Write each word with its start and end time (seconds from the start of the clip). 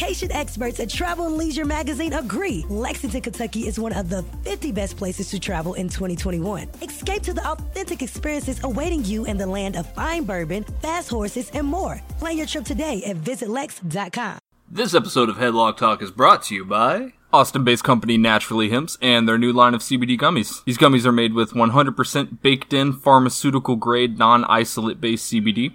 Vacation 0.00 0.32
experts 0.32 0.80
at 0.80 0.88
Travel 0.88 1.26
and 1.26 1.36
Leisure 1.36 1.66
Magazine 1.66 2.14
agree 2.14 2.64
Lexington, 2.70 3.20
Kentucky 3.20 3.66
is 3.66 3.78
one 3.78 3.92
of 3.92 4.08
the 4.08 4.22
50 4.44 4.72
best 4.72 4.96
places 4.96 5.28
to 5.28 5.38
travel 5.38 5.74
in 5.74 5.90
2021. 5.90 6.70
Escape 6.80 7.22
to 7.22 7.34
the 7.34 7.46
authentic 7.46 8.00
experiences 8.00 8.64
awaiting 8.64 9.04
you 9.04 9.26
in 9.26 9.36
the 9.36 9.46
land 9.46 9.76
of 9.76 9.92
fine 9.92 10.24
bourbon, 10.24 10.64
fast 10.80 11.10
horses, 11.10 11.50
and 11.50 11.66
more. 11.66 12.00
Plan 12.18 12.38
your 12.38 12.46
trip 12.46 12.64
today 12.64 13.02
at 13.04 13.16
visitlex.com. 13.16 14.38
This 14.70 14.94
episode 14.94 15.28
of 15.28 15.36
Headlock 15.36 15.76
Talk 15.76 16.00
is 16.00 16.10
brought 16.10 16.44
to 16.44 16.54
you 16.54 16.64
by 16.64 17.12
Austin 17.30 17.62
based 17.62 17.84
company 17.84 18.16
Naturally 18.16 18.70
Hemps 18.70 18.96
and 19.02 19.28
their 19.28 19.36
new 19.36 19.52
line 19.52 19.74
of 19.74 19.82
CBD 19.82 20.18
gummies. 20.18 20.64
These 20.64 20.78
gummies 20.78 21.04
are 21.04 21.12
made 21.12 21.34
with 21.34 21.52
100% 21.52 22.40
baked 22.40 22.72
in 22.72 22.94
pharmaceutical 22.94 23.76
grade 23.76 24.18
non 24.18 24.44
isolate 24.44 24.98
based 24.98 25.30
CBD. 25.30 25.74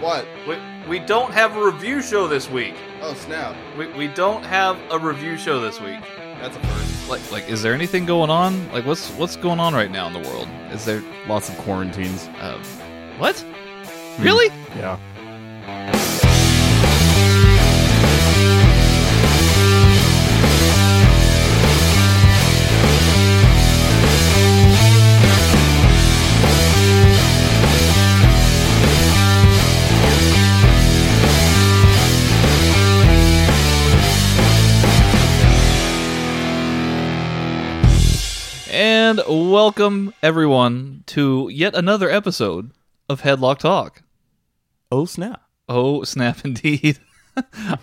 What? 0.00 0.26
We, 0.46 0.56
we 0.88 0.98
don't 1.00 1.32
have 1.32 1.56
a 1.56 1.64
review 1.64 2.00
show 2.02 2.28
this 2.28 2.48
week. 2.48 2.74
Oh 3.02 3.14
snap! 3.14 3.56
We, 3.76 3.86
we 3.88 4.08
don't 4.08 4.44
have 4.44 4.78
a 4.90 4.98
review 4.98 5.36
show 5.36 5.60
this 5.60 5.80
week. 5.80 6.00
That's 6.40 6.56
a 6.56 6.60
first. 6.60 7.08
Like 7.10 7.32
like 7.32 7.48
is 7.48 7.62
there 7.62 7.74
anything 7.74 8.06
going 8.06 8.30
on? 8.30 8.70
Like 8.72 8.86
what's 8.86 9.10
what's 9.12 9.36
going 9.36 9.58
on 9.60 9.74
right 9.74 9.90
now 9.90 10.06
in 10.06 10.12
the 10.12 10.20
world? 10.28 10.48
Is 10.70 10.84
there 10.84 11.02
Lots 11.26 11.48
of 11.48 11.56
quarantines. 11.58 12.28
um 12.40 12.62
what? 13.18 13.44
Really? 14.20 14.48
Yeah. 14.76 14.98
And 39.08 39.22
welcome 39.26 40.12
everyone 40.22 41.02
to 41.06 41.48
yet 41.50 41.74
another 41.74 42.10
episode 42.10 42.72
of 43.08 43.22
Headlock 43.22 43.56
Talk. 43.56 44.02
Oh 44.92 45.06
snap. 45.06 45.40
Oh, 45.66 46.04
snap 46.04 46.40
indeed. 46.44 46.98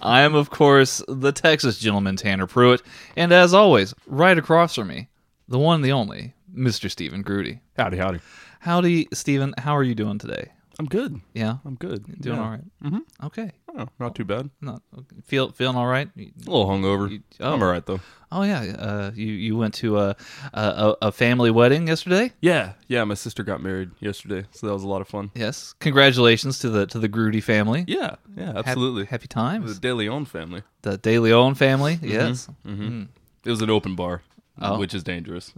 I 0.03 0.21
am, 0.21 0.35
of 0.35 0.51
course, 0.51 1.01
the 1.07 1.31
Texas 1.31 1.79
gentleman, 1.79 2.15
Tanner 2.15 2.45
Pruitt, 2.45 2.83
and 3.17 3.31
as 3.31 3.55
always, 3.55 3.95
right 4.05 4.37
across 4.37 4.75
from 4.75 4.89
me, 4.89 5.09
the 5.47 5.57
one 5.57 5.77
and 5.77 5.83
the 5.83 5.93
only, 5.93 6.35
Mr. 6.55 6.91
Stephen 6.91 7.23
Grudy. 7.23 7.59
Howdy, 7.75 7.97
howdy. 7.97 8.19
Howdy, 8.59 9.07
Stephen. 9.11 9.55
How 9.57 9.75
are 9.75 9.83
you 9.83 9.95
doing 9.95 10.19
today? 10.19 10.51
I'm 10.77 10.87
good. 10.87 11.21
Yeah, 11.33 11.57
I'm 11.65 11.75
good. 11.75 12.03
doing 12.21 12.37
all 12.37 12.49
right. 12.49 12.63
Mm-hmm. 12.83 13.25
Okay, 13.27 13.51
Oh, 13.77 13.87
not 13.99 14.13
too 14.15 14.25
bad. 14.25 14.49
not 14.61 14.81
feel 15.25 15.51
feeling 15.51 15.77
all 15.77 15.87
right. 15.87 16.09
A 16.17 16.31
little 16.49 16.65
hungover. 16.67 17.09
You- 17.11 17.23
oh. 17.39 17.53
I'm 17.53 17.63
all 17.63 17.69
right 17.71 17.85
though. 17.85 17.99
Oh 18.31 18.43
yeah, 18.43 18.61
uh, 18.77 19.11
you 19.15 19.27
you 19.27 19.55
went 19.55 19.73
to 19.75 19.97
a, 19.99 20.15
a 20.53 20.95
a 21.03 21.11
family 21.11 21.49
wedding 21.51 21.87
yesterday. 21.87 22.33
Yeah, 22.41 22.73
yeah. 22.87 23.03
My 23.05 23.13
sister 23.13 23.43
got 23.43 23.61
married 23.63 23.91
yesterday, 24.01 24.45
so 24.51 24.67
that 24.67 24.73
was 24.73 24.83
a 24.83 24.87
lot 24.87 24.99
of 25.01 25.07
fun. 25.07 25.31
Yes, 25.35 25.73
congratulations 25.79 26.59
to 26.59 26.69
the 26.69 26.85
to 26.87 26.99
the 26.99 27.07
Grudy 27.07 27.39
family. 27.41 27.85
Yeah, 27.87 28.15
yeah, 28.35 28.47
Hap- 28.53 28.67
absolutely. 28.67 29.05
happy 29.05 29.27
times. 29.27 29.75
the. 29.75 29.79
De 29.79 29.93
Leon 29.93 30.25
family. 30.25 30.63
The 30.81 30.97
De 30.97 31.19
Leon 31.19 31.55
family. 31.55 31.99
Yes. 32.01 32.49
Mm-hmm. 32.65 33.03
It 33.45 33.49
was 33.49 33.61
an 33.61 33.69
open 33.69 33.95
bar, 33.95 34.23
Oh. 34.61 34.77
which 34.79 34.93
is 34.93 35.03
dangerous. 35.03 35.53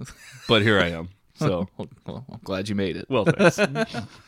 but 0.47 0.61
here 0.61 0.79
I 0.79 0.89
am. 0.89 1.09
So, 1.35 1.67
Well, 1.77 1.87
well, 2.05 2.25
I'm 2.31 2.39
glad 2.43 2.67
you 2.69 2.75
made 2.75 2.97
it. 2.97 3.05
well, 3.09 3.25
thanks. 3.25 3.57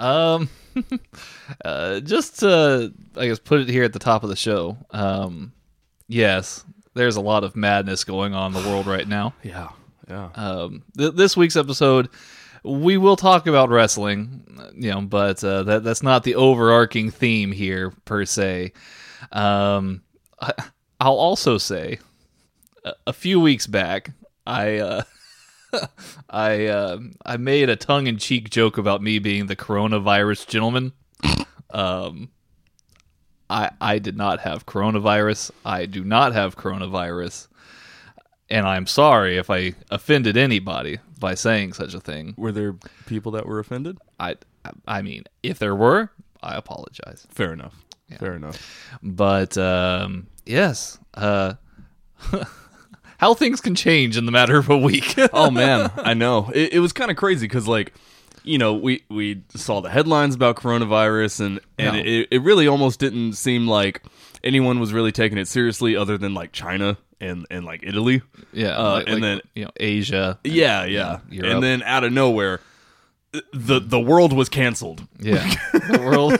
Um, 0.00 0.48
uh, 1.64 2.00
just 2.00 2.40
to, 2.40 2.92
I 3.16 3.26
guess, 3.26 3.38
put 3.38 3.60
it 3.60 3.68
here 3.68 3.84
at 3.84 3.92
the 3.92 3.98
top 3.98 4.22
of 4.22 4.30
the 4.30 4.36
show. 4.36 4.78
Um, 4.90 5.52
yes, 6.08 6.64
there's 6.94 7.16
a 7.16 7.20
lot 7.20 7.44
of 7.44 7.54
madness 7.54 8.04
going 8.04 8.34
on 8.34 8.54
in 8.54 8.62
the 8.62 8.68
world 8.68 8.86
right 8.86 9.06
now. 9.06 9.34
yeah, 9.42 9.68
yeah. 10.08 10.30
Um, 10.34 10.82
th- 10.96 11.14
this 11.14 11.36
week's 11.36 11.56
episode, 11.56 12.08
we 12.64 12.96
will 12.96 13.16
talk 13.16 13.46
about 13.46 13.68
wrestling, 13.68 14.72
you 14.74 14.90
know, 14.90 15.02
but 15.02 15.42
uh, 15.44 15.62
that 15.64 15.84
that's 15.84 16.02
not 16.02 16.24
the 16.24 16.34
overarching 16.34 17.10
theme 17.10 17.52
here 17.52 17.92
per 18.04 18.24
se. 18.24 18.72
Um, 19.32 20.02
I, 20.40 20.52
I'll 20.98 21.14
also 21.14 21.58
say, 21.58 21.98
a, 22.84 22.92
a 23.08 23.12
few 23.12 23.38
weeks 23.38 23.66
back, 23.66 24.10
I. 24.46 24.78
Uh, 24.78 25.02
I 26.30 26.66
uh, 26.66 26.98
I 27.24 27.36
made 27.36 27.68
a 27.68 27.76
tongue 27.76 28.06
in 28.06 28.18
cheek 28.18 28.50
joke 28.50 28.78
about 28.78 29.02
me 29.02 29.18
being 29.18 29.46
the 29.46 29.56
coronavirus 29.56 30.46
gentleman. 30.46 30.92
Um, 31.72 32.30
I 33.48 33.70
I 33.80 34.00
did 34.00 34.16
not 34.16 34.40
have 34.40 34.66
coronavirus. 34.66 35.52
I 35.64 35.86
do 35.86 36.02
not 36.02 36.32
have 36.32 36.56
coronavirus, 36.56 37.46
and 38.48 38.66
I'm 38.66 38.88
sorry 38.88 39.36
if 39.36 39.50
I 39.50 39.74
offended 39.88 40.36
anybody 40.36 40.98
by 41.20 41.34
saying 41.34 41.74
such 41.74 41.94
a 41.94 42.00
thing. 42.00 42.34
Were 42.36 42.50
there 42.50 42.74
people 43.06 43.30
that 43.32 43.46
were 43.46 43.60
offended? 43.60 43.98
I 44.18 44.34
I 44.88 45.02
mean, 45.02 45.24
if 45.44 45.60
there 45.60 45.76
were, 45.76 46.10
I 46.42 46.56
apologize. 46.56 47.24
Fair 47.30 47.52
enough. 47.52 47.84
Fair 48.18 48.34
enough. 48.34 48.98
But 49.02 49.56
um, 49.56 50.26
yes, 50.44 50.98
uh, 51.14 51.54
how 53.20 53.34
things 53.34 53.60
can 53.60 53.74
change 53.74 54.16
in 54.16 54.24
the 54.24 54.32
matter 54.32 54.56
of 54.56 54.70
a 54.70 54.78
week. 54.78 55.14
oh 55.34 55.50
man, 55.50 55.90
I 55.96 56.14
know. 56.14 56.50
It, 56.54 56.72
it 56.74 56.78
was 56.80 56.92
kind 56.94 57.10
of 57.10 57.16
crazy 57.18 57.46
because 57.46 57.68
like, 57.68 57.92
you 58.44 58.56
know, 58.56 58.72
we 58.74 59.04
we 59.10 59.42
saw 59.54 59.80
the 59.80 59.90
headlines 59.90 60.34
about 60.34 60.56
coronavirus 60.56 61.40
and 61.44 61.60
and 61.78 61.96
No. 61.96 62.02
it, 62.02 62.28
it 62.30 62.42
really 62.42 62.66
almost 62.66 62.98
didn't 62.98 63.34
seem 63.34 63.68
like 63.68 64.02
anyone 64.42 64.80
was 64.80 64.94
really 64.94 65.12
taking 65.12 65.36
it 65.36 65.46
seriously 65.48 65.94
other 65.96 66.16
than 66.16 66.32
like 66.32 66.52
China 66.52 66.96
and 67.20 67.46
and 67.50 67.66
like 67.66 67.82
Italy. 67.82 68.22
yeah, 68.54 68.78
Uh, 68.78 68.92
like- 68.94 69.04
and 69.08 69.14
like, 69.16 69.22
then- 69.22 69.40
you 69.54 69.64
know 69.66 69.70
Asia. 69.78 70.38
Yeah, 70.42 70.84
yeah. 70.86 71.18
Europe. 71.28 71.52
And 71.52 71.62
then 71.62 71.82
out 71.82 72.04
of 72.04 72.12
nowhere, 72.14 72.60
the 73.52 73.80
the 73.80 74.00
world 74.00 74.32
was 74.32 74.48
canceled. 74.48 75.06
Yeah, 75.20 75.46
the 75.74 76.00
world. 76.02 76.38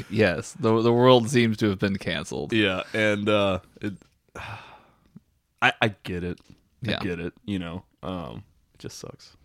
yes, 0.10 0.52
the 0.58 0.80
the 0.82 0.92
world 0.92 1.28
seems 1.30 1.56
to 1.58 1.68
have 1.68 1.78
been 1.78 1.96
canceled. 1.98 2.52
Yeah, 2.52 2.82
and 2.94 3.28
uh, 3.28 3.60
it, 3.82 3.94
I 5.62 5.72
I 5.80 5.88
get 6.02 6.24
it. 6.24 6.38
Yeah. 6.82 6.98
I 7.00 7.04
get 7.04 7.20
it. 7.20 7.32
You 7.44 7.58
know, 7.58 7.84
um, 8.02 8.44
it 8.74 8.80
just 8.80 8.98
sucks. 8.98 9.36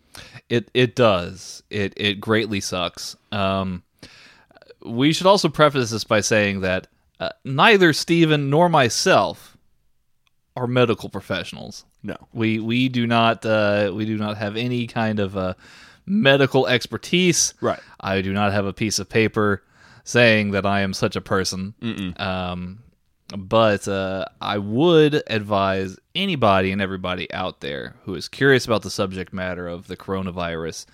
It 0.48 0.70
it 0.74 0.94
does. 0.94 1.62
It 1.70 1.94
it 1.96 2.20
greatly 2.20 2.60
sucks. 2.60 3.16
Um, 3.32 3.82
we 4.84 5.12
should 5.12 5.26
also 5.26 5.48
preface 5.48 5.90
this 5.90 6.04
by 6.04 6.20
saying 6.20 6.60
that 6.60 6.86
uh, 7.20 7.30
neither 7.44 7.92
Stephen 7.92 8.50
nor 8.50 8.68
myself 8.68 9.56
are 10.56 10.66
medical 10.66 11.08
professionals. 11.08 11.84
No. 12.02 12.16
We 12.32 12.60
we 12.60 12.88
do 12.88 13.06
not 13.06 13.44
uh, 13.44 13.92
we 13.94 14.04
do 14.04 14.16
not 14.16 14.36
have 14.36 14.56
any 14.56 14.86
kind 14.86 15.18
of 15.18 15.36
uh, 15.36 15.54
medical 16.06 16.66
expertise. 16.66 17.54
Right. 17.60 17.80
I 18.00 18.20
do 18.20 18.32
not 18.32 18.52
have 18.52 18.66
a 18.66 18.72
piece 18.72 18.98
of 18.98 19.08
paper 19.08 19.62
saying 20.04 20.50
that 20.52 20.66
I 20.66 20.80
am 20.80 20.92
such 20.92 21.16
a 21.16 21.20
person. 21.20 21.74
Um, 22.18 22.80
but 23.36 23.86
uh, 23.88 24.26
I 24.40 24.58
would 24.58 25.22
advise 25.26 25.96
anybody 26.14 26.70
and 26.72 26.80
everybody 26.82 27.32
out 27.32 27.60
there 27.60 27.96
who 28.04 28.14
is 28.14 28.28
curious 28.28 28.64
about 28.66 28.82
the 28.82 28.90
subject 28.90 29.32
matter 29.32 29.66
of 29.68 29.86
the 29.86 29.96
coronavirus. 29.96 30.86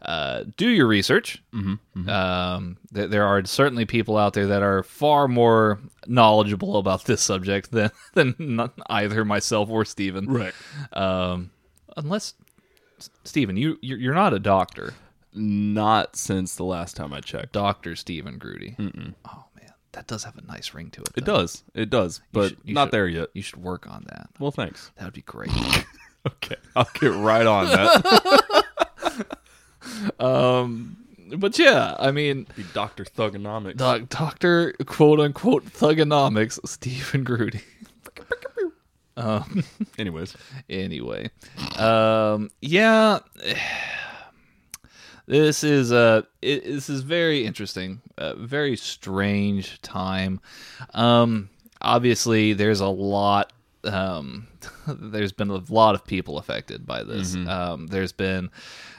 Uh, 0.00 0.44
do 0.56 0.68
your 0.68 0.86
research. 0.86 1.42
Mm-hmm, 1.52 2.08
Um, 2.08 2.76
th- 2.94 3.10
there 3.10 3.26
are 3.26 3.44
certainly 3.44 3.84
people 3.84 4.16
out 4.16 4.32
there 4.32 4.46
that 4.46 4.62
are 4.62 4.84
far 4.84 5.26
more 5.26 5.80
knowledgeable 6.06 6.76
about 6.78 7.04
this 7.04 7.20
subject 7.20 7.72
than 7.72 7.90
than 8.14 8.70
either 8.88 9.24
myself 9.24 9.68
or 9.68 9.84
Stephen. 9.84 10.26
Right. 10.26 10.54
Um, 10.92 11.50
unless 11.96 12.34
Steven, 13.24 13.56
you 13.56 13.76
you're 13.80 14.14
not 14.14 14.32
a 14.34 14.38
doctor, 14.38 14.94
Not 15.34 16.14
since 16.16 16.54
the 16.54 16.64
last 16.64 16.94
time 16.96 17.12
I 17.12 17.20
checked. 17.20 17.52
Doctor 17.52 17.96
Stephen 17.96 18.38
Grudy. 18.38 18.76
Oh 18.78 18.84
man, 18.84 19.14
that 19.92 20.06
does 20.06 20.24
have 20.24 20.36
a 20.36 20.42
nice 20.42 20.74
ring 20.74 20.90
to 20.90 21.00
it. 21.02 21.08
It 21.16 21.24
does. 21.24 21.62
It 21.74 21.90
does. 21.90 22.20
But 22.32 22.50
should- 22.50 22.58
you 22.64 22.74
not 22.74 22.86
should- 22.86 22.92
there 22.92 23.08
yet. 23.08 23.28
You 23.34 23.42
should 23.42 23.62
work 23.62 23.86
on 23.88 24.04
that. 24.08 24.28
Well, 24.38 24.50
thanks. 24.50 24.90
That 24.96 25.04
would 25.06 25.14
be 25.14 25.22
great. 25.22 25.50
Okay. 26.26 26.56
I'll 26.76 26.86
get 27.00 27.12
right 27.14 27.46
on 27.46 27.66
that. 27.68 29.36
um, 30.20 30.96
but 31.36 31.58
yeah, 31.58 31.96
I 31.98 32.10
mean, 32.10 32.46
Be 32.56 32.64
Dr. 32.74 33.04
Thugonomics. 33.04 33.76
doc, 33.76 34.08
Doctor 34.08 34.72
quote 34.84 35.20
unquote 35.20 35.64
thugonomics, 35.64 36.58
Stephen 36.68 37.24
Grudy. 37.24 37.60
um, 39.16 39.62
Anyways. 39.98 40.36
anyway, 40.68 41.30
um, 41.78 42.50
yeah, 42.60 43.20
this 45.28 45.62
is 45.62 45.92
uh, 45.92 46.22
it, 46.40 46.64
this 46.64 46.88
is 46.88 47.02
very 47.02 47.44
interesting, 47.44 48.00
a 48.16 48.34
very 48.34 48.76
strange 48.76 49.80
time. 49.82 50.40
Um, 50.94 51.50
obviously, 51.82 52.54
there's 52.54 52.80
a 52.80 52.88
lot. 52.88 53.52
Um, 53.84 54.48
there's 54.88 55.32
been 55.32 55.50
a 55.50 55.62
lot 55.68 55.94
of 55.94 56.06
people 56.06 56.38
affected 56.38 56.86
by 56.86 57.04
this. 57.04 57.34
Um, 57.34 57.88
there's 57.88 58.12
been, 58.12 58.50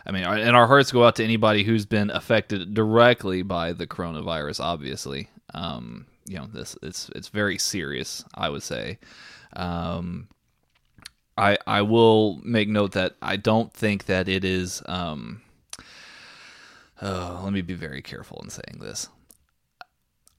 I 0.06 0.12
mean, 0.12 0.24
and 0.24 0.56
our 0.56 0.68
hearts 0.68 0.92
go 0.92 1.04
out 1.04 1.16
to 1.16 1.24
anybody 1.24 1.64
who's 1.64 1.88
been 1.88 2.12
affected 2.12 2.76
directly 2.76 3.42
by 3.42 3.74
the 3.74 3.88
coronavirus. 3.88 4.60
Obviously, 4.60 5.30
um, 5.56 6.06
you 6.28 6.38
know, 6.38 6.46
this 6.46 6.78
it's 6.84 7.10
it's 7.16 7.30
very 7.30 7.58
serious. 7.58 8.24
I 8.36 8.50
would 8.50 8.64
say. 8.64 9.00
Um, 9.54 10.28
I 11.40 11.58
I 11.66 11.82
will 11.82 12.40
make 12.44 12.70
note 12.70 12.92
that 12.92 13.16
I 13.20 13.36
don't 13.36 13.74
think 13.74 14.06
that 14.06 14.30
it 14.30 14.46
is. 14.46 14.84
Um, 14.86 15.42
oh, 17.02 17.42
let 17.44 17.54
me 17.54 17.62
be 17.62 17.74
very 17.74 18.02
careful 18.02 18.40
in 18.44 18.50
saying 18.50 18.80
this. 18.80 19.10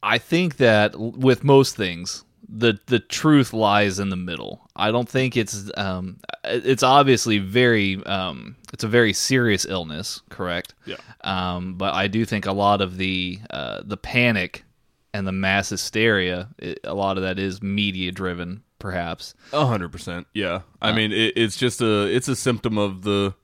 I 0.02 0.18
think 0.18 0.56
that 0.56 0.98
with 0.98 1.44
most 1.44 1.76
things, 1.76 2.24
the 2.48 2.78
the 2.86 2.98
truth 2.98 3.52
lies 3.52 3.98
in 3.98 4.08
the 4.08 4.16
middle. 4.16 4.68
I 4.74 4.90
don't 4.90 5.08
think 5.08 5.36
it's 5.36 5.70
um, 5.76 6.18
it's 6.44 6.82
obviously 6.82 7.38
very 7.38 8.02
um, 8.06 8.56
it's 8.72 8.84
a 8.84 8.88
very 8.88 9.12
serious 9.12 9.66
illness, 9.66 10.22
correct? 10.30 10.74
Yeah. 10.86 10.96
Um, 11.22 11.74
but 11.74 11.94
I 11.94 12.08
do 12.08 12.24
think 12.24 12.46
a 12.46 12.52
lot 12.52 12.80
of 12.80 12.96
the 12.96 13.38
uh, 13.50 13.82
the 13.84 13.96
panic 13.96 14.64
and 15.12 15.26
the 15.26 15.32
mass 15.32 15.68
hysteria, 15.68 16.48
it, 16.58 16.80
a 16.84 16.94
lot 16.94 17.16
of 17.16 17.22
that 17.22 17.38
is 17.38 17.62
media 17.62 18.12
driven, 18.12 18.62
perhaps. 18.78 19.34
A 19.52 19.66
hundred 19.66 19.92
percent. 19.92 20.26
Yeah. 20.32 20.62
I 20.80 20.92
mean, 20.92 21.12
it, 21.12 21.34
it's 21.36 21.56
just 21.56 21.80
a 21.80 22.06
it's 22.06 22.28
a 22.28 22.36
symptom 22.36 22.78
of 22.78 23.02
the, 23.02 23.34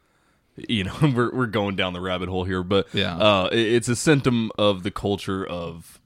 you 0.56 0.84
know, 0.84 0.94
we're 1.14 1.30
we're 1.34 1.46
going 1.46 1.76
down 1.76 1.92
the 1.92 2.00
rabbit 2.00 2.28
hole 2.28 2.44
here, 2.44 2.62
but 2.62 2.86
Yeah. 2.92 3.16
uh, 3.16 3.48
it- 3.52 3.58
it's 3.74 3.88
a 3.88 3.96
symptom 3.96 4.50
of 4.58 4.82
the 4.82 4.90
culture 4.90 5.44
of 5.46 6.00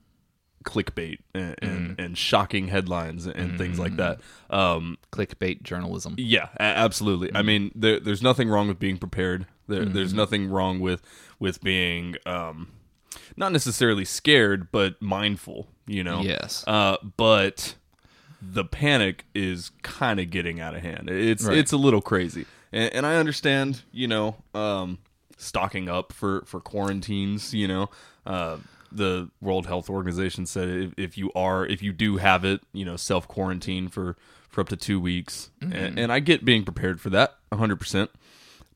clickbait 0.64 1.18
and 1.34 1.54
and, 1.62 1.70
Mm-hmm. 1.90 2.00
and 2.00 2.18
shocking 2.18 2.68
headlines 2.68 3.26
and 3.26 3.56
things 3.56 3.78
like 3.78 3.96
that. 3.96 4.20
Um, 4.50 4.98
clickbait 5.12 5.62
journalism. 5.62 6.14
yeah, 6.18 6.48
absolutely. 6.58 7.30
I 7.34 7.42
mean, 7.42 7.70
there, 7.74 7.98
there's 8.00 8.22
nothing 8.22 8.48
wrong 8.48 8.68
with 8.68 8.78
being 8.78 8.98
prepared. 8.98 9.46
There, 9.68 9.82
Mm-hmm. 9.84 9.94
There's 9.94 10.12
nothing 10.12 10.48
wrong 10.50 10.80
with 10.80 11.00
with 11.38 11.62
being 11.62 12.16
um, 12.26 12.68
not 13.36 13.52
necessarily 13.52 14.04
scared, 14.04 14.70
but 14.72 15.00
mindful. 15.00 15.68
You 15.86 16.04
know. 16.04 16.20
Yes. 16.20 16.62
Uh, 16.66 16.96
but 17.16 17.74
the 18.42 18.64
panic 18.64 19.24
is 19.34 19.70
kind 19.82 20.18
of 20.20 20.30
getting 20.30 20.60
out 20.60 20.74
of 20.74 20.82
hand. 20.82 21.08
It's 21.10 21.44
Right. 21.44 21.56
it's 21.58 21.72
a 21.72 21.76
little 21.76 22.00
crazy, 22.02 22.46
and, 22.72 22.92
and 22.92 23.06
I 23.06 23.16
understand. 23.16 23.82
You 23.92 24.08
know, 24.08 24.36
um, 24.54 24.98
stocking 25.36 25.88
up 25.88 26.12
for 26.12 26.42
for 26.46 26.60
quarantines. 26.60 27.54
You 27.54 27.68
know, 27.68 27.90
uh, 28.26 28.58
the 28.92 29.30
World 29.40 29.66
Health 29.66 29.88
Organization 29.88 30.46
said 30.46 30.68
if, 30.68 30.94
if 30.96 31.18
you 31.18 31.30
are 31.34 31.66
if 31.66 31.82
you 31.82 31.92
do 31.92 32.16
have 32.18 32.44
it, 32.44 32.60
you 32.72 32.84
know, 32.84 32.96
self 32.96 33.26
quarantine 33.28 33.88
for 33.88 34.16
for 34.48 34.60
up 34.60 34.68
to 34.68 34.76
two 34.76 34.98
weeks, 34.98 35.50
and, 35.60 35.98
and 35.98 36.12
I 36.12 36.18
get 36.18 36.44
being 36.44 36.64
prepared 36.64 37.00
for 37.00 37.10
that, 37.10 37.36
hundred 37.52 37.76
percent. 37.76 38.10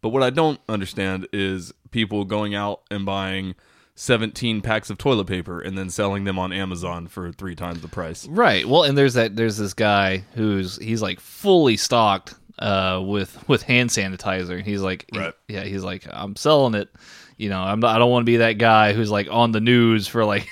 But 0.00 0.11
what 0.11 0.23
I 0.23 0.31
don't 0.31 0.61
understand 0.69 1.26
is 1.32 1.73
people 1.90 2.26
going 2.26 2.55
out 2.55 2.82
and 2.90 3.06
buying 3.06 3.55
17 3.94 4.61
packs 4.61 4.90
of 4.90 4.99
toilet 4.99 5.26
paper 5.26 5.61
and 5.61 5.79
then 5.79 5.88
selling 5.88 6.25
them 6.25 6.38
on 6.38 6.52
Amazon 6.52 7.06
for 7.06 7.32
three 7.32 7.55
times 7.55 7.81
the 7.81 7.88
price. 7.88 8.26
Right. 8.26 8.69
Well, 8.69 8.82
and 8.82 8.99
there's 8.99 9.14
that 9.14 9.37
there's 9.37 9.56
this 9.56 9.73
guy 9.73 10.25
who's 10.35 10.76
he's 10.76 11.00
like 11.00 11.20
fully 11.20 11.76
stocked 11.76 12.35
uh 12.58 13.02
with 13.04 13.48
with 13.48 13.62
hand 13.62 13.90
sanitizer. 13.90 14.62
He's 14.62 14.80
like 14.82 15.06
Right. 15.14 15.34
yeah, 15.48 15.64
he's 15.64 15.82
like 15.84 16.06
I'm 16.10 16.36
selling 16.36 16.74
it. 16.74 16.88
You 17.36 17.48
know, 17.48 17.60
I'm 17.60 17.80
not, 17.80 17.96
I 17.96 17.98
don't 17.98 18.10
want 18.12 18.22
to 18.22 18.30
be 18.30 18.36
that 18.38 18.58
guy 18.58 18.92
who's 18.92 19.10
like 19.10 19.26
on 19.30 19.50
the 19.50 19.60
news 19.60 20.06
for 20.06 20.24
like 20.24 20.46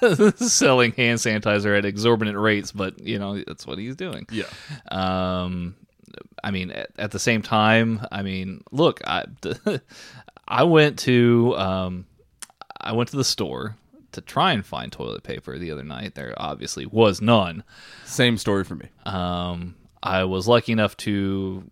selling 0.36 0.92
hand 0.92 1.18
sanitizer 1.18 1.76
at 1.76 1.84
exorbitant 1.84 2.38
rates, 2.38 2.70
but 2.70 3.00
you 3.00 3.18
know, 3.18 3.42
that's 3.44 3.66
what 3.66 3.78
he's 3.78 3.96
doing. 3.96 4.26
Yeah. 4.30 4.44
Um, 4.90 5.74
I 6.44 6.52
mean, 6.52 6.70
at, 6.70 6.90
at 6.96 7.10
the 7.10 7.18
same 7.18 7.42
time, 7.42 8.06
I 8.12 8.22
mean, 8.22 8.62
look, 8.70 9.00
I, 9.04 9.24
I 10.48 10.62
went 10.62 11.00
to, 11.00 11.54
um, 11.56 12.06
I 12.80 12.92
went 12.92 13.10
to 13.10 13.16
the 13.16 13.24
store 13.24 13.76
to 14.12 14.20
try 14.20 14.52
and 14.52 14.64
find 14.64 14.92
toilet 14.92 15.24
paper 15.24 15.58
the 15.58 15.72
other 15.72 15.82
night. 15.84 16.14
There 16.14 16.32
obviously 16.36 16.86
was 16.86 17.20
none. 17.20 17.64
Same 18.04 18.38
story 18.38 18.62
for 18.62 18.76
me. 18.76 18.86
Um, 19.04 19.74
I 20.02 20.24
was 20.24 20.46
lucky 20.48 20.72
enough 20.72 20.96
to 20.98 21.64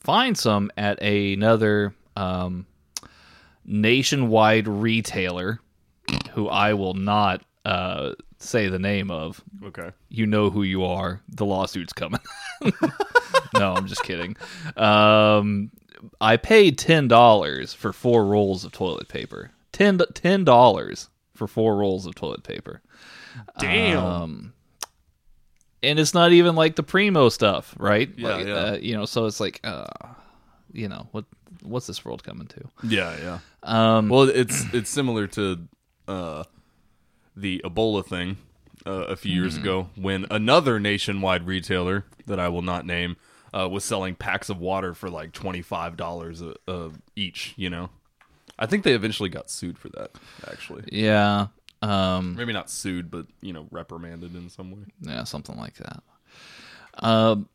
find 0.00 0.36
some 0.36 0.70
at 0.76 1.00
another 1.02 1.94
um, 2.16 2.66
nationwide 3.64 4.68
retailer 4.68 5.60
who 6.32 6.48
I 6.48 6.74
will 6.74 6.94
not 6.94 7.42
uh, 7.64 8.12
say 8.38 8.68
the 8.68 8.78
name 8.78 9.10
of 9.10 9.42
Okay. 9.64 9.90
you 10.08 10.26
know 10.26 10.50
who 10.50 10.62
you 10.62 10.84
are. 10.84 11.20
The 11.28 11.44
lawsuit's 11.46 11.92
coming. 11.92 12.20
no, 13.54 13.74
I'm 13.74 13.86
just 13.86 14.02
kidding. 14.02 14.36
Um, 14.76 15.70
I 16.20 16.36
paid 16.36 16.78
ten 16.78 17.06
dollars 17.06 17.72
for 17.72 17.92
four 17.92 18.24
rolls 18.26 18.64
of 18.64 18.72
toilet 18.72 19.08
paper. 19.08 19.50
Ten 19.72 19.98
ten 20.14 20.44
dollars 20.44 21.08
for 21.34 21.46
four 21.46 21.76
rolls 21.76 22.06
of 22.06 22.14
toilet 22.14 22.42
paper. 22.42 22.82
Damn. 23.58 24.04
Um, 24.04 24.52
and 25.82 25.98
it's 25.98 26.14
not 26.14 26.32
even 26.32 26.54
like 26.54 26.76
the 26.76 26.82
primo 26.82 27.28
stuff, 27.28 27.74
right? 27.78 28.10
Yeah, 28.16 28.28
like, 28.36 28.46
yeah. 28.46 28.54
Uh, 28.54 28.78
you 28.80 28.94
know, 28.96 29.04
so 29.04 29.26
it's 29.26 29.40
like, 29.40 29.60
uh, 29.64 29.86
you 30.72 30.88
know, 30.88 31.08
what 31.12 31.24
what's 31.62 31.86
this 31.86 32.04
world 32.04 32.24
coming 32.24 32.46
to? 32.48 32.62
yeah, 32.84 33.16
yeah. 33.22 33.38
Um, 33.62 34.08
Well, 34.08 34.28
it's 34.28 34.64
it's 34.72 34.90
similar 34.90 35.26
to 35.28 35.68
uh, 36.08 36.44
the 37.36 37.60
Ebola 37.64 38.04
thing 38.04 38.36
uh, 38.86 39.06
a 39.08 39.16
few 39.16 39.32
years 39.32 39.56
ago 39.56 39.88
when 39.96 40.26
another 40.30 40.80
nationwide 40.80 41.46
retailer 41.46 42.04
that 42.26 42.40
I 42.40 42.48
will 42.48 42.62
not 42.62 42.84
name 42.86 43.16
uh, 43.54 43.68
was 43.68 43.84
selling 43.84 44.14
packs 44.14 44.48
of 44.48 44.58
water 44.58 44.94
for 44.94 45.10
like 45.10 45.32
twenty 45.32 45.62
five 45.62 45.96
dollars 45.96 46.42
each. 47.14 47.54
You 47.56 47.70
know, 47.70 47.90
I 48.58 48.66
think 48.66 48.82
they 48.84 48.94
eventually 48.94 49.28
got 49.28 49.50
sued 49.50 49.78
for 49.78 49.88
that. 49.90 50.10
Actually, 50.50 50.84
yeah. 50.90 51.48
Um, 51.82 52.36
maybe 52.36 52.52
not 52.52 52.70
sued, 52.70 53.10
but 53.10 53.26
you 53.40 53.52
know, 53.52 53.66
reprimanded 53.70 54.34
in 54.36 54.48
some 54.48 54.70
way. 54.70 54.78
yeah, 55.00 55.24
something 55.24 55.56
like 55.56 55.74
that. 55.74 56.02
Um, 56.94 57.48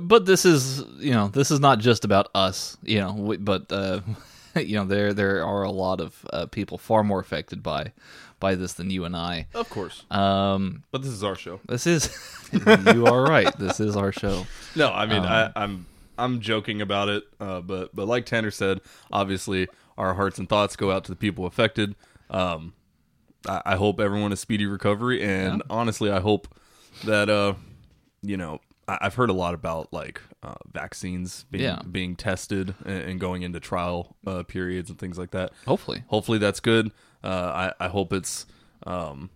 but 0.00 0.26
this 0.26 0.44
is 0.44 0.82
you 0.98 1.12
know 1.12 1.28
this 1.28 1.50
is 1.50 1.60
not 1.60 1.78
just 1.78 2.04
about 2.04 2.28
us, 2.34 2.76
you 2.82 3.00
know, 3.00 3.12
we, 3.12 3.36
but 3.36 3.70
uh, 3.70 4.00
you 4.56 4.76
know 4.76 4.84
there 4.84 5.12
there 5.12 5.44
are 5.44 5.62
a 5.62 5.70
lot 5.70 6.00
of 6.00 6.26
uh, 6.32 6.46
people 6.46 6.78
far 6.78 7.02
more 7.04 7.20
affected 7.20 7.62
by 7.62 7.92
by 8.38 8.54
this 8.54 8.74
than 8.74 8.90
you 8.90 9.04
and 9.04 9.16
I. 9.16 9.46
Of 9.54 9.70
course, 9.70 10.04
Um, 10.10 10.82
but 10.92 11.02
this 11.02 11.10
is 11.12 11.24
our 11.24 11.34
show. 11.36 11.60
this 11.66 11.86
is 11.86 12.10
you 12.52 13.06
are 13.06 13.22
right. 13.24 13.56
This 13.58 13.80
is 13.80 13.96
our 13.96 14.12
show. 14.12 14.46
No, 14.76 14.92
I 14.92 15.06
mean, 15.06 15.22
I, 15.22 15.50
I'm 15.56 15.86
I'm 16.18 16.40
joking 16.40 16.82
about 16.82 17.08
it, 17.08 17.24
uh, 17.40 17.62
but 17.62 17.96
but 17.96 18.06
like 18.06 18.26
Tanner 18.26 18.50
said, 18.50 18.82
obviously 19.10 19.68
our 19.96 20.12
hearts 20.14 20.38
and 20.38 20.46
thoughts 20.48 20.76
go 20.76 20.90
out 20.90 21.04
to 21.04 21.12
the 21.12 21.16
people 21.16 21.46
affected. 21.46 21.94
Um, 22.28 22.74
I, 23.48 23.62
I 23.64 23.76
hope 23.76 24.00
everyone 24.00 24.32
a 24.32 24.36
speedy 24.36 24.66
recovery, 24.66 25.22
and 25.22 25.62
honestly, 25.70 26.10
I 26.10 26.20
hope 26.20 26.48
that 27.04 27.28
uh, 27.28 27.54
you 28.22 28.36
know, 28.36 28.60
I, 28.88 28.98
I've 29.02 29.14
heard 29.14 29.30
a 29.30 29.34
lot 29.34 29.54
about 29.54 29.92
like 29.92 30.20
uh, 30.42 30.54
vaccines 30.72 31.44
being 31.50 31.64
Yeah. 31.64 31.80
being 31.90 32.16
tested 32.16 32.74
and, 32.84 33.02
and 33.02 33.20
going 33.20 33.42
into 33.42 33.60
trial 33.60 34.16
uh, 34.26 34.42
periods 34.42 34.90
and 34.90 34.98
things 34.98 35.18
like 35.18 35.30
that. 35.32 35.52
Hopefully. 35.66 36.04
Hopefully 36.08 36.38
that's 36.38 36.60
good. 36.60 36.90
Uh, 37.24 37.72
I 37.78 37.84
I 37.86 37.88
hope 37.88 38.12
it's 38.12 38.46
um, 38.86 39.30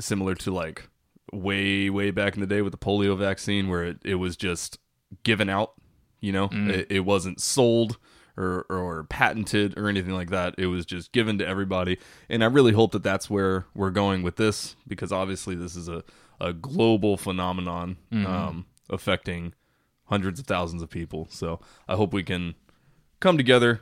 similar 0.00 0.34
to 0.34 0.50
like 0.52 0.88
way 1.32 1.90
way 1.90 2.10
back 2.10 2.34
in 2.34 2.40
the 2.40 2.46
day 2.46 2.62
with 2.62 2.72
the 2.72 2.78
polio 2.78 3.16
vaccine 3.18 3.68
where 3.68 3.84
it, 3.84 3.98
it 4.04 4.14
was 4.16 4.36
just 4.36 4.78
given 5.22 5.48
out 5.48 5.72
you 6.20 6.32
know 6.32 6.48
it, 6.52 6.86
it 6.90 7.00
wasn't 7.00 7.40
sold 7.40 7.98
or, 8.36 8.66
or 8.68 9.04
patented 9.04 9.76
or 9.78 9.88
anything 9.88 10.12
like 10.12 10.30
that 10.30 10.54
it 10.58 10.66
was 10.66 10.84
just 10.86 11.12
given 11.12 11.38
to 11.38 11.46
everybody 11.46 11.98
and 12.28 12.42
i 12.44 12.46
really 12.46 12.72
hope 12.72 12.92
that 12.92 13.02
that's 13.02 13.30
where 13.30 13.64
we're 13.74 13.90
going 13.90 14.22
with 14.22 14.36
this 14.36 14.76
because 14.86 15.10
obviously 15.12 15.54
this 15.54 15.74
is 15.76 15.88
a, 15.88 16.02
a 16.40 16.52
global 16.52 17.16
phenomenon 17.16 17.96
um, 18.12 18.66
affecting 18.90 19.54
hundreds 20.04 20.38
of 20.38 20.46
thousands 20.46 20.82
of 20.82 20.90
people 20.90 21.26
so 21.30 21.58
i 21.88 21.94
hope 21.94 22.12
we 22.12 22.22
can 22.22 22.54
come 23.20 23.36
together 23.36 23.80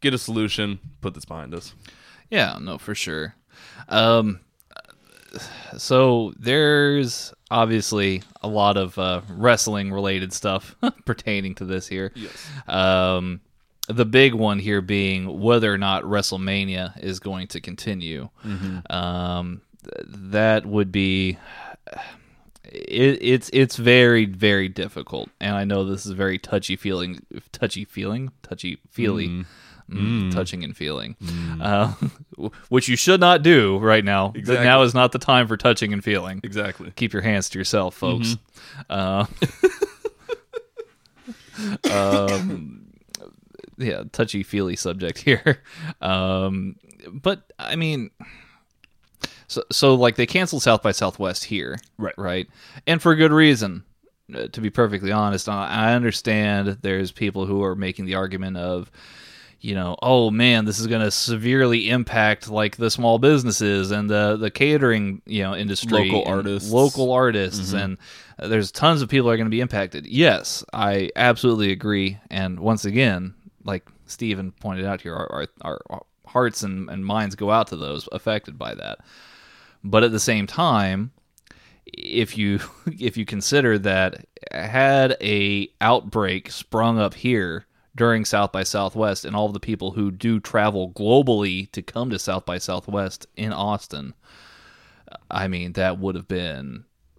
get 0.00 0.14
a 0.14 0.18
solution 0.18 0.78
put 1.00 1.14
this 1.14 1.24
behind 1.24 1.54
us 1.54 1.74
Yeah, 2.30 2.58
no, 2.60 2.78
for 2.78 2.94
sure. 2.94 3.34
Um, 3.88 4.38
so 5.76 6.32
there's 6.38 7.32
obviously 7.50 8.22
a 8.40 8.48
lot 8.48 8.76
of 8.76 8.96
uh, 8.98 9.22
wrestling 9.30 9.92
related 9.92 10.32
stuff 10.32 10.74
pertaining 11.04 11.54
to 11.56 11.64
this 11.64 11.86
here. 11.88 12.12
Yes. 12.14 12.46
Um, 12.68 13.40
the 13.92 14.04
big 14.04 14.34
one 14.34 14.58
here 14.58 14.80
being 14.80 15.40
whether 15.40 15.72
or 15.72 15.78
not 15.78 16.04
WrestleMania 16.04 17.02
is 17.02 17.20
going 17.20 17.48
to 17.48 17.60
continue. 17.60 18.28
Um, 18.88 19.62
that 20.04 20.66
would 20.66 20.92
be. 20.92 21.38
It, 22.64 23.18
it's 23.20 23.50
it's 23.52 23.76
very 23.76 24.26
very 24.26 24.68
difficult, 24.68 25.28
and 25.40 25.56
I 25.56 25.64
know 25.64 25.84
this 25.84 26.06
is 26.06 26.12
very 26.12 26.38
touchy 26.38 26.76
feeling, 26.76 27.24
touchy 27.52 27.84
feeling, 27.84 28.30
touchy 28.42 28.78
feely. 28.90 29.44
Mm, 29.90 30.32
touching 30.32 30.62
and 30.62 30.76
feeling, 30.76 31.16
uh, 31.60 31.92
which 32.68 32.88
you 32.88 32.94
should 32.94 33.18
not 33.18 33.42
do 33.42 33.76
right 33.78 34.04
now. 34.04 34.30
Exactly. 34.36 34.64
Now 34.64 34.82
is 34.82 34.94
not 34.94 35.10
the 35.10 35.18
time 35.18 35.48
for 35.48 35.56
touching 35.56 35.92
and 35.92 36.04
feeling. 36.04 36.40
exactly 36.44 36.92
Keep 36.94 37.12
your 37.12 37.22
hands 37.22 37.48
to 37.48 37.58
yourself, 37.58 37.96
folks. 37.96 38.36
Uh, 38.88 39.26
um, 41.90 42.86
yeah, 43.80 44.04
touchy 44.12 44.42
feely 44.42 44.76
subject 44.76 45.18
here. 45.26 45.62
Um, 46.00 46.76
but 47.12 47.52
I 47.58 47.76
mean, 47.76 48.10
so 49.48 49.64
so 49.72 49.94
like 49.94 50.16
they 50.16 50.26
canceled 50.26 50.62
South 50.62 50.82
by 50.82 50.92
Southwest 50.92 51.44
here, 51.44 51.78
Right. 51.98 52.14
Right, 52.16 52.48
and 52.86 53.00
for 53.02 53.14
good 53.14 53.32
reason. 53.32 53.84
Uh, 54.32 54.46
To 54.52 54.60
be 54.60 54.70
perfectly 54.70 55.10
honest, 55.10 55.48
I 55.48 55.92
understand 55.94 56.78
there's 56.82 57.10
people 57.10 57.46
who 57.46 57.64
are 57.64 57.74
making 57.74 58.04
the 58.04 58.14
argument 58.14 58.56
of, 58.58 58.88
you 59.60 59.74
know, 59.74 59.96
oh 60.02 60.30
man, 60.30 60.66
this 60.66 60.78
is 60.78 60.86
going 60.86 61.02
to 61.02 61.10
severely 61.10 61.90
impact 61.90 62.48
like 62.48 62.76
the 62.76 62.92
small 62.92 63.18
businesses 63.18 63.90
and 63.90 64.08
the 64.08 64.36
the 64.36 64.48
catering, 64.52 65.20
you 65.26 65.42
know, 65.42 65.56
industry, 65.56 66.08
Local 66.10 66.32
artists. 66.32 66.70
local 66.70 67.10
artists, 67.10 67.72
and 67.72 67.98
uh, 68.38 68.46
there's 68.46 68.70
tons 68.70 69.02
of 69.02 69.08
people 69.08 69.28
are 69.28 69.36
going 69.36 69.46
to 69.50 69.56
be 69.56 69.60
impacted. 69.60 70.06
Yes, 70.06 70.64
I 70.72 71.10
absolutely 71.16 71.72
agree. 71.72 72.18
And 72.30 72.60
once 72.60 72.84
again, 72.84 73.34
like 73.64 73.88
Stephen 74.06 74.52
pointed 74.52 74.84
out 74.84 75.00
here, 75.02 75.14
our 75.14 75.46
our, 75.62 75.80
our 75.90 76.02
hearts 76.26 76.62
and, 76.62 76.88
and 76.90 77.04
minds 77.04 77.34
go 77.34 77.50
out 77.50 77.66
to 77.68 77.76
those 77.76 78.08
affected 78.12 78.56
by 78.58 78.74
that. 78.74 78.98
But 79.82 80.04
at 80.04 80.12
the 80.12 80.20
same 80.20 80.46
time, 80.46 81.12
if 81.86 82.36
you 82.38 82.60
if 82.86 83.16
you 83.16 83.24
consider 83.24 83.78
that 83.78 84.26
had 84.52 85.16
a 85.20 85.68
outbreak 85.80 86.50
sprung 86.50 86.98
up 86.98 87.14
here 87.14 87.66
during 87.96 88.24
South 88.24 88.52
by 88.52 88.62
Southwest 88.62 89.24
and 89.24 89.34
all 89.34 89.46
of 89.46 89.52
the 89.52 89.60
people 89.60 89.90
who 89.90 90.10
do 90.12 90.38
travel 90.38 90.90
globally 90.92 91.70
to 91.72 91.82
come 91.82 92.08
to 92.10 92.18
South 92.20 92.46
by 92.46 92.56
Southwest 92.58 93.26
in 93.36 93.52
Austin, 93.52 94.14
I 95.30 95.48
mean 95.48 95.72
that 95.72 95.98
would 95.98 96.14
have 96.14 96.28
been 96.28 96.84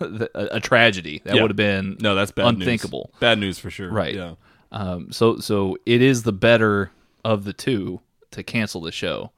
a, 0.00 0.60
tragedy. 0.60 1.20
That 1.24 1.34
Yeah. 1.34 1.42
would 1.42 1.50
have 1.50 1.56
been 1.56 1.96
no 2.00 2.14
that's 2.14 2.30
bad 2.30 2.44
news. 2.44 2.62
unthinkable. 2.62 3.12
bad 3.20 3.38
news 3.38 3.58
for 3.58 3.70
sure 3.70 3.90
Right. 3.90 4.14
yeah 4.14 4.34
Um, 4.72 5.12
so 5.12 5.38
so 5.38 5.76
it 5.86 6.02
is 6.02 6.24
the 6.24 6.32
better 6.32 6.90
of 7.24 7.44
the 7.44 7.52
two 7.52 8.00
to 8.32 8.42
cancel 8.42 8.80
the 8.80 8.90
show. 8.90 9.30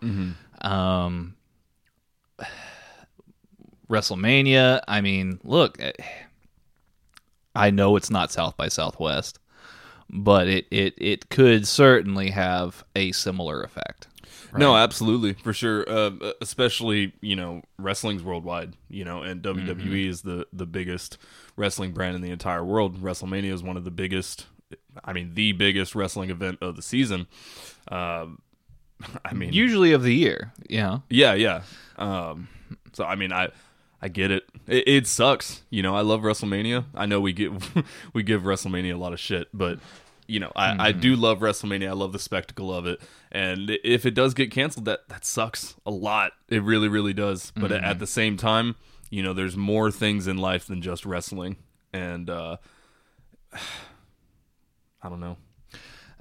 Um, 0.62 1.35
WrestleMania. 3.91 4.81
I 4.88 5.00
mean, 5.00 5.41
look, 5.45 5.81
eh, 5.81 5.93
I 7.55 7.71
know 7.71 7.97
it's 7.97 8.11
not 8.11 8.33
South 8.33 8.57
by 8.57 8.69
Southwest, 8.69 9.38
but 10.09 10.49
it 10.49 10.67
it 10.71 10.95
it 10.97 11.29
could 11.29 11.67
certainly 11.67 12.31
have 12.31 12.85
a 12.97 13.12
similar 13.12 13.62
effect. 13.62 14.09
No, 14.57 14.76
absolutely, 14.76 15.33
for 15.33 15.53
sure. 15.53 15.88
Uh, 15.88 16.12
especially, 16.41 17.12
you 17.21 17.35
know, 17.35 17.62
wrestling's 17.76 18.23
worldwide. 18.23 18.75
You 18.88 19.05
know, 19.05 19.23
and 19.23 19.43
WWE 19.43 20.09
is 20.09 20.23
the 20.23 20.47
the 20.53 20.67
biggest 20.67 21.19
wrestling 21.57 21.93
brand 21.93 22.14
in 22.14 22.23
the 22.23 22.31
entire 22.31 22.64
world. 22.64 23.03
WrestleMania 23.03 23.53
is 23.53 23.62
one 23.62 23.76
of 23.76 23.85
the 23.85 23.91
biggest. 23.91 24.47
I 25.04 25.12
mean, 25.12 25.35
the 25.35 25.52
biggest 25.52 25.95
wrestling 25.95 26.31
event 26.31 26.59
of 26.61 26.76
the 26.76 26.83
season. 26.83 27.26
Um, 27.88 28.40
I 29.25 29.35
mean, 29.35 29.52
Usually 29.52 29.93
of 29.93 30.02
the 30.02 30.14
year, 30.14 30.52
yeah. 30.69 31.00
yeah, 31.11 31.35
yeah. 31.35 31.62
Um, 31.97 32.49
so 32.93 33.04
I 33.04 33.14
mean, 33.14 33.33
I 33.33 33.49
I 34.00 34.09
get 34.09 34.31
it. 34.31 34.45
it. 34.66 34.87
It 34.87 35.07
sucks. 35.07 35.62
You 35.71 35.83
know, 35.83 35.95
I 35.97 36.02
love 36.02 36.21
WrestleMania. 36.21 36.85
I 36.95 37.07
know 37.07 37.21
we 37.21 37.33
give 37.33 37.75
we 38.12 38.23
give 38.23 38.43
WrestleMania 38.43 38.95
a 38.95 38.99
lot 38.99 39.12
of 39.12 39.21
shit, 39.21 39.49
but 39.52 39.78
you 40.26 40.40
know, 40.40 40.52
I, 40.57 40.88
I 40.88 40.93
do 40.93 41.16
love 41.16 41.40
WrestleMania. 41.40 41.88
I 41.88 41.93
love 41.93 42.12
the 42.12 42.19
spectacle 42.19 42.73
of 42.73 42.87
it. 42.87 43.00
And 43.31 43.78
if 43.85 44.07
it 44.07 44.12
does 44.12 44.33
get 44.33 44.50
canceled, 44.50 44.87
that 44.87 45.09
that 45.09 45.25
sucks 45.25 45.75
a 45.85 45.90
lot. 45.90 46.33
It 46.49 46.62
really, 46.62 46.88
really 46.88 47.12
does. 47.12 47.52
But 47.54 47.73
at 47.73 47.99
the 47.99 48.07
same 48.07 48.37
time, 48.37 48.76
you 49.11 49.23
know, 49.23 49.33
there's 49.33 49.57
more 49.57 49.90
things 49.90 50.26
in 50.26 50.38
life 50.38 50.66
than 50.66 50.81
just 50.83 51.04
wrestling. 51.04 51.57
And 51.93 52.31
uh, 52.31 52.57
I 55.05 55.09
don't 55.11 55.21
know. 55.21 55.37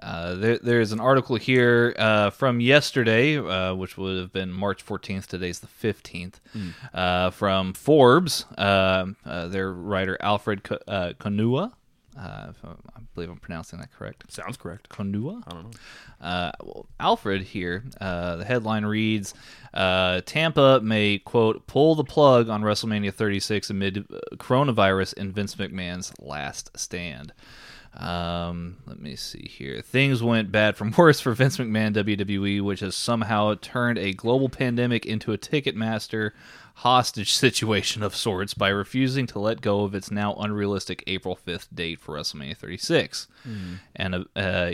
Uh, 0.01 0.35
there, 0.35 0.57
there's 0.57 0.91
an 0.91 0.99
article 0.99 1.37
here 1.37 1.95
uh, 1.97 2.29
from 2.29 2.59
yesterday, 2.59 3.37
uh, 3.37 3.73
which 3.73 3.97
would 3.97 4.19
have 4.19 4.33
been 4.33 4.51
March 4.51 4.85
14th. 4.85 5.27
Today's 5.27 5.59
the 5.59 5.67
15th. 5.67 6.33
Uh, 6.93 7.29
from 7.29 7.73
Forbes, 7.73 8.45
uh, 8.57 9.05
uh, 9.25 9.47
their 9.47 9.71
writer 9.71 10.17
Alfred 10.19 10.67
uh, 10.87 11.13
Konuwa. 11.19 11.71
Uh, 12.19 12.51
I 12.63 12.99
believe 13.15 13.29
I'm 13.29 13.37
pronouncing 13.37 13.79
that 13.79 13.91
correct. 13.93 14.31
Sounds 14.31 14.57
correct. 14.57 14.89
Konuwa? 14.89 15.41
I 15.47 15.51
don't 15.51 15.63
know. 15.63 16.27
Uh, 16.27 16.51
well, 16.61 16.85
Alfred 16.99 17.41
here, 17.43 17.83
uh, 18.01 18.35
the 18.35 18.45
headline 18.45 18.85
reads 18.85 19.33
uh, 19.73 20.21
Tampa 20.25 20.81
may, 20.81 21.19
quote, 21.19 21.65
pull 21.65 21.95
the 21.95 22.03
plug 22.03 22.49
on 22.49 22.61
WrestleMania 22.61 23.13
36 23.13 23.69
amid 23.69 24.05
coronavirus 24.35 25.13
in 25.13 25.31
Vince 25.31 25.55
McMahon's 25.55 26.13
last 26.19 26.77
stand. 26.77 27.33
Um, 27.95 28.77
let 28.87 28.99
me 28.99 29.15
see 29.15 29.47
here. 29.47 29.81
Things 29.81 30.23
went 30.23 30.51
bad 30.51 30.75
from 30.75 30.91
worse 30.97 31.19
for 31.19 31.33
Vince 31.33 31.57
McMahon 31.57 31.93
WWE, 31.93 32.61
which 32.61 32.79
has 32.79 32.95
somehow 32.95 33.55
turned 33.61 33.97
a 33.99 34.13
global 34.13 34.49
pandemic 34.49 35.05
into 35.05 35.31
a 35.31 35.37
Ticketmaster 35.37 36.31
hostage 36.77 37.31
situation 37.45 38.01
of 38.01 38.15
sorts 38.15 38.55
by 38.55 38.69
refusing 38.69 39.27
to 39.27 39.37
let 39.39 39.61
go 39.61 39.83
of 39.83 39.93
its 39.93 40.09
now 40.09 40.33
unrealistic 40.35 41.03
April 41.05 41.37
5th 41.45 41.67
date 41.73 41.99
for 41.99 42.15
WrestleMania 42.15 42.57
36, 42.57 43.27
and 43.95 44.15
a, 44.15 44.25
uh, 44.35 44.71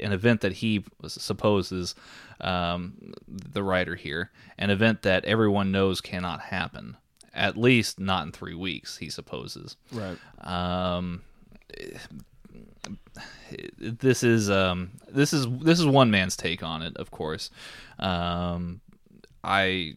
an 0.00 0.12
event 0.12 0.40
that 0.40 0.52
he 0.54 0.82
supposes 1.06 1.94
um, 2.40 3.12
the 3.28 3.62
writer 3.62 3.96
here, 3.96 4.30
an 4.58 4.70
event 4.70 5.02
that 5.02 5.26
everyone 5.26 5.70
knows 5.70 6.00
cannot 6.00 6.40
happen, 6.40 6.96
at 7.34 7.58
least 7.58 8.00
not 8.00 8.24
in 8.24 8.32
three 8.32 8.54
weeks. 8.54 8.96
He 8.96 9.10
supposes 9.10 9.76
Right. 9.92 10.16
um, 10.40 11.20
this 13.78 14.22
is 14.22 14.50
um, 14.50 14.92
this 15.08 15.32
is 15.32 15.46
this 15.60 15.78
is 15.78 15.86
one 15.86 16.10
man's 16.10 16.36
take 16.36 16.62
on 16.62 16.82
it, 16.82 16.96
of 16.96 17.10
course. 17.10 17.50
Um, 17.98 18.80
I 19.44 19.94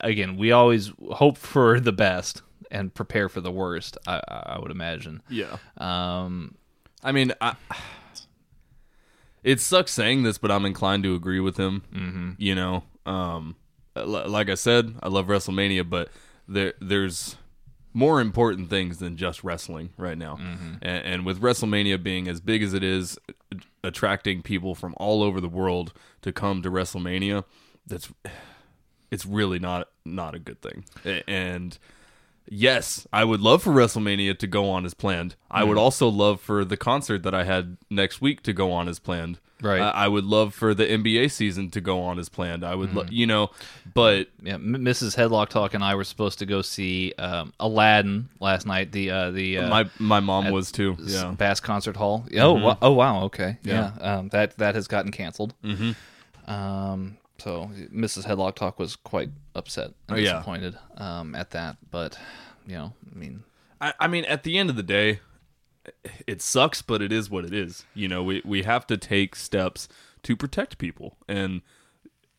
again, 0.00 0.36
we 0.36 0.52
always 0.52 0.92
hope 1.12 1.38
for 1.38 1.80
the 1.80 1.92
best 1.92 2.42
and 2.70 2.92
prepare 2.92 3.28
for 3.28 3.40
the 3.40 3.50
worst. 3.52 3.98
I, 4.06 4.20
I 4.28 4.58
would 4.60 4.70
imagine. 4.70 5.22
Yeah. 5.28 5.56
Um, 5.78 6.56
I 7.02 7.12
mean, 7.12 7.32
I, 7.40 7.54
it 9.42 9.60
sucks 9.60 9.92
saying 9.92 10.22
this, 10.22 10.38
but 10.38 10.50
I'm 10.50 10.64
inclined 10.64 11.04
to 11.04 11.14
agree 11.14 11.40
with 11.40 11.56
him. 11.56 11.84
Mm-hmm. 11.94 12.30
You 12.38 12.54
know, 12.54 12.84
um, 13.04 13.56
like 13.94 14.50
I 14.50 14.54
said, 14.54 14.94
I 15.02 15.08
love 15.08 15.26
WrestleMania, 15.26 15.88
but 15.88 16.08
there 16.48 16.74
there's 16.80 17.36
more 17.96 18.20
important 18.20 18.68
things 18.68 18.98
than 18.98 19.16
just 19.16 19.42
wrestling 19.42 19.88
right 19.96 20.18
now. 20.18 20.36
Mm-hmm. 20.36 20.74
And, 20.82 21.04
and 21.06 21.26
with 21.26 21.40
WrestleMania 21.40 22.02
being 22.02 22.28
as 22.28 22.42
big 22.42 22.62
as 22.62 22.74
it 22.74 22.84
is, 22.84 23.16
attracting 23.82 24.42
people 24.42 24.74
from 24.74 24.94
all 24.98 25.22
over 25.22 25.40
the 25.40 25.48
world 25.48 25.94
to 26.20 26.30
come 26.30 26.60
to 26.60 26.70
WrestleMania, 26.70 27.44
that's 27.86 28.12
it's 29.10 29.24
really 29.24 29.58
not 29.58 29.88
not 30.04 30.34
a 30.34 30.38
good 30.38 30.60
thing. 30.60 30.84
And 31.26 31.78
yes, 32.46 33.06
I 33.14 33.24
would 33.24 33.40
love 33.40 33.62
for 33.62 33.70
WrestleMania 33.70 34.38
to 34.40 34.46
go 34.46 34.68
on 34.68 34.84
as 34.84 34.92
planned. 34.92 35.34
I 35.50 35.64
would 35.64 35.70
mm-hmm. 35.70 35.78
also 35.78 36.08
love 36.08 36.42
for 36.42 36.66
the 36.66 36.76
concert 36.76 37.22
that 37.22 37.34
I 37.34 37.44
had 37.44 37.78
next 37.88 38.20
week 38.20 38.42
to 38.42 38.52
go 38.52 38.72
on 38.72 38.88
as 38.88 38.98
planned. 38.98 39.40
Right. 39.62 39.80
I, 39.80 39.90
I 40.04 40.08
would 40.08 40.24
love 40.24 40.52
for 40.52 40.74
the 40.74 40.84
NBA 40.84 41.30
season 41.30 41.70
to 41.70 41.80
go 41.80 42.02
on 42.02 42.18
as 42.18 42.28
planned. 42.28 42.62
I 42.62 42.74
would, 42.74 42.94
lo- 42.94 43.06
you 43.10 43.26
know, 43.26 43.50
but 43.94 44.28
Yeah, 44.42 44.54
M- 44.54 44.76
Mrs. 44.84 45.16
Headlock 45.16 45.48
Talk 45.48 45.72
and 45.72 45.82
I 45.82 45.94
were 45.94 46.04
supposed 46.04 46.38
to 46.40 46.46
go 46.46 46.60
see 46.60 47.14
um, 47.18 47.54
Aladdin 47.58 48.28
last 48.38 48.66
night. 48.66 48.92
The 48.92 49.10
uh, 49.10 49.30
the 49.30 49.58
uh, 49.58 49.68
my 49.68 49.88
my 49.98 50.20
mom 50.20 50.50
was 50.50 50.70
too. 50.70 50.96
Yeah. 51.00 51.34
Bass 51.36 51.60
Concert 51.60 51.96
Hall. 51.96 52.26
Oh, 52.36 52.52
wa- 52.52 52.76
oh 52.82 52.92
wow, 52.92 53.22
okay, 53.24 53.56
yeah. 53.62 53.92
Yeah. 53.98 54.16
Um, 54.18 54.28
that 54.28 54.58
that 54.58 54.74
has 54.74 54.86
gotten 54.88 55.10
canceled. 55.10 55.54
Mm-hmm. 55.64 55.92
Um, 56.50 57.16
so 57.38 57.70
Mrs. 57.92 58.26
Headlock 58.26 58.54
Talk 58.56 58.78
was 58.78 58.96
quite 58.96 59.30
upset 59.54 59.86
and 60.08 60.16
Oh, 60.16 60.20
yeah. 60.20 60.32
disappointed 60.34 60.76
um, 60.96 61.34
at 61.34 61.50
that, 61.50 61.76
but 61.90 62.18
you 62.66 62.74
know, 62.74 62.92
I 63.14 63.18
mean, 63.18 63.42
I, 63.80 63.92
I 64.00 64.06
mean, 64.08 64.24
at 64.26 64.42
the 64.42 64.58
end 64.58 64.70
of 64.70 64.76
the 64.76 64.82
day, 64.82 65.20
it 66.26 66.42
sucks, 66.42 66.82
but 66.82 67.02
it 67.02 67.12
is 67.12 67.30
what 67.30 67.44
it 67.44 67.54
is. 67.54 67.84
You 67.94 68.08
know, 68.08 68.22
we 68.22 68.42
we 68.44 68.62
have 68.62 68.86
to 68.88 68.96
take 68.96 69.36
steps 69.36 69.88
to 70.22 70.36
protect 70.36 70.78
people, 70.78 71.16
and 71.28 71.62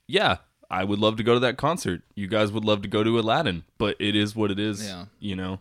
yeah, 0.08 0.38
I 0.70 0.84
would 0.84 1.00
love 1.00 1.18
to 1.18 1.24
go 1.24 1.34
to 1.34 1.40
that 1.40 1.58
concert. 1.58 2.04
You 2.16 2.28
guys 2.28 2.52
would 2.52 2.66
love 2.66 2.82
to 2.82 2.88
go 2.88 3.04
to 3.04 3.20
Aladdin, 3.20 3.64
but 3.78 3.96
it 4.00 4.16
is 4.16 4.36
what 4.36 4.52
it 4.52 4.60
is. 4.60 4.86
Yeah. 4.86 5.06
You 5.20 5.36
know, 5.36 5.60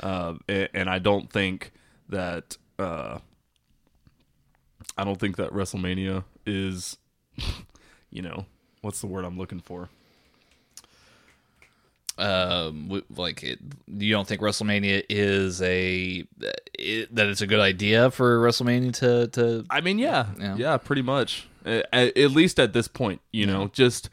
uh, 0.00 0.34
and, 0.48 0.68
and 0.74 0.90
I 0.90 0.98
don't 0.98 1.30
think 1.30 1.72
that 2.08 2.56
uh, 2.78 3.18
I 4.96 5.04
don't 5.04 5.18
think 5.18 5.36
that 5.36 5.52
WrestleMania 5.52 6.24
is, 6.46 6.96
you 8.10 8.22
know, 8.22 8.46
what's 8.80 9.00
the 9.00 9.06
word 9.06 9.24
I'm 9.24 9.38
looking 9.38 9.60
for? 9.60 9.90
Um, 12.18 13.02
like, 13.14 13.42
it, 13.42 13.58
you 13.86 14.12
don't 14.12 14.26
think 14.26 14.40
WrestleMania 14.40 15.04
is 15.08 15.62
a 15.62 16.24
it, 16.78 17.14
that 17.14 17.26
it's 17.28 17.40
a 17.40 17.46
good 17.46 17.60
idea 17.60 18.10
for 18.10 18.38
WrestleMania 18.40 18.92
to 18.94 19.28
to 19.28 19.64
I 19.70 19.80
mean, 19.80 19.98
yeah, 19.98 20.26
Yeah. 20.38 20.56
yeah, 20.56 20.76
pretty 20.76 21.02
much. 21.02 21.46
A- 21.64 21.84
a- 21.92 22.22
At, 22.24 22.30
least 22.32 22.58
at 22.58 22.72
this 22.72 22.88
point, 22.88 23.20
you 23.32 23.46
know, 23.46 23.68
just 23.72 24.10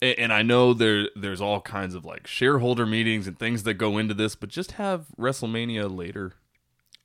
and 0.00 0.32
I 0.32 0.42
know 0.42 0.72
there 0.74 1.08
there's 1.14 1.40
all 1.40 1.60
kinds 1.60 1.94
of 1.94 2.04
like 2.04 2.26
shareholder 2.26 2.86
meetings 2.86 3.26
and 3.26 3.38
things 3.38 3.62
that 3.64 3.74
go 3.74 3.98
into 3.98 4.14
this, 4.14 4.34
but 4.34 4.48
just 4.48 4.72
have 4.72 5.06
WrestleMania 5.18 5.94
later, 5.94 6.32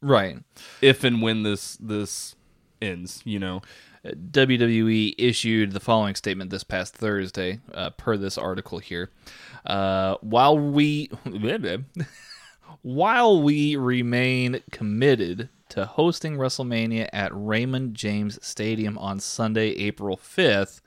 right. 0.01 0.39
if 0.81 1.03
and 1.03 1.21
when 1.21 1.43
this 1.43 1.77
this 1.77 2.35
ends, 2.81 3.21
you 3.25 3.39
know. 3.39 3.61
WWE 4.05 5.15
issued 5.17 5.71
the 5.71 5.79
following 5.79 6.15
statement 6.15 6.49
this 6.49 6.63
past 6.63 6.93
Thursday, 6.93 7.59
uh, 7.73 7.89
per 7.91 8.17
this 8.17 8.37
article 8.37 8.79
here. 8.79 9.09
Uh, 9.65 10.15
while 10.21 10.57
we 10.57 11.09
while 12.81 13.41
we 13.41 13.75
remain 13.75 14.61
committed 14.71 15.49
to 15.69 15.85
hosting 15.85 16.37
WrestleMania 16.37 17.09
at 17.11 17.31
Raymond 17.33 17.95
James 17.95 18.39
Stadium 18.45 18.97
on 18.97 19.19
Sunday, 19.19 19.69
April 19.71 20.15
5th, 20.15 20.81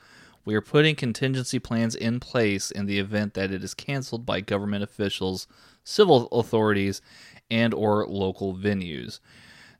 we 0.45 0.55
are 0.55 0.63
putting 0.63 0.97
contingency 0.97 1.59
plans 1.59 1.95
in 1.95 2.19
place 2.19 2.71
in 2.71 2.87
the 2.87 2.99
event 2.99 3.35
that 3.35 3.53
it 3.53 3.63
is 3.63 3.75
canceled 3.75 4.25
by 4.25 4.41
government 4.41 4.83
officials, 4.83 5.47
civil 5.85 6.29
authorities, 6.29 7.03
and 7.51 7.75
or 7.75 8.07
local 8.07 8.55
venues. 8.55 9.21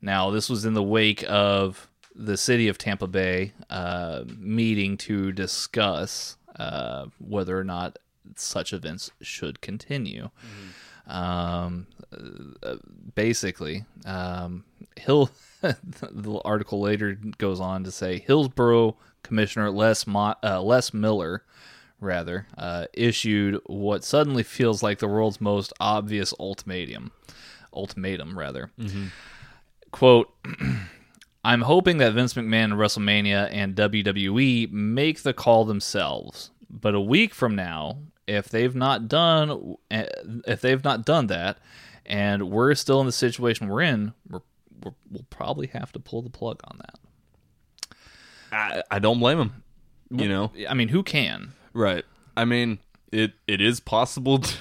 Now, 0.01 0.29
this 0.29 0.49
was 0.49 0.65
in 0.65 0.73
the 0.73 0.83
wake 0.83 1.23
of 1.27 1.89
the 2.15 2.37
city 2.37 2.67
of 2.67 2.77
Tampa 2.77 3.07
Bay 3.07 3.53
uh, 3.69 4.23
meeting 4.37 4.97
to 4.97 5.31
discuss 5.31 6.37
uh, 6.57 7.05
whether 7.19 7.57
or 7.57 7.63
not 7.63 7.97
such 8.35 8.73
events 8.73 9.11
should 9.21 9.61
continue. 9.61 10.29
Um, 11.07 11.87
uh, 12.63 12.75
basically, 13.15 13.85
um, 14.05 14.63
Hill. 14.97 15.29
the 15.61 16.41
article 16.43 16.81
later 16.81 17.17
goes 17.37 17.59
on 17.59 17.83
to 17.83 17.91
say 17.91 18.19
Hillsborough 18.19 18.95
Commissioner 19.23 19.69
Les 19.69 20.07
Mo- 20.07 20.35
uh, 20.43 20.61
Les 20.61 20.91
Miller, 20.93 21.43
rather, 21.99 22.47
uh, 22.57 22.87
issued 22.93 23.59
what 23.67 24.03
suddenly 24.03 24.41
feels 24.43 24.81
like 24.81 24.99
the 24.99 25.07
world's 25.07 25.39
most 25.39 25.71
obvious 25.79 26.33
ultimatum. 26.39 27.11
Ultimatum, 27.73 28.37
rather. 28.37 28.71
Quote. 29.91 30.33
I'm 31.43 31.61
hoping 31.61 31.97
that 31.97 32.13
Vince 32.13 32.35
McMahon 32.35 32.65
and 32.65 32.73
WrestleMania 32.73 33.49
and 33.51 33.75
WWE 33.75 34.71
make 34.71 35.23
the 35.23 35.33
call 35.33 35.65
themselves. 35.65 36.51
But 36.69 36.93
a 36.93 37.01
week 37.01 37.33
from 37.33 37.55
now, 37.55 37.97
if 38.27 38.47
they've 38.47 38.75
not 38.75 39.07
done 39.07 39.75
eh, 39.89 40.05
if 40.47 40.61
they've 40.61 40.83
not 40.83 41.05
done 41.05 41.27
that, 41.27 41.57
and 42.05 42.49
we're 42.49 42.75
still 42.75 42.99
in 42.99 43.05
the 43.05 43.11
situation 43.11 43.67
we're 43.67 43.81
in, 43.81 44.13
we're, 44.29 44.41
we're, 44.83 44.93
we'll 45.09 45.25
probably 45.29 45.67
have 45.67 45.91
to 45.93 45.99
pull 45.99 46.21
the 46.21 46.29
plug 46.29 46.61
on 46.65 46.79
that. 46.79 47.95
I, 48.51 48.83
I 48.91 48.99
don't 48.99 49.19
blame 49.19 49.39
him. 49.39 49.63
You 50.13 50.27
know, 50.27 50.51
I 50.69 50.73
mean, 50.73 50.89
who 50.89 51.03
can? 51.03 51.53
right? 51.73 52.03
I 52.35 52.45
mean, 52.45 52.79
it 53.11 53.33
it 53.47 53.61
is 53.61 53.79
possible. 53.79 54.39
To, 54.49 54.57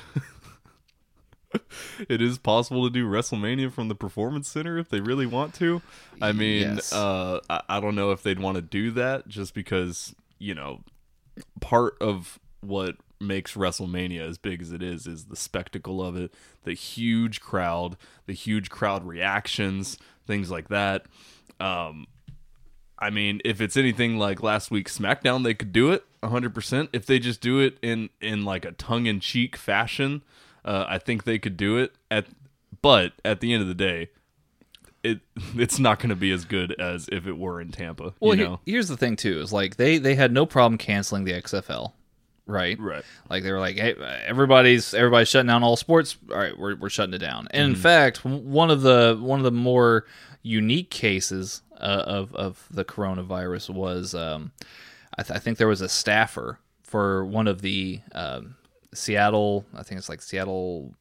it 2.09 2.21
is 2.23 2.39
possible 2.39 2.85
to 2.85 2.91
do 2.91 3.07
WrestleMania 3.09 3.73
from 3.73 3.89
the 3.89 3.95
Performance 3.95 4.49
Center 4.49 4.79
if 4.79 4.89
they 4.89 5.01
really 5.01 5.27
want 5.27 5.55
to. 5.55 5.83
I 6.23 6.33
mean, 6.33 6.77
Yes. 6.77 6.93
uh, 6.93 7.41
I, 7.49 7.63
I 7.69 7.81
don't 7.81 7.95
know 7.95 8.11
if 8.13 8.23
they'd 8.23 8.39
want 8.39 8.57
to 8.57 8.63
do 8.63 8.91
that 8.93 9.29
just 9.29 9.55
because 9.55 10.15
you 10.39 10.55
know 10.55 10.81
part 11.61 11.95
of 12.01 12.39
what 12.61 12.97
makes 13.21 13.55
WrestleMania 13.55 14.21
as 14.27 14.39
big 14.39 14.63
as 14.63 14.73
it 14.73 14.83
is 14.83 15.07
is 15.07 15.27
the 15.27 15.37
spectacle 15.37 16.03
of 16.03 16.17
it, 16.17 16.33
the 16.65 16.73
huge 16.75 17.41
crowd, 17.41 17.97
the 18.27 18.33
huge 18.33 18.71
crowd 18.71 19.07
reactions, 19.07 19.99
things 20.27 20.51
like 20.51 20.69
that. 20.69 21.05
Um, 21.59 22.07
I 22.99 23.11
mean, 23.11 23.41
if 23.45 23.61
it's 23.61 23.77
anything 23.77 24.19
like 24.19 24.43
last 24.43 24.71
week's 24.71 24.97
SmackDown, 24.99 25.43
they 25.43 25.55
could 25.55 25.73
do 25.73 25.91
it 25.91 26.05
100%. 26.23 26.89
If 26.93 27.07
they 27.07 27.19
just 27.19 27.41
do 27.41 27.59
it 27.61 27.79
in 27.83 28.11
in 28.21 28.45
like 28.45 28.65
a 28.65 28.73
tongue-in-cheek 28.73 29.57
fashion, 29.57 30.23
uh, 30.65 30.85
I 30.89 30.99
think 30.99 31.25
they 31.25 31.39
could 31.39 31.57
do 31.57 31.77
it 31.79 31.93
at 32.11 32.27
but 32.83 33.13
at 33.25 33.41
the 33.41 33.53
end 33.53 33.63
of 33.63 33.69
the 33.69 33.75
day, 33.75 34.09
it 35.03 35.21
it's 35.57 35.79
not 35.79 35.99
going 35.99 36.11
to 36.11 36.17
be 36.17 36.31
as 36.33 36.45
good 36.45 36.73
as 36.81 37.09
if 37.13 37.27
it 37.27 37.37
were 37.39 37.61
in 37.61 37.71
Tampa, 37.73 38.15
Well, 38.21 38.37
you 38.37 38.59
he- 38.65 38.73
here's 38.73 38.89
the 38.89 38.97
thing 38.97 39.17
too: 39.17 39.41
is 39.41 39.53
like 39.53 39.77
they 39.77 39.99
they 39.99 40.15
had 40.15 40.33
no 40.33 40.47
problem 40.47 40.79
canceling 40.79 41.25
the 41.25 41.33
XFL, 41.33 41.93
right? 42.47 42.79
Right. 42.79 43.05
Like 43.29 43.43
they 43.43 43.53
were 43.53 43.61
like, 43.61 43.77
hey, 43.77 43.95
everybody's 44.27 44.95
everybody's 44.95 45.29
shutting 45.29 45.49
down 45.49 45.63
all 45.63 45.77
sports. 45.77 46.17
All 46.31 46.37
right, 46.39 46.57
we're 46.59 46.77
we're 46.77 46.89
shutting 46.91 47.15
it 47.15 47.19
down. 47.19 47.49
And 47.51 47.65
in 47.71 47.75
fact, 47.77 48.25
one 48.25 48.71
of 48.71 48.83
the 48.83 49.19
one 49.21 49.39
of 49.41 49.45
the 49.45 49.51
more 49.53 50.07
unique 50.43 50.91
cases 50.91 51.63
uh, 51.79 52.05
of 52.07 52.35
of 52.35 52.67
the 52.71 52.85
coronavirus 52.85 53.71
was, 53.71 54.15
um, 54.15 54.53
I, 55.19 55.23
th- 55.23 55.37
I 55.37 55.39
think 55.39 55.59
there 55.59 55.69
was 55.69 55.81
a 55.81 55.89
staffer 55.89 56.59
for 56.83 57.25
one 57.25 57.47
of 57.47 57.63
the 57.63 58.01
um, 58.13 58.57
Seattle. 58.95 59.65
I 59.75 59.83
think 59.83 59.99
it's 59.99 60.09
like 60.09 60.23
Seattle 60.23 60.95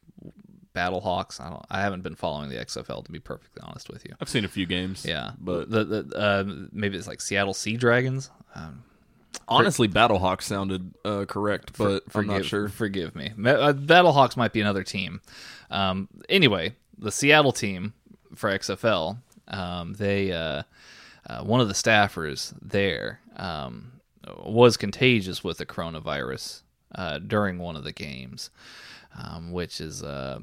Battlehawks. 0.75 1.41
I 1.41 1.49
don't. 1.49 1.65
I 1.69 1.81
haven't 1.81 2.01
been 2.01 2.15
following 2.15 2.49
the 2.49 2.57
XFL 2.57 3.03
to 3.05 3.11
be 3.11 3.19
perfectly 3.19 3.61
honest 3.63 3.89
with 3.89 4.05
you. 4.05 4.15
I've 4.21 4.29
seen 4.29 4.45
a 4.45 4.49
few 4.49 4.65
games. 4.65 5.05
Yeah, 5.05 5.31
but 5.39 5.69
the, 5.69 5.83
the 5.83 6.17
uh, 6.17 6.43
maybe 6.71 6.97
it's 6.97 7.07
like 7.07 7.21
Seattle 7.21 7.53
Sea 7.53 7.77
Dragons. 7.77 8.29
Um, 8.55 8.83
honestly, 9.47 9.87
Battlehawk 9.87 10.41
sounded 10.41 10.93
uh, 11.03 11.25
correct, 11.25 11.77
but 11.77 12.03
I'm 12.13 12.27
not 12.27 12.45
sure. 12.45 12.69
Forgive 12.69 13.15
me. 13.15 13.31
Uh, 13.37 13.73
Battlehawks 13.73 14.37
might 14.37 14.53
be 14.53 14.61
another 14.61 14.83
team. 14.83 15.21
Um, 15.71 16.07
anyway, 16.27 16.75
the 16.97 17.11
Seattle 17.11 17.51
team 17.51 17.93
for 18.35 18.49
XFL, 18.49 19.17
um, 19.47 19.93
they 19.93 20.31
uh, 20.31 20.63
uh, 21.27 21.43
one 21.43 21.61
of 21.61 21.67
the 21.67 21.73
staffers 21.73 22.53
there 22.61 23.19
um, 23.35 23.93
was 24.43 24.77
contagious 24.77 25.43
with 25.43 25.57
the 25.57 25.65
coronavirus 25.65 26.61
uh, 26.95 27.19
during 27.19 27.57
one 27.57 27.75
of 27.75 27.83
the 27.83 27.91
games, 27.91 28.49
um, 29.17 29.51
which 29.51 29.81
is. 29.81 30.03
Uh, 30.03 30.39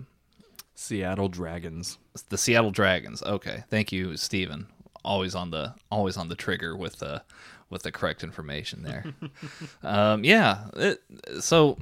Seattle 0.79 1.29
Dragons. 1.29 1.97
the 2.29 2.37
Seattle 2.37 2.71
Dragons. 2.71 3.23
Okay, 3.23 3.65
thank 3.71 3.93
you, 3.93 4.17
Steven. 4.17 4.67
Always 5.05 5.35
on 5.35 5.51
the 5.51 5.75
always 5.91 6.19
on 6.19 6.29
the 6.29 6.35
trigger 6.35 6.77
with 6.77 6.99
the 6.99 7.23
with 7.71 7.83
the 7.83 7.91
correct 7.91 8.23
information 8.23 8.83
there. 8.83 9.05
um, 9.83 10.23
yeah, 10.23 10.67
it, 10.75 11.03
so 11.41 11.79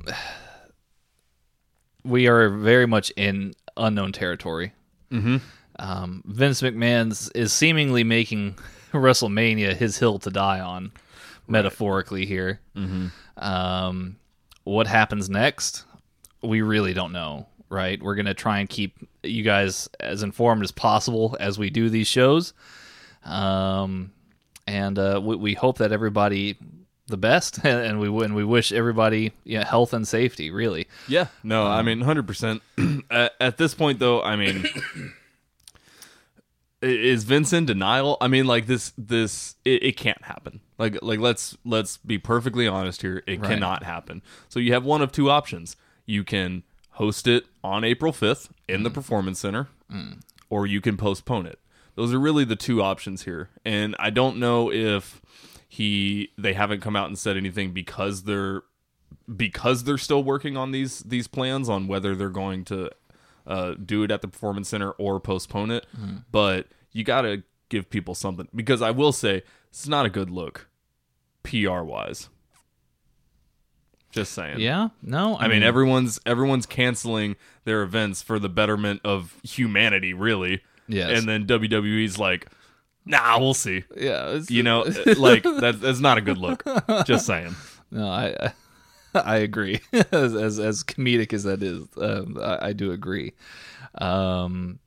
we 2.05 2.29
are 2.29 2.49
very 2.49 2.87
much 2.87 3.11
in 3.17 3.55
unknown 3.77 4.13
territory. 4.13 4.73
Mm-hmm. 5.11 5.39
Um, 5.79 6.23
Vince 6.27 6.63
McMahon 6.63 7.31
is 7.35 7.53
seemingly 7.53 8.05
making 8.05 8.57
WrestleMania 8.93 9.75
his 9.75 9.99
hill 9.99 10.19
to 10.21 10.31
die 10.31 10.61
on, 10.61 10.93
metaphorically 11.49 12.27
here. 12.27 12.61
Mm-hmm. 12.77 13.09
Um, 13.45 14.17
what 14.65 14.87
happens 14.87 15.31
next? 15.31 15.85
We 16.43 16.63
really 16.63 16.93
don't 16.93 17.13
know. 17.13 17.47
right? 17.71 18.03
We're 18.03 18.15
going 18.15 18.27
to 18.27 18.35
try 18.35 18.59
and 18.59 18.69
keep 18.69 18.97
you 19.23 19.43
guys 19.43 19.89
as 20.01 20.23
informed 20.23 20.63
as 20.63 20.71
possible 20.73 21.37
as 21.41 21.59
we 21.59 21.71
do 21.71 21.89
these 21.89 22.07
shows. 22.07 22.53
Um, 23.25 24.13
and 24.67 24.99
uh, 24.99 25.21
we, 25.23 25.37
we 25.37 25.55
hope 25.55 25.79
that 25.79 25.93
everybody 25.93 26.59
the 27.07 27.17
best, 27.17 27.59
and 27.65 28.01
we 28.01 28.09
and 28.25 28.35
we 28.35 28.45
wish 28.45 28.73
everybody 28.73 29.33
yeah, 29.45 29.65
health 29.65 29.93
and 29.93 30.07
safety. 30.07 30.51
Really, 30.51 30.89
Yeah, 31.09 31.27
no, 31.43 31.67
I 31.67 31.83
mean, 31.83 32.01
hundred 32.01 32.27
percent. 32.27 32.63
At 33.11 33.59
this 33.59 33.75
point, 33.75 33.99
though, 33.99 34.23
I 34.23 34.37
mean, 34.37 34.65
is 36.85 37.25
Vince 37.25 37.53
in 37.53 37.67
denial? 37.67 38.17
I 38.21 38.29
mean, 38.29 38.47
like 38.47 38.67
this, 38.67 38.93
this, 38.97 39.57
it, 39.65 39.83
it 39.83 39.97
can't 39.97 40.23
happen. 40.25 40.61
Like, 40.79 40.99
like 41.03 41.19
let's 41.19 41.57
let's 41.65 41.97
be 41.99 42.19
perfectly 42.19 42.67
honest 42.67 43.03
here. 43.03 43.23
It 43.27 43.41
Right. 43.41 43.51
cannot 43.51 43.83
happen. 43.83 44.23
So 44.49 44.61
you 44.61 44.73
have 44.73 44.85
one 44.85 45.03
of 45.03 45.13
two 45.13 45.31
options. 45.31 45.77
You 46.07 46.25
can 46.25 46.63
host 46.93 47.27
it 47.27 47.47
on 47.63 47.85
April 47.85 48.13
fifth 48.13 48.53
in 48.69 48.83
the 48.83 48.91
mm. 48.91 48.95
Performance 48.95 49.41
Center, 49.41 49.69
mm. 49.93 50.21
or 50.51 50.67
you 50.67 50.81
can 50.81 50.97
postpone 50.97 51.47
it. 51.47 51.59
Those 51.97 52.13
are 52.13 52.19
really 52.19 52.45
the 52.45 52.57
two 52.57 52.83
options 52.83 53.23
here, 53.23 53.51
and 53.65 53.95
I 53.99 54.11
don't 54.11 54.39
know 54.39 54.71
if 54.71 55.23
he 55.69 56.31
they 56.37 56.53
haven't 56.53 56.81
come 56.81 56.97
out 56.97 57.07
and 57.09 57.19
said 57.19 57.37
anything 57.37 57.73
because 57.73 58.25
they're 58.25 58.63
because 59.35 59.85
they're 59.85 59.99
still 59.99 60.23
working 60.23 60.57
on 60.57 60.73
these 60.73 61.01
these 61.01 61.27
plans 61.27 61.69
on 61.69 61.87
whether 61.87 62.15
they're 62.15 62.29
going 62.29 62.65
to 62.67 62.91
uh, 63.47 63.75
do 63.75 64.03
it 64.03 64.11
at 64.11 64.23
the 64.23 64.29
performance 64.29 64.69
center 64.69 64.91
or 64.93 65.21
postpone 65.21 65.71
it. 65.71 65.87
But 66.31 66.69
you 66.93 67.05
got 67.05 67.23
to 67.23 67.43
give 67.69 67.91
people 67.91 68.15
something 68.15 68.49
because 68.55 68.83
I 68.83 68.91
will 68.91 69.13
say 69.13 69.43
it's 69.71 69.89
not 69.89 70.07
a 70.07 70.11
good 70.11 70.31
look, 70.31 70.69
PR 71.43 71.81
wise. 71.83 72.29
Just 74.11 74.33
saying. 74.33 74.61
yeah, 74.61 74.91
no, 75.03 75.37
I 75.39 75.49
mean 75.49 75.65
everyone's 75.65 76.21
everyone's 76.25 76.67
canceling 76.67 77.35
their 77.65 77.83
events 77.83 78.23
for 78.23 78.39
the 78.39 78.49
betterment 78.49 79.01
of 79.05 79.35
humanity, 79.43 80.15
really. 80.15 80.63
Yes. 80.87 81.19
And 81.19 81.29
then 81.29 81.47
WWE's 81.47 82.17
like, 82.17 82.47
nah, 83.05 83.41
we'll 83.41 83.55
see. 83.55 83.83
yeah, 83.97 84.39
You 84.49 84.63
know, 84.63 84.83
like 85.17 85.43
that, 85.43 85.79
that's 85.81 85.99
not 85.99 86.17
a 86.17 86.21
good 86.21 86.39
look. 86.39 86.63
Just 87.07 87.27
saying. 87.27 87.57
No, 87.91 88.07
I 88.07 88.53
I 89.25 89.37
agree. 89.39 89.81
as, 90.13 90.35
as 90.35 90.59
as 90.59 90.85
comedic 90.85 91.33
as 91.33 91.45
that 91.45 91.63
is, 91.63 91.87
um, 91.99 92.39
I, 92.41 92.69
I 92.69 92.73
do 92.73 92.93
agree. 92.93 93.33
Um, 93.99 94.79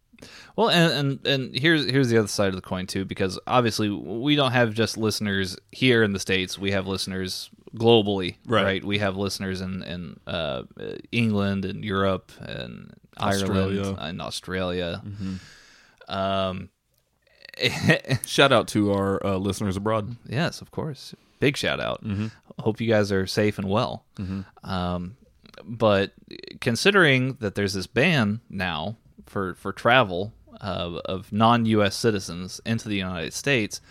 well, 0.56 0.70
and, 0.70 0.92
and 0.94 1.28
and 1.28 1.56
here's 1.56 1.86
here's 1.90 2.10
the 2.10 2.18
other 2.18 2.28
side 2.28 2.50
of 2.50 2.56
the 2.56 2.62
coin 2.62 2.88
too, 2.88 3.06
because 3.06 3.40
obviously 3.48 3.90
we 3.90 4.36
don't 4.36 4.52
have 4.52 4.74
just 4.74 4.98
listeners 4.98 5.58
here 5.72 6.04
in 6.04 6.14
the 6.14 6.20
states. 6.20 6.58
We 6.58 6.72
have 6.72 6.88
listeners 6.88 7.50
globally, 7.76 8.38
Right. 8.46 8.84
We 8.84 8.98
have 9.00 9.16
listeners 9.18 9.62
in 9.62 9.84
in 9.84 10.20
uh, 10.26 10.64
England 11.12 11.66
and 11.66 11.84
Europe 11.86 12.32
and 12.40 12.94
Australia. 13.20 13.82
Ireland 13.82 13.98
and 14.02 14.22
Australia. 14.22 15.02
Um, 16.08 16.70
Shout 18.26 18.52
out 18.52 18.68
to 18.70 18.94
our 18.94 19.26
uh, 19.26 19.38
listeners 19.38 19.78
abroad. 19.78 20.16
Yes, 20.28 20.62
of 20.62 20.72
course. 20.72 21.16
Big 21.40 21.58
shout 21.58 21.80
out. 21.80 22.04
Hope 22.60 22.82
you 22.82 22.88
guys 22.88 23.12
are 23.12 23.28
safe 23.28 23.58
and 23.60 23.70
well. 23.70 24.04
Um, 24.64 25.18
but 25.64 26.14
considering 26.62 27.34
that 27.40 27.56
there's 27.56 27.74
this 27.74 27.88
ban 27.88 28.42
now 28.50 28.98
for 29.26 29.54
for 29.56 29.72
travel 29.74 30.34
uh, 30.62 31.00
of 31.06 31.32
non-U.S. 31.32 31.96
citizens 31.96 32.62
into 32.66 32.88
the 32.90 32.96
United 32.96 33.34
States, 33.34 33.82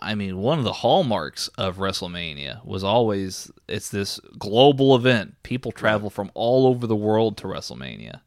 I 0.00 0.14
mean, 0.14 0.38
one 0.38 0.58
of 0.58 0.64
the 0.64 0.72
hallmarks 0.74 1.48
of 1.56 1.78
WrestleMania 1.78 2.64
was 2.64 2.84
always 2.84 3.50
it's 3.68 3.88
this 3.88 4.20
global 4.38 4.94
event. 4.94 5.34
People 5.42 5.72
travel 5.72 6.10
from 6.10 6.30
all 6.34 6.66
over 6.66 6.86
the 6.86 6.96
world 6.96 7.36
to 7.38 7.46
WrestleMania. 7.46 8.20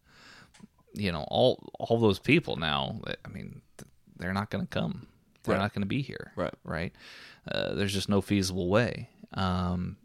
You 0.93 1.11
know, 1.11 1.25
all 1.29 1.69
all 1.79 1.99
those 1.99 2.19
people 2.19 2.55
now. 2.55 2.99
I 3.23 3.27
mean, 3.29 3.61
they're 4.17 4.33
not 4.33 4.49
going 4.49 4.65
to 4.65 4.69
come. 4.69 5.07
They're 5.43 5.55
Right. 5.55 5.61
not 5.61 5.73
going 5.73 5.83
to 5.83 5.87
be 5.87 6.01
here. 6.01 6.31
Right. 6.35 6.53
Right. 6.63 6.93
Uh, 7.49 7.73
there's 7.73 7.93
just 7.93 8.09
no 8.09 8.21
feasible 8.21 8.69
way. 8.69 9.09
Um, 9.33 9.97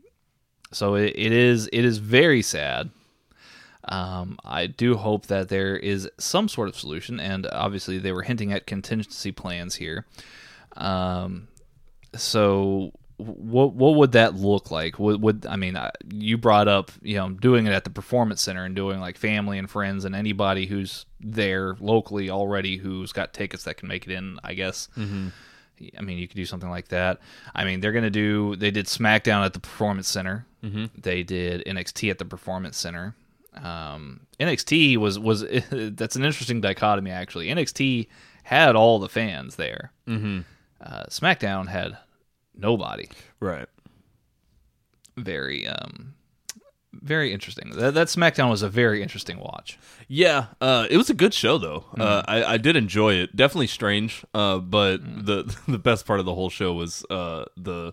so 0.72 0.94
it, 0.94 1.12
it 1.16 1.32
is 1.32 1.68
it 1.72 1.84
is 1.84 1.98
very 1.98 2.42
sad. 2.42 2.90
Um, 3.86 4.38
I 4.44 4.66
do 4.66 4.96
hope 4.96 5.26
that 5.26 5.48
there 5.50 5.76
is 5.76 6.08
some 6.18 6.48
sort 6.48 6.68
of 6.68 6.76
solution, 6.76 7.20
and 7.20 7.46
obviously 7.52 7.98
they 7.98 8.12
were 8.12 8.22
hinting 8.22 8.52
at 8.52 8.66
contingency 8.66 9.30
plans 9.30 9.74
here. 9.74 10.06
Um, 10.76 11.48
so 12.14 12.92
what 13.18 13.74
what 13.74 13.94
would 13.96 14.12
that 14.12 14.34
look 14.34 14.70
like? 14.70 14.98
Would, 14.98 15.20
would 15.22 15.46
I 15.46 15.56
mean, 15.56 15.78
you 16.12 16.38
brought 16.38 16.66
up 16.66 16.90
you 17.02 17.16
know 17.16 17.30
doing 17.30 17.66
it 17.66 17.72
at 17.72 17.84
the 17.84 17.90
performance 17.90 18.42
center 18.42 18.64
and 18.64 18.74
doing 18.74 19.00
like 19.00 19.18
family 19.18 19.58
and 19.58 19.70
friends 19.70 20.04
and 20.04 20.14
anybody 20.14 20.66
who's 20.66 21.06
there 21.20 21.76
locally 21.78 22.30
already 22.30 22.78
who's 22.78 23.12
got 23.12 23.32
tickets 23.32 23.64
that 23.64 23.76
can 23.76 23.88
make 23.88 24.06
it 24.06 24.12
in. 24.12 24.38
I 24.42 24.54
guess. 24.54 24.88
I 25.98 26.02
mean, 26.02 26.18
you 26.18 26.28
could 26.28 26.36
do 26.36 26.46
something 26.46 26.70
like 26.70 26.88
that. 26.88 27.20
I 27.54 27.64
mean, 27.64 27.80
they're 27.80 27.92
gonna 27.92 28.10
do. 28.10 28.56
They 28.56 28.70
did 28.70 28.86
SmackDown 28.86 29.44
at 29.44 29.52
the 29.52 29.60
Performance 29.60 30.08
Center. 30.08 30.46
Mm-hmm. 30.62 30.86
They 31.00 31.22
did 31.22 31.64
NXT 31.66 32.10
at 32.10 32.18
the 32.18 32.24
Performance 32.24 32.76
Center. 32.76 33.14
Um, 33.54 34.20
NXT 34.40 34.96
was 34.96 35.18
was 35.18 35.40
that's 35.70 36.16
an 36.16 36.24
interesting 36.24 36.60
dichotomy 36.60 37.10
actually. 37.10 37.48
NXT 37.48 38.08
had 38.44 38.76
all 38.76 38.98
the 38.98 39.08
fans 39.08 39.56
there. 39.56 39.92
Mm-hmm. 40.06 40.40
Uh, 40.80 41.04
SmackDown 41.08 41.68
had 41.68 41.96
nobody. 42.54 43.08
Right. 43.40 43.68
Very 45.16 45.66
um, 45.66 46.14
very 47.02 47.32
interesting. 47.32 47.70
That, 47.70 47.94
that 47.94 48.08
SmackDown 48.08 48.50
was 48.50 48.62
a 48.62 48.68
very 48.68 49.02
interesting 49.02 49.38
watch. 49.38 49.78
Yeah, 50.08 50.46
uh, 50.60 50.86
it 50.90 50.96
was 50.96 51.10
a 51.10 51.14
good 51.14 51.34
show 51.34 51.58
though. 51.58 51.84
Uh, 51.98 52.22
I, 52.26 52.44
I 52.44 52.56
did 52.56 52.76
enjoy 52.76 53.14
it. 53.14 53.34
Definitely 53.34 53.68
strange, 53.68 54.24
uh, 54.34 54.58
but 54.58 54.98
the 54.98 55.56
the 55.68 55.78
best 55.78 56.06
part 56.06 56.20
of 56.20 56.26
the 56.26 56.34
whole 56.34 56.50
show 56.50 56.72
was 56.72 57.04
uh, 57.10 57.44
the 57.56 57.92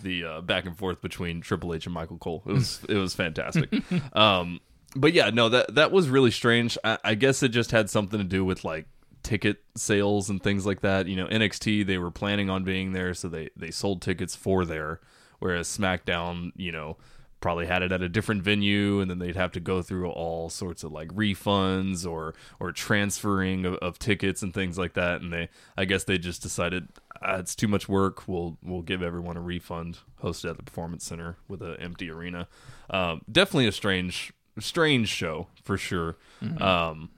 the 0.00 0.24
uh, 0.24 0.40
back 0.40 0.66
and 0.66 0.76
forth 0.76 1.00
between 1.00 1.40
Triple 1.40 1.74
H 1.74 1.86
and 1.86 1.94
Michael 1.94 2.18
Cole. 2.18 2.42
It 2.46 2.52
was 2.52 2.80
it 2.88 2.96
was 2.96 3.14
fantastic. 3.14 3.72
um, 4.16 4.60
but 4.94 5.12
yeah, 5.12 5.30
no 5.30 5.48
that 5.48 5.74
that 5.74 5.92
was 5.92 6.08
really 6.08 6.30
strange. 6.30 6.76
I, 6.84 6.98
I 7.04 7.14
guess 7.14 7.42
it 7.42 7.48
just 7.48 7.70
had 7.70 7.90
something 7.90 8.18
to 8.18 8.24
do 8.24 8.44
with 8.44 8.64
like 8.64 8.86
ticket 9.22 9.62
sales 9.76 10.28
and 10.28 10.42
things 10.42 10.66
like 10.66 10.80
that. 10.80 11.06
You 11.06 11.16
know, 11.16 11.26
NXT 11.26 11.86
they 11.86 11.98
were 11.98 12.10
planning 12.10 12.50
on 12.50 12.64
being 12.64 12.92
there, 12.92 13.14
so 13.14 13.28
they 13.28 13.50
they 13.56 13.70
sold 13.70 14.02
tickets 14.02 14.34
for 14.34 14.64
there, 14.64 15.00
whereas 15.38 15.68
SmackDown, 15.68 16.52
you 16.56 16.72
know 16.72 16.96
probably 17.42 17.66
had 17.66 17.82
it 17.82 17.92
at 17.92 18.00
a 18.00 18.08
different 18.08 18.42
venue 18.42 19.00
and 19.00 19.10
then 19.10 19.18
they'd 19.18 19.36
have 19.36 19.52
to 19.52 19.60
go 19.60 19.82
through 19.82 20.08
all 20.08 20.48
sorts 20.48 20.82
of 20.82 20.92
like 20.92 21.08
refunds 21.08 22.08
or 22.08 22.34
or 22.58 22.72
transferring 22.72 23.66
of, 23.66 23.74
of 23.74 23.98
tickets 23.98 24.42
and 24.42 24.54
things 24.54 24.78
like 24.78 24.94
that 24.94 25.20
and 25.20 25.32
they 25.32 25.48
i 25.76 25.84
guess 25.84 26.04
they 26.04 26.16
just 26.16 26.40
decided 26.40 26.88
ah, 27.22 27.36
it's 27.36 27.54
too 27.54 27.68
much 27.68 27.88
work. 27.88 28.26
We'll 28.28 28.58
we'll 28.62 28.82
give 28.82 29.02
everyone 29.02 29.36
a 29.36 29.40
refund 29.40 29.98
hosted 30.22 30.50
at 30.50 30.56
the 30.56 30.62
performance 30.62 31.04
center 31.04 31.36
with 31.48 31.62
an 31.62 31.76
empty 31.78 32.10
arena. 32.10 32.48
Um, 32.90 33.22
definitely 33.30 33.66
a 33.66 33.72
strange 33.72 34.32
strange 34.58 35.08
show 35.08 35.48
for 35.62 35.78
sure. 35.78 36.16
Um, 36.60 37.10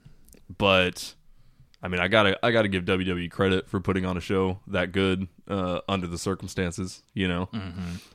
but 0.57 1.15
I 1.85 1.87
mean, 1.87 2.01
I 2.01 2.07
gotta 2.07 2.35
I 2.43 2.49
gotta 2.49 2.67
give 2.67 2.83
WWE 2.85 3.29
credit 3.29 3.69
for 3.69 3.79
putting 3.79 4.07
on 4.07 4.17
a 4.17 4.19
show 4.19 4.59
that 4.65 4.91
good 4.91 5.27
uh, 5.47 5.81
under 5.87 6.07
the 6.07 6.17
circumstances. 6.17 7.03
You 7.13 7.27
know, 7.27 7.49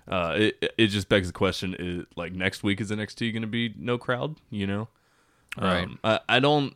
uh, 0.08 0.34
it 0.36 0.74
it- 0.76 0.86
just 0.88 1.08
begs 1.08 1.28
the 1.28 1.32
question: 1.32 1.76
is, 1.78 2.04
like 2.16 2.32
next 2.32 2.64
week 2.64 2.80
is 2.80 2.90
NXT 2.90 3.32
going 3.32 3.42
to 3.42 3.46
be 3.46 3.72
no 3.78 3.96
crowd? 3.96 4.34
You 4.50 4.66
know, 4.66 4.88
Right. 5.56 5.84
Um, 5.84 5.98
I, 6.02 6.18
I 6.28 6.40
don't. 6.40 6.74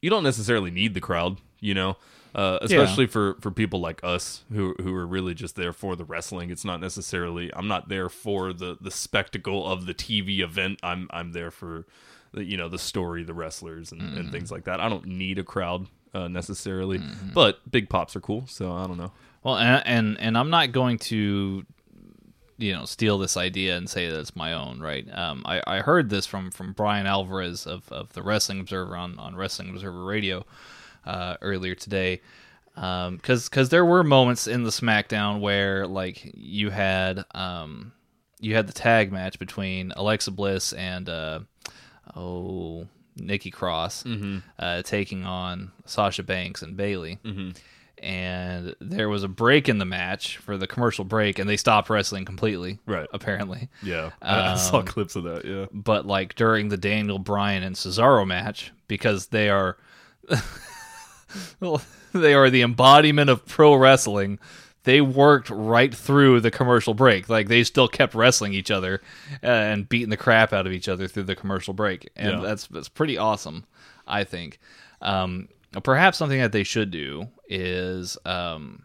You 0.00 0.10
don't 0.10 0.22
necessarily 0.22 0.70
need 0.70 0.94
the 0.94 1.00
crowd. 1.00 1.38
You 1.58 1.74
know. 1.74 1.96
Uh, 2.36 2.58
especially 2.62 3.06
for, 3.06 3.36
for 3.40 3.50
people 3.52 3.80
like 3.80 4.02
us 4.02 4.42
who 4.52 4.74
who 4.80 4.92
are 4.94 5.06
really 5.06 5.34
just 5.34 5.56
there 5.56 5.72
for 5.72 5.96
the 5.96 6.04
wrestling. 6.04 6.50
It's 6.50 6.64
not 6.64 6.80
necessarily 6.80 7.50
I'm 7.54 7.68
not 7.68 7.88
there 7.88 8.08
for 8.08 8.52
the, 8.52 8.76
the 8.80 8.90
spectacle 8.92 9.66
of 9.66 9.86
the 9.86 9.94
TV 9.94 10.38
event. 10.40 10.78
I'm 10.84 11.08
I'm 11.10 11.30
there 11.32 11.50
for 11.52 11.86
the, 12.34 12.44
you 12.44 12.56
know 12.56 12.68
the 12.68 12.78
story, 12.78 13.24
the 13.24 13.34
wrestlers, 13.34 13.92
and, 13.92 14.02
and 14.18 14.30
things 14.32 14.50
like 14.50 14.64
that. 14.64 14.80
I 14.80 14.88
don't 14.88 15.06
need 15.06 15.38
a 15.38 15.44
crowd 15.44 15.86
uh, 16.12 16.28
necessarily, 16.28 16.98
but 17.32 17.58
big 17.70 17.88
pops 17.88 18.14
are 18.16 18.20
cool. 18.20 18.46
So 18.46 18.72
I 18.72 18.86
don't 18.86 18.98
know. 18.98 19.12
Well, 19.42 19.56
and, 19.56 19.82
and 19.86 20.20
and 20.20 20.38
I'm 20.38 20.50
not 20.50 20.72
going 20.72 20.98
to, 21.10 21.64
you 22.58 22.72
know, 22.72 22.84
steal 22.84 23.18
this 23.18 23.36
idea 23.36 23.76
and 23.76 23.88
say 23.88 24.08
that 24.08 24.18
it's 24.18 24.36
my 24.36 24.52
own, 24.52 24.80
right? 24.80 25.06
Um, 25.12 25.42
I, 25.44 25.62
I 25.66 25.80
heard 25.80 26.10
this 26.10 26.26
from 26.26 26.50
from 26.50 26.72
Bryan 26.72 27.06
Alvarez 27.06 27.66
of, 27.66 27.90
of 27.92 28.12
the 28.12 28.22
Wrestling 28.22 28.60
Observer 28.60 28.96
on 28.96 29.18
on 29.18 29.36
Wrestling 29.36 29.70
Observer 29.70 30.04
Radio 30.04 30.44
uh, 31.04 31.36
earlier 31.42 31.74
today, 31.74 32.20
because 32.74 33.48
because 33.48 33.68
there 33.68 33.84
were 33.84 34.02
moments 34.02 34.46
in 34.46 34.64
the 34.64 34.70
SmackDown 34.70 35.40
where 35.40 35.86
like 35.86 36.30
you 36.34 36.70
had 36.70 37.24
um 37.34 37.92
you 38.40 38.54
had 38.54 38.66
the 38.66 38.72
tag 38.72 39.12
match 39.12 39.38
between 39.38 39.92
Alexa 39.96 40.30
Bliss 40.30 40.72
and 40.74 41.08
uh, 41.08 41.40
oh 42.16 42.86
Nikki 43.16 43.50
Cross 43.50 44.04
uh, 44.58 44.82
taking 44.82 45.24
on 45.24 45.70
Sasha 45.86 46.22
Banks 46.22 46.62
and 46.62 46.76
Bayley 46.76 47.18
and 48.02 48.74
there 48.80 49.08
was 49.08 49.22
a 49.22 49.28
break 49.28 49.68
in 49.68 49.78
the 49.78 49.84
match 49.84 50.36
for 50.38 50.58
the 50.58 50.66
commercial 50.66 51.04
break, 51.04 51.38
and 51.38 51.48
they 51.48 51.56
stopped 51.56 51.88
wrestling 51.88 52.24
completely. 52.26 52.78
Right. 52.86 53.06
Apparently. 53.14 53.68
Yeah, 53.82 54.10
I, 54.20 54.52
I 54.52 54.54
saw 54.56 54.80
Um, 54.80 54.84
clips 54.86 55.16
of 55.16 55.24
that. 55.24 55.44
Yeah, 55.46 55.66
but 55.72 56.04
like 56.06 56.34
during 56.34 56.68
the 56.68 56.76
Daniel 56.76 57.18
Bryan 57.18 57.62
and 57.62 57.76
Cesaro 57.76 58.26
match 58.26 58.72
because 58.88 59.28
they 59.28 59.48
are 59.48 59.78
well, 61.60 61.80
they 62.12 62.34
are 62.34 62.50
the 62.50 62.62
embodiment 62.62 63.30
of 63.30 63.46
pro 63.46 63.74
wrestling. 63.74 64.38
They 64.84 65.00
worked 65.00 65.50
right 65.50 65.94
through 65.94 66.40
the 66.40 66.50
commercial 66.50 66.94
break. 66.94 67.28
Like 67.28 67.48
they 67.48 67.64
still 67.64 67.88
kept 67.88 68.14
wrestling 68.14 68.54
each 68.54 68.70
other 68.70 69.00
uh, 69.42 69.46
and 69.46 69.88
beating 69.88 70.10
the 70.10 70.16
crap 70.16 70.52
out 70.52 70.66
of 70.66 70.72
each 70.72 70.88
other 70.88 71.08
through 71.08 71.24
the 71.24 71.36
commercial 71.36 71.74
break, 71.74 72.10
and 72.16 72.34
Yeah. 72.42 72.46
that's 72.46 72.66
that's 72.68 72.88
pretty 72.88 73.18
awesome. 73.18 73.64
I 74.06 74.24
think. 74.24 74.58
Um, 75.00 75.48
perhaps 75.82 76.18
something 76.18 76.38
that 76.40 76.52
they 76.52 76.62
should 76.64 76.90
do 76.90 77.28
is 77.48 78.16
um, 78.24 78.84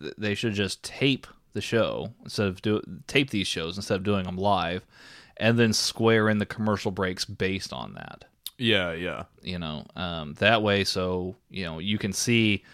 th- 0.00 0.14
they 0.18 0.34
should 0.34 0.54
just 0.54 0.82
tape 0.82 1.26
the 1.52 1.60
show 1.60 2.12
instead 2.24 2.48
of 2.48 2.60
do 2.62 2.82
tape 3.06 3.30
these 3.30 3.46
shows 3.46 3.76
instead 3.76 3.94
of 3.96 4.02
doing 4.04 4.24
them 4.24 4.36
live, 4.36 4.84
and 5.36 5.58
then 5.58 5.72
square 5.72 6.28
in 6.28 6.38
the 6.38 6.46
commercial 6.46 6.90
breaks 6.90 7.24
based 7.24 7.72
on 7.72 7.94
that. 7.94 8.24
yeah, 8.58 8.92
yeah, 8.92 9.24
You 9.42 9.58
know, 9.58 9.86
um, 9.96 10.34
that 10.34 10.62
way, 10.62 10.82
so 10.84 11.36
you 11.50 11.64
know 11.64 11.78
you 11.78 11.98
can 11.98 12.12
see. 12.12 12.64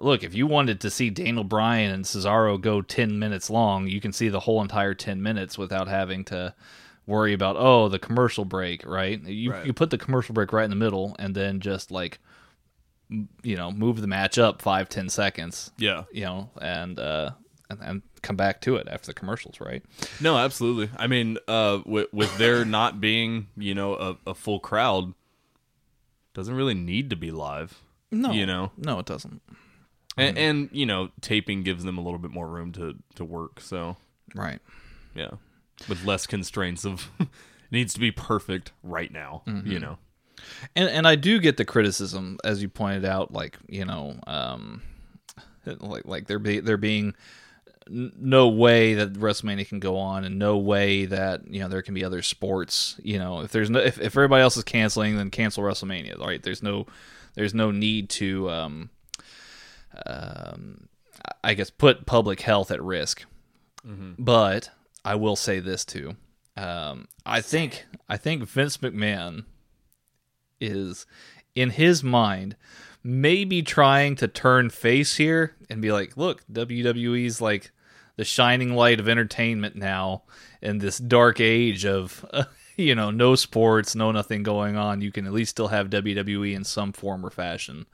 Look, 0.00 0.22
if 0.22 0.34
you 0.34 0.46
wanted 0.46 0.80
to 0.82 0.90
see 0.90 1.10
Daniel 1.10 1.44
Bryan 1.44 1.92
and 1.92 2.04
Cesaro 2.04 2.60
go 2.60 2.82
ten 2.82 3.18
minutes 3.18 3.50
long, 3.50 3.86
you 3.88 4.00
can 4.00 4.12
see 4.12 4.28
the 4.28 4.40
whole 4.40 4.62
entire 4.62 4.94
ten 4.94 5.22
minutes 5.22 5.58
without 5.58 5.88
having 5.88 6.24
to 6.26 6.54
worry 7.06 7.32
about 7.32 7.56
oh 7.58 7.88
the 7.88 7.98
commercial 7.98 8.44
break. 8.44 8.86
Right? 8.86 9.20
You 9.22 9.52
Right. 9.52 9.66
you 9.66 9.72
put 9.72 9.90
the 9.90 9.98
commercial 9.98 10.34
break 10.34 10.52
right 10.52 10.64
in 10.64 10.70
the 10.70 10.76
middle, 10.76 11.16
and 11.18 11.34
then 11.34 11.60
just 11.60 11.90
like 11.90 12.18
you 13.42 13.56
know 13.56 13.70
move 13.72 14.00
the 14.00 14.06
match 14.06 14.38
up 14.38 14.60
five 14.60 14.88
ten 14.88 15.08
seconds 15.08 15.70
yeah. 15.78 16.04
you 16.12 16.24
know, 16.24 16.50
and 16.60 16.98
uh, 16.98 17.30
and, 17.70 17.80
and 17.80 18.02
come 18.22 18.36
back 18.36 18.60
to 18.62 18.76
it 18.76 18.88
after 18.90 19.06
the 19.06 19.14
commercials, 19.14 19.60
right? 19.60 19.82
No, 20.20 20.36
absolutely. 20.36 20.90
I 20.96 21.06
mean, 21.06 21.38
uh, 21.46 21.80
with, 21.86 22.12
with 22.12 22.36
there 22.38 22.64
not 22.66 23.00
being, 23.00 23.48
you 23.56 23.74
know, 23.74 23.94
a, 23.94 24.30
a 24.30 24.34
full 24.34 24.60
crowd, 24.60 25.14
doesn't 26.34 26.54
really 26.54 26.74
need 26.74 27.10
to 27.10 27.16
be 27.16 27.30
live. 27.30 27.80
No, 28.10 28.32
You 28.32 28.46
know? 28.46 28.72
no, 28.76 28.98
it 28.98 29.06
doesn't. 29.06 29.42
And, 30.18 30.38
and 30.38 30.68
you 30.72 30.86
know, 30.86 31.10
taping 31.20 31.62
gives 31.62 31.84
them 31.84 31.98
a 31.98 32.00
little 32.00 32.18
bit 32.18 32.30
more 32.30 32.48
room 32.48 32.72
to 32.72 32.94
to 33.16 33.24
work. 33.24 33.60
So 33.60 33.96
Right. 34.34 34.60
yeah, 35.14 35.30
with 35.88 36.04
less 36.04 36.26
constraints 36.26 36.84
of 36.84 37.10
needs 37.70 37.94
to 37.94 38.00
be 38.00 38.10
perfect 38.10 38.72
right 38.82 39.12
now. 39.12 39.42
You 39.46 39.78
know. 39.78 39.98
And 40.76 40.88
and 40.88 41.06
I 41.06 41.16
do 41.16 41.40
get 41.40 41.56
the 41.56 41.64
criticism, 41.64 42.38
as 42.44 42.62
you 42.62 42.68
pointed 42.68 43.04
out, 43.04 43.32
like 43.32 43.58
you 43.68 43.84
know, 43.84 44.16
um, 44.26 44.82
like 45.66 46.04
like 46.04 46.26
there 46.26 46.38
be 46.38 46.60
there 46.60 46.76
being 46.76 47.14
no 47.90 48.48
way 48.48 48.94
that 48.94 49.14
WrestleMania 49.14 49.66
can 49.66 49.80
go 49.80 49.96
on, 49.96 50.24
and 50.24 50.38
no 50.38 50.58
way 50.58 51.06
that 51.06 51.48
you 51.48 51.60
know 51.60 51.68
there 51.68 51.82
can 51.82 51.94
be 51.94 52.04
other 52.04 52.22
sports. 52.22 52.96
You 53.02 53.18
know, 53.18 53.40
if 53.40 53.50
there's 53.50 53.70
no 53.70 53.80
if, 53.80 53.98
if 53.98 54.16
everybody 54.16 54.42
else 54.42 54.56
is 54.56 54.64
canceling, 54.64 55.16
then 55.16 55.30
cancel 55.30 55.64
WrestleMania. 55.64 56.18
Right? 56.18 56.42
There's 56.42 56.62
no 56.62 56.86
there's 57.34 57.54
no 57.54 57.70
need 57.70 58.08
to 58.10 58.48
um, 58.50 58.90
um, 60.06 60.88
I 61.42 61.54
guess 61.54 61.70
put 61.70 62.06
public 62.06 62.40
health 62.40 62.70
at 62.70 62.82
risk. 62.82 63.24
But 64.18 64.70
I 65.04 65.14
will 65.14 65.36
say 65.36 65.60
this 65.60 65.84
too. 65.84 66.16
Um, 66.56 67.08
I 67.24 67.40
think 67.40 67.86
I 68.08 68.16
think 68.16 68.42
Vince 68.44 68.78
McMahon 68.78 69.44
is 70.60 71.06
in 71.54 71.70
his 71.70 72.02
mind 72.02 72.56
maybe 73.04 73.62
trying 73.62 74.16
to 74.16 74.28
turn 74.28 74.70
face 74.70 75.16
here 75.16 75.54
and 75.70 75.80
be 75.80 75.92
like, 75.92 76.16
look, 76.16 76.42
WWE's 76.52 77.40
like 77.40 77.70
the 78.16 78.24
shining 78.24 78.74
light 78.74 78.98
of 78.98 79.08
entertainment 79.08 79.76
now 79.76 80.24
in 80.60 80.78
this 80.78 80.98
dark 80.98 81.40
age 81.40 81.86
of 81.86 82.24
you 82.76 82.94
know 82.94 83.10
no 83.10 83.34
sports, 83.34 83.94
no 83.94 84.10
nothing 84.10 84.42
going 84.42 84.76
on. 84.76 85.00
You 85.00 85.12
can 85.12 85.26
at 85.26 85.32
least 85.32 85.50
still 85.50 85.68
have 85.68 85.90
WWE 85.90 86.54
in 86.54 86.64
some 86.64 86.92
form 86.92 87.24
or 87.24 87.30
fashion 87.30 87.86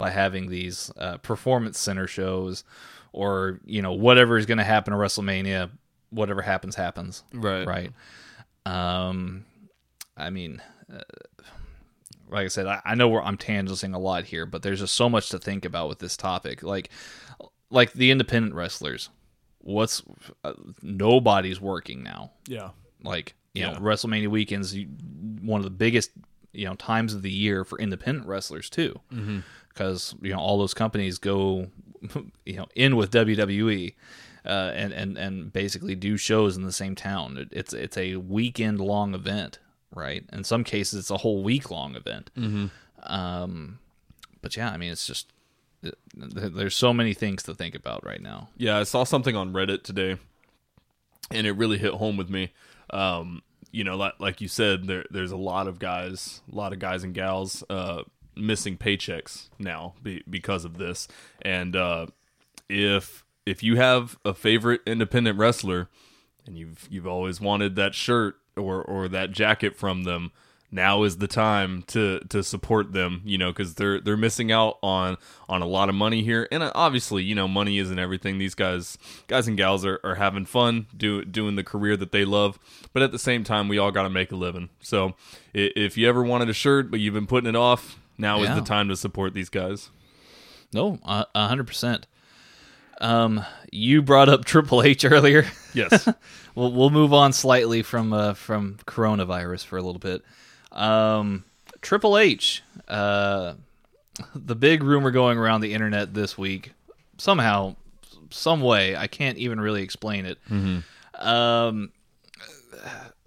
by 0.00 0.10
having 0.10 0.48
these 0.50 0.90
uh, 0.98 1.18
performance 1.18 1.78
center 1.78 2.06
shows 2.08 2.64
or 3.12 3.60
you 3.64 3.82
know 3.82 3.92
whatever 3.92 4.36
is 4.36 4.46
going 4.46 4.58
to 4.58 4.64
happen 4.64 4.92
at 4.92 4.98
WrestleMania, 4.98 5.70
whatever 6.10 6.42
happens 6.42 6.74
happens 6.74 7.22
Right. 7.32 7.64
right 7.66 7.92
um 8.66 9.44
i 10.16 10.28
mean 10.30 10.60
uh, 10.92 11.00
like 12.28 12.44
i 12.44 12.48
said 12.48 12.66
I, 12.66 12.80
I 12.84 12.94
know 12.94 13.18
i'm 13.20 13.36
tangenting 13.38 13.94
a 13.94 13.98
lot 13.98 14.24
here 14.24 14.44
but 14.44 14.62
there's 14.62 14.80
just 14.80 14.94
so 14.94 15.08
much 15.08 15.28
to 15.30 15.38
think 15.38 15.64
about 15.64 15.88
with 15.88 15.98
this 15.98 16.16
topic 16.16 16.62
like 16.62 16.90
like 17.70 17.92
the 17.92 18.10
independent 18.10 18.54
wrestlers 18.54 19.08
what's 19.60 20.02
uh, 20.44 20.52
nobody's 20.82 21.60
working 21.60 22.02
now 22.02 22.32
Yeah. 22.48 22.70
like 23.02 23.34
you 23.54 23.62
Yeah. 23.62 23.72
know 23.74 23.78
wrestlemania 23.80 24.28
weekends 24.28 24.76
one 25.42 25.60
of 25.60 25.64
the 25.64 25.70
biggest 25.70 26.10
you 26.52 26.66
know 26.66 26.74
times 26.74 27.14
of 27.14 27.22
the 27.22 27.30
year 27.30 27.64
for 27.64 27.78
independent 27.78 28.26
wrestlers 28.26 28.68
too 28.68 28.98
because 29.70 30.14
you 30.20 30.32
know 30.32 30.38
all 30.38 30.58
those 30.58 30.74
companies 30.74 31.18
go 31.18 31.68
you 32.44 32.56
know 32.56 32.66
in 32.74 32.96
with 32.96 33.10
wwe 33.12 33.94
uh, 34.44 34.72
and 34.74 34.92
and 34.92 35.16
and 35.18 35.52
basically 35.52 35.94
do 35.94 36.16
shows 36.16 36.56
in 36.56 36.62
the 36.64 36.72
same 36.72 36.94
town. 36.94 37.36
It- 37.36 37.48
it's 37.52 37.72
it's 37.72 37.96
a 37.96 38.16
weekend 38.16 38.80
long 38.80 39.14
event 39.14 39.58
right? 39.94 40.24
In 40.32 40.44
some 40.44 40.62
cases 40.64 41.00
it's 41.00 41.10
a 41.10 41.16
whole 41.18 41.42
week 41.42 41.70
long 41.70 41.96
event. 41.96 42.30
Um 43.02 43.78
but 44.42 44.56
yeah 44.56 44.70
i 44.70 44.76
mean 44.76 44.92
it's 44.92 45.06
just 45.06 45.32
th- 45.82 45.94
there's 46.14 46.76
so 46.76 46.92
many 46.92 47.12
things 47.14 47.42
to 47.44 47.54
think 47.54 47.74
about 47.74 48.04
right 48.04 48.20
now. 48.22 48.48
Yeah, 48.56 48.78
I 48.78 48.82
saw 48.84 49.04
something 49.04 49.34
on 49.34 49.52
Reddit 49.52 49.82
today, 49.82 50.16
and 51.30 51.46
it 51.46 51.52
really 51.52 51.78
hit 51.78 51.94
home 51.94 52.16
with 52.16 52.28
me. 52.28 52.52
Um, 52.90 53.42
you 53.72 53.84
know, 53.84 53.96
like, 53.96 54.14
like 54.18 54.40
you 54.40 54.48
said, 54.48 54.86
there 54.86 55.04
there's 55.10 55.32
a 55.32 55.36
lot 55.38 55.66
of 55.68 55.78
guys, 55.78 56.42
a 56.52 56.54
lot 56.54 56.72
of 56.74 56.78
guys 56.78 57.02
and 57.04 57.14
gals 57.14 57.64
uh, 57.70 58.02
missing 58.36 58.76
paychecks 58.76 59.48
now 59.58 59.94
be, 60.02 60.22
because 60.28 60.64
of 60.64 60.78
this. 60.78 61.08
And 61.42 61.76
uh, 61.76 62.06
if 62.68 63.24
if 63.46 63.62
you 63.62 63.76
have 63.76 64.18
a 64.24 64.34
favorite 64.34 64.80
independent 64.86 65.38
wrestler, 65.38 65.88
and 66.46 66.58
you've 66.58 66.88
you've 66.90 67.06
always 67.06 67.40
wanted 67.40 67.76
that 67.76 67.94
shirt 67.94 68.36
or 68.56 68.82
or 68.82 69.08
that 69.08 69.32
jacket 69.32 69.76
from 69.76 70.04
them, 70.04 70.32
now 70.70 71.02
is 71.02 71.18
the 71.18 71.26
time 71.26 71.82
to 71.88 72.20
to 72.28 72.42
support 72.42 72.92
them 72.92 73.22
you 73.24 73.36
know 73.36 73.50
because 73.50 73.74
they're 73.74 74.00
they're 74.00 74.16
missing 74.16 74.52
out 74.52 74.78
on 74.82 75.16
on 75.48 75.62
a 75.62 75.66
lot 75.66 75.88
of 75.88 75.94
money 75.94 76.22
here. 76.22 76.46
And 76.50 76.62
uh, 76.62 76.72
obviously 76.74 77.24
you 77.24 77.34
know 77.34 77.48
money 77.48 77.78
isn't 77.78 77.98
everything. 77.98 78.38
These 78.38 78.54
guys 78.54 78.98
guys 79.26 79.48
and 79.48 79.56
gals 79.56 79.84
are, 79.84 80.00
are 80.04 80.16
having 80.16 80.46
fun 80.46 80.86
do, 80.96 81.24
doing 81.24 81.56
the 81.56 81.64
career 81.64 81.96
that 81.96 82.12
they 82.12 82.24
love. 82.24 82.58
But 82.92 83.02
at 83.02 83.12
the 83.12 83.18
same 83.18 83.44
time 83.44 83.68
we 83.68 83.78
all 83.78 83.90
got 83.90 84.04
to 84.04 84.10
make 84.10 84.32
a 84.32 84.36
living. 84.36 84.70
So 84.80 85.14
if 85.52 85.96
you 85.96 86.08
ever 86.08 86.22
wanted 86.22 86.48
a 86.48 86.54
shirt 86.54 86.90
but 86.90 87.00
you've 87.00 87.14
been 87.14 87.26
putting 87.26 87.48
it 87.48 87.56
off 87.56 87.99
now 88.20 88.42
Yeah. 88.42 88.50
is 88.50 88.60
the 88.60 88.64
time 88.64 88.88
to 88.88 88.96
support 88.96 89.34
these 89.34 89.48
guys 89.48 89.90
no 90.72 90.98
a 91.04 91.26
a 91.34 91.46
hundred 91.48 91.66
percent 91.66 92.06
um 93.00 93.44
you 93.72 94.02
brought 94.02 94.28
up 94.28 94.44
triple 94.52 94.82
h 94.82 95.04
earlier 95.04 95.44
yes 95.74 96.06
we'll 96.54 96.72
we'll 96.72 96.90
move 96.90 97.12
on 97.12 97.32
slightly 97.32 97.82
from 97.82 98.12
uh, 98.12 98.34
from 98.34 98.76
coronavirus 98.86 99.64
for 99.64 99.76
a 99.78 99.82
little 99.82 99.98
bit. 100.00 100.22
Um, 100.72 101.44
Triple 101.80 102.18
H, 102.18 102.62
uh, 102.88 103.54
the 104.34 104.54
big 104.54 104.82
rumor 104.82 105.10
going 105.10 105.38
around 105.38 105.62
the 105.62 105.72
internet 105.72 106.12
this 106.12 106.36
week, 106.36 106.72
somehow, 107.16 107.74
some 108.30 108.60
way, 108.60 108.94
I 108.94 109.06
can't 109.06 109.38
even 109.38 109.60
really 109.60 109.82
explain 109.82 110.26
it. 110.26 110.38
Um, 111.14 111.90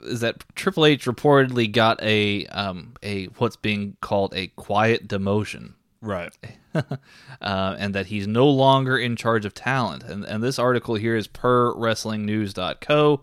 is 0.03 0.21
that 0.21 0.43
Triple 0.55 0.85
H 0.85 1.05
reportedly 1.05 1.71
got 1.71 2.01
a 2.01 2.45
um 2.47 2.93
a 3.01 3.25
what's 3.37 3.55
being 3.55 3.97
called 4.01 4.33
a 4.35 4.47
quiet 4.47 5.07
demotion 5.07 5.73
right 6.01 6.35
uh, 7.41 7.75
and 7.77 7.95
that 7.95 8.07
he's 8.07 8.27
no 8.27 8.47
longer 8.47 8.97
in 8.97 9.15
charge 9.15 9.45
of 9.45 9.53
talent. 9.53 10.03
And, 10.03 10.23
and 10.23 10.43
this 10.43 10.59
article 10.59 10.95
here 10.95 11.15
is 11.15 11.27
per 11.27 11.73
WrestlingNews.co, 11.73 13.21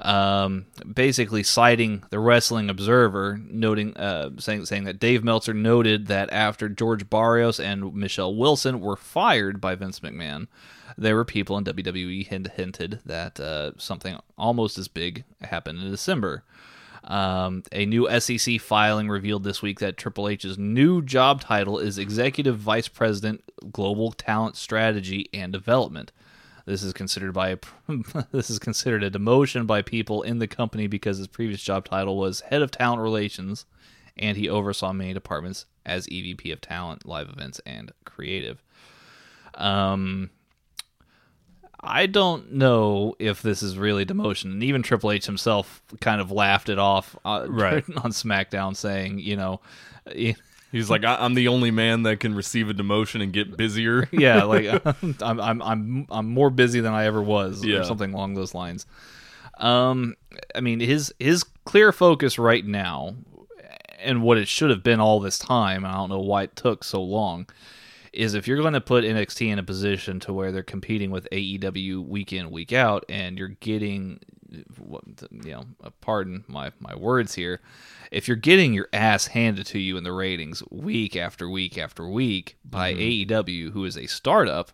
um, 0.00 0.66
basically 0.92 1.42
citing 1.42 2.04
the 2.10 2.18
Wrestling 2.18 2.70
Observer, 2.70 3.40
noting 3.44 3.96
uh, 3.96 4.30
saying 4.38 4.66
saying 4.66 4.84
that 4.84 5.00
Dave 5.00 5.24
Meltzer 5.24 5.54
noted 5.54 6.06
that 6.06 6.32
after 6.32 6.68
George 6.68 7.08
Barrios 7.08 7.60
and 7.60 7.94
Michelle 7.94 8.34
Wilson 8.34 8.80
were 8.80 8.96
fired 8.96 9.60
by 9.60 9.74
Vince 9.74 10.00
McMahon, 10.00 10.46
there 10.96 11.16
were 11.16 11.24
people 11.24 11.58
in 11.58 11.64
WWE 11.64 12.26
hint- 12.26 12.52
hinted 12.52 13.00
that 13.04 13.38
uh, 13.38 13.72
something 13.76 14.18
almost 14.36 14.78
as 14.78 14.88
big 14.88 15.24
happened 15.42 15.82
in 15.82 15.90
December. 15.90 16.44
Um, 17.04 17.62
a 17.72 17.86
new 17.86 18.08
SEC 18.20 18.60
filing 18.60 19.08
revealed 19.08 19.44
this 19.44 19.62
week 19.62 19.80
that 19.80 19.96
Triple 19.96 20.28
H's 20.28 20.58
new 20.58 21.00
job 21.02 21.40
title 21.40 21.78
is 21.78 21.96
Executive 21.96 22.58
Vice 22.58 22.88
President, 22.88 23.42
Global 23.72 24.12
Talent 24.12 24.56
Strategy 24.56 25.28
and 25.32 25.52
Development. 25.52 26.12
This 26.66 26.82
is 26.82 26.92
considered 26.92 27.32
by 27.32 27.48
a, 27.50 27.58
this 28.32 28.50
is 28.50 28.58
considered 28.58 29.02
a 29.02 29.10
demotion 29.10 29.66
by 29.66 29.80
people 29.80 30.22
in 30.22 30.38
the 30.38 30.46
company 30.46 30.86
because 30.86 31.16
his 31.16 31.26
previous 31.26 31.62
job 31.62 31.86
title 31.86 32.18
was 32.18 32.40
Head 32.42 32.60
of 32.60 32.70
Talent 32.70 33.00
Relations, 33.00 33.64
and 34.16 34.36
he 34.36 34.50
oversaw 34.50 34.92
many 34.92 35.14
departments 35.14 35.64
as 35.86 36.06
EVP 36.08 36.52
of 36.52 36.60
Talent, 36.60 37.06
Live 37.06 37.30
Events, 37.30 37.58
and 37.64 37.92
Creative. 38.04 38.62
Um, 39.54 40.28
I 41.80 42.06
don't 42.06 42.52
know 42.54 43.14
if 43.18 43.40
this 43.42 43.62
is 43.62 43.78
really 43.78 44.04
demotion. 44.04 44.46
And 44.46 44.62
even 44.64 44.82
Triple 44.82 45.12
H 45.12 45.26
himself 45.26 45.80
kind 46.00 46.20
of 46.20 46.30
laughed 46.32 46.68
it 46.68 46.78
off 46.78 47.16
uh, 47.24 47.46
Right. 47.48 47.84
on 48.02 48.10
SmackDown, 48.10 48.74
saying, 48.76 49.20
you 49.20 49.36
know, 49.36 49.60
eh, 50.12 50.32
He's 50.72 50.90
like, 50.90 51.02
I- 51.04 51.16
I'm 51.24 51.32
the 51.34 51.48
only 51.48 51.70
man 51.70 52.02
that 52.02 52.20
can 52.20 52.34
receive 52.34 52.68
a 52.68 52.74
demotion 52.74 53.22
and 53.22 53.32
get 53.32 53.56
busier. 53.56 54.06
yeah, 54.12 54.42
like 54.44 54.66
I'm 55.22 55.40
I'm 55.40 55.62
I'm 55.62 56.06
I'm 56.10 56.26
more 56.28 56.50
busy 56.50 56.80
than 56.80 56.92
I 56.92 57.06
ever 57.06 57.22
was, 57.22 57.64
Yeah. 57.64 57.78
or 57.78 57.84
something 57.84 58.12
along 58.12 58.34
those 58.34 58.54
lines. 58.54 58.84
Um, 59.58 60.14
I 60.54 60.60
mean 60.60 60.80
his 60.80 61.12
his 61.18 61.42
clear 61.64 61.90
focus 61.90 62.38
right 62.38 62.66
now, 62.66 63.14
and 63.98 64.22
what 64.22 64.36
it 64.36 64.46
should 64.46 64.70
have 64.70 64.82
been 64.82 65.00
all 65.00 65.20
this 65.20 65.38
time. 65.38 65.84
I 65.86 65.92
don't 65.94 66.10
know 66.10 66.20
why 66.20 66.42
it 66.44 66.54
took 66.56 66.84
so 66.84 67.02
long. 67.02 67.46
Is 68.12 68.34
if 68.34 68.46
you're 68.48 68.58
going 68.60 68.72
to 68.74 68.80
put 68.80 69.04
NXT 69.04 69.48
in 69.48 69.58
a 69.58 69.62
position 69.62 70.18
to 70.20 70.32
where 70.32 70.50
they're 70.52 70.62
competing 70.62 71.10
with 71.10 71.28
AEW 71.30 72.06
week 72.06 72.32
in 72.32 72.50
week 72.50 72.72
out, 72.72 73.04
and 73.08 73.38
you're 73.38 73.48
getting, 73.48 74.20
you 74.50 75.52
know, 75.52 75.64
pardon 76.00 76.44
my 76.48 76.72
my 76.80 76.94
words 76.96 77.34
here, 77.34 77.60
if 78.10 78.26
you're 78.26 78.36
getting 78.36 78.72
your 78.72 78.88
ass 78.92 79.26
handed 79.28 79.66
to 79.66 79.78
you 79.78 79.96
in 79.98 80.04
the 80.04 80.12
ratings 80.12 80.62
week 80.70 81.16
after 81.16 81.48
week 81.50 81.76
after 81.76 82.08
week 82.08 82.56
by 82.64 82.94
AEW, 82.94 83.72
who 83.72 83.84
is 83.84 83.96
a 83.98 84.06
startup, 84.06 84.72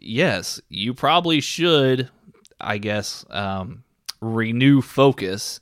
yes, 0.00 0.60
you 0.68 0.94
probably 0.94 1.40
should, 1.40 2.08
I 2.60 2.78
guess, 2.78 3.24
um, 3.30 3.82
renew 4.20 4.80
focus 4.80 5.60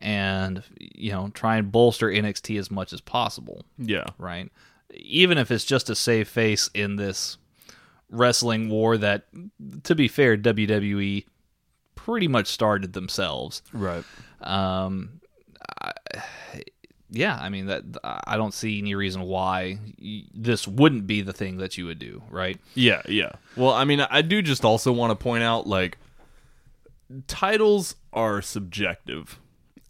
and 0.00 0.62
you 0.78 1.10
know 1.10 1.28
try 1.34 1.56
and 1.56 1.72
bolster 1.72 2.06
NXT 2.08 2.58
as 2.58 2.70
much 2.70 2.92
as 2.92 3.00
possible, 3.00 3.64
Yeah. 3.78 4.04
right? 4.18 4.50
Even 4.98 5.38
if 5.38 5.50
it's 5.50 5.64
just 5.64 5.86
to 5.86 5.94
save 5.94 6.28
face 6.28 6.68
in 6.74 6.96
this 6.96 7.38
wrestling 8.10 8.68
war 8.68 8.96
that, 8.98 9.26
to 9.84 9.94
be 9.94 10.08
fair, 10.08 10.36
WWE 10.36 11.24
pretty 11.94 12.28
much 12.28 12.48
started 12.48 12.92
themselves. 12.92 13.62
Right. 13.72 14.04
Um, 14.40 15.20
I, 15.80 15.92
yeah, 17.10 17.38
I 17.40 17.48
mean 17.48 17.66
that 17.66 17.84
I 18.04 18.36
don't 18.36 18.52
see 18.52 18.78
any 18.78 18.94
reason 18.94 19.22
why 19.22 19.78
this 20.34 20.68
wouldn't 20.68 21.06
be 21.06 21.22
the 21.22 21.32
thing 21.32 21.56
that 21.58 21.78
you 21.78 21.86
would 21.86 21.98
do, 21.98 22.22
right? 22.30 22.58
Yeah, 22.74 23.02
yeah. 23.08 23.32
Well, 23.56 23.72
I 23.72 23.84
mean, 23.84 24.00
I 24.00 24.22
do 24.22 24.42
just 24.42 24.64
also 24.64 24.92
want 24.92 25.10
to 25.10 25.22
point 25.22 25.42
out 25.42 25.66
like 25.66 25.96
titles 27.26 27.96
are 28.12 28.42
subjective. 28.42 29.38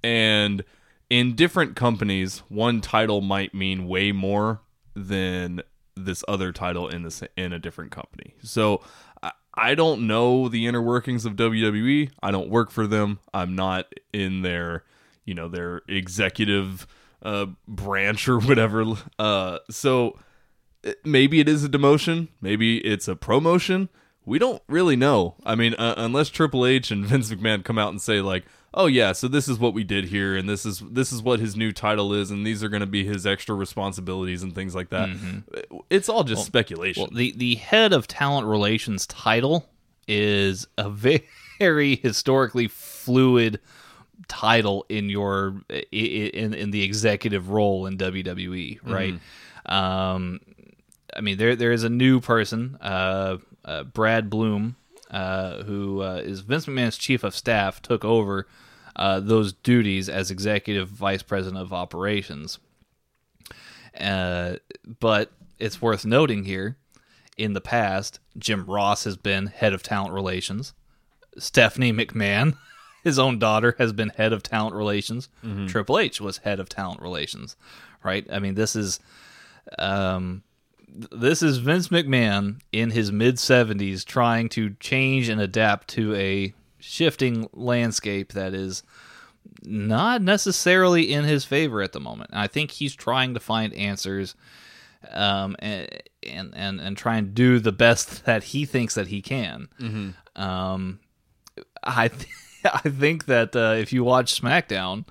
And 0.03 0.65
in 1.11 1.35
different 1.35 1.75
companies, 1.75 2.43
one 2.49 2.81
title 2.81 3.21
might 3.21 3.53
mean 3.53 3.89
way 3.89 4.13
more 4.13 4.61
than 5.07 5.63
this 5.97 6.25
other 6.29 6.53
title 6.53 6.89
in 6.89 7.03
this 7.03 7.23
in 7.37 7.53
a 7.53 7.59
different 7.59 7.91
company. 7.91 8.35
So 8.43 8.83
I, 9.23 9.33
I 9.55 9.75
don't 9.75 10.07
know 10.07 10.49
the 10.49 10.67
inner 10.67 10.83
workings 10.83 11.25
of 11.25 11.35
WWE. 11.35 12.11
I 12.23 12.31
don't 12.31 12.51
work 12.51 12.71
for 12.71 12.87
them. 12.87 13.19
I'm 13.35 13.55
not 13.55 13.93
in 14.13 14.43
their, 14.43 14.85
you 15.25 15.35
know, 15.35 15.49
their 15.49 15.83
executive 15.89 16.87
uh 17.23 17.47
branch 17.67 18.29
or 18.29 18.39
whatever. 18.39 18.85
Uh 19.19 19.59
so 19.71 20.19
maybe 21.05 21.41
it 21.41 21.49
is 21.49 21.65
a 21.65 21.69
demotion, 21.69 22.29
maybe 22.41 22.79
it's 22.79 23.09
a 23.09 23.17
promotion. 23.17 23.89
We 24.29 24.39
don't 24.39 24.63
really 24.69 24.97
know. 24.97 25.35
I 25.45 25.55
mean, 25.55 25.75
uh, 25.75 25.95
unless 25.97 26.29
Triple 26.29 26.67
H 26.67 26.91
and 26.91 27.05
Vince 27.07 27.31
McMahon 27.31 27.65
come 27.65 27.79
out 27.79 27.91
and 27.91 28.01
say 28.01 28.21
like, 28.21 28.45
"Oh 28.75 28.87
yeah, 28.87 29.13
so 29.13 29.27
this 29.29 29.49
is 29.49 29.59
what 29.59 29.75
we 29.75 29.85
did 29.85 30.07
here, 30.07 30.37
and 30.37 30.49
this 30.49 30.67
is 30.67 30.81
this 30.91 31.13
is 31.13 31.23
what 31.23 31.41
his 31.41 31.57
new 31.57 31.73
title 31.73 32.13
is, 32.13 32.31
and 32.31 32.47
these 32.47 32.63
are 32.63 32.69
going 32.69 32.81
to 32.81 32.87
be 32.87 33.05
his 33.05 33.27
extra 33.27 33.55
responsibilities 33.55 34.43
and 34.43 34.55
things 34.55 34.75
like 34.75 34.91
that." 34.91 35.09
It's 35.91 36.09
all 36.09 36.25
just 36.25 36.45
speculation. 36.45 37.03
Well, 37.03 37.11
the 37.13 37.33
the 37.37 37.55
head 37.57 37.93
of 37.93 38.07
talent 38.07 38.47
relations 38.47 39.07
title 39.07 39.69
is 40.07 40.67
a 40.77 40.91
very 41.59 41.97
historically 41.97 42.69
fluid 42.69 43.61
title 44.27 44.85
in 44.89 45.09
your 45.09 45.63
in 45.91 46.55
in 46.55 46.71
the 46.71 46.83
executive 46.83 47.51
role 47.51 47.87
in 47.87 47.97
WWE, 47.97 48.81
right? 48.85 49.15
Um, 49.67 50.41
I 51.17 51.21
mean, 51.21 51.39
there 51.39 51.57
there 51.57 51.73
is 51.73 51.85
a 51.85 51.89
new 51.89 52.21
person, 52.21 52.77
uh, 52.81 53.39
uh, 53.65 53.85
Brad 53.85 54.31
Blum, 54.31 54.77
uh, 55.11 55.63
who 55.65 56.03
uh, 56.03 56.23
is 56.25 56.41
Vince 56.41 56.67
McMahon's 56.67 56.99
chief 56.99 57.25
of 57.25 57.35
staff, 57.35 57.81
took 57.83 58.05
over 58.05 58.47
uh, 58.97 59.21
those 59.21 59.53
duties 59.53 60.09
as 60.09 60.31
executive 60.31 60.89
vice 60.89 61.23
president 61.23 61.61
of 61.63 61.73
operations. 61.73 62.59
Uh, 63.99 64.57
but 65.01 65.33
it's 65.59 65.83
worth 65.83 66.05
noting 66.05 66.45
here, 66.45 66.77
in 67.37 67.53
the 67.53 67.61
past, 67.61 68.19
Jim 68.37 68.65
Ross 68.67 69.05
has 69.05 69.17
been 69.17 69.47
head 69.47 69.73
of 69.73 69.83
talent 69.83 70.13
relations. 70.13 70.75
Stephanie 71.39 71.93
McMahon, 71.93 72.57
his 73.05 73.19
own 73.19 73.39
daughter, 73.39 73.77
has 73.79 73.93
been 73.93 74.11
head 74.11 74.33
of 74.33 74.43
talent 74.43 74.75
relations. 74.75 75.29
Triple 75.69 75.99
H 75.99 76.21
was 76.21 76.39
head 76.39 76.59
of 76.59 76.69
talent 76.69 77.01
relations, 77.01 77.57
right? 78.03 78.27
I 78.31 78.41
mean, 78.41 78.55
this 78.55 78.75
is, 78.75 78.99
um, 79.79 80.43
this 80.89 81.43
is 81.43 81.59
Vince 81.59 81.89
McMahon 81.89 82.61
in 82.73 82.91
his 82.91 83.13
mid 83.13 83.37
70s 83.37 84.05
trying 84.05 84.49
to 84.51 84.71
change 84.81 85.29
and 85.29 85.41
adapt 85.41 85.89
to 85.89 86.15
a 86.15 86.55
shifting 86.79 87.49
landscape 87.53 88.33
that 88.33 88.55
is 88.55 88.83
not 89.63 90.23
necessarily 90.23 91.13
in 91.13 91.25
his 91.25 91.45
favor 91.45 91.83
at 91.83 91.93
the 91.93 92.01
moment. 92.01 92.31
I 92.33 92.47
think 92.47 92.71
he's 92.73 92.95
trying 92.95 93.35
to 93.35 93.41
find 93.41 93.73
answers 93.75 94.35
um, 95.13 95.57
and, 95.61 95.89
and 96.25 96.55
and 96.55 96.81
and 96.81 96.97
try 96.97 97.17
and 97.17 97.35
do 97.35 97.59
the 97.59 97.73
best 97.73 98.25
that 98.27 98.45
he 98.45 98.65
thinks 98.65 98.95
that 98.95 99.09
he 99.09 99.23
can. 99.23 99.69
Um, 100.37 101.01
I 101.83 102.09
th- 102.09 102.27
I 102.65 102.89
think 102.89 103.27
that 103.27 103.55
uh, 103.55 103.75
if 103.79 103.93
you 103.93 104.05
watch 104.05 104.41
SmackDown, 104.41 105.07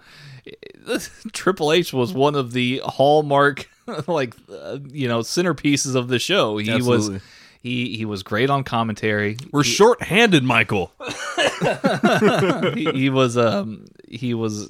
Triple 1.33 1.71
H 1.71 1.93
was 1.93 2.13
one 2.13 2.36
of 2.36 2.51
the 2.53 2.81
hallmark 2.86 3.69
like 4.07 4.36
uh, 4.51 4.79
you 4.89 5.07
know 5.07 5.19
centerpieces 5.19 5.95
of 5.95 6.07
the 6.07 6.19
show. 6.19 6.57
He 6.57 6.71
Absolutely. 6.71 7.13
was 7.15 7.21
he 7.62 7.97
he 7.97 8.05
was 8.05 8.23
great 8.23 8.49
on 8.49 8.63
commentary. 8.63 9.38
We're 9.51 9.63
short-handed, 9.63 10.43
Michael. 10.43 10.91
he, 12.75 12.91
he 12.91 13.10
was 13.10 13.38
um 13.38 13.86
he 14.07 14.33
was 14.33 14.69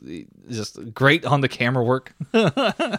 just 0.49 0.93
great 0.93 1.25
on 1.25 1.41
the 1.41 1.47
camera 1.49 1.83
work 1.83 2.13
uh, 2.33 2.97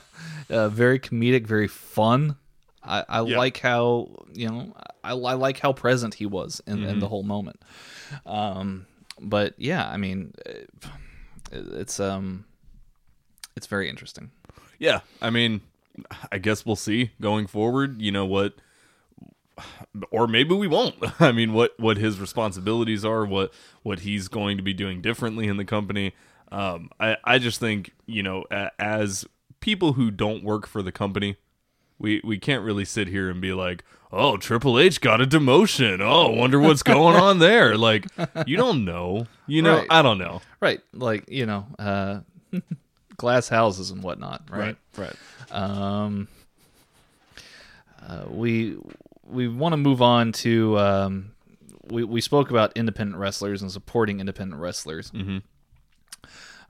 very 0.68 0.98
comedic 0.98 1.46
very 1.46 1.68
fun 1.68 2.36
i, 2.82 3.04
I 3.08 3.22
Yeah. 3.22 3.38
like 3.38 3.58
how 3.58 4.08
you 4.32 4.48
know 4.48 4.72
I, 5.02 5.10
I 5.12 5.34
like 5.34 5.58
how 5.58 5.72
present 5.72 6.14
he 6.14 6.26
was 6.26 6.60
in, 6.66 6.84
in 6.84 6.98
the 7.00 7.08
whole 7.08 7.22
moment 7.22 7.60
um 8.26 8.86
but 9.20 9.54
yeah 9.58 9.88
i 9.88 9.96
mean 9.96 10.32
it, 10.46 10.70
it's 11.50 11.98
um 11.98 12.44
it's 13.58 13.66
very 13.66 13.88
interesting 13.90 14.30
Yeah, 14.78 15.00
I 15.20 15.30
mean, 15.30 15.60
I 16.30 16.38
guess 16.38 16.64
we'll 16.64 16.76
see 16.76 17.10
going 17.20 17.46
forward. 17.48 18.00
You 18.00 18.12
know 18.12 18.24
what, 18.24 18.54
or 20.10 20.26
maybe 20.28 20.54
we 20.54 20.68
won't. 20.68 20.94
I 21.20 21.32
mean, 21.32 21.52
what 21.52 21.78
what 21.80 21.96
his 21.96 22.20
responsibilities 22.20 23.04
are, 23.04 23.24
what 23.24 23.52
what 23.82 24.00
he's 24.00 24.28
going 24.28 24.56
to 24.56 24.62
be 24.62 24.72
doing 24.72 25.00
differently 25.02 25.48
in 25.48 25.56
the 25.56 25.64
company. 25.64 26.14
Um, 26.52 26.90
I 27.00 27.16
I 27.24 27.38
just 27.38 27.58
think 27.58 27.90
you 28.06 28.22
know, 28.22 28.44
as 28.78 29.24
people 29.60 29.94
who 29.94 30.10
don't 30.12 30.44
work 30.44 30.66
for 30.68 30.80
the 30.82 30.92
company, 30.92 31.36
we 31.98 32.20
we 32.22 32.38
can't 32.38 32.62
really 32.62 32.84
sit 32.84 33.08
here 33.08 33.28
and 33.28 33.40
be 33.40 33.52
like, 33.52 33.82
oh, 34.12 34.36
Triple 34.36 34.78
H 34.78 35.00
got 35.00 35.20
a 35.20 35.26
demotion. 35.26 36.00
Oh, 36.00 36.30
wonder 36.30 36.60
what's 36.60 36.84
going 36.84 37.16
on 37.16 37.38
there. 37.48 37.76
Like, 37.76 38.06
you 38.46 38.56
don't 38.56 38.84
know. 38.84 39.26
You 39.48 39.62
know, 39.62 39.78
Right. 39.78 39.86
I 39.90 40.02
don't 40.02 40.18
know. 40.18 40.40
right 40.60 40.80
like 40.92 41.24
you 41.28 41.46
know 41.46 41.66
uh 41.78 42.20
glass 43.18 43.48
houses 43.48 43.90
and 43.90 44.02
whatnot 44.02 44.42
right 44.50 44.76
right. 44.96 45.14
Um, 45.50 46.28
uh, 48.06 48.24
we 48.28 48.76
we 49.24 49.48
want 49.48 49.74
to 49.74 49.76
move 49.76 50.00
on 50.00 50.32
to 50.32 50.78
um, 50.78 51.32
we 51.88 52.04
we 52.04 52.20
spoke 52.20 52.50
about 52.50 52.72
independent 52.76 53.18
wrestlers 53.18 53.60
and 53.60 53.70
supporting 53.70 54.20
independent 54.20 54.60
wrestlers. 54.60 55.10
Mm-hmm. 55.10 55.38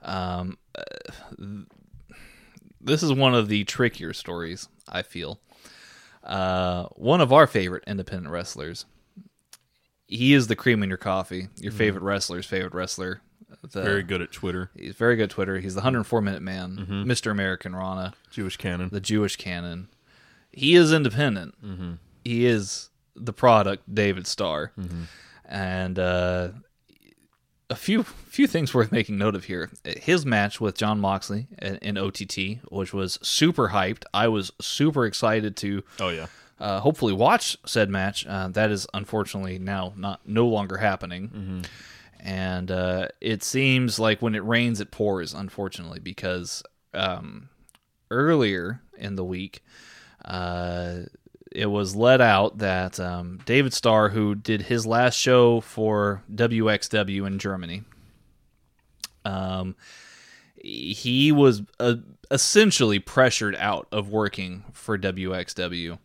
Um, 0.01 0.57
uh, 0.75 0.83
th- 1.37 1.67
this 2.81 3.03
is 3.03 3.13
one 3.13 3.35
of 3.35 3.47
the 3.47 3.63
trickier 3.65 4.13
stories. 4.13 4.67
I 4.87 5.03
feel. 5.03 5.39
Uh, 6.23 6.85
one 6.95 7.21
of 7.21 7.31
our 7.31 7.47
favorite 7.47 7.83
independent 7.87 8.31
wrestlers. 8.31 8.85
He 10.07 10.33
is 10.33 10.47
the 10.47 10.55
cream 10.55 10.81
in 10.81 10.89
your 10.89 10.97
coffee. 10.97 11.49
Your 11.57 11.71
favorite 11.71 12.01
wrestler's 12.01 12.45
favorite 12.45 12.73
wrestler. 12.73 13.21
The, 13.71 13.81
Very 13.81 14.03
good 14.03 14.21
at 14.21 14.31
Twitter. 14.31 14.69
He's 14.77 14.95
very 14.95 15.15
good 15.15 15.23
at 15.23 15.29
Twitter. 15.31 15.59
He's 15.59 15.73
the 15.75 15.79
104 15.81 16.21
minute 16.21 16.41
man, 16.41 16.77
Mm-hmm. 16.77 17.03
Mr. 17.11 17.31
Americanrana 17.31 18.13
Jewish 18.31 18.57
cannon. 18.57 18.89
the 18.91 18.99
Jewish 19.01 19.35
cannon. 19.35 19.89
He 20.51 20.75
is 20.75 20.91
independent. 20.93 21.55
He 22.23 22.45
is 22.45 22.89
the 23.15 23.33
product, 23.33 23.93
David 23.93 24.27
Starr, 24.27 24.71
and 25.45 25.97
uh, 25.99 26.49
a 27.69 27.75
few 27.75 28.03
few 28.03 28.47
things 28.47 28.73
worth 28.73 28.91
making 28.91 29.17
note 29.17 29.35
of 29.35 29.45
here. 29.45 29.69
His 29.83 30.25
match 30.25 30.59
with 30.59 30.75
Jon 30.77 30.99
Moxley 30.99 31.47
in, 31.61 31.75
in 31.77 31.97
OTT, 31.97 32.59
which 32.71 32.93
was 32.93 33.19
super 33.21 33.69
hyped. 33.69 34.03
I 34.13 34.27
was 34.27 34.51
super 34.59 35.05
excited 35.05 35.55
to 35.57 35.83
oh 35.99 36.09
yeah. 36.09 36.27
uh, 36.59 36.79
hopefully 36.79 37.13
watch 37.13 37.57
said 37.65 37.89
match. 37.89 38.25
Uh, 38.27 38.47
that 38.49 38.71
is 38.71 38.87
unfortunately 38.93 39.59
now 39.59 39.93
not 39.95 40.21
no 40.25 40.47
longer 40.47 40.77
happening, 40.77 41.63
and 42.19 42.69
uh, 42.71 43.07
it 43.21 43.43
seems 43.43 43.99
like 43.99 44.21
when 44.21 44.35
it 44.35 44.43
rains, 44.43 44.79
it 44.79 44.91
pours. 44.91 45.33
Unfortunately, 45.33 45.99
because 45.99 46.63
um, 46.93 47.49
earlier 48.11 48.81
in 48.97 49.15
the 49.15 49.23
week, 49.23 49.63
uh, 50.25 50.99
it 51.51 51.67
was 51.67 51.95
let 51.95 52.21
out 52.21 52.59
that 52.59 52.99
um, 52.99 53.39
David 53.45 53.73
Starr, 53.73 54.09
who 54.09 54.35
did 54.35 54.63
his 54.63 54.85
last 54.85 55.15
show 55.15 55.61
for 55.61 56.23
WXW 56.33 57.25
in 57.25 57.39
Germany, 57.39 57.83
um, 59.25 59.75
he 60.61 61.31
was 61.31 61.61
uh, 61.79 61.95
essentially 62.31 62.99
pressured 62.99 63.55
out 63.55 63.87
of 63.91 64.09
working 64.09 64.65
for 64.73 64.97
WXW 64.97 65.97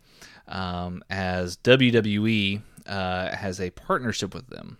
um, 0.48 1.02
as 1.10 1.56
WWE 1.58 2.62
uh, 2.86 3.34
has 3.34 3.60
a 3.60 3.70
partnership 3.70 4.34
with 4.34 4.48
them. 4.48 4.78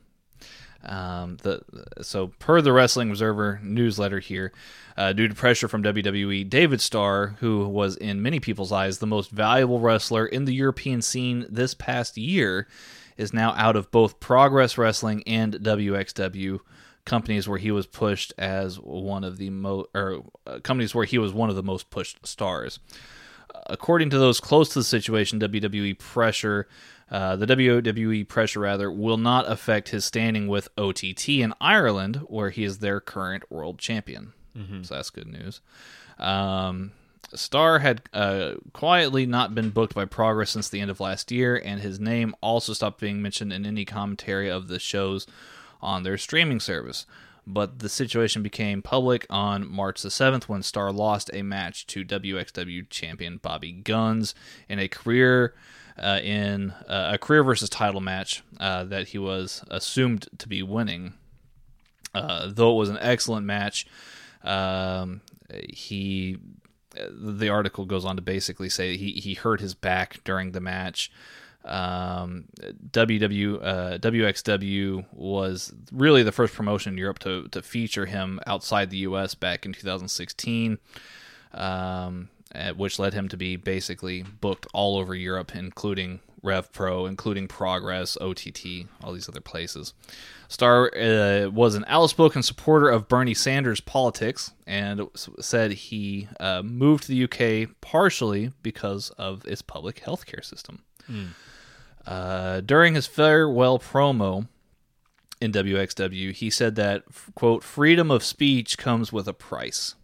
Um, 0.86 1.38
the 1.42 1.62
so 2.02 2.28
per 2.38 2.60
the 2.60 2.72
Wrestling 2.72 3.10
Observer 3.10 3.60
newsletter 3.62 4.20
here, 4.20 4.52
uh, 4.96 5.12
due 5.12 5.28
to 5.28 5.34
pressure 5.34 5.68
from 5.68 5.82
WWE, 5.82 6.48
David 6.48 6.80
Starr, 6.80 7.36
who 7.40 7.66
was 7.68 7.96
in 7.96 8.22
many 8.22 8.40
people's 8.40 8.72
eyes 8.72 8.98
the 8.98 9.06
most 9.06 9.30
valuable 9.30 9.80
wrestler 9.80 10.26
in 10.26 10.44
the 10.44 10.54
European 10.54 11.02
scene 11.02 11.46
this 11.48 11.74
past 11.74 12.16
year, 12.16 12.68
is 13.16 13.32
now 13.32 13.54
out 13.56 13.76
of 13.76 13.90
both 13.90 14.20
Progress 14.20 14.76
Wrestling 14.76 15.22
and 15.26 15.54
WXW 15.54 16.60
companies 17.04 17.46
where 17.48 17.58
he 17.58 17.70
was 17.70 17.86
pushed 17.86 18.32
as 18.38 18.80
one 18.80 19.24
of 19.24 19.36
the 19.36 19.50
most 19.50 19.88
or 19.94 20.24
uh, 20.46 20.58
companies 20.60 20.94
where 20.94 21.04
he 21.04 21.18
was 21.18 21.32
one 21.32 21.50
of 21.50 21.56
the 21.56 21.62
most 21.62 21.90
pushed 21.90 22.26
stars. 22.26 22.78
According 23.66 24.10
to 24.10 24.18
those 24.18 24.40
close 24.40 24.68
to 24.70 24.80
the 24.80 24.84
situation, 24.84 25.40
WWE 25.40 25.98
pressure, 25.98 26.68
uh, 27.10 27.36
the 27.36 27.46
WWE 27.46 28.26
pressure 28.28 28.60
rather, 28.60 28.90
will 28.90 29.16
not 29.16 29.50
affect 29.50 29.88
his 29.90 30.04
standing 30.04 30.48
with 30.48 30.68
OTT 30.76 31.28
in 31.28 31.54
Ireland, 31.60 32.16
where 32.26 32.50
he 32.50 32.64
is 32.64 32.78
their 32.78 33.00
current 33.00 33.50
world 33.50 33.78
champion. 33.78 34.32
So 34.84 34.94
that's 34.94 35.10
good 35.10 35.26
news. 35.26 35.60
Um, 36.18 36.92
Starr 37.34 37.80
had 37.80 38.02
uh, 38.12 38.54
quietly 38.72 39.26
not 39.26 39.54
been 39.54 39.70
booked 39.70 39.94
by 39.94 40.04
Progress 40.04 40.50
since 40.50 40.68
the 40.68 40.80
end 40.80 40.90
of 40.90 41.00
last 41.00 41.32
year, 41.32 41.56
and 41.56 41.80
his 41.80 41.98
name 41.98 42.34
also 42.40 42.72
stopped 42.72 43.00
being 43.00 43.20
mentioned 43.22 43.52
in 43.52 43.66
any 43.66 43.84
commentary 43.84 44.48
of 44.48 44.68
the 44.68 44.78
shows 44.78 45.26
on 45.80 46.02
their 46.02 46.16
streaming 46.16 46.60
service. 46.60 47.06
But 47.46 47.80
the 47.80 47.88
situation 47.88 48.42
became 48.42 48.80
public 48.80 49.26
on 49.28 49.70
March 49.70 50.00
the 50.00 50.08
7th 50.08 50.44
when 50.44 50.62
Starr 50.62 50.92
lost 50.92 51.30
a 51.32 51.42
match 51.42 51.86
to 51.88 52.04
WXW 52.04 52.88
champion 52.88 53.36
Bobby 53.36 53.72
Gunns 53.72 54.34
in 54.68 54.78
a 54.78 54.88
career 54.88 55.54
uh, 55.98 56.20
in 56.22 56.70
uh, 56.88 57.10
a 57.14 57.18
career 57.18 57.44
versus 57.44 57.68
title 57.68 58.00
match 58.00 58.42
uh, 58.58 58.84
that 58.84 59.08
he 59.08 59.18
was 59.18 59.62
assumed 59.68 60.28
to 60.38 60.48
be 60.48 60.62
winning. 60.62 61.14
Uh, 62.14 62.48
though 62.50 62.72
it 62.72 62.78
was 62.78 62.88
an 62.88 62.98
excellent 63.00 63.44
match, 63.44 63.86
um, 64.42 65.20
he 65.68 66.38
the 67.10 67.48
article 67.48 67.86
goes 67.86 68.04
on 68.04 68.16
to 68.16 68.22
basically 68.22 68.68
say 68.68 68.96
he, 68.96 69.12
he 69.12 69.34
hurt 69.34 69.60
his 69.60 69.74
back 69.74 70.22
during 70.24 70.52
the 70.52 70.60
match. 70.60 71.10
Um, 71.64 72.44
WW 72.90 73.58
uh, 73.62 73.98
WXW 73.98 75.06
was 75.12 75.72
really 75.92 76.22
the 76.22 76.32
first 76.32 76.54
promotion 76.54 76.92
in 76.92 76.98
Europe 76.98 77.18
to 77.20 77.48
to 77.48 77.62
feature 77.62 78.06
him 78.06 78.40
outside 78.46 78.90
the 78.90 78.98
U.S. 78.98 79.34
back 79.34 79.64
in 79.64 79.72
2016, 79.72 80.78
um, 81.54 82.28
which 82.76 82.98
led 82.98 83.14
him 83.14 83.28
to 83.28 83.36
be 83.36 83.56
basically 83.56 84.22
booked 84.22 84.66
all 84.74 84.98
over 84.98 85.14
Europe, 85.14 85.54
including 85.54 86.20
Rev 86.44 86.70
Pro, 86.72 87.06
including 87.06 87.48
Progress, 87.48 88.18
OTT, 88.20 88.86
all 89.02 89.14
these 89.14 89.28
other 89.28 89.40
places. 89.40 89.94
Starr 90.48 90.94
uh, 90.94 91.48
was 91.48 91.74
an 91.74 91.86
outspoken 91.88 92.42
supporter 92.42 92.90
of 92.90 93.08
Bernie 93.08 93.32
Sanders' 93.34 93.80
politics 93.80 94.52
and 94.66 95.08
said 95.40 95.72
he 95.72 96.28
uh, 96.38 96.62
moved 96.62 97.04
to 97.04 97.08
the 97.08 97.24
UK 97.24 97.70
partially 97.80 98.52
because 98.62 99.08
of 99.10 99.46
its 99.46 99.62
public 99.62 100.02
healthcare 100.04 100.44
system. 100.44 100.82
Uh, 102.06 102.60
during 102.60 102.94
his 102.94 103.06
farewell 103.06 103.78
promo 103.78 104.48
in 105.40 105.52
WXW, 105.52 106.32
he 106.32 106.50
said 106.50 106.74
that, 106.76 107.04
quote, 107.34 107.62
freedom 107.64 108.10
of 108.10 108.22
speech 108.22 108.76
comes 108.78 109.12
with 109.12 109.26
a 109.28 109.32
price. 109.32 109.94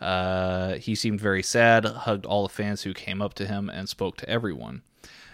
Uh, 0.00 0.74
he 0.74 0.94
seemed 0.94 1.20
very 1.20 1.42
sad, 1.42 1.84
hugged 1.84 2.26
all 2.26 2.42
the 2.42 2.52
fans 2.52 2.82
who 2.82 2.92
came 2.92 3.22
up 3.22 3.34
to 3.34 3.46
him, 3.46 3.70
and 3.70 3.88
spoke 3.88 4.16
to 4.16 4.28
everyone. 4.28 4.82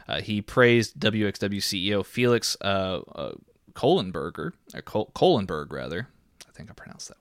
Uh, 0.07 0.21
he 0.21 0.41
praised 0.43 0.99
WXW 0.99 1.59
CEO 1.59 2.05
Felix 2.05 2.57
uh, 2.61 3.01
uh, 3.15 3.33
Kohlenberger, 3.73 4.53
or 4.75 4.83
Col- 4.83 5.11
Kohlenberg 5.15 5.73
rather. 5.73 6.09
I 6.49 6.53
think 6.53 6.71
I 6.71 6.75
pronounced 6.75 7.09
that. 7.09 7.17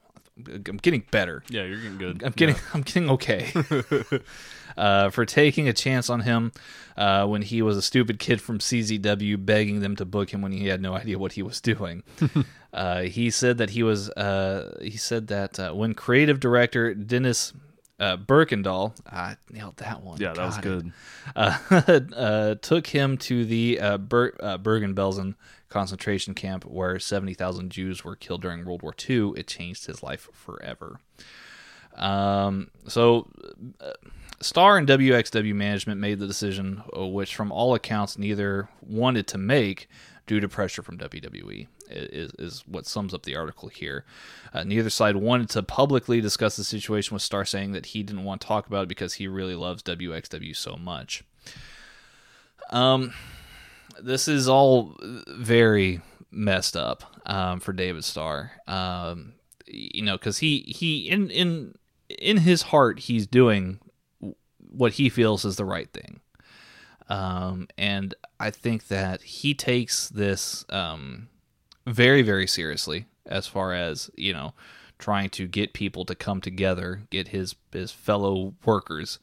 one. 0.46 0.64
I'm 0.68 0.78
getting 0.78 1.04
better. 1.12 1.44
Yeah, 1.50 1.64
you're 1.64 1.78
getting 1.78 1.98
good. 1.98 2.24
I'm 2.24 2.32
getting 2.34 2.56
I'm 2.74 2.82
getting 2.82 3.10
okay. 3.12 3.52
uh, 4.78 5.10
for 5.10 5.26
taking 5.26 5.68
a 5.68 5.74
chance 5.74 6.10
on 6.10 6.22
him 6.22 6.52
uh, 6.96 7.26
when 7.26 7.42
he 7.42 7.62
was 7.62 7.78
a 7.78 7.82
stupid 7.82 8.20
kid 8.20 8.42
from 8.42 8.60
CZW, 8.60 9.46
begging 9.46 9.80
them 9.80 9.96
to 9.96 10.06
book 10.06 10.30
him 10.30 10.42
when 10.42 10.52
he 10.52 10.68
had 10.68 10.82
no 10.82 10.94
idea 10.94 11.20
what 11.20 11.34
he 11.34 11.44
was 11.44 11.60
doing. 11.60 12.04
uh, 12.74 13.02
he 13.02 13.30
said 13.30 13.58
that 13.58 13.72
he 13.72 13.84
was. 13.84 14.10
Uh, 14.12 14.78
he 14.82 14.98
said 14.98 15.28
that 15.28 15.60
uh, 15.60 15.74
when 15.74 15.94
creative 15.94 16.40
director 16.40 16.94
Dennis. 16.94 17.54
Uh, 18.00 18.16
Birkendahl, 18.16 18.94
I 19.12 19.38
nailed 19.50 19.78
that 19.78 20.04
one. 20.04 20.22
Yeah, 20.22 20.34
that 20.34 20.46
was 20.46 20.58
it 20.60 20.62
good. 20.62 20.92
uh, 21.36 21.58
uh, 22.16 22.54
took 22.62 22.86
him 22.86 23.18
to 23.18 23.44
the 23.44 23.80
uh, 23.80 23.98
Ber- 23.98 24.36
uh, 24.40 24.60
Bergen-Belsen 24.60 25.34
concentration 25.70 26.36
camp 26.36 26.64
where 26.64 27.00
70,000 27.00 27.72
Jews 27.72 28.04
were 28.04 28.16
killed 28.16 28.44
during 28.44 28.64
World 28.66 28.84
War 28.84 28.94
II. 29.10 29.34
It 29.36 29.48
changed 29.48 29.88
his 29.88 30.04
life 30.04 30.30
forever. 30.32 31.00
Um, 31.96 32.70
so, 32.88 33.30
uh, 33.82 33.94
Starr 34.40 34.78
and 34.78 34.88
WXW 34.88 35.56
management 35.56 36.00
made 36.00 36.20
the 36.20 36.28
decision, 36.28 36.84
uh, 36.96 37.06
which 37.08 37.36
from 37.36 37.52
all 37.52 37.74
accounts 37.74 38.18
neither 38.18 38.70
wanted 38.82 39.28
to 39.28 39.38
make 39.38 39.90
due 40.28 40.40
to 40.40 40.48
pressure 40.48 40.84
from 40.84 40.98
WWE, 40.98 41.68
is, 41.90 42.32
is 42.38 42.64
what 42.68 42.86
sums 42.86 43.14
up 43.14 43.24
the 43.24 43.36
article 43.36 43.70
here. 43.70 44.06
Uh, 44.54 44.64
neither 44.64 44.90
side 44.90 45.16
wanted 45.16 45.50
to 45.50 45.64
publicly 45.64 46.22
discuss 46.22 46.56
the 46.56 46.64
situation 46.64 47.16
with 47.16 47.24
Starr 47.24 47.46
saying 47.46 47.72
that 47.72 47.88
he 47.88 48.04
didn't 48.04 48.26
want 48.26 48.42
to 48.42 48.48
talk 48.48 48.68
about 48.68 48.84
it 48.84 48.90
because 48.90 49.16
he 49.16 49.28
really 49.28 49.56
loves 49.56 49.82
WXW 49.84 50.56
so 50.56 50.76
much. 50.76 51.24
Um, 52.70 53.14
this 54.00 54.28
is 54.28 54.48
all 54.48 54.98
very 55.28 56.02
messed 56.30 56.76
up 56.76 57.04
um, 57.26 57.60
for 57.60 57.74
David 57.74 58.04
Starr. 58.04 58.52
Um, 58.68 59.34
you 59.66 60.04
know, 60.04 60.18
because 60.18 60.40
he 60.40 60.60
he 60.60 61.10
in 61.10 61.30
in 61.30 61.76
in 62.10 62.38
his 62.38 62.64
heart 62.64 63.00
he's 63.00 63.28
doing 63.28 63.80
what 64.78 64.94
he 64.94 65.10
feels 65.10 65.46
is 65.46 65.56
the 65.56 65.66
right 65.66 65.92
thing. 65.92 66.22
Um, 67.10 67.68
and 67.78 68.14
I 68.40 68.52
think 68.52 68.88
that 68.88 69.22
he 69.22 69.54
takes 69.54 70.10
this 70.10 70.66
um, 70.70 71.30
very 71.86 72.22
very 72.22 72.48
seriously 72.48 73.06
as 73.26 73.48
far 73.48 73.74
as 73.74 74.10
you 74.16 74.34
know 74.34 74.54
trying 75.00 75.30
to 75.30 75.48
get 75.48 75.74
people 75.74 76.06
to 76.06 76.16
come 76.16 76.42
together, 76.42 77.04
get 77.10 77.30
his 77.30 77.56
his 77.72 77.92
fellow 77.92 78.54
workers 78.66 79.20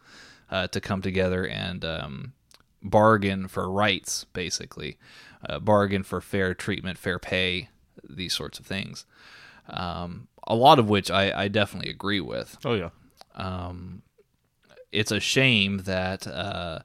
uh, 0.50 0.66
to 0.68 0.80
come 0.80 1.02
together 1.02 1.46
and 1.46 1.84
um, 1.84 2.32
bargain 2.82 3.48
for 3.48 3.70
rights, 3.70 4.24
basically, 4.32 4.98
uh, 5.48 5.59
bargain 5.59 6.02
for 6.02 6.20
fair 6.20 6.55
treatment, 6.55 6.98
fair 6.98 7.18
pay, 7.18 7.68
these 8.09 8.34
sorts 8.34 8.59
of 8.59 8.66
things. 8.66 9.05
Um, 9.68 10.28
a 10.46 10.55
lot 10.55 10.78
of 10.78 10.88
which 10.88 11.11
I, 11.11 11.44
I 11.44 11.48
definitely 11.48 11.90
agree 11.90 12.20
with. 12.20 12.59
Oh 12.64 12.74
yeah. 12.74 12.90
It's 14.95 15.11
a 15.11 15.20
shame 15.20 15.78
that 15.78 16.26
uh, 16.26 16.80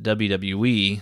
WWE 0.00 1.00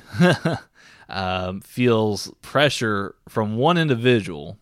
um, 1.09 1.61
feels 1.61 2.33
pressure 2.43 3.15
from 3.29 3.57
one 3.57 3.77
individual, 3.77 4.59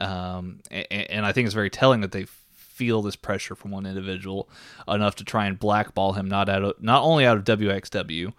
um, 0.00 0.60
and, 0.70 0.86
and 0.90 1.26
I 1.26 1.32
think 1.32 1.46
it's 1.46 1.54
very 1.54 1.70
telling 1.70 2.00
that 2.02 2.12
they 2.12 2.26
feel 2.52 3.02
this 3.02 3.16
pressure 3.16 3.56
from 3.56 3.72
one 3.72 3.86
individual 3.86 4.48
enough 4.86 5.16
to 5.16 5.24
try 5.24 5.46
and 5.46 5.58
blackball 5.58 6.12
him 6.12 6.28
not 6.28 6.48
out 6.48 6.62
of 6.62 6.74
not 6.80 7.02
only 7.02 7.26
out 7.26 7.36
of 7.36 7.44
WXW, 7.44 8.32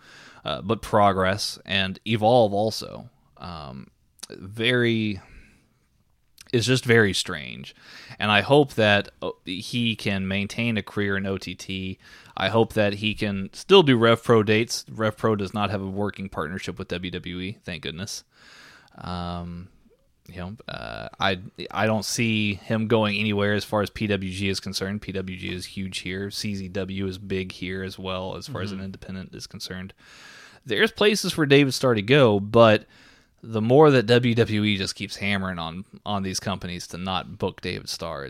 uh, 0.46 0.62
but 0.62 0.82
Progress 0.82 1.60
and 1.66 2.00
Evolve 2.06 2.54
also. 2.54 3.10
Um, 3.38 3.88
very 4.30 5.20
is 6.52 6.66
just 6.66 6.86
very 6.86 7.14
strange. 7.14 7.76
And 8.18 8.32
I 8.32 8.42
hope 8.42 8.74
that 8.74 9.10
uh, 9.22 9.32
he 9.46 9.96
can 9.96 10.28
maintain 10.28 10.78
a 10.78 10.84
career 10.84 11.18
in 11.18 11.26
OTT. 11.26 11.98
I 12.36 12.50
hope 12.50 12.74
that 12.74 12.96
he 12.96 13.14
can 13.14 13.50
still 13.54 13.84
do 13.84 13.98
Rev 13.98 14.24
Pro 14.24 14.44
dates. 14.44 14.86
Rev 14.90 15.16
Pro 15.16 15.36
does 15.36 15.54
not 15.54 15.70
have 15.70 15.82
a 15.82 15.88
working 15.88 16.30
partnership 16.30 16.80
with 16.80 16.88
WWE, 16.88 17.58
thank 17.64 17.84
goodness. 17.84 18.24
Um, 18.98 19.70
you 20.28 20.38
know, 20.38 20.56
uh, 20.68 21.10
I 21.20 21.40
I 21.72 21.86
don't 21.88 22.06
see 22.06 22.56
him 22.56 22.88
going 22.88 23.18
anywhere 23.18 23.54
as 23.54 23.66
far 23.66 23.82
as 23.82 23.90
PWG 23.90 24.50
is 24.50 24.60
concerned. 24.60 25.02
PWG 25.02 25.52
is 25.52 25.66
huge 25.66 26.00
here. 26.00 26.28
CZW 26.28 27.08
is 27.08 27.18
big 27.18 27.52
here 27.52 27.84
as 27.84 27.98
well 27.98 28.36
as 28.36 28.48
far 28.48 28.62
as 28.62 28.72
an 28.72 28.80
independent 28.80 29.34
is 29.34 29.48
concerned. 29.48 29.94
there's 30.66 30.92
places 30.92 31.34
for 31.34 31.46
David 31.46 31.74
Starr 31.74 31.96
to 31.96 32.02
go, 32.02 32.40
but 32.40 32.86
the 33.42 33.62
more 33.62 33.90
that 33.92 34.06
WWE 34.06 34.78
just 34.78 34.96
keeps 34.96 35.16
hammering 35.16 35.60
on 35.60 35.86
on 36.06 36.24
these 36.24 36.40
companies 36.40 36.88
to 36.88 36.98
not 36.98 37.38
book 37.38 37.62
David 37.62 37.90
Starr, 37.90 38.30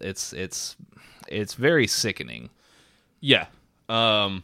it's 0.00 0.32
it's 0.32 0.76
it's, 1.28 1.54
very 1.54 1.86
sickening. 1.86 2.50
Yeah. 3.20 3.46
Um, 3.88 4.42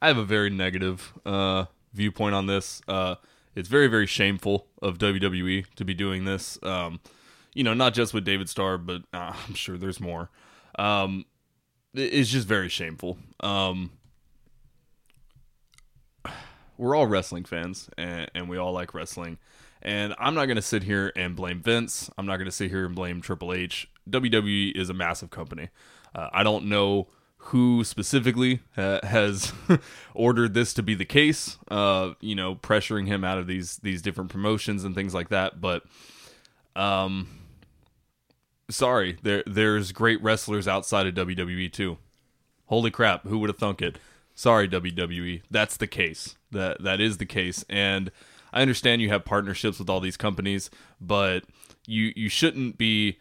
I 0.00 0.08
have 0.08 0.18
a 0.18 0.24
very 0.24 0.50
negative 0.50 1.12
uh, 1.24 1.66
viewpoint 1.92 2.34
on 2.34 2.46
this. 2.46 2.80
Uh, 2.86 3.16
it's 3.54 3.68
very, 3.68 3.86
very 3.86 4.06
shameful 4.06 4.66
of 4.82 4.98
WWE 4.98 5.66
to 5.76 5.84
be 5.84 5.94
doing 5.94 6.24
this. 6.24 6.58
Um, 6.62 7.00
you 7.54 7.62
know, 7.62 7.74
not 7.74 7.94
just 7.94 8.12
with 8.12 8.24
David 8.24 8.48
Starr, 8.48 8.78
but 8.78 9.02
uh, 9.12 9.32
I'm 9.48 9.54
sure 9.54 9.76
there's 9.76 10.00
more. 10.00 10.30
Um, 10.78 11.24
it's 11.94 12.30
just 12.30 12.48
very 12.48 12.68
shameful. 12.68 13.18
Um, 13.40 13.92
we're 16.76 16.94
all 16.94 17.06
wrestling 17.06 17.44
fans, 17.44 17.88
and, 17.96 18.30
and 18.34 18.48
we 18.48 18.56
all 18.56 18.72
like 18.72 18.94
wrestling. 18.94 19.38
And 19.82 20.14
I'm 20.18 20.34
not 20.34 20.46
going 20.46 20.56
to 20.56 20.62
sit 20.62 20.82
here 20.82 21.12
and 21.14 21.36
blame 21.36 21.60
Vince. 21.60 22.10
I'm 22.16 22.26
not 22.26 22.36
going 22.36 22.46
to 22.46 22.52
sit 22.52 22.70
here 22.70 22.86
and 22.86 22.94
blame 22.94 23.20
Triple 23.20 23.52
H. 23.52 23.88
WWE 24.08 24.74
is 24.74 24.88
a 24.88 24.94
massive 24.94 25.30
company. 25.30 25.68
Uh, 26.14 26.28
I 26.32 26.42
don't 26.42 26.66
know 26.66 27.08
who 27.48 27.84
specifically 27.84 28.60
uh, 28.76 29.06
has 29.06 29.52
ordered 30.14 30.54
this 30.54 30.72
to 30.74 30.82
be 30.82 30.94
the 30.94 31.04
case. 31.04 31.58
Uh, 31.70 32.12
you 32.20 32.34
know, 32.34 32.54
pressuring 32.54 33.06
him 33.06 33.24
out 33.24 33.36
of 33.36 33.46
these 33.46 33.76
these 33.78 34.00
different 34.00 34.30
promotions 34.30 34.84
and 34.84 34.94
things 34.94 35.12
like 35.12 35.28
that. 35.28 35.60
But, 35.60 35.82
um, 36.74 37.28
sorry, 38.70 39.18
there 39.22 39.42
there's 39.46 39.92
great 39.92 40.22
wrestlers 40.22 40.66
outside 40.66 41.06
of 41.06 41.14
WWE 41.14 41.70
too. 41.70 41.98
Holy 42.66 42.90
crap, 42.90 43.26
who 43.26 43.38
would 43.38 43.50
have 43.50 43.58
thunk 43.58 43.82
it? 43.82 43.98
Sorry, 44.34 44.68
WWE. 44.68 45.42
That's 45.50 45.76
the 45.76 45.86
case. 45.86 46.36
That 46.50 46.82
that 46.82 47.00
is 47.00 47.18
the 47.18 47.26
case. 47.26 47.64
And 47.68 48.10
I 48.52 48.62
understand 48.62 49.02
you 49.02 49.08
have 49.10 49.24
partnerships 49.24 49.78
with 49.78 49.88
all 49.90 50.00
these 50.00 50.16
companies, 50.16 50.70
but 51.00 51.44
you 51.86 52.12
you 52.16 52.28
shouldn't 52.28 52.78
be 52.78 53.18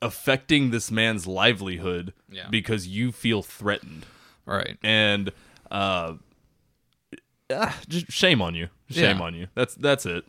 affecting 0.00 0.70
this 0.70 0.90
man's 0.90 1.26
livelihood 1.26 2.12
Yeah. 2.30 2.48
because 2.50 2.88
you 2.88 3.12
feel 3.12 3.42
threatened. 3.42 4.06
Right. 4.44 4.76
And 4.82 5.30
uh 5.70 6.14
ah, 7.52 7.78
just 7.88 8.10
shame 8.10 8.42
on 8.42 8.54
you. 8.54 8.68
Shame 8.90 9.18
Yeah. 9.18 9.22
on 9.24 9.34
you. 9.34 9.46
That's 9.54 9.74
that's 9.74 10.06
it. 10.06 10.24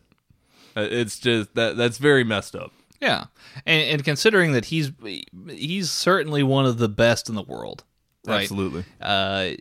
Uh, 0.75 0.87
It's 0.89 1.19
just 1.19 1.55
that 1.55 1.77
that's 1.77 1.97
very 1.97 2.23
messed 2.23 2.55
up. 2.55 2.71
Yeah, 3.01 3.25
and, 3.65 3.81
and 3.89 4.03
considering 4.05 4.53
that 4.53 4.65
he's 4.65 4.91
he's 5.49 5.91
certainly 5.91 6.41
one 6.41 6.65
of 6.65 6.77
the 6.77 6.87
best 6.87 7.27
in 7.27 7.35
the 7.35 7.43
world, 7.43 7.83
right? 8.25 8.41
Absolutely. 8.41 8.83
Uh, 9.01 9.51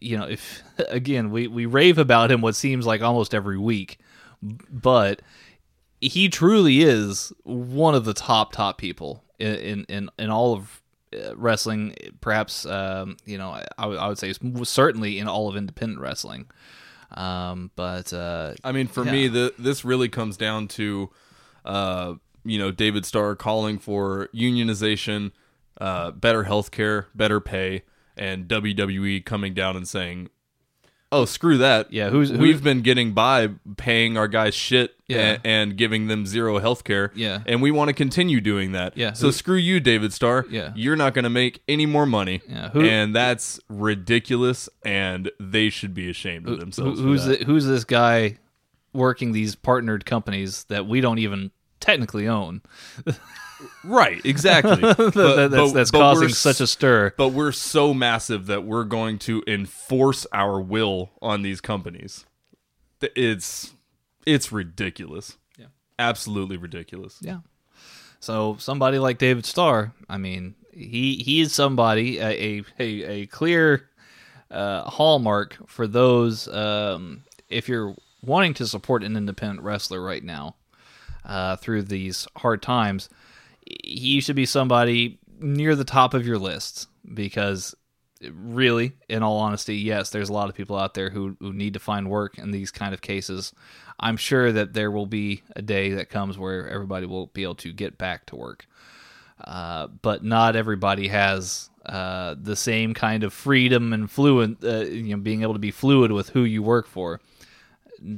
you 0.00 0.16
know, 0.18 0.24
if 0.28 0.62
again 0.88 1.30
we 1.30 1.46
we 1.46 1.66
rave 1.66 1.98
about 1.98 2.30
him 2.30 2.40
what 2.40 2.54
seems 2.54 2.86
like 2.86 3.02
almost 3.02 3.34
every 3.34 3.58
week, 3.58 3.98
but 4.42 5.22
he 6.00 6.28
truly 6.28 6.80
is 6.80 7.32
one 7.44 7.94
of 7.94 8.04
the 8.04 8.14
top 8.14 8.52
top 8.52 8.78
people 8.78 9.22
in 9.38 9.84
in 9.86 10.10
in, 10.18 10.30
all 10.30 10.54
of 10.54 10.82
uh, 11.14 11.36
wrestling. 11.36 11.94
Perhaps 12.20 12.64
um, 12.66 13.16
you 13.26 13.36
know 13.38 13.58
I, 13.78 13.86
would- 13.86 13.98
I 13.98 14.08
would 14.08 14.18
say 14.18 14.32
certainly 14.64 15.18
in 15.18 15.28
all 15.28 15.48
of 15.48 15.56
independent 15.56 16.00
wrestling. 16.00 16.46
Um, 17.12 17.70
but 17.74 18.12
uh, 18.12 18.54
I 18.62 18.70
mean, 18.72 18.86
for 18.86 19.04
Yeah. 19.04 19.12
me, 19.12 19.28
the 19.28 19.52
this 19.58 19.84
really 19.84 20.08
comes 20.08 20.36
down 20.36 20.68
to, 20.68 21.10
uh, 21.64 22.14
you 22.44 22.58
know, 22.58 22.70
David 22.70 23.04
Starr 23.04 23.34
calling 23.34 23.78
for 23.80 24.28
unionization, 24.32 25.32
uh, 25.80 26.12
better 26.12 26.44
health 26.44 26.70
care, 26.70 27.08
better 27.14 27.40
pay, 27.40 27.82
and 28.20 28.46
WWE 28.46 29.24
coming 29.24 29.54
down 29.54 29.76
and 29.76 29.88
saying, 29.88 30.28
"Oh, 31.10 31.24
screw 31.24 31.58
that! 31.58 31.92
Yeah, 31.92 32.10
who's- 32.10 32.30
who- 32.30 32.38
we've 32.38 32.62
been 32.62 32.82
getting 32.82 33.12
by 33.12 33.48
paying 33.76 34.16
our 34.16 34.28
guys 34.28 34.54
shit 34.54 34.94
Yeah. 35.08 35.18
and, 35.18 35.40
and 35.44 35.76
giving 35.76 36.06
them 36.06 36.24
zero 36.26 36.58
health 36.58 36.84
care, 36.84 37.10
Yeah. 37.16 37.40
and 37.46 37.60
we 37.60 37.72
want 37.72 37.88
to 37.88 37.92
continue 37.94 38.40
doing 38.40 38.70
that. 38.72 38.96
Yeah, 38.96 39.14
so 39.14 39.26
who- 39.26 39.32
screw 39.32 39.56
you, 39.56 39.80
David 39.80 40.12
Starr. 40.12 40.46
Yeah. 40.48 40.72
you're 40.76 40.94
not 40.94 41.14
going 41.14 41.24
to 41.24 41.30
make 41.30 41.62
any 41.66 41.86
more 41.86 42.06
money. 42.06 42.42
Yeah, 42.48 42.68
who- 42.70 42.82
and 42.82 43.12
that's 43.16 43.58
ridiculous, 43.68 44.68
and 44.84 45.30
they 45.40 45.68
should 45.70 45.94
be 45.94 46.08
ashamed 46.08 46.46
of 46.46 46.54
Who- 46.54 46.60
themselves. 46.60 47.00
for 47.00 47.06
who's 47.06 47.24
that. 47.24 47.40
the, 47.40 47.44
who's 47.44 47.66
this 47.66 47.84
guy 47.84 48.38
working 48.92 49.32
these 49.32 49.54
partnered 49.54 50.04
companies 50.04 50.64
that 50.64 50.86
we 50.86 51.00
don't 51.00 51.18
even 51.18 51.50
technically 51.80 52.28
own 52.28 52.60
Right, 53.84 54.24
exactly. 54.24 54.76
But- 54.80 54.96
that, 54.96 55.50
that's, 55.50 55.50
but- 55.50 55.72
that's 55.74 55.90
but 55.90 55.98
causing 55.98 56.28
such 56.30 56.60
a 56.60 56.66
stir 56.66 57.12
But 57.16 57.28
we're 57.28 57.52
so 57.52 57.92
massive 57.92 58.46
that 58.46 58.64
we're 58.64 58.84
going 58.84 59.18
to 59.20 59.42
enforce 59.46 60.26
our 60.32 60.60
will 60.60 61.10
on 61.20 61.42
these 61.42 61.60
companies. 61.60 62.24
It's 63.02 63.74
it's 64.26 64.50
ridiculous. 64.52 65.36
Yeah. 65.58 65.66
Absolutely 65.98 66.56
ridiculous. 66.56 67.18
yeah 67.20 67.38
so 68.22 68.54
somebody 68.58 68.98
like 68.98 69.16
david 69.16 69.46
starr 69.46 69.92
i 70.08 70.18
mean 70.18 70.54
he 70.74 71.16
he 71.16 71.40
is 71.40 71.54
somebody 71.54 72.18
a 72.18 72.28
a, 72.28 72.62
a, 72.78 72.84
a 73.22 73.26
clear 73.26 73.88
uh, 74.50 74.82
hallmark 74.82 75.56
for 75.66 75.86
those 75.86 76.46
um, 76.48 77.22
if 77.48 77.66
you're 77.68 77.94
wanting 78.22 78.52
to 78.52 78.66
support 78.66 79.02
an 79.04 79.16
independent 79.16 79.62
wrestler 79.62 80.02
right 80.02 80.22
now 80.24 80.54
uh, 81.24 81.56
through 81.56 81.82
these 81.82 82.26
hard 82.36 82.62
times, 82.62 83.08
he 83.84 84.20
should 84.20 84.36
be 84.36 84.46
somebody 84.46 85.18
near 85.38 85.74
the 85.74 85.84
top 85.84 86.14
of 86.14 86.26
your 86.26 86.38
list 86.38 86.88
because 87.14 87.74
really, 88.32 88.92
in 89.08 89.22
all 89.22 89.38
honesty, 89.38 89.76
yes, 89.76 90.10
there's 90.10 90.28
a 90.28 90.32
lot 90.32 90.48
of 90.48 90.54
people 90.54 90.76
out 90.76 90.94
there 90.94 91.10
who, 91.10 91.36
who 91.40 91.52
need 91.52 91.74
to 91.74 91.80
find 91.80 92.10
work 92.10 92.38
in 92.38 92.50
these 92.50 92.70
kind 92.70 92.92
of 92.92 93.00
cases. 93.00 93.52
I'm 93.98 94.16
sure 94.16 94.52
that 94.52 94.72
there 94.72 94.90
will 94.90 95.06
be 95.06 95.42
a 95.56 95.62
day 95.62 95.92
that 95.92 96.10
comes 96.10 96.38
where 96.38 96.68
everybody 96.68 97.06
will 97.06 97.26
be 97.28 97.42
able 97.42 97.54
to 97.56 97.72
get 97.72 97.98
back 97.98 98.26
to 98.26 98.36
work. 98.36 98.66
Uh, 99.42 99.86
but 99.86 100.22
not 100.22 100.54
everybody 100.54 101.08
has 101.08 101.70
uh, 101.86 102.34
the 102.38 102.56
same 102.56 102.92
kind 102.92 103.24
of 103.24 103.32
freedom 103.32 103.92
and 103.92 104.10
fluent, 104.10 104.62
uh, 104.62 104.80
you 104.80 105.16
know, 105.16 105.22
being 105.22 105.42
able 105.42 105.54
to 105.54 105.58
be 105.58 105.70
fluid 105.70 106.12
with 106.12 106.30
who 106.30 106.44
you 106.44 106.62
work 106.62 106.86
for. 106.86 107.20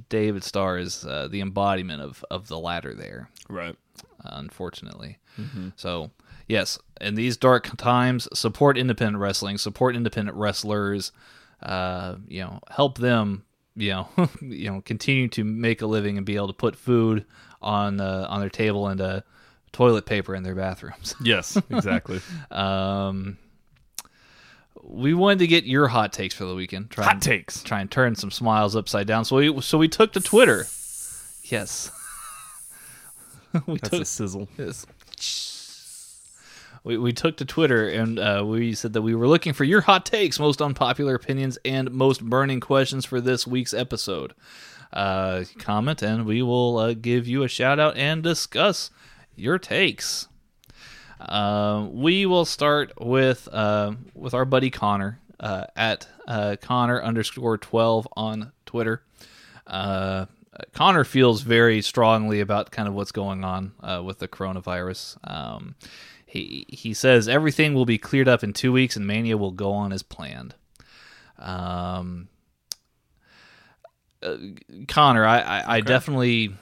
David 0.08 0.44
Starr 0.44 0.78
is 0.78 1.04
uh, 1.04 1.28
the 1.28 1.40
embodiment 1.40 2.02
of, 2.02 2.24
of 2.30 2.48
the 2.48 2.58
latter 2.58 2.94
there, 2.94 3.28
Right. 3.48 3.76
unfortunately. 4.24 5.18
So, 5.76 6.10
yes, 6.46 6.78
in 7.00 7.14
these 7.14 7.36
dark 7.36 7.76
times, 7.76 8.28
support 8.32 8.76
independent 8.78 9.18
wrestling, 9.18 9.58
support 9.58 9.96
independent 9.96 10.36
wrestlers, 10.36 11.10
uh, 11.62 12.16
you 12.28 12.40
know, 12.42 12.60
help 12.70 12.98
them, 12.98 13.44
you 13.74 13.90
know, 13.90 14.08
you 14.40 14.70
know, 14.70 14.80
continue 14.82 15.28
to 15.28 15.42
make 15.44 15.82
a 15.82 15.86
living 15.86 16.16
and 16.16 16.26
be 16.26 16.36
able 16.36 16.48
to 16.48 16.52
put 16.52 16.76
food 16.76 17.24
on 17.60 18.00
uh, 18.00 18.26
on 18.28 18.40
their 18.40 18.50
table 18.50 18.86
and 18.88 19.00
uh, 19.00 19.20
toilet 19.72 20.04
paper 20.06 20.34
in 20.34 20.42
their 20.42 20.54
bathrooms. 20.54 21.14
Yes, 21.22 21.56
exactly. 21.70 22.20
Um, 22.50 23.38
we 24.82 25.14
wanted 25.14 25.38
to 25.40 25.46
get 25.46 25.64
your 25.64 25.88
hot 25.88 26.12
takes 26.12 26.34
for 26.34 26.44
the 26.44 26.54
weekend. 26.54 26.90
Try 26.90 27.04
Hot 27.04 27.14
and, 27.14 27.22
takes. 27.22 27.62
Try 27.62 27.80
and 27.80 27.90
turn 27.90 28.14
some 28.14 28.30
smiles 28.30 28.74
upside 28.76 29.06
down. 29.06 29.24
So 29.24 29.36
we 29.36 29.60
so 29.60 29.78
we 29.78 29.88
took 29.88 30.12
to 30.12 30.20
Twitter. 30.20 30.66
Yes. 31.44 31.90
we 33.66 33.74
That's 33.78 33.90
took 33.90 34.02
a 34.02 34.04
sizzle. 34.04 34.48
yes. 34.58 34.86
We, 36.84 36.98
we 36.98 37.12
took 37.12 37.36
to 37.36 37.44
Twitter 37.44 37.88
and 37.88 38.18
uh, 38.18 38.42
we 38.44 38.74
said 38.74 38.92
that 38.94 39.02
we 39.02 39.14
were 39.14 39.28
looking 39.28 39.52
for 39.52 39.62
your 39.62 39.82
hot 39.82 40.04
takes, 40.04 40.40
most 40.40 40.60
unpopular 40.60 41.14
opinions, 41.14 41.56
and 41.64 41.92
most 41.92 42.24
burning 42.24 42.58
questions 42.58 43.04
for 43.04 43.20
this 43.20 43.46
week's 43.46 43.72
episode. 43.72 44.34
Uh, 44.92 45.44
comment 45.58 46.02
and 46.02 46.26
we 46.26 46.42
will 46.42 46.78
uh, 46.78 46.92
give 46.94 47.26
you 47.28 47.44
a 47.44 47.48
shout 47.48 47.78
out 47.78 47.96
and 47.96 48.22
discuss 48.22 48.90
your 49.36 49.58
takes. 49.58 50.26
Uh, 51.28 51.88
we 51.90 52.26
will 52.26 52.44
start 52.44 52.92
with 53.00 53.48
uh, 53.52 53.92
with 54.14 54.34
our 54.34 54.44
buddy 54.44 54.70
Connor 54.70 55.20
uh, 55.40 55.66
at 55.76 56.08
uh, 56.26 56.56
Connor 56.60 57.02
underscore 57.02 57.58
twelve 57.58 58.06
on 58.16 58.52
Twitter. 58.66 59.02
Uh, 59.66 60.26
Connor 60.74 61.04
feels 61.04 61.42
very 61.42 61.80
strongly 61.80 62.40
about 62.40 62.70
kind 62.70 62.88
of 62.88 62.94
what's 62.94 63.12
going 63.12 63.44
on 63.44 63.72
uh, 63.80 64.02
with 64.04 64.18
the 64.18 64.28
coronavirus. 64.28 65.16
Um, 65.28 65.76
he 66.26 66.66
he 66.68 66.94
says 66.94 67.28
everything 67.28 67.74
will 67.74 67.86
be 67.86 67.98
cleared 67.98 68.28
up 68.28 68.42
in 68.42 68.52
two 68.52 68.72
weeks 68.72 68.96
and 68.96 69.06
Mania 69.06 69.36
will 69.36 69.52
go 69.52 69.72
on 69.72 69.92
as 69.92 70.02
planned. 70.02 70.54
Um, 71.38 72.28
uh, 74.22 74.36
Connor, 74.88 75.24
I, 75.26 75.40
I, 75.40 75.76
I 75.76 75.80
definitely 75.80 76.54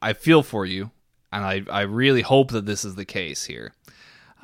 I 0.00 0.12
feel 0.12 0.42
for 0.42 0.64
you, 0.64 0.90
and 1.32 1.44
I, 1.44 1.62
I 1.70 1.82
really 1.82 2.22
hope 2.22 2.50
that 2.52 2.66
this 2.66 2.84
is 2.84 2.94
the 2.94 3.04
case 3.04 3.44
here. 3.44 3.74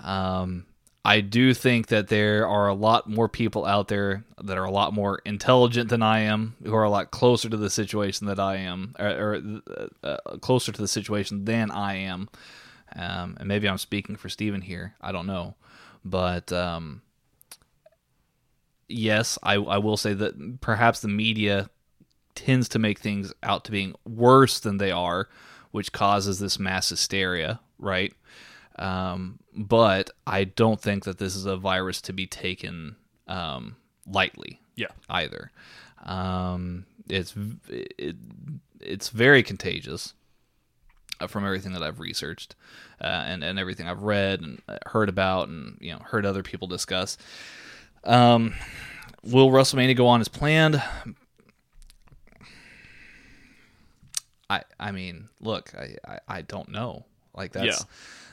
Um, 0.02 0.66
I 1.04 1.20
do 1.20 1.52
think 1.52 1.88
that 1.88 2.08
there 2.08 2.48
are 2.48 2.66
a 2.66 2.74
lot 2.74 3.08
more 3.08 3.28
people 3.28 3.66
out 3.66 3.88
there 3.88 4.24
that 4.42 4.56
are 4.56 4.64
a 4.64 4.70
lot 4.70 4.94
more 4.94 5.20
intelligent 5.26 5.90
than 5.90 6.02
I 6.02 6.20
am, 6.20 6.56
who 6.64 6.74
are 6.74 6.84
a 6.84 6.90
lot 6.90 7.10
closer 7.10 7.50
to 7.50 7.56
the 7.58 7.68
situation 7.68 8.26
that 8.28 8.40
I 8.40 8.56
am, 8.56 8.94
or, 8.98 9.08
or 9.08 9.42
uh, 10.02 10.06
uh, 10.06 10.36
closer 10.38 10.72
to 10.72 10.80
the 10.80 10.88
situation 10.88 11.44
than 11.44 11.70
I 11.70 11.96
am. 11.96 12.30
Um, 12.96 13.36
and 13.38 13.48
maybe 13.48 13.68
I'm 13.68 13.76
speaking 13.76 14.16
for 14.16 14.30
Steven 14.30 14.62
here. 14.62 14.94
I 15.00 15.12
don't 15.12 15.26
know, 15.26 15.56
but 16.06 16.50
um, 16.52 17.02
yes, 18.88 19.38
I, 19.42 19.54
I 19.54 19.78
will 19.78 19.98
say 19.98 20.14
that 20.14 20.60
perhaps 20.62 21.00
the 21.00 21.08
media 21.08 21.68
tends 22.34 22.68
to 22.70 22.78
make 22.78 22.98
things 22.98 23.32
out 23.42 23.64
to 23.64 23.72
being 23.72 23.94
worse 24.06 24.58
than 24.60 24.78
they 24.78 24.90
are, 24.90 25.28
which 25.74 25.90
causes 25.90 26.38
this 26.38 26.56
mass 26.56 26.88
hysteria, 26.90 27.58
right? 27.80 28.12
Um, 28.78 29.40
but 29.56 30.08
I 30.24 30.44
don't 30.44 30.80
think 30.80 31.02
that 31.02 31.18
this 31.18 31.34
is 31.34 31.46
a 31.46 31.56
virus 31.56 32.00
to 32.02 32.12
be 32.12 32.28
taken 32.28 32.94
um, 33.26 33.74
lightly 34.06 34.60
Yeah. 34.76 34.86
either. 35.10 35.50
Um, 36.04 36.86
it's 37.08 37.34
it, 37.68 38.14
it's 38.80 39.08
very 39.08 39.42
contagious 39.42 40.14
uh, 41.18 41.26
from 41.26 41.44
everything 41.44 41.72
that 41.72 41.82
I've 41.82 41.98
researched 41.98 42.54
uh, 43.00 43.24
and 43.26 43.42
and 43.42 43.58
everything 43.58 43.88
I've 43.88 44.02
read 44.02 44.42
and 44.42 44.62
uh, 44.68 44.78
heard 44.86 45.08
about 45.08 45.48
and 45.48 45.76
you 45.80 45.90
know 45.90 45.98
heard 46.04 46.24
other 46.24 46.44
people 46.44 46.68
discuss. 46.68 47.18
Um, 48.04 48.54
will 49.24 49.50
WrestleMania 49.50 49.96
go 49.96 50.06
on 50.06 50.20
as 50.20 50.28
planned? 50.28 50.80
I 54.50 54.62
I 54.78 54.92
mean, 54.92 55.28
look, 55.40 55.72
I 55.74 55.96
I, 56.06 56.18
I 56.28 56.42
don't 56.42 56.68
know. 56.70 57.04
Like 57.34 57.52
that's 57.52 57.66
Yeah. 57.66 57.84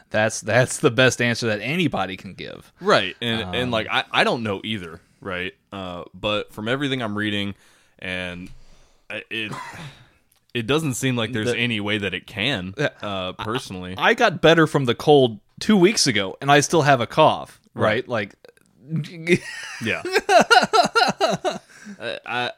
that's 0.09 0.41
that's 0.41 0.79
the 0.79 0.91
best 0.91 1.21
answer 1.21 1.47
that 1.47 1.61
anybody 1.61 2.17
can 2.17 2.33
give. 2.33 2.71
Right. 2.81 3.15
And 3.21 3.55
and 3.55 3.71
like 3.71 3.87
I, 3.89 4.03
I 4.11 4.23
don't 4.23 4.43
know 4.43 4.61
either, 4.63 4.99
right? 5.21 5.53
Uh 5.71 6.03
but 6.13 6.53
from 6.53 6.67
everything 6.67 7.01
I'm 7.01 7.17
reading 7.17 7.55
and 7.99 8.49
it 9.29 9.51
it 10.53 10.67
doesn't 10.67 10.93
seem 10.95 11.15
like 11.15 11.31
there's 11.31 11.51
The- 11.51 11.57
any 11.57 11.79
way 11.79 11.97
that 11.97 12.13
it 12.13 12.27
can 12.27 12.73
uh 13.01 13.33
personally. 13.33 13.95
I 13.97 14.13
got 14.13 14.41
better 14.41 14.67
from 14.67 14.85
the 14.85 14.95
cold 14.95 15.39
two 15.59 15.77
weeks 15.77 16.07
ago, 16.07 16.37
and 16.41 16.51
I 16.51 16.59
still 16.59 16.81
have 16.81 17.01
a 17.01 17.07
cough. 17.07 17.59
Right? 17.73 18.05
Like, 18.07 18.35
yeah. 19.81 20.01
I, 21.99 22.19
I 22.25 22.51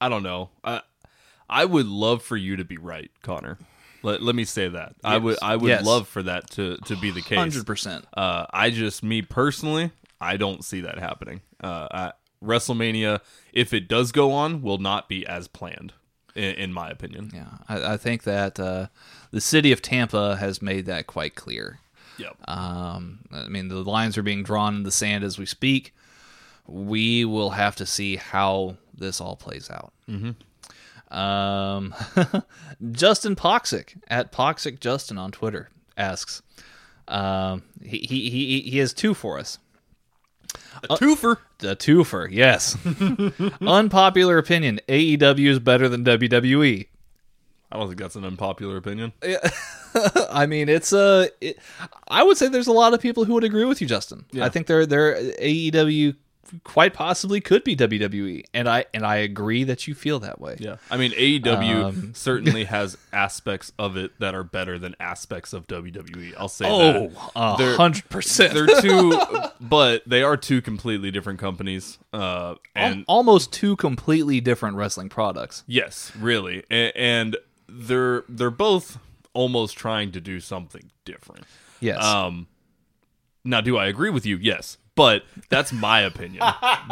I 0.00 0.08
don't 0.08 0.22
know. 0.22 0.50
I 0.62 0.82
I 1.48 1.64
would 1.64 1.86
love 1.86 2.22
for 2.22 2.36
you 2.36 2.56
to 2.56 2.64
be 2.64 2.76
right, 2.76 3.10
Connor. 3.22 3.58
Let, 4.02 4.22
let 4.22 4.34
me 4.34 4.44
say 4.44 4.68
that. 4.68 4.94
I 5.02 5.16
would 5.18 5.36
I 5.42 5.56
would 5.56 5.68
Yes. 5.68 5.84
love 5.84 6.06
for 6.08 6.22
that 6.22 6.50
to 6.50 6.76
to 6.86 6.96
be 6.96 7.10
the 7.10 7.22
case. 7.22 7.38
hundred 7.38 7.66
percent. 7.66 8.04
Uh, 8.16 8.46
I 8.50 8.70
just, 8.70 9.02
me 9.02 9.22
personally, 9.22 9.90
I 10.20 10.36
don't 10.36 10.64
see 10.64 10.80
that 10.82 10.98
happening. 10.98 11.40
Uh, 11.62 11.88
I, 11.90 12.12
WrestleMania, 12.44 13.20
if 13.52 13.72
it 13.72 13.88
does 13.88 14.12
go 14.12 14.32
on, 14.32 14.62
will 14.62 14.78
not 14.78 15.08
be 15.08 15.26
as 15.26 15.48
planned, 15.48 15.94
in, 16.34 16.54
in 16.54 16.72
my 16.72 16.88
opinion. 16.90 17.30
Yeah, 17.34 17.46
I, 17.68 17.94
I 17.94 17.96
think 17.96 18.22
that 18.24 18.60
uh, 18.60 18.88
the 19.30 19.40
city 19.40 19.72
of 19.72 19.82
Tampa 19.82 20.36
has 20.36 20.60
made 20.62 20.86
that 20.86 21.06
quite 21.06 21.34
clear. 21.34 21.80
Yep. 22.18 22.36
Um, 22.48 23.20
I 23.32 23.48
mean, 23.48 23.68
the 23.68 23.82
lines 23.82 24.16
are 24.16 24.22
being 24.22 24.42
drawn 24.42 24.76
in 24.76 24.82
the 24.84 24.90
sand 24.92 25.24
as 25.24 25.38
we 25.38 25.46
speak. 25.46 25.94
We 26.66 27.24
will 27.24 27.50
have 27.50 27.76
to 27.76 27.86
see 27.86 28.16
how 28.16 28.76
this 28.94 29.20
all 29.20 29.36
plays 29.36 29.70
out. 29.70 29.92
Mm-hmm. 30.08 30.30
Um, 31.10 31.94
Justin 32.92 33.36
Poxic 33.36 34.00
at 34.08 34.32
Poxic 34.32 34.80
Justin 34.80 35.18
on 35.18 35.30
Twitter 35.30 35.70
asks, 35.96 36.42
um, 37.08 37.62
he, 37.82 37.98
he 37.98 38.30
he 38.30 38.60
he 38.62 38.78
has 38.78 38.92
two 38.92 39.14
for 39.14 39.38
us. 39.38 39.58
A 40.84 40.88
twofer. 40.88 41.38
A 41.60 41.76
twofer, 41.76 42.28
yes. 42.30 42.76
Unpopular 43.60 44.38
opinion: 44.38 44.80
AEW 44.88 45.48
is 45.48 45.58
better 45.58 45.88
than. 45.88 46.04
WWE. 46.04 46.86
I 47.70 47.78
don't 47.78 47.88
think 47.88 47.98
that's 47.98 48.14
an 48.14 48.24
unpopular 48.24 48.76
opinion. 48.76 49.12
I 50.30 50.46
mean, 50.46 50.68
it's 50.68 50.92
a. 50.92 51.28
It, 51.40 51.58
I 52.08 52.22
would 52.22 52.36
say 52.36 52.48
there's 52.48 52.68
a 52.68 52.72
lot 52.72 52.94
of 52.94 53.00
people 53.00 53.24
who 53.24 53.34
would 53.34 53.44
agree 53.44 53.64
with 53.64 53.80
you, 53.80 53.86
Justin. 53.86 54.24
Yeah. 54.32 54.44
I 54.44 54.48
think 54.48 54.66
they're 54.66 54.86
they're 54.86 55.16
AEW 55.16 56.16
quite 56.64 56.94
possibly 56.94 57.40
could 57.40 57.64
be 57.64 57.76
WWE, 57.76 58.44
and 58.54 58.68
I 58.68 58.84
and 58.94 59.04
I 59.04 59.16
agree 59.16 59.64
that 59.64 59.86
you 59.88 59.94
feel 59.94 60.18
that 60.20 60.40
way. 60.40 60.56
Yeah. 60.58 60.76
I 60.90 60.96
mean, 60.96 61.12
AEW 61.12 61.84
Um, 61.84 62.14
certainly 62.14 62.64
has 62.76 62.96
aspects 63.12 63.72
of 63.78 63.96
it 63.96 64.12
that 64.20 64.34
are 64.34 64.44
better 64.44 64.78
than 64.78 64.94
aspects 65.00 65.52
of 65.52 65.66
WWE. 65.66 66.34
I'll 66.38 66.48
say 66.48 66.66
Oh, 66.68 67.08
that. 67.34 67.60
a 67.60 67.76
hundred 67.76 68.08
percent. 68.08 68.54
They're 68.54 68.80
two, 68.80 69.18
but 69.60 70.02
they 70.06 70.22
are 70.22 70.36
two 70.36 70.60
completely 70.62 71.10
different 71.10 71.38
companies. 71.38 71.98
Uh, 72.12 72.54
and 72.74 73.04
almost 73.08 73.52
two 73.52 73.76
completely 73.76 74.40
different 74.40 74.76
wrestling 74.76 75.08
products. 75.08 75.64
Yes, 75.66 76.12
really, 76.18 76.62
and, 76.70 76.92
and 76.96 77.36
they're 77.68 78.24
they're 78.28 78.50
both 78.50 78.98
almost 79.32 79.76
trying 79.76 80.12
to 80.12 80.20
do 80.20 80.40
something 80.40 80.90
different. 81.04 81.44
Yes. 81.80 82.02
Um, 82.02 82.46
now, 83.44 83.60
do 83.60 83.76
I 83.76 83.86
agree 83.86 84.10
with 84.10 84.24
you? 84.26 84.38
Yes, 84.38 84.78
but 84.96 85.22
that's 85.48 85.72
my 85.72 86.00
opinion. 86.00 86.42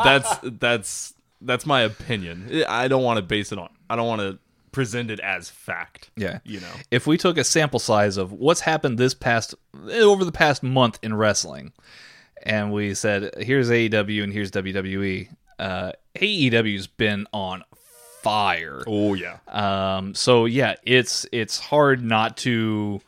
that's 0.04 0.38
that's 0.42 1.14
that's 1.40 1.66
my 1.66 1.80
opinion. 1.80 2.64
I 2.68 2.86
don't 2.86 3.02
want 3.02 3.16
to 3.16 3.22
base 3.22 3.50
it 3.50 3.58
on. 3.58 3.70
I 3.90 3.96
don't 3.96 4.06
want 4.06 4.20
to 4.20 4.38
present 4.70 5.10
it 5.10 5.20
as 5.20 5.50
fact. 5.50 6.10
yeah. 6.16 6.40
you 6.44 6.60
know. 6.60 6.72
if 6.90 7.06
we 7.06 7.16
took 7.16 7.38
a 7.38 7.44
sample 7.44 7.78
size 7.78 8.16
of 8.16 8.32
what's 8.32 8.60
happened 8.60 8.98
this 8.98 9.14
past 9.14 9.54
over 9.90 10.24
the 10.24 10.32
past 10.32 10.62
month 10.62 10.98
in 11.02 11.14
wrestling, 11.14 11.72
and 12.42 12.72
we 12.72 12.94
said 12.94 13.30
here's 13.38 13.70
AEW 13.70 14.22
and 14.22 14.32
here's 14.32 14.50
WWE, 14.50 15.28
uh, 15.58 15.92
AEW's 16.16 16.86
been 16.86 17.26
on 17.32 17.64
fire. 18.22 18.82
Oh 18.86 19.14
yeah, 19.14 19.38
Um, 19.48 20.14
so 20.14 20.46
yeah, 20.46 20.74
it's 20.82 21.26
it's 21.32 21.58
hard 21.58 22.02
not 22.02 22.36
to 22.38 23.00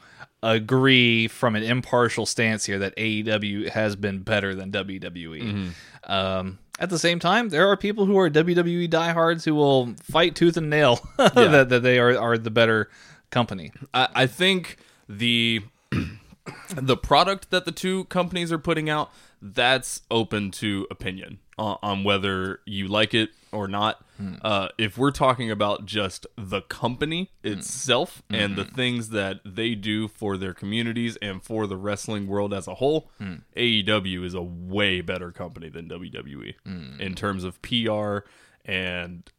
agree 0.54 1.28
from 1.28 1.56
an 1.56 1.62
impartial 1.62 2.26
stance 2.26 2.64
here 2.64 2.78
that 2.78 2.96
AEW 2.96 3.68
has 3.70 3.96
been 3.96 4.20
better 4.20 4.54
than 4.54 4.70
WWE. 4.72 5.70
Um, 6.04 6.58
at 6.78 6.90
the 6.90 6.98
same 6.98 7.18
time, 7.18 7.48
there 7.48 7.68
are 7.68 7.76
people 7.76 8.06
who 8.06 8.18
are 8.18 8.30
WWE 8.30 8.88
diehards 8.88 9.44
who 9.44 9.54
will 9.54 9.94
fight 10.02 10.34
tooth 10.34 10.56
and 10.56 10.70
nail 10.70 11.06
that, 11.16 11.68
that 11.68 11.82
they 11.82 11.98
are, 11.98 12.16
are 12.16 12.38
the 12.38 12.50
better 12.50 12.88
company. 13.30 13.72
I, 13.92 14.08
I 14.14 14.26
think 14.26 14.76
the 15.08 15.62
the 16.76 16.96
product 16.96 17.50
that 17.50 17.64
the 17.64 17.72
two 17.72 18.04
companies 18.04 18.52
are 18.52 18.58
putting 18.58 18.88
out 18.88 19.10
that's 19.42 20.02
open 20.10 20.50
to 20.50 20.86
opinion 20.90 21.38
on, 21.58 21.78
on 21.82 22.04
whether 22.04 22.60
you 22.64 22.88
like 22.88 23.14
it 23.14 23.30
or 23.56 23.66
not. 23.68 24.04
Uh, 24.42 24.68
if 24.78 24.96
we're 24.96 25.10
talking 25.10 25.50
about 25.50 25.84
just 25.84 26.26
the 26.36 26.62
company 26.62 27.30
itself 27.44 28.22
and 28.30 28.56
the 28.56 28.64
things 28.64 29.10
that 29.10 29.40
they 29.44 29.74
do 29.74 30.08
for 30.08 30.36
their 30.38 30.54
communities 30.54 31.16
and 31.20 31.42
for 31.42 31.66
the 31.66 31.76
wrestling 31.76 32.26
world 32.26 32.54
as 32.54 32.66
a 32.66 32.74
whole, 32.76 33.10
AEW 33.56 34.24
is 34.24 34.34
a 34.34 34.42
way 34.42 35.00
better 35.00 35.32
company 35.32 35.68
than 35.68 35.88
WWE 35.88 36.54
in 37.00 37.14
terms 37.14 37.44
of 37.44 37.60
PR 37.62 38.18
and 38.64 39.30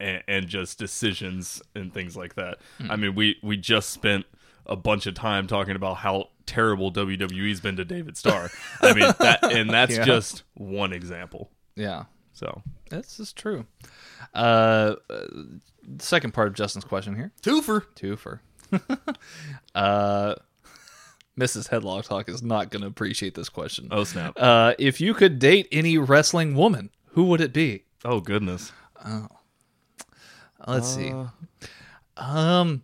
and, 0.00 0.22
and 0.26 0.48
just 0.48 0.78
decisions 0.78 1.62
and 1.74 1.92
things 1.94 2.16
like 2.16 2.34
that. 2.34 2.58
I 2.88 2.96
mean, 2.96 3.14
we 3.14 3.36
we 3.42 3.56
just 3.56 3.90
spent 3.90 4.26
a 4.66 4.76
bunch 4.76 5.06
of 5.06 5.14
time 5.14 5.46
talking 5.46 5.76
about 5.76 5.98
how 5.98 6.28
terrible 6.46 6.92
WWE's 6.92 7.60
been 7.60 7.76
to 7.76 7.84
David 7.84 8.16
Starr. 8.16 8.50
I 8.80 8.92
mean, 8.94 9.12
that 9.20 9.52
and 9.52 9.68
that's 9.70 9.96
Yeah. 9.96 10.04
just 10.04 10.42
one 10.54 10.92
example. 10.92 11.50
Yeah, 11.76 12.04
So 12.32 12.62
this 12.90 13.20
is 13.20 13.32
true. 13.32 13.66
Uh, 14.34 14.94
uh, 15.10 15.26
second 15.98 16.32
part 16.34 16.48
of 16.48 16.54
Justin's 16.54 16.84
question 16.84 17.14
here. 17.14 17.32
twofer. 17.42 17.84
Two 17.94 18.16
for. 18.16 18.40
uh, 19.74 20.34
Mrs. 21.38 21.68
Headlock 21.68 22.04
Talk 22.04 22.28
is 22.28 22.42
not 22.42 22.70
going 22.70 22.82
to 22.82 22.86
appreciate 22.88 23.34
this 23.34 23.48
question. 23.48 23.88
Oh 23.90 24.04
snap! 24.04 24.34
Uh, 24.40 24.74
if 24.78 25.00
you 25.00 25.14
could 25.14 25.38
date 25.38 25.68
any 25.72 25.98
wrestling 25.98 26.54
woman, 26.54 26.90
who 27.08 27.24
would 27.24 27.40
it 27.40 27.52
be? 27.52 27.84
Oh 28.04 28.20
goodness. 28.20 28.72
Oh. 29.04 29.28
Let's 30.66 30.94
see. 30.94 31.12
Um, 32.16 32.82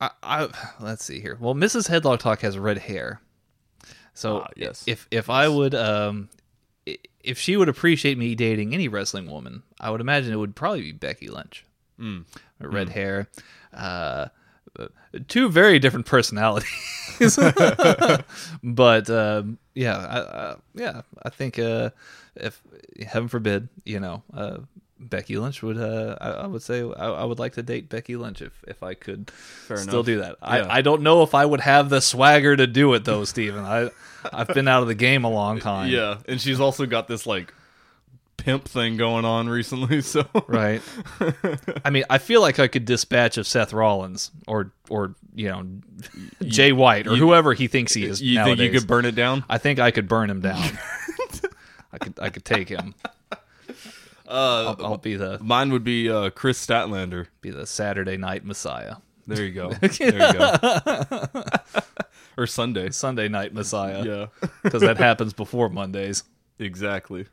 I, 0.00 0.10
I 0.22 0.48
let's 0.80 1.04
see 1.04 1.20
here. 1.20 1.36
Well, 1.40 1.54
Mrs. 1.54 1.88
Headlock 1.90 2.20
Talk 2.20 2.40
has 2.42 2.56
red 2.58 2.78
hair, 2.78 3.20
so 4.12 4.40
Ah, 4.40 4.48
yes. 4.56 4.84
if 4.86 5.08
if 5.10 5.28
I 5.30 5.48
would 5.48 5.74
um. 5.74 6.28
I- 7.24 7.30
If 7.30 7.38
she 7.38 7.56
would 7.56 7.68
appreciate 7.68 8.18
me 8.18 8.34
dating 8.34 8.74
any 8.74 8.88
wrestling 8.88 9.30
woman, 9.30 9.62
I 9.80 9.90
would 9.90 10.00
imagine 10.00 10.32
it 10.32 10.36
would 10.36 10.54
probably 10.56 10.82
be 10.82 10.92
Becky 10.92 11.28
Lynch. 11.28 11.64
Mm. 12.00 12.24
Red 12.60 12.88
hair, 12.88 13.28
uh, 13.72 14.26
two 15.28 15.48
very 15.48 15.78
different 15.78 16.06
personalities. 16.06 16.68
but 18.62 19.08
um, 19.10 19.58
yeah, 19.74 19.96
I, 19.96 20.18
uh, 20.18 20.56
yeah, 20.74 21.02
I 21.22 21.30
think 21.30 21.58
uh, 21.58 21.90
if 22.34 22.60
heaven 23.06 23.28
forbid, 23.28 23.68
you 23.84 24.00
know, 24.00 24.22
uh, 24.32 24.58
Becky 24.98 25.36
Lynch 25.36 25.62
would, 25.62 25.78
uh, 25.78 26.16
I, 26.20 26.30
I 26.30 26.46
would 26.46 26.62
say, 26.62 26.80
I, 26.82 27.06
I 27.10 27.24
would 27.24 27.38
like 27.38 27.52
to 27.54 27.62
date 27.62 27.88
Becky 27.88 28.16
Lynch 28.16 28.42
if 28.42 28.52
if 28.66 28.82
I 28.82 28.94
could 28.94 29.30
still 29.66 29.78
enough. 30.00 30.06
do 30.06 30.18
that. 30.18 30.36
Yeah. 30.42 30.48
I, 30.48 30.78
I 30.78 30.82
don't 30.82 31.02
know 31.02 31.22
if 31.22 31.34
I 31.34 31.44
would 31.44 31.60
have 31.60 31.90
the 31.90 32.00
swagger 32.00 32.56
to 32.56 32.66
do 32.66 32.92
it 32.94 33.04
though, 33.04 33.24
Steven. 33.24 33.64
I 33.64 33.90
I've 34.32 34.48
been 34.48 34.68
out 34.68 34.82
of 34.82 34.88
the 34.88 34.94
game 34.94 35.24
a 35.24 35.30
long 35.30 35.60
time. 35.60 35.90
Yeah, 35.90 36.18
and 36.26 36.40
she's 36.40 36.60
also 36.60 36.86
got 36.86 37.08
this 37.08 37.26
like 37.26 37.52
pimp 38.36 38.66
thing 38.68 38.96
going 38.96 39.24
on 39.24 39.48
recently. 39.48 40.00
So 40.02 40.26
Right. 40.46 40.82
I 41.84 41.90
mean, 41.90 42.04
I 42.10 42.18
feel 42.18 42.40
like 42.40 42.58
I 42.58 42.68
could 42.68 42.84
dispatch 42.84 43.38
of 43.38 43.46
Seth 43.46 43.72
Rollins 43.72 44.30
or 44.46 44.72
or 44.88 45.14
you 45.34 45.48
know 45.48 45.66
Jay 46.42 46.72
White 46.72 47.06
or 47.06 47.16
whoever 47.16 47.54
he 47.54 47.66
thinks 47.68 47.94
he 47.94 48.04
is. 48.04 48.20
you 48.20 48.42
think 48.44 48.58
you 48.60 48.70
could 48.70 48.86
burn 48.86 49.04
it 49.04 49.14
down? 49.14 49.44
I 49.48 49.58
think 49.58 49.78
I 49.78 49.90
could 49.90 50.08
burn 50.08 50.28
him 50.30 50.40
down. 50.40 50.62
I 51.92 51.98
could 51.98 52.18
I 52.20 52.28
could 52.30 52.44
take 52.44 52.68
him. 52.68 52.94
Uh, 54.26 54.74
I'll, 54.78 54.86
I'll 54.86 54.96
be 54.96 55.16
the 55.16 55.38
mine 55.42 55.70
would 55.70 55.84
be 55.84 56.10
uh, 56.10 56.30
Kris 56.30 56.64
Statlander. 56.66 57.26
be 57.42 57.50
the 57.50 57.66
Saturday 57.66 58.16
night 58.16 58.42
Messiah, 58.42 58.96
There 59.26 59.44
you 59.44 59.52
go. 59.52 59.68
There 59.80 60.12
you 60.12 60.32
go. 60.32 61.28
Or 62.36 62.46
Sunday. 62.46 62.90
Sunday 62.90 63.28
night 63.28 63.52
Messiah, 63.54 64.04
Yeah. 64.04 64.48
because 64.62 64.82
that 64.82 64.96
happens 64.98 65.32
before 65.32 65.68
Mondays. 65.68 66.24
exactly. 66.58 67.26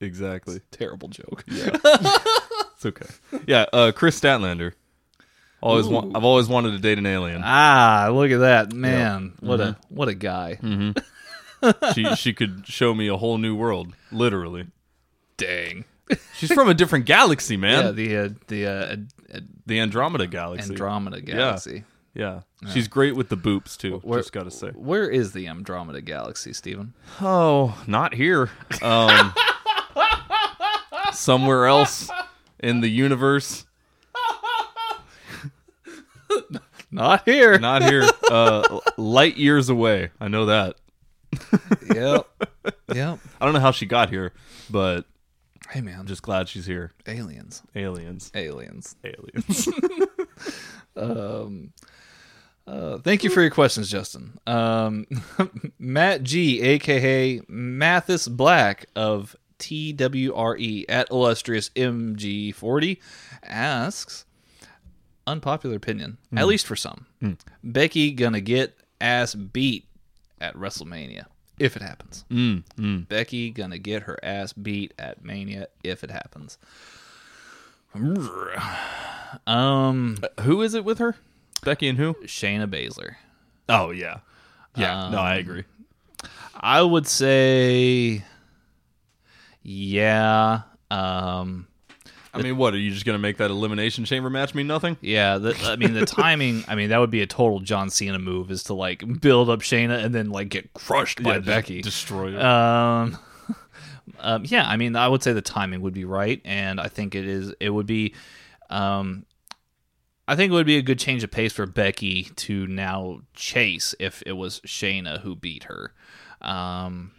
Exactly. 0.00 0.60
Terrible 0.70 1.08
joke. 1.08 1.44
Yeah. 1.48 1.70
it's 1.84 2.86
okay. 2.86 3.06
Yeah. 3.46 3.66
Uh, 3.72 3.90
Kris 3.92 4.18
Statlander. 4.20 4.72
Always. 5.60 5.88
Wa- 5.88 6.08
I've 6.14 6.24
always 6.24 6.46
wanted 6.48 6.70
to 6.70 6.78
date 6.78 6.98
an 6.98 7.06
alien. 7.06 7.42
Ah, 7.44 8.08
look 8.12 8.30
at 8.30 8.38
that 8.38 8.72
man! 8.72 9.32
What 9.40 9.60
a 9.60 9.64
Mm-hmm. 9.64 9.94
what 9.96 10.08
a 10.08 10.14
guy! 10.14 10.58
she 11.94 12.14
she 12.14 12.32
could 12.32 12.64
show 12.68 12.94
me 12.94 13.08
a 13.08 13.16
whole 13.16 13.38
new 13.38 13.56
world. 13.56 13.92
Literally. 14.12 14.66
Dang. 15.36 15.84
She's 16.36 16.52
from 16.52 16.68
a 16.68 16.74
different 16.74 17.06
galaxy, 17.06 17.56
man. 17.56 17.84
Yeah, 17.86 17.90
the 17.90 18.16
uh, 18.16 18.28
the 18.46 18.66
uh, 18.66 18.92
Ad- 18.92 19.48
the 19.66 19.80
Andromeda 19.80 20.28
galaxy. 20.28 20.70
Andromeda 20.70 21.20
galaxy. 21.20 21.82
Yeah. 22.14 22.40
She's 22.72 22.88
great 22.88 23.14
with 23.14 23.28
the 23.28 23.36
boops 23.36 23.76
too. 23.76 23.98
Where- 24.02 24.18
just 24.18 24.32
gotta 24.32 24.50
say. 24.50 24.68
Where 24.70 25.08
is 25.08 25.32
the 25.32 25.46
Andromeda 25.46 26.00
galaxy, 26.00 26.52
Stephen? 26.52 26.94
Oh, 27.20 27.80
not 27.86 28.14
here. 28.14 28.50
Um, 28.82 29.32
somewhere 31.12 31.66
else 31.66 32.10
in 32.58 32.80
the 32.80 32.88
universe. 32.88 33.64
Not 36.90 37.24
here. 37.28 37.58
Not 37.58 37.82
here. 37.82 38.08
Uh, 38.30 38.80
light 38.96 39.36
years 39.36 39.68
away. 39.68 40.10
I 40.20 40.28
know 40.28 40.46
that. 40.46 40.76
yep. 41.94 42.26
Yep. 42.94 43.18
I 43.40 43.44
don't 43.44 43.52
know 43.52 43.60
how 43.60 43.70
she 43.70 43.84
got 43.86 44.08
here, 44.08 44.32
but 44.70 45.04
Hey 45.70 45.82
man, 45.82 45.98
I'm 46.00 46.06
just 46.06 46.22
glad 46.22 46.48
she's 46.48 46.64
here. 46.64 46.92
aliens. 47.06 47.62
Aliens. 47.74 48.30
Aliens. 48.34 48.96
Aliens. 49.04 49.68
Uh, 52.68 52.98
thank 52.98 53.24
you 53.24 53.30
for 53.30 53.40
your 53.40 53.50
questions, 53.50 53.90
Justin. 53.90 54.38
Um, 54.46 55.06
Matt 55.78 56.22
G, 56.22 56.60
aka 56.60 57.40
Mathis 57.48 58.28
Black 58.28 58.86
of 58.94 59.34
TWRE 59.58 60.84
at 60.88 61.10
illustrious 61.10 61.70
MG40, 61.70 62.98
asks 63.42 64.26
unpopular 65.26 65.76
opinion, 65.76 66.18
at 66.36 66.46
least 66.46 66.66
for 66.66 66.76
some. 66.76 67.06
Becky 67.64 68.12
gonna 68.12 68.40
get 68.42 68.76
ass 69.00 69.34
beat 69.34 69.86
at 70.40 70.54
WrestleMania 70.54 71.24
if 71.58 71.74
it 71.74 71.82
happens. 71.82 72.24
Becky 73.08 73.50
gonna 73.50 73.78
get 73.78 74.02
her 74.04 74.18
ass 74.22 74.52
beat 74.52 74.92
at 74.98 75.24
Mania 75.24 75.68
if 75.82 76.04
it 76.04 76.10
happens. 76.10 76.58
Um, 79.46 80.18
who 80.40 80.62
is 80.62 80.72
it 80.74 80.84
with 80.86 80.98
her? 80.98 81.16
Becky 81.64 81.88
and 81.88 81.98
who? 81.98 82.14
Shayna 82.24 82.66
Baszler. 82.66 83.14
Oh 83.68 83.90
yeah. 83.90 84.18
Yeah. 84.76 85.08
no, 85.10 85.18
I 85.18 85.36
agree. 85.36 85.64
I 86.60 86.82
would 86.82 87.06
say, 87.06 88.24
yeah, 89.62 90.62
um, 90.90 91.66
I 92.32 92.42
mean, 92.42 92.56
what 92.56 92.74
are 92.74 92.78
you 92.78 92.90
just 92.90 93.04
gonna 93.04 93.18
make 93.18 93.38
that 93.38 93.50
elimination 93.50 94.04
chamber 94.04 94.30
match 94.30 94.54
mean 94.54 94.66
nothing? 94.66 94.96
yeah. 95.00 95.38
The, 95.38 95.56
I 95.64 95.76
mean, 95.76 95.94
the 95.94 96.06
timing. 96.06 96.64
I 96.68 96.74
mean, 96.74 96.90
that 96.90 96.98
would 96.98 97.10
be 97.10 97.22
a 97.22 97.26
total 97.26 97.60
John 97.60 97.90
Cena 97.90 98.18
move, 98.18 98.50
is 98.50 98.64
to 98.64 98.74
like 98.74 99.20
build 99.20 99.50
up 99.50 99.60
Shayna 99.60 100.02
and 100.04 100.14
then 100.14 100.30
like 100.30 100.48
get 100.48 100.72
crushed 100.74 101.22
by 101.22 101.34
Yeah, 101.34 101.38
Becky. 101.40 101.82
destroy. 101.82 102.38
Um, 102.40 103.18
um, 104.20 104.42
yeah, 104.46 104.68
I 104.68 104.76
mean, 104.76 104.96
I 104.96 105.08
would 105.08 105.22
say 105.22 105.32
the 105.32 105.42
timing 105.42 105.80
would 105.82 105.94
be 105.94 106.04
right, 106.04 106.40
and 106.44 106.80
I 106.80 106.88
think 106.88 107.14
it 107.14 107.26
is. 107.26 107.52
It 107.60 107.70
would 107.70 107.86
be. 107.86 108.14
Um, 108.70 109.24
I 110.28 110.36
think 110.36 110.50
it 110.50 110.54
would 110.54 110.66
be 110.66 110.76
a 110.76 110.82
good 110.82 110.98
change 110.98 111.24
of 111.24 111.30
pace 111.30 111.54
for 111.54 111.64
Becky 111.64 112.24
to 112.36 112.66
now 112.66 113.22
chase 113.32 113.94
if 113.98 114.22
it 114.26 114.32
was 114.32 114.60
Shayna 114.60 115.22
who 115.22 115.34
beat 115.34 115.64
her. 115.64 115.94
Um, 116.42 117.12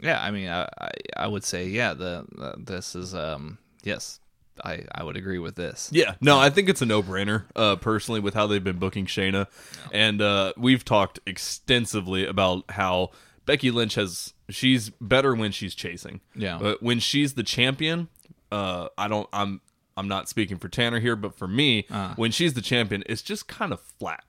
yeah, 0.00 0.20
I 0.20 0.32
mean, 0.32 0.48
I, 0.48 0.68
I, 0.78 0.90
I 1.16 1.26
would 1.28 1.44
say, 1.44 1.68
yeah, 1.68 1.94
the, 1.94 2.26
the 2.32 2.54
this 2.58 2.96
is 2.96 3.14
um, 3.14 3.58
yes, 3.84 4.18
I, 4.64 4.84
I 4.92 5.04
would 5.04 5.16
agree 5.16 5.38
with 5.38 5.54
this. 5.54 5.90
Yeah, 5.92 6.16
no, 6.20 6.40
I 6.40 6.50
think 6.50 6.68
it's 6.68 6.82
a 6.82 6.86
no-brainer. 6.86 7.44
Uh, 7.54 7.76
personally, 7.76 8.18
with 8.18 8.34
how 8.34 8.48
they've 8.48 8.62
been 8.62 8.78
booking 8.78 9.06
Shayna, 9.06 9.46
and 9.92 10.20
uh, 10.20 10.52
we've 10.56 10.84
talked 10.84 11.20
extensively 11.24 12.26
about 12.26 12.64
how 12.70 13.10
Becky 13.46 13.70
Lynch 13.70 13.94
has 13.94 14.34
she's 14.48 14.90
better 15.00 15.36
when 15.36 15.52
she's 15.52 15.74
chasing. 15.74 16.20
Yeah. 16.34 16.58
but 16.60 16.82
when 16.82 16.98
she's 16.98 17.34
the 17.34 17.44
champion, 17.44 18.08
uh, 18.50 18.88
I 18.98 19.06
don't. 19.06 19.28
I'm 19.32 19.60
I'm 19.96 20.08
not 20.08 20.28
speaking 20.28 20.58
for 20.58 20.68
Tanner 20.68 21.00
here, 21.00 21.16
but 21.16 21.34
for 21.34 21.48
me, 21.48 21.86
Uh. 21.90 22.14
when 22.16 22.30
she's 22.30 22.54
the 22.54 22.62
champion, 22.62 23.02
it's 23.06 23.22
just 23.22 23.48
kind 23.48 23.72
of 23.72 23.80
flat. 23.80 24.24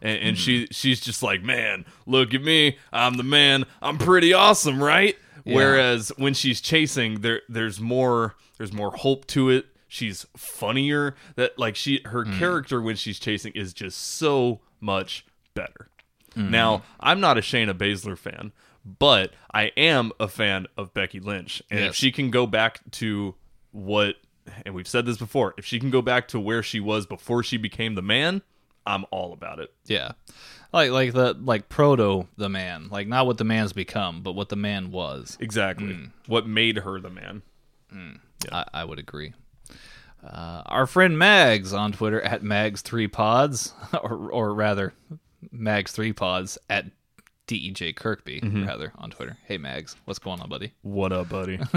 And, 0.00 0.18
and 0.20 0.38
she 0.38 0.64
mm-hmm. 0.64 0.72
she's 0.72 1.00
just 1.00 1.22
like, 1.22 1.42
man, 1.42 1.84
look 2.06 2.34
at 2.34 2.42
me, 2.42 2.78
I'm 2.92 3.16
the 3.16 3.22
man, 3.22 3.64
I'm 3.82 3.98
pretty 3.98 4.32
awesome, 4.32 4.82
right? 4.82 5.16
Whereas 5.44 6.10
when 6.16 6.34
she's 6.34 6.60
chasing, 6.60 7.20
there 7.20 7.42
there's 7.48 7.80
more 7.80 8.34
there's 8.58 8.72
more 8.72 8.90
hope 8.90 9.26
to 9.28 9.50
it. 9.50 9.66
She's 9.88 10.26
funnier. 10.36 11.14
That 11.36 11.58
like 11.58 11.76
she 11.76 12.00
her 12.06 12.24
mm. 12.24 12.38
character 12.38 12.80
when 12.80 12.96
she's 12.96 13.18
chasing 13.18 13.52
is 13.54 13.72
just 13.72 13.98
so 13.98 14.60
much 14.80 15.26
better. 15.54 15.88
Mm-hmm. 16.34 16.50
Now 16.50 16.82
I'm 16.98 17.20
not 17.20 17.38
a 17.38 17.40
Shayna 17.42 17.74
Baszler 17.74 18.16
fan, 18.16 18.52
but 18.84 19.32
I 19.52 19.64
am 19.76 20.12
a 20.18 20.28
fan 20.28 20.66
of 20.76 20.94
Becky 20.94 21.20
Lynch, 21.20 21.62
and 21.70 21.80
if 21.80 21.94
she 21.94 22.10
can 22.10 22.30
go 22.30 22.46
back 22.46 22.80
to 22.92 23.34
what, 23.70 24.16
and 24.64 24.74
we've 24.74 24.88
said 24.88 25.06
this 25.06 25.16
before, 25.16 25.54
if 25.56 25.64
she 25.64 25.78
can 25.78 25.90
go 25.90 26.02
back 26.02 26.28
to 26.28 26.40
where 26.40 26.62
she 26.62 26.80
was 26.80 27.06
before 27.06 27.42
she 27.42 27.56
became 27.56 27.94
the 27.94 28.02
man, 28.02 28.42
I'm 28.86 29.04
all 29.10 29.32
about 29.32 29.58
it. 29.58 29.72
Yeah, 29.86 30.12
like 30.72 30.90
like 30.90 31.12
the 31.12 31.34
like 31.34 31.68
proto 31.68 32.28
the 32.36 32.48
man, 32.48 32.88
like 32.90 33.08
not 33.08 33.26
what 33.26 33.38
the 33.38 33.44
man's 33.44 33.72
become, 33.72 34.22
but 34.22 34.32
what 34.32 34.48
the 34.48 34.56
man 34.56 34.90
was. 34.90 35.36
Exactly. 35.40 36.10
What 36.26 36.46
made 36.46 36.78
her 36.78 37.00
the 37.00 37.10
man? 37.10 37.42
I, 38.52 38.64
I 38.74 38.84
would 38.84 38.98
agree. 38.98 39.32
Uh, 40.22 40.62
our 40.66 40.86
friend 40.86 41.18
Mags 41.18 41.72
on 41.72 41.92
Twitter 41.92 42.20
at 42.20 42.42
Mags3Pods, 42.42 43.72
or, 44.02 44.30
or 44.30 44.54
rather, 44.54 44.94
Mags3Pods 45.54 46.58
at 46.70 46.86
DEJ 47.46 47.96
Kirkby, 47.96 48.40
rather, 48.66 48.92
on 48.96 49.10
Twitter. 49.10 49.36
Hey, 49.46 49.58
Mags, 49.58 49.96
what's 50.06 50.18
going 50.18 50.40
on, 50.40 50.48
buddy? 50.48 50.72
What 50.82 51.12
up, 51.12 51.28
buddy? 51.28 51.58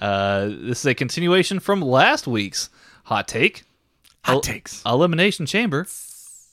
Uh, 0.00 0.46
this 0.46 0.80
is 0.80 0.86
a 0.86 0.94
continuation 0.94 1.58
from 1.58 1.82
last 1.82 2.26
week's 2.26 2.70
hot 3.04 3.26
take. 3.26 3.64
Hot 4.24 4.42
takes. 4.42 4.80
Elimination 4.86 5.44
Chamber 5.44 5.86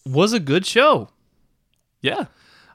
was 0.05 0.33
a 0.33 0.39
good 0.39 0.65
show. 0.65 1.09
Yeah. 2.01 2.25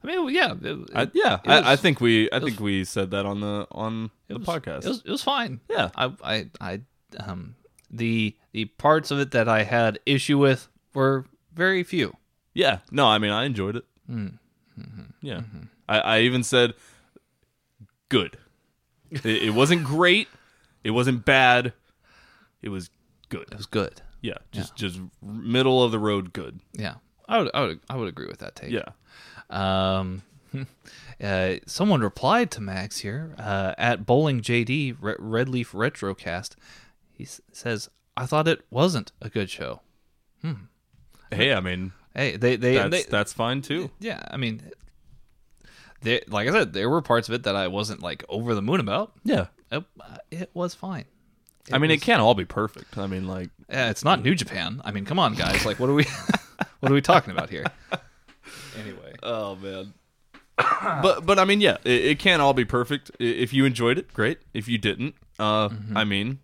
I 0.02 0.06
mean, 0.06 0.32
yeah, 0.34 0.54
it, 0.62 0.90
I, 0.94 1.10
yeah, 1.12 1.34
it 1.44 1.48
was- 1.48 1.64
I, 1.64 1.72
I 1.72 1.76
think 1.76 2.00
we 2.00 2.30
I 2.32 2.38
think 2.40 2.60
we 2.60 2.84
said 2.84 3.10
that 3.10 3.26
on 3.26 3.40
the 3.40 3.66
on 3.72 4.10
the 4.28 4.38
was- 4.38 4.46
podcast. 4.46 4.84
It 4.84 4.88
was, 4.88 5.02
it 5.04 5.10
was 5.10 5.22
fine. 5.22 5.60
Yeah. 5.68 5.90
I, 5.96 6.12
I, 6.22 6.46
I, 6.60 6.80
um, 7.18 7.56
the 7.90 8.36
the 8.52 8.66
parts 8.66 9.10
of 9.10 9.18
it 9.18 9.32
that 9.32 9.48
I 9.48 9.64
had 9.64 9.98
issue 10.06 10.38
with 10.38 10.68
were 10.94 11.26
very 11.52 11.82
few. 11.82 12.16
yeah, 12.54 12.78
no, 12.90 13.06
I 13.08 13.18
mean 13.18 13.32
I 13.32 13.44
enjoyed 13.44 13.76
it. 13.76 13.84
Yeah, 15.20 15.42
I, 15.88 15.98
I 16.00 16.20
even 16.20 16.42
said 16.42 16.74
good. 18.08 18.38
it, 19.10 19.24
it 19.26 19.54
wasn't 19.54 19.84
great. 19.84 20.28
It 20.84 20.90
wasn't 20.90 21.24
bad. 21.24 21.72
It 22.62 22.68
was 22.70 22.90
good. 23.28 23.48
It 23.50 23.56
was 23.56 23.66
good. 23.66 24.02
Yeah, 24.20 24.38
just 24.52 24.74
just 24.76 25.00
middle 25.22 25.82
of 25.82 25.90
the 25.92 25.98
road 25.98 26.32
good. 26.32 26.60
Yeah, 26.74 26.94
I 27.28 27.38
would, 27.42 27.50
I 27.54 27.60
would, 27.62 27.80
I 27.90 27.96
would 27.96 28.08
agree 28.08 28.26
with 28.26 28.38
that 28.38 28.54
take. 28.56 28.70
Yeah. 28.70 28.88
Um, 29.50 30.22
uh, 31.22 31.54
someone 31.66 32.00
replied 32.02 32.50
to 32.52 32.60
Max 32.60 32.98
here 32.98 33.34
uh, 33.38 33.74
at 33.78 34.06
Bowling 34.06 34.40
JD 34.40 34.96
Re- 35.00 35.16
Red 35.18 35.48
Leaf 35.48 35.72
Retrocast. 35.72 36.54
He 37.10 37.24
s- 37.24 37.40
says, 37.52 37.88
"I 38.16 38.26
thought 38.26 38.46
it 38.48 38.64
wasn't 38.70 39.12
a 39.20 39.28
good 39.28 39.50
show." 39.50 39.80
Hey, 41.30 41.52
I 41.54 41.60
mean 41.60 41.92
Hey, 42.14 42.36
they, 42.36 42.56
they, 42.56 42.74
that's 42.74 42.90
they 42.90 43.02
that's 43.10 43.32
fine 43.32 43.62
too. 43.62 43.90
yeah. 44.00 44.22
I 44.30 44.36
mean, 44.36 44.62
they, 46.02 46.20
like 46.28 46.48
I 46.48 46.52
said, 46.52 46.72
there 46.72 46.90
were 46.90 47.00
parts 47.02 47.28
of 47.28 47.34
it 47.34 47.44
that 47.44 47.56
I 47.56 47.68
wasn't 47.68 48.02
like 48.02 48.24
over 48.28 48.54
the 48.54 48.62
moon 48.62 48.80
about. 48.80 49.12
Yeah. 49.24 49.46
It, 49.70 49.84
it 50.30 50.50
was 50.52 50.74
fine. 50.74 51.04
I 51.72 51.78
mean, 51.78 51.90
was- 51.90 51.98
it 51.98 52.02
can't 52.02 52.20
all 52.20 52.34
be 52.34 52.44
perfect. 52.44 52.98
I 52.98 53.06
mean, 53.06 53.26
like 53.26 53.50
Yeah, 53.70 53.88
it's 53.90 54.04
not 54.04 54.22
New 54.22 54.34
Japan. 54.34 54.80
I 54.84 54.90
mean, 54.90 55.04
come 55.04 55.18
on, 55.18 55.34
guys. 55.34 55.64
Like, 55.64 55.78
what 55.78 55.88
are 55.88 55.94
we, 55.94 56.04
what 56.80 56.90
are 56.92 56.94
we 56.94 57.00
talking 57.00 57.30
about 57.32 57.48
here? 57.50 57.64
Anyway, 58.78 59.14
Oh 59.22 59.56
man. 59.56 59.94
but 61.02 61.24
but 61.24 61.38
I 61.38 61.44
mean, 61.44 61.60
yeah, 61.60 61.78
it, 61.84 62.04
it 62.04 62.18
can't 62.18 62.42
all 62.42 62.52
be 62.54 62.64
perfect. 62.64 63.10
If 63.18 63.52
you 63.52 63.64
enjoyed 63.64 63.96
it, 63.98 64.12
great. 64.12 64.38
If 64.52 64.68
you 64.68 64.76
didn't, 64.78 65.14
uh, 65.38 65.70
I 65.94 66.04
mean, 66.04 66.40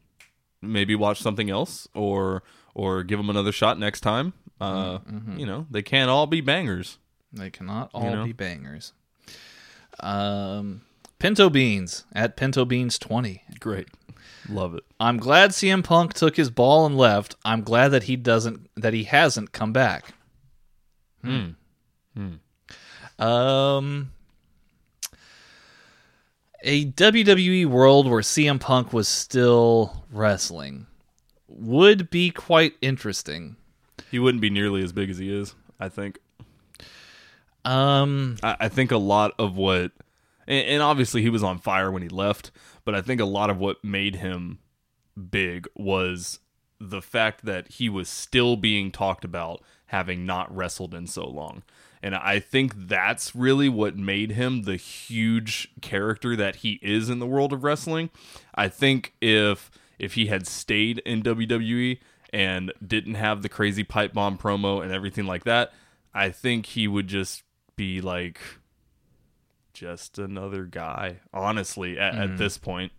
maybe 0.63 0.95
watch 0.95 1.21
something 1.21 1.51
else 1.51 1.89
or 1.95 2.43
or 2.75 3.03
give 3.03 3.19
them 3.19 3.29
another 3.29 3.53
shot 3.53 3.79
next 3.79 4.01
time. 4.01 4.33
Uh, 4.61 4.99
you 5.37 5.47
know, 5.47 5.67
they 5.71 5.83
can't 5.83 6.11
all 6.11 6.27
be 6.27 6.41
bangers. 6.41 6.99
they 7.33 7.51
cannot 7.51 7.91
all 7.95 8.11
know? 8.11 8.25
be 8.25 8.33
bangers. 8.33 8.93
Um, 10.01 10.83
Pinto 11.19 11.51
Beans 11.51 12.05
at 12.13 12.37
Pinto 12.37 12.65
Beans 12.65 12.99
20. 12.99 13.43
Great. 13.61 13.89
Love 14.49 14.75
it. 14.75 14.85
I'm 14.99 15.19
glad 15.19 15.51
CM 15.51 15.85
Punk 15.85 16.15
took 16.15 16.37
his 16.37 16.51
ball 16.51 16.87
and 16.87 16.97
left. 16.97 17.37
I'm 17.45 17.63
glad 17.63 17.89
that 17.89 18.05
he 18.05 18.17
doesn't 18.17 18.71
that 18.77 18.95
he 18.95 19.05
hasn't 19.05 19.53
come 19.53 19.73
back. 19.73 20.15
Hmm. 21.23 21.51
Um 23.19 24.13
a 26.63 26.87
WWE 26.87 27.67
world 27.67 28.09
where 28.09 28.21
CM 28.21 28.59
Punk 28.61 28.93
was 28.93 29.07
still 29.07 30.05
wrestling 30.11 30.87
would 31.47 32.11
be 32.11 32.31
quite 32.31 32.75
interesting. 32.81 33.57
He 34.11 34.19
wouldn't 34.19 34.41
be 34.41 34.51
nearly 34.51 34.83
as 34.83 34.93
big 34.93 35.11
as 35.11 35.19
he 35.19 35.33
is, 35.33 35.55
I 35.79 35.89
think. 35.89 36.19
Um 37.65 38.37
I, 38.43 38.57
I 38.61 38.69
think 38.69 38.91
a 38.91 38.99
lot 38.99 39.35
of 39.39 39.57
what, 39.57 39.93
and, 40.47 40.67
and 40.67 40.83
obviously 40.83 41.23
he 41.23 41.31
was 41.31 41.43
on 41.43 41.59
fire 41.59 41.91
when 41.91 42.03
he 42.03 42.09
left, 42.09 42.51
but 42.85 42.95
I 42.95 43.03
think 43.03 43.21
a 43.21 43.27
lot 43.27 43.51
of 43.51 43.59
what 43.59 43.85
made 43.85 44.17
him 44.17 44.59
big 45.31 45.67
was 45.75 46.41
the 46.81 47.03
fact 47.03 47.45
that 47.45 47.69
he 47.69 47.89
was 47.89 48.09
still 48.09 48.57
being 48.57 48.91
talked 48.91 49.25
about 49.25 49.63
having 49.87 50.25
not 50.25 50.55
wrestled 50.55 50.95
in 50.95 51.07
so 51.07 51.27
long. 51.27 51.63
And 52.03 52.15
I 52.15 52.39
think 52.39 52.73
that's 52.77 53.35
really 53.35 53.69
what 53.69 53.97
made 53.97 54.33
him 54.33 54.63
the 54.63 54.77
huge 54.77 55.69
character 55.81 56.37
that 56.37 56.57
he 56.57 56.79
is 56.81 57.11
in 57.11 57.19
the 57.19 57.27
world 57.27 57.53
of 57.53 57.65
wrestling. 57.65 58.11
I 58.55 58.69
think 58.69 59.15
if 59.21 59.71
if 59.99 60.15
he 60.15 60.27
had 60.27 60.47
stayed 60.47 60.99
in 61.01 61.23
WWE 61.23 61.99
and 62.33 62.73
didn't 62.85 63.15
have 63.15 63.43
the 63.43 63.49
crazy 63.49 63.85
pipe 63.85 64.13
bomb 64.13 64.39
promo 64.39 64.83
and 64.83 64.93
everything 64.93 65.27
like 65.27 65.45
that, 65.45 65.73
I 66.15 66.31
think 66.31 66.67
he 66.67 66.89
would 66.89 67.09
just 67.09 67.43
be 67.77 68.01
like 68.01 68.41
just 69.73 70.19
another 70.19 70.65
guy, 70.65 71.21
honestly, 71.33 71.99
at, 71.99 72.15
at 72.15 72.39
this 72.39 72.59
point. 72.59 72.93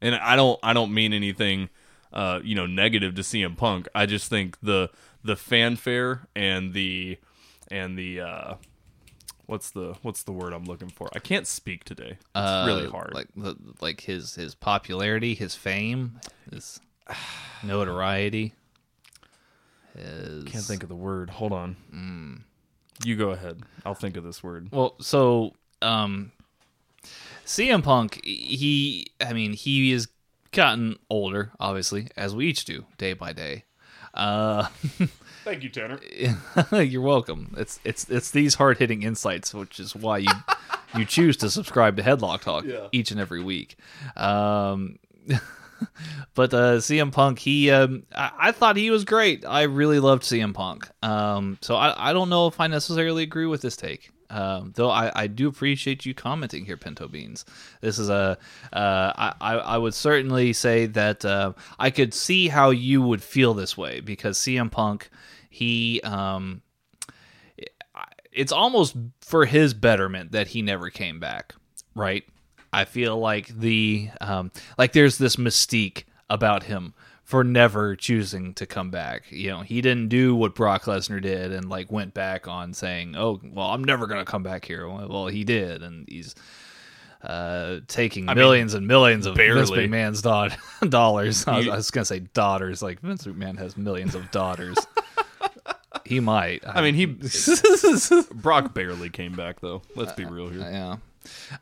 And 0.00 0.14
I 0.14 0.36
don't 0.36 0.58
I 0.62 0.72
don't 0.72 0.92
mean 0.92 1.12
anything 1.12 1.68
uh, 2.12 2.40
you 2.44 2.54
know, 2.54 2.66
negative 2.66 3.14
to 3.14 3.22
CM 3.22 3.56
Punk. 3.56 3.88
I 3.94 4.06
just 4.06 4.28
think 4.28 4.58
the 4.60 4.90
the 5.24 5.36
fanfare 5.36 6.26
and 6.34 6.74
the 6.74 7.18
and 7.70 7.96
the 7.96 8.20
uh 8.20 8.54
what's 9.46 9.70
the 9.70 9.94
what's 10.02 10.22
the 10.24 10.32
word 10.32 10.52
I'm 10.52 10.64
looking 10.64 10.88
for? 10.88 11.08
I 11.14 11.18
can't 11.20 11.46
speak 11.46 11.84
today. 11.84 12.18
It's 12.18 12.20
uh, 12.34 12.64
really 12.66 12.88
hard. 12.88 13.14
Like 13.14 13.28
the, 13.36 13.56
like 13.80 14.02
his 14.02 14.34
his 14.34 14.54
popularity, 14.54 15.34
his 15.34 15.54
fame, 15.54 16.20
his 16.50 16.80
notoriety. 17.62 18.52
His 19.96 20.44
can't 20.44 20.64
think 20.64 20.82
of 20.82 20.88
the 20.88 20.94
word. 20.94 21.30
Hold 21.30 21.52
on. 21.52 22.44
You 23.04 23.16
go 23.16 23.30
ahead. 23.30 23.62
I'll 23.84 23.94
think 23.94 24.16
of 24.16 24.24
this 24.24 24.42
word. 24.42 24.68
Well, 24.72 24.94
so 25.00 25.52
um, 25.82 26.32
CM 27.44 27.82
Punk, 27.82 28.20
he, 28.24 29.08
I 29.20 29.32
mean, 29.32 29.52
he 29.52 29.90
has 29.92 30.08
gotten 30.52 30.96
older, 31.10 31.50
obviously, 31.58 32.08
as 32.16 32.34
we 32.34 32.46
each 32.46 32.64
do, 32.64 32.84
day 32.98 33.12
by 33.12 33.32
day. 33.32 33.64
Uh, 34.14 34.68
Thank 35.44 35.62
you, 35.64 35.68
Tanner. 35.70 35.98
you're 36.82 37.02
welcome. 37.02 37.54
It's 37.56 37.80
it's 37.84 38.08
it's 38.08 38.30
these 38.30 38.54
hard 38.54 38.78
hitting 38.78 39.02
insights, 39.02 39.52
which 39.52 39.80
is 39.80 39.96
why 39.96 40.18
you 40.18 40.30
you 40.96 41.04
choose 41.04 41.36
to 41.38 41.50
subscribe 41.50 41.96
to 41.96 42.02
Headlock 42.02 42.42
Talk 42.42 42.64
Yeah. 42.66 42.86
each 42.92 43.10
and 43.10 43.18
every 43.18 43.42
week. 43.42 43.76
Um, 44.16 44.98
but 46.34 46.52
uh, 46.54 46.76
CM 46.78 47.12
Punk, 47.12 47.38
he, 47.38 47.70
um, 47.70 48.04
I, 48.14 48.30
I 48.38 48.52
thought 48.52 48.76
he 48.76 48.90
was 48.90 49.04
great. 49.04 49.44
I 49.46 49.62
really 49.62 50.00
loved 50.00 50.22
CM 50.22 50.54
Punk. 50.54 50.88
Um, 51.02 51.58
so 51.60 51.76
I, 51.76 52.10
I 52.10 52.12
don't 52.12 52.28
know 52.28 52.46
if 52.46 52.60
I 52.60 52.66
necessarily 52.66 53.22
agree 53.22 53.46
with 53.46 53.62
this 53.62 53.76
take. 53.76 54.10
Um, 54.30 54.72
though 54.76 54.90
I, 54.90 55.12
I 55.14 55.26
do 55.26 55.46
appreciate 55.46 56.06
you 56.06 56.14
commenting 56.14 56.64
here, 56.64 56.78
Pinto 56.78 57.06
Beans. 57.06 57.44
This 57.82 57.98
is 57.98 58.08
a, 58.08 58.38
uh, 58.72 59.12
I, 59.40 59.54
I 59.56 59.76
would 59.76 59.92
certainly 59.92 60.54
say 60.54 60.86
that 60.86 61.22
uh, 61.24 61.52
I 61.78 61.90
could 61.90 62.14
see 62.14 62.48
how 62.48 62.70
you 62.70 63.02
would 63.02 63.22
feel 63.22 63.52
this 63.52 63.76
way 63.76 64.00
because 64.00 64.38
CM 64.38 64.70
Punk, 64.70 65.10
he, 65.50 66.00
um, 66.00 66.62
it's 68.32 68.52
almost 68.52 68.96
for 69.20 69.44
his 69.44 69.74
betterment 69.74 70.32
that 70.32 70.48
he 70.48 70.62
never 70.62 70.88
came 70.88 71.20
back, 71.20 71.54
right? 71.94 72.24
I 72.72 72.84
feel 72.84 73.18
like 73.18 73.48
the 73.48 74.10
um, 74.20 74.50
like 74.78 74.92
there's 74.92 75.18
this 75.18 75.36
mystique 75.36 76.04
about 76.30 76.64
him 76.64 76.94
for 77.24 77.44
never 77.44 77.96
choosing 77.96 78.54
to 78.54 78.66
come 78.66 78.90
back. 78.90 79.24
You 79.30 79.50
know, 79.50 79.60
he 79.60 79.80
didn't 79.80 80.08
do 80.08 80.34
what 80.34 80.54
Brock 80.54 80.84
Lesnar 80.84 81.20
did 81.20 81.52
and 81.52 81.68
like 81.68 81.90
went 81.90 82.14
back 82.14 82.48
on 82.48 82.74
saying, 82.74 83.14
"Oh, 83.16 83.40
well, 83.42 83.68
I'm 83.68 83.84
never 83.84 84.06
gonna 84.06 84.24
come 84.24 84.42
back 84.42 84.64
here." 84.64 84.88
Well, 84.88 85.28
he 85.28 85.44
did, 85.44 85.82
and 85.82 86.06
he's 86.08 86.34
uh, 87.22 87.80
taking 87.86 88.26
millions 88.26 88.74
and 88.74 88.86
millions 88.86 89.26
of 89.26 89.36
Vince. 89.36 89.70
McMahon's 89.70 90.22
do- 90.22 90.88
dollars. 90.88 91.46
I 91.46 91.58
was, 91.58 91.68
I 91.68 91.76
was 91.76 91.90
gonna 91.90 92.04
say 92.04 92.20
daughters. 92.20 92.82
Like 92.82 93.00
Vince 93.00 93.24
McMahon 93.24 93.58
has 93.58 93.76
millions 93.76 94.14
of 94.14 94.30
daughters. 94.30 94.76
he 96.04 96.20
might. 96.20 96.62
I 96.66 96.82
mean, 96.82 96.94
he 96.94 97.06
Brock 98.34 98.74
barely 98.74 99.10
came 99.10 99.34
back 99.34 99.60
though. 99.60 99.82
Let's 99.94 100.12
be 100.12 100.24
real 100.24 100.48
here. 100.48 100.60
Yeah. 100.60 100.96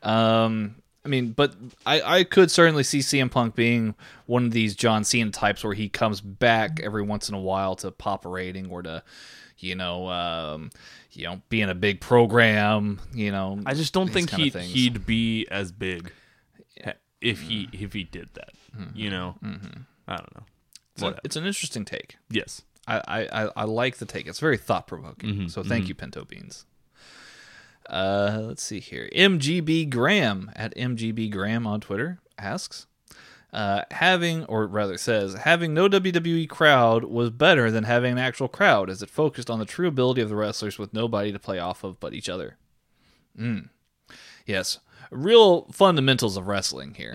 Um, 0.03 0.75
I 1.03 1.07
mean, 1.07 1.31
but 1.31 1.55
I, 1.85 2.01
I 2.19 2.23
could 2.23 2.51
certainly 2.51 2.83
see 2.83 2.99
CM 2.99 3.31
Punk 3.31 3.55
being 3.55 3.95
one 4.27 4.45
of 4.45 4.51
these 4.51 4.75
John 4.75 5.03
Cena 5.03 5.31
types 5.31 5.63
where 5.63 5.73
he 5.73 5.89
comes 5.89 6.21
back 6.21 6.79
every 6.83 7.01
once 7.01 7.27
in 7.27 7.33
a 7.35 7.39
while 7.39 7.75
to 7.77 7.89
pop 7.91 8.23
a 8.25 8.29
rating 8.29 8.69
or 8.69 8.83
to, 8.83 9.01
you 9.57 9.73
know, 9.75 10.07
um, 10.09 10.69
you 11.11 11.23
know, 11.25 11.41
be 11.49 11.59
in 11.61 11.69
a 11.69 11.75
big 11.75 12.01
program. 12.01 12.99
You 13.13 13.31
know, 13.31 13.59
I 13.65 13.73
just 13.73 13.93
don't 13.93 14.09
think 14.13 14.29
he'd 14.43 14.53
he'd 14.69 15.05
be 15.07 15.47
as 15.49 15.71
big 15.71 16.11
if 17.19 17.41
he 17.41 17.67
if 17.73 17.93
he 17.93 18.03
did 18.03 18.29
that. 18.35 18.51
You 18.95 19.09
know, 19.09 19.35
I 20.07 20.15
don't 20.17 20.35
know. 20.35 20.43
It's, 20.93 21.01
a- 21.03 21.19
it's 21.23 21.35
an 21.35 21.45
interesting 21.45 21.83
take. 21.85 22.17
Yes, 22.29 22.61
I, 22.87 22.97
I, 23.07 23.43
I- 23.45 23.51
I 23.57 23.63
like 23.65 23.97
the 23.97 24.05
take. 24.05 24.27
It's 24.27 24.39
very 24.39 24.57
thought 24.57 24.87
provoking. 24.87 25.29
Mm-hmm, 25.31 25.47
so 25.47 25.63
thank 25.63 25.87
you, 25.87 25.95
Pinto 25.95 26.25
Beans. 26.25 26.65
Uh, 27.89 28.41
let's 28.43 28.63
see 28.63 28.79
here. 28.79 29.09
MGB 29.15 29.89
Graham 29.89 30.51
at 30.55 30.75
MGB 30.75 31.31
Graham 31.31 31.67
on 31.67 31.81
Twitter 31.81 32.19
asks, 32.37 32.87
uh, 33.53 33.83
having 33.91 34.45
or 34.45 34.65
rather 34.65 34.97
says 34.97 35.33
having 35.33 35.73
no 35.73 35.89
WWE 35.89 36.47
crowd 36.47 37.03
was 37.03 37.29
better 37.29 37.69
than 37.69 37.83
having 37.83 38.13
an 38.13 38.17
actual 38.17 38.47
crowd, 38.47 38.89
as 38.89 39.01
it 39.01 39.09
focused 39.09 39.49
on 39.49 39.59
the 39.59 39.65
true 39.65 39.87
ability 39.87 40.21
of 40.21 40.29
the 40.29 40.35
wrestlers 40.35 40.79
with 40.79 40.93
nobody 40.93 41.31
to 41.31 41.39
play 41.39 41.59
off 41.59 41.83
of 41.83 41.99
but 41.99 42.13
each 42.13 42.29
other. 42.29 42.57
Mm. 43.37 43.69
Yes, 44.45 44.79
real 45.11 45.67
fundamentals 45.73 46.37
of 46.37 46.47
wrestling 46.47 46.93
here, 46.95 47.13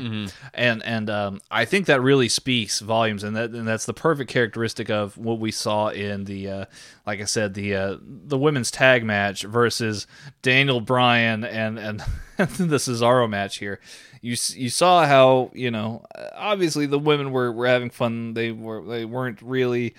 and 0.54 0.82
and 0.84 1.10
um, 1.10 1.40
I 1.50 1.64
think 1.64 1.86
that 1.86 2.00
really 2.02 2.28
speaks 2.28 2.80
volumes, 2.80 3.24
and 3.24 3.34
that 3.34 3.50
and 3.50 3.66
that's 3.66 3.86
the 3.86 3.94
perfect 3.94 4.30
characteristic 4.30 4.90
of 4.90 5.16
what 5.16 5.40
we 5.40 5.50
saw 5.50 5.88
in 5.88 6.24
the, 6.24 6.48
uh, 6.48 6.64
like 7.06 7.20
I 7.20 7.24
said, 7.24 7.54
the 7.54 7.74
uh, 7.74 7.96
the 8.00 8.38
women's 8.38 8.70
tag 8.70 9.04
match 9.04 9.42
versus 9.42 10.06
Daniel 10.42 10.80
Bryan 10.80 11.42
and 11.42 11.78
and 11.78 12.00
the 12.36 12.76
Cesaro 12.76 13.28
match 13.28 13.58
here. 13.58 13.80
You 14.20 14.36
you 14.54 14.68
saw 14.68 15.06
how 15.06 15.50
you 15.54 15.70
know 15.70 16.04
obviously 16.34 16.86
the 16.86 16.98
women 16.98 17.32
were, 17.32 17.50
were 17.50 17.66
having 17.66 17.90
fun. 17.90 18.34
They 18.34 18.52
were 18.52 18.84
they 18.84 19.04
weren't 19.04 19.40
really 19.40 19.94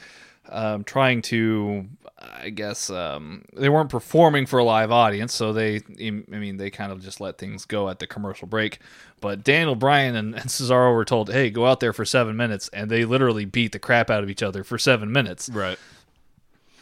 um, 0.50 0.84
trying 0.84 1.22
to, 1.24 1.88
I 2.20 2.50
guess, 2.50 2.90
um, 2.90 3.46
they 3.56 3.70
weren't 3.70 3.90
performing 3.90 4.46
for 4.46 4.60
a 4.60 4.64
live 4.64 4.92
audience, 4.92 5.34
so 5.34 5.54
they, 5.54 5.82
I 6.00 6.12
mean, 6.12 6.58
they 6.58 6.70
kind 6.70 6.92
of 6.92 7.02
just 7.02 7.20
let 7.22 7.38
things 7.38 7.66
go 7.66 7.90
at 7.90 8.00
the 8.00 8.08
commercial 8.08 8.48
break. 8.48 8.80
But 9.20 9.44
Daniel 9.44 9.76
Bryan 9.76 10.16
and, 10.16 10.36
and 10.36 10.46
Cesaro 10.46 10.94
were 10.94 11.06
told, 11.06 11.32
"Hey, 11.32 11.50
go 11.50 11.66
out 11.66 11.80
there 11.80 11.94
for 11.94 12.06
seven 12.06 12.36
minutes," 12.38 12.70
and 12.74 12.90
they 12.92 13.06
literally 13.06 13.46
beat 13.46 13.72
the 13.72 13.80
crap 13.80 14.10
out 14.10 14.24
of 14.24 14.30
each 14.30 14.44
other 14.44 14.64
for 14.64 14.78
seven 14.78 15.12
minutes. 15.12 15.50
right. 15.50 15.80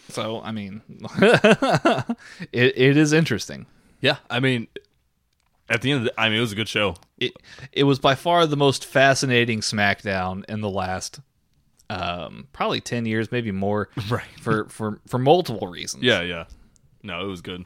So, 0.10 0.42
I 0.42 0.52
mean, 0.52 0.82
it, 1.22 2.16
it 2.52 2.96
is 2.96 3.12
interesting. 3.12 3.66
Yeah, 4.02 4.18
I 4.30 4.40
mean, 4.40 4.68
at 5.70 5.82
the 5.82 5.92
end 5.92 6.00
of 6.02 6.06
the, 6.06 6.22
I 6.22 6.30
mean, 6.30 6.38
it 6.38 6.42
was 6.42 6.52
a 6.52 6.56
good 6.56 6.70
show. 6.70 6.96
It 7.18 7.34
it 7.72 7.86
was 7.86 8.00
by 8.00 8.16
far 8.16 8.46
the 8.46 8.58
most 8.58 8.86
fascinating 8.86 9.62
SmackDown 9.62 10.44
in 10.46 10.62
the 10.62 10.70
last. 10.70 11.20
Um, 11.90 12.48
probably 12.54 12.82
ten 12.82 13.06
years, 13.06 13.32
maybe 13.32 13.52
more, 13.52 13.90
Right. 14.10 14.24
For 14.42 14.68
for 14.70 15.00
for 15.08 15.18
multiple 15.20 15.68
reasons. 15.68 16.04
Yeah, 16.04 16.22
yeah. 16.22 16.46
No, 17.04 17.24
it 17.24 17.28
was 17.28 17.42
good. 17.42 17.66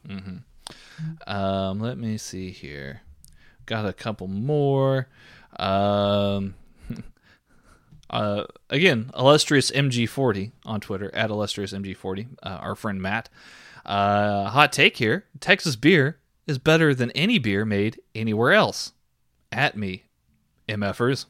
Um, 1.26 1.80
let 1.80 1.98
me 1.98 2.18
see 2.18 2.52
here. 2.52 3.02
Got 3.66 3.86
a 3.86 3.94
couple 3.94 4.28
more. 4.28 5.08
Um, 5.58 6.56
uh, 8.10 8.44
again, 8.70 9.12
illustrious 9.18 9.72
MG40 9.72 10.52
on 10.66 10.82
Twitter 10.82 11.10
at 11.14 11.30
illustrious 11.30 11.72
MG40. 11.72 12.28
Uh, 12.44 12.50
our 12.62 12.76
friend 12.76 13.02
Matt. 13.02 13.30
Uh, 13.86 14.50
hot 14.50 14.74
take 14.74 14.98
here: 14.98 15.26
Texas 15.40 15.76
beer 15.76 16.20
is 16.46 16.58
better 16.58 16.94
than 16.94 17.12
any 17.12 17.40
beer 17.40 17.64
made 17.66 18.02
anywhere 18.14 18.52
else. 18.52 18.92
At 19.52 19.78
me, 19.78 20.04
MFers. 20.68 21.26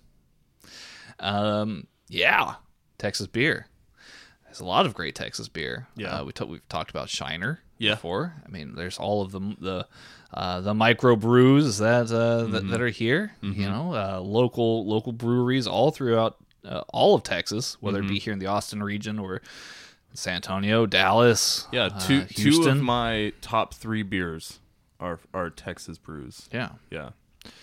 Um, 1.20 1.88
yeah, 2.08 2.56
Texas 3.00 3.26
beer. 3.28 3.66
There's 4.46 4.60
a 4.60 4.66
lot 4.66 4.86
of 4.86 4.94
great 4.94 5.16
Texas 5.16 5.48
beer. 5.48 5.88
Yeah. 5.96 6.18
uh, 6.20 6.26
we 6.26 6.32
t- 6.34 6.44
we've 6.46 6.68
talked 6.70 6.90
about 6.92 7.10
Shiner. 7.10 7.62
Yeah. 7.80 7.94
before. 7.96 8.34
I 8.46 8.50
mean, 8.50 8.76
there's 8.76 8.98
all 8.98 9.22
of 9.22 9.32
the 9.32 9.40
the 9.60 9.88
uh, 10.34 10.60
the 10.62 10.74
micro 10.74 11.16
brews 11.16 11.78
that 11.78 12.12
uh, 12.12 12.44
that, 12.44 12.64
Mm-hmm. 12.64 12.70
that 12.72 12.82
are 12.82 12.90
here. 12.90 13.32
You 13.42 13.68
know, 13.70 13.94
uh, 13.94 14.20
local 14.20 14.86
local 14.86 15.14
breweries 15.14 15.66
all 15.66 15.92
throughout 15.92 16.36
uh, 16.66 16.82
all 16.90 17.16
of 17.16 17.24
Texas, 17.24 17.78
whether 17.80 18.00
Mm-hmm. 18.00 18.08
it 18.10 18.14
be 18.14 18.20
here 18.20 18.34
in 18.34 18.40
the 18.40 18.48
Austin 18.48 18.84
region 18.84 19.18
or 19.18 19.42
San 20.14 20.36
Antonio, 20.36 20.86
Dallas. 20.88 21.68
Yeah, 21.72 21.84
uh, 21.86 22.00
two 22.02 22.26
two 22.26 22.68
of 22.70 22.82
my 22.82 23.32
top 23.40 23.74
three 23.74 24.04
beers 24.04 24.60
are 25.00 25.20
are 25.34 25.50
Texas 25.50 25.98
brews. 25.98 26.50
yeah. 26.52 26.72
Yeah. 26.92 27.12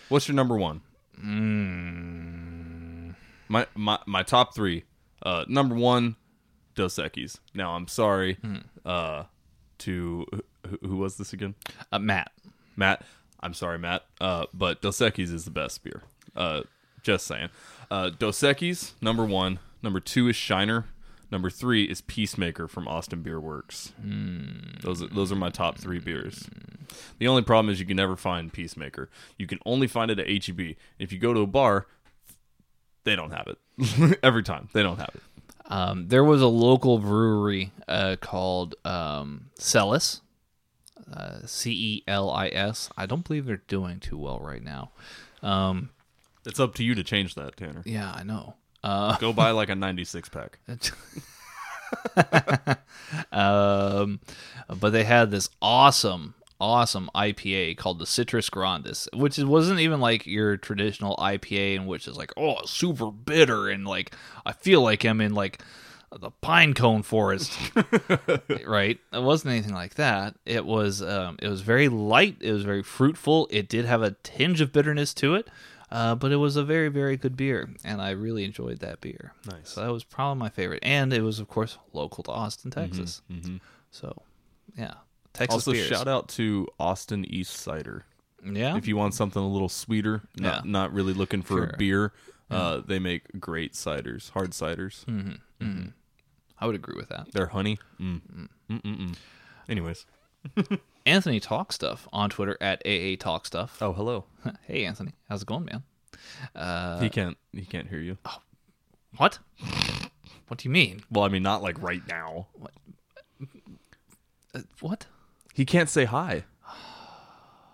What's 0.08 0.28
your 0.28 0.34
number 0.34 0.56
one? 0.56 0.80
Mm. 1.20 3.14
My 3.48 3.66
my 3.74 3.98
my 4.06 4.22
top 4.22 4.54
three. 4.54 4.84
Uh, 5.22 5.44
number 5.48 5.74
one, 5.74 6.16
Dos 6.74 6.96
Equis. 6.96 7.38
Now 7.54 7.72
I'm 7.72 7.88
sorry. 7.88 8.34
Hmm. 8.34 8.56
Uh, 8.84 9.24
to 9.78 10.26
who, 10.66 10.78
who 10.88 10.96
was 10.96 11.16
this 11.16 11.32
again? 11.32 11.54
Uh, 11.92 11.98
Matt. 11.98 12.32
Matt. 12.76 13.02
I'm 13.40 13.54
sorry, 13.54 13.78
Matt. 13.78 14.04
Uh, 14.20 14.46
but 14.54 14.80
Dos 14.82 14.98
Equis 14.98 15.32
is 15.32 15.44
the 15.44 15.50
best 15.50 15.82
beer. 15.84 16.02
Uh, 16.34 16.62
just 17.02 17.26
saying. 17.26 17.48
Uh, 17.90 18.10
Dos 18.10 18.38
Equis, 18.40 18.92
number 19.00 19.24
one. 19.24 19.58
Number 19.82 20.00
two 20.00 20.28
is 20.28 20.36
Shiner. 20.36 20.86
Number 21.30 21.50
three 21.50 21.84
is 21.84 22.00
Peacemaker 22.02 22.68
from 22.68 22.86
Austin 22.86 23.22
Beer 23.22 23.40
Works. 23.40 23.92
Those 24.82 25.02
are, 25.02 25.08
those 25.08 25.32
are 25.32 25.36
my 25.36 25.50
top 25.50 25.76
three 25.76 25.98
beers. 25.98 26.48
The 27.18 27.26
only 27.26 27.42
problem 27.42 27.72
is 27.72 27.80
you 27.80 27.86
can 27.86 27.96
never 27.96 28.16
find 28.16 28.52
Peacemaker. 28.52 29.10
You 29.36 29.46
can 29.48 29.58
only 29.66 29.88
find 29.88 30.10
it 30.10 30.20
at 30.20 30.28
HEB. 30.28 30.76
If 31.00 31.12
you 31.12 31.18
go 31.18 31.34
to 31.34 31.40
a 31.40 31.46
bar, 31.46 31.86
they 33.06 33.16
don't 33.16 33.30
have 33.30 33.46
it. 33.48 34.18
Every 34.22 34.42
time 34.42 34.68
they 34.74 34.82
don't 34.82 34.98
have 34.98 35.10
it. 35.14 35.22
Um, 35.68 36.06
there 36.08 36.22
was 36.22 36.42
a 36.42 36.46
local 36.46 36.98
brewery 36.98 37.72
uh, 37.88 38.16
called 38.20 38.74
um, 38.84 39.46
Celis, 39.58 40.20
uh, 41.12 41.38
C 41.46 41.72
E 41.72 42.02
L 42.06 42.30
I 42.30 42.48
S. 42.48 42.90
I 42.96 43.06
don't 43.06 43.26
believe 43.26 43.46
they're 43.46 43.62
doing 43.66 43.98
too 43.98 44.18
well 44.18 44.38
right 44.40 44.62
now. 44.62 44.90
Um, 45.42 45.90
It's 46.44 46.60
up 46.60 46.74
to 46.76 46.84
you 46.84 46.94
to 46.94 47.02
change 47.02 47.34
that, 47.34 47.56
Tanner. 47.56 47.82
yeah, 47.86 48.12
I 48.14 48.22
know. 48.22 48.54
Uh, 48.84 49.16
Go 49.18 49.32
buy 49.32 49.50
like 49.50 49.68
a 49.68 49.74
96 49.74 50.28
pack. 50.28 50.58
um, 53.32 54.20
but 54.68 54.90
they 54.90 55.04
had 55.04 55.30
this 55.30 55.48
awesome, 55.60 56.34
awesome 56.60 57.10
IPA 57.14 57.76
called 57.76 57.98
the 57.98 58.06
Citrus 58.06 58.50
Grandis, 58.50 59.08
which 59.12 59.38
wasn't 59.38 59.80
even 59.80 60.00
like 60.00 60.26
your 60.26 60.56
traditional 60.56 61.16
IPA, 61.16 61.76
in 61.76 61.86
which 61.86 62.06
is 62.08 62.16
like, 62.16 62.32
oh, 62.36 62.64
super 62.64 63.10
bitter, 63.10 63.68
and 63.68 63.86
like 63.86 64.12
I 64.44 64.52
feel 64.52 64.82
like 64.82 65.04
I'm 65.04 65.20
in 65.20 65.34
like 65.34 65.62
the 66.18 66.30
pine 66.30 66.72
cone 66.72 67.02
forest, 67.02 67.52
right? 68.66 68.98
It 69.12 69.22
wasn't 69.22 69.52
anything 69.52 69.74
like 69.74 69.94
that. 69.94 70.36
It 70.46 70.64
was, 70.64 71.02
um, 71.02 71.36
it 71.42 71.48
was 71.48 71.60
very 71.62 71.88
light. 71.88 72.36
It 72.40 72.52
was 72.52 72.62
very 72.62 72.82
fruitful. 72.82 73.48
It 73.50 73.68
did 73.68 73.84
have 73.84 74.02
a 74.02 74.12
tinge 74.22 74.60
of 74.60 74.72
bitterness 74.72 75.12
to 75.14 75.34
it. 75.34 75.48
Uh, 75.90 76.16
but 76.16 76.32
it 76.32 76.36
was 76.36 76.56
a 76.56 76.64
very, 76.64 76.88
very 76.88 77.16
good 77.16 77.36
beer, 77.36 77.70
and 77.84 78.02
I 78.02 78.10
really 78.10 78.42
enjoyed 78.44 78.80
that 78.80 79.00
beer. 79.00 79.32
Nice. 79.46 79.70
So 79.70 79.82
that 79.82 79.92
was 79.92 80.02
probably 80.02 80.40
my 80.40 80.48
favorite, 80.48 80.80
and 80.82 81.12
it 81.12 81.22
was, 81.22 81.38
of 81.38 81.46
course, 81.46 81.78
local 81.92 82.24
to 82.24 82.32
Austin, 82.32 82.72
Texas. 82.72 83.22
So, 83.92 84.22
yeah, 84.76 84.94
Texas 85.36 85.54
Also, 85.54 85.72
beers. 85.72 85.86
shout 85.88 86.08
out 86.08 86.28
to 86.30 86.66
Austin 86.80 87.24
East 87.24 87.52
Cider. 87.54 88.04
Yeah, 88.44 88.76
If 88.76 88.86
you 88.86 88.96
want 88.96 89.14
something 89.14 89.42
a 89.42 89.48
little 89.48 89.68
sweeter, 89.68 90.22
not, 90.36 90.64
Yeah. 90.64 90.70
not 90.70 90.92
really 90.92 91.12
looking 91.12 91.42
for 91.42 91.54
Sure. 91.58 91.70
a 91.72 91.76
beer, 91.76 92.12
uh, 92.50 92.80
they 92.84 92.98
make 92.98 93.40
great 93.40 93.72
ciders, 93.72 94.30
hard 94.30 94.50
ciders. 94.52 95.04
I 96.58 96.64
would 96.66 96.74
agree 96.74 96.96
with 96.96 97.08
that. 97.10 97.32
They're 97.32 97.48
honey. 97.48 97.78
Mm. 98.00 99.16
Anyways. 99.68 100.06
Anthony 101.06 101.38
Talk 101.40 101.72
Stuff 101.72 102.08
on 102.12 102.30
Twitter 102.30 102.56
at 102.60 102.80
AA 102.86 103.16
Talk 103.16 103.46
Stuff. 103.46 103.78
Oh, 103.82 103.92
hello. 103.92 104.24
Hey, 104.66 104.84
Anthony, 104.84 105.12
how's 105.28 105.42
it 105.42 105.46
going, 105.48 105.64
man? 105.64 105.82
Uh, 106.54 107.00
he 107.00 107.08
can't. 107.08 107.36
He 107.52 107.64
can't 107.64 107.88
hear 107.88 107.98
you. 108.00 108.16
Oh, 108.24 108.38
what? 109.16 109.38
What 110.48 110.58
do 110.58 110.68
you 110.68 110.72
mean? 110.72 111.02
Well, 111.10 111.24
I 111.24 111.28
mean, 111.28 111.42
not 111.42 111.62
like 111.62 111.80
right 111.82 112.02
now. 112.08 112.46
Uh, 114.54 114.60
what? 114.80 115.06
He 115.56 115.64
can't 115.64 115.88
say 115.88 116.04
hi. 116.04 116.44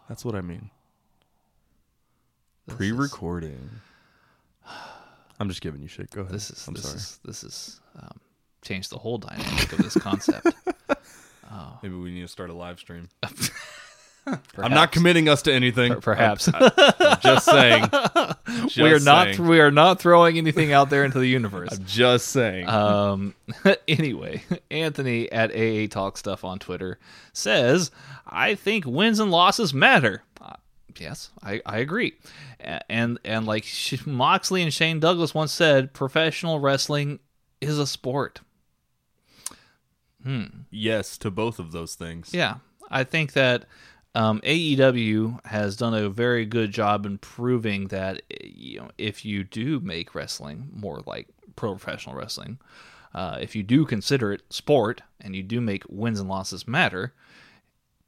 That's 0.08 0.24
what 0.24 0.36
I 0.36 0.40
mean. 0.40 0.70
This 2.68 2.76
Pre-recording. 2.76 3.70
I'm 5.40 5.48
just 5.48 5.60
giving 5.60 5.82
you 5.82 5.88
shit. 5.88 6.08
Go 6.12 6.20
ahead. 6.20 6.32
This 6.32 6.48
is 6.50 6.64
I'm 6.68 6.74
this 6.74 6.84
sorry. 6.84 6.96
is 6.96 7.18
this 7.24 7.42
is 7.42 7.80
um, 8.00 8.20
changed 8.62 8.90
the 8.90 8.98
whole 8.98 9.18
dynamic 9.18 9.72
of 9.72 9.78
this 9.78 9.94
concept. 9.94 10.46
Maybe 11.82 11.96
we 11.96 12.12
need 12.12 12.20
to 12.20 12.28
start 12.28 12.50
a 12.50 12.54
live 12.54 12.78
stream. 12.78 13.08
I'm 14.26 14.72
not 14.72 14.92
committing 14.92 15.28
us 15.28 15.42
to 15.42 15.52
anything. 15.52 16.00
Perhaps 16.00 16.48
I'm 16.52 16.70
just 17.20 17.44
saying. 17.44 17.88
Just 18.64 18.76
we 18.76 18.92
are 18.92 19.00
not 19.00 19.34
saying. 19.34 19.48
we 19.48 19.60
are 19.60 19.70
not 19.70 19.98
throwing 19.98 20.36
anything 20.38 20.72
out 20.72 20.90
there 20.90 21.04
into 21.04 21.18
the 21.18 21.26
universe. 21.26 21.70
I'm 21.72 21.84
just 21.84 22.28
saying. 22.28 22.68
Um, 22.68 23.34
anyway, 23.88 24.42
Anthony 24.70 25.30
at 25.32 25.50
AA 25.50 25.86
Talk 25.88 26.18
Stuff 26.18 26.44
on 26.44 26.58
Twitter 26.58 26.98
says, 27.32 27.90
I 28.26 28.54
think 28.54 28.84
wins 28.84 29.18
and 29.20 29.30
losses 29.30 29.72
matter. 29.72 30.22
Uh, 30.40 30.54
yes, 30.98 31.30
I, 31.42 31.62
I 31.64 31.78
agree. 31.78 32.14
And 32.60 33.18
and 33.24 33.46
like 33.46 33.66
Moxley 34.06 34.62
and 34.62 34.72
Shane 34.72 35.00
Douglas 35.00 35.34
once 35.34 35.52
said, 35.52 35.92
professional 35.92 36.60
wrestling 36.60 37.20
is 37.60 37.78
a 37.78 37.86
sport. 37.86 38.40
Hmm. 40.22 40.44
yes 40.70 41.18
to 41.18 41.32
both 41.32 41.58
of 41.58 41.72
those 41.72 41.96
things. 41.96 42.32
Yeah, 42.32 42.56
I 42.90 43.02
think 43.02 43.32
that 43.32 43.64
um, 44.14 44.40
AEW 44.42 45.44
has 45.46 45.76
done 45.76 45.94
a 45.94 46.08
very 46.08 46.44
good 46.44 46.70
job 46.70 47.06
in 47.06 47.18
proving 47.18 47.88
that 47.88 48.22
eh, 48.30 48.36
you 48.42 48.80
know 48.80 48.90
if 48.98 49.24
you 49.24 49.44
do 49.44 49.80
make 49.80 50.14
wrestling 50.14 50.68
more 50.72 51.00
like 51.06 51.28
pro 51.56 51.72
professional 51.72 52.14
wrestling, 52.14 52.58
uh, 53.14 53.38
if 53.40 53.54
you 53.56 53.62
do 53.62 53.84
consider 53.84 54.32
it 54.32 54.42
sport 54.50 55.02
and 55.20 55.34
you 55.36 55.42
do 55.42 55.60
make 55.60 55.84
wins 55.88 56.20
and 56.20 56.28
losses 56.28 56.66
matter, 56.66 57.14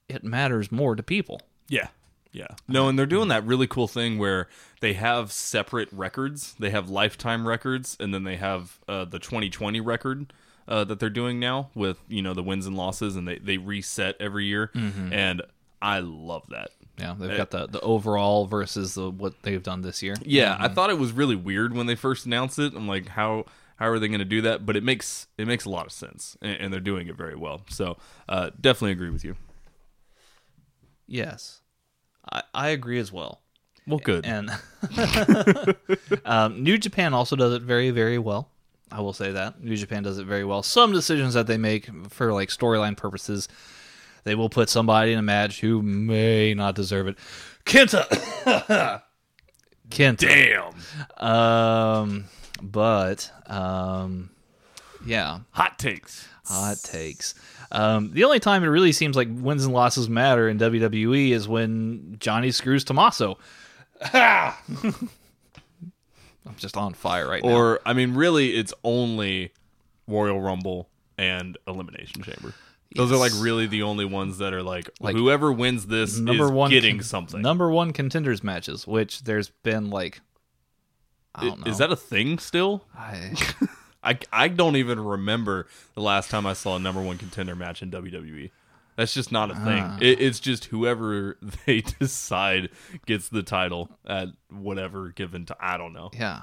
it 0.08 0.24
matters 0.24 0.70
more 0.70 0.94
to 0.96 1.02
people. 1.02 1.40
Yeah. 1.68 1.88
Yeah. 2.32 2.48
No, 2.66 2.88
and 2.88 2.98
they're 2.98 3.06
doing 3.06 3.28
that 3.28 3.46
really 3.46 3.68
cool 3.68 3.86
thing 3.86 4.18
where 4.18 4.48
they 4.80 4.94
have 4.94 5.30
separate 5.30 5.88
records. 5.92 6.54
They 6.58 6.70
have 6.70 6.90
lifetime 6.90 7.46
records, 7.46 7.96
and 8.00 8.12
then 8.12 8.24
they 8.24 8.36
have 8.36 8.80
uh, 8.88 9.04
the 9.04 9.20
2020 9.20 9.80
record 9.80 10.32
uh, 10.66 10.82
that 10.82 10.98
they're 10.98 11.10
doing 11.10 11.38
now 11.38 11.70
with 11.76 11.98
you 12.08 12.22
know 12.22 12.34
the 12.34 12.42
wins 12.42 12.66
and 12.66 12.76
losses, 12.76 13.14
and 13.14 13.28
they 13.28 13.38
they 13.38 13.56
reset 13.56 14.16
every 14.18 14.46
year. 14.46 14.72
And 15.12 15.42
I 15.84 15.98
love 15.98 16.46
that. 16.48 16.70
Yeah, 16.98 17.14
they've 17.18 17.36
got 17.36 17.50
the 17.50 17.66
the 17.66 17.80
overall 17.80 18.46
versus 18.46 18.94
the 18.94 19.10
what 19.10 19.42
they've 19.42 19.62
done 19.62 19.82
this 19.82 20.02
year. 20.02 20.14
Yeah, 20.22 20.56
I 20.58 20.68
thought 20.68 20.88
it 20.88 20.98
was 20.98 21.12
really 21.12 21.36
weird 21.36 21.74
when 21.74 21.86
they 21.86 21.94
first 21.94 22.24
announced 22.24 22.58
it. 22.58 22.72
I'm 22.74 22.88
like, 22.88 23.08
how 23.08 23.44
how 23.76 23.88
are 23.90 23.98
they 23.98 24.08
going 24.08 24.20
to 24.20 24.24
do 24.24 24.40
that? 24.42 24.64
But 24.64 24.76
it 24.76 24.82
makes 24.82 25.26
it 25.36 25.46
makes 25.46 25.66
a 25.66 25.70
lot 25.70 25.84
of 25.84 25.92
sense, 25.92 26.38
and, 26.40 26.56
and 26.58 26.72
they're 26.72 26.80
doing 26.80 27.08
it 27.08 27.16
very 27.16 27.36
well. 27.36 27.62
So 27.68 27.98
uh, 28.28 28.50
definitely 28.58 28.92
agree 28.92 29.10
with 29.10 29.24
you. 29.24 29.36
Yes, 31.06 31.60
I, 32.32 32.42
I 32.54 32.68
agree 32.68 32.98
as 32.98 33.12
well. 33.12 33.42
Well, 33.86 33.98
good. 33.98 34.24
And 34.24 34.50
um, 36.24 36.62
New 36.62 36.78
Japan 36.78 37.12
also 37.12 37.36
does 37.36 37.52
it 37.52 37.60
very, 37.60 37.90
very 37.90 38.18
well. 38.18 38.48
I 38.90 39.00
will 39.00 39.12
say 39.12 39.32
that 39.32 39.62
New 39.62 39.76
Japan 39.76 40.02
does 40.02 40.18
it 40.18 40.24
very 40.24 40.44
well. 40.44 40.62
Some 40.62 40.92
decisions 40.92 41.34
that 41.34 41.46
they 41.46 41.58
make 41.58 41.90
for 42.10 42.32
like 42.32 42.48
storyline 42.48 42.96
purposes, 42.96 43.48
they 44.24 44.34
will 44.34 44.48
put 44.48 44.68
somebody 44.68 45.12
in 45.12 45.18
a 45.18 45.22
match 45.22 45.60
who 45.60 45.80
may 45.82 46.54
not 46.54 46.74
deserve 46.74 47.08
it. 47.08 47.16
Kenta, 47.64 48.04
Kenta. 49.90 50.18
Damn. 50.18 51.26
Um, 51.28 52.24
but 52.62 53.30
um, 53.46 54.30
yeah, 55.06 55.40
Hot 55.52 55.78
takes. 55.78 56.26
hot 56.44 56.76
takes. 56.82 57.34
Um, 57.72 58.12
the 58.12 58.24
only 58.24 58.38
time 58.40 58.62
it 58.62 58.68
really 58.68 58.92
seems 58.92 59.16
like 59.16 59.28
wins 59.30 59.64
and 59.64 59.72
losses 59.74 60.08
matter 60.08 60.48
in 60.48 60.58
WWE 60.58 61.30
is 61.30 61.48
when 61.48 62.16
Johnny 62.20 62.50
screws 62.50 62.84
Tommaso. 62.84 63.38
I'm 64.12 64.52
just 66.56 66.76
on 66.76 66.92
fire 66.94 67.28
right 67.28 67.42
now. 67.42 67.50
Or 67.50 67.80
I 67.86 67.94
mean, 67.94 68.14
really, 68.14 68.50
it's 68.56 68.74
only 68.84 69.52
Royal 70.06 70.40
Rumble 70.40 70.88
and 71.16 71.56
Elimination 71.66 72.22
Chamber. 72.22 72.52
Those 72.94 73.12
are 73.12 73.16
like 73.16 73.32
really 73.36 73.66
the 73.66 73.82
only 73.82 74.04
ones 74.04 74.38
that 74.38 74.52
are 74.54 74.62
like, 74.62 74.88
Like, 75.00 75.16
whoever 75.16 75.52
wins 75.52 75.86
this 75.86 76.18
number 76.18 76.44
is 76.44 76.50
one 76.50 76.70
getting 76.70 76.96
con- 76.98 77.04
something. 77.04 77.42
Number 77.42 77.70
one 77.70 77.92
contenders 77.92 78.42
matches, 78.44 78.86
which 78.86 79.24
there's 79.24 79.48
been 79.62 79.90
like, 79.90 80.20
I 81.34 81.44
don't 81.46 81.64
know. 81.64 81.70
Is 81.70 81.78
that 81.78 81.90
a 81.90 81.96
thing 81.96 82.38
still? 82.38 82.84
I, 82.96 83.34
I, 84.04 84.18
I 84.32 84.48
don't 84.48 84.76
even 84.76 85.00
remember 85.00 85.66
the 85.94 86.02
last 86.02 86.30
time 86.30 86.46
I 86.46 86.52
saw 86.52 86.76
a 86.76 86.78
number 86.78 87.02
one 87.02 87.18
contender 87.18 87.56
match 87.56 87.82
in 87.82 87.90
WWE. 87.90 88.50
That's 88.96 89.12
just 89.12 89.32
not 89.32 89.50
a 89.50 89.54
thing. 89.54 89.82
Ah. 89.82 89.98
It, 90.00 90.20
it's 90.20 90.38
just 90.38 90.66
whoever 90.66 91.36
they 91.66 91.80
decide 91.80 92.70
gets 93.06 93.28
the 93.28 93.42
title 93.42 93.90
at 94.06 94.28
whatever 94.50 95.08
given 95.08 95.46
to. 95.46 95.56
I 95.58 95.76
don't 95.76 95.92
know. 95.92 96.10
yeah. 96.14 96.42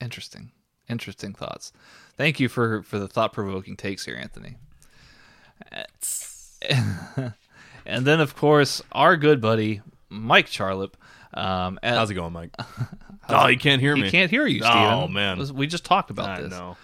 Interesting. 0.00 0.50
Interesting 0.88 1.32
thoughts. 1.32 1.72
Thank 2.16 2.40
you 2.40 2.48
for 2.48 2.82
for 2.82 2.98
the 2.98 3.08
thought 3.08 3.32
provoking 3.32 3.76
takes 3.76 4.04
here, 4.04 4.16
Anthony. 4.16 4.56
And 7.86 8.06
then, 8.06 8.20
of 8.20 8.34
course, 8.34 8.82
our 8.92 9.16
good 9.16 9.40
buddy 9.40 9.82
Mike 10.08 10.46
Charlip. 10.46 10.94
Um, 11.34 11.78
at- 11.82 11.96
How's 11.96 12.10
it 12.10 12.14
going, 12.14 12.32
Mike? 12.32 12.54
oh, 13.28 13.46
you 13.48 13.58
can't 13.58 13.80
hear 13.80 13.94
me. 13.94 14.04
he 14.04 14.10
can't 14.10 14.30
hear 14.30 14.46
you, 14.46 14.60
Steven. 14.62 14.78
Oh, 14.78 15.08
man. 15.08 15.54
we 15.54 15.66
just 15.66 15.84
talked 15.84 16.10
about 16.10 16.30
I 16.30 16.40
this. 16.42 16.50
know. 16.50 16.76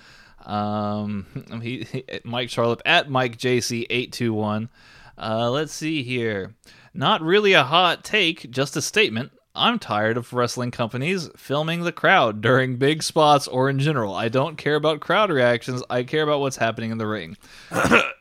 Um, 0.44 1.26
he, 1.62 1.84
he 1.84 2.04
Mike 2.24 2.48
Charlip 2.48 2.80
at 2.84 3.10
Mike 3.10 3.38
JC 3.38 3.86
eight 3.90 4.12
two 4.12 4.32
one. 4.34 4.68
Uh, 5.16 5.50
let's 5.50 5.72
see 5.72 6.02
here. 6.02 6.54
Not 6.92 7.22
really 7.22 7.52
a 7.52 7.62
hot 7.62 8.04
take, 8.04 8.50
just 8.50 8.76
a 8.76 8.82
statement. 8.82 9.32
I'm 9.54 9.78
tired 9.78 10.16
of 10.16 10.32
wrestling 10.32 10.70
companies 10.70 11.28
filming 11.36 11.82
the 11.82 11.92
crowd 11.92 12.40
during 12.40 12.76
big 12.76 13.02
spots 13.02 13.46
or 13.48 13.68
in 13.68 13.78
general. 13.78 14.14
I 14.14 14.28
don't 14.28 14.56
care 14.56 14.76
about 14.76 15.00
crowd 15.00 15.30
reactions. 15.30 15.82
I 15.90 16.04
care 16.04 16.22
about 16.22 16.40
what's 16.40 16.56
happening 16.56 16.90
in 16.90 16.98
the 16.98 17.06
ring. 17.06 17.36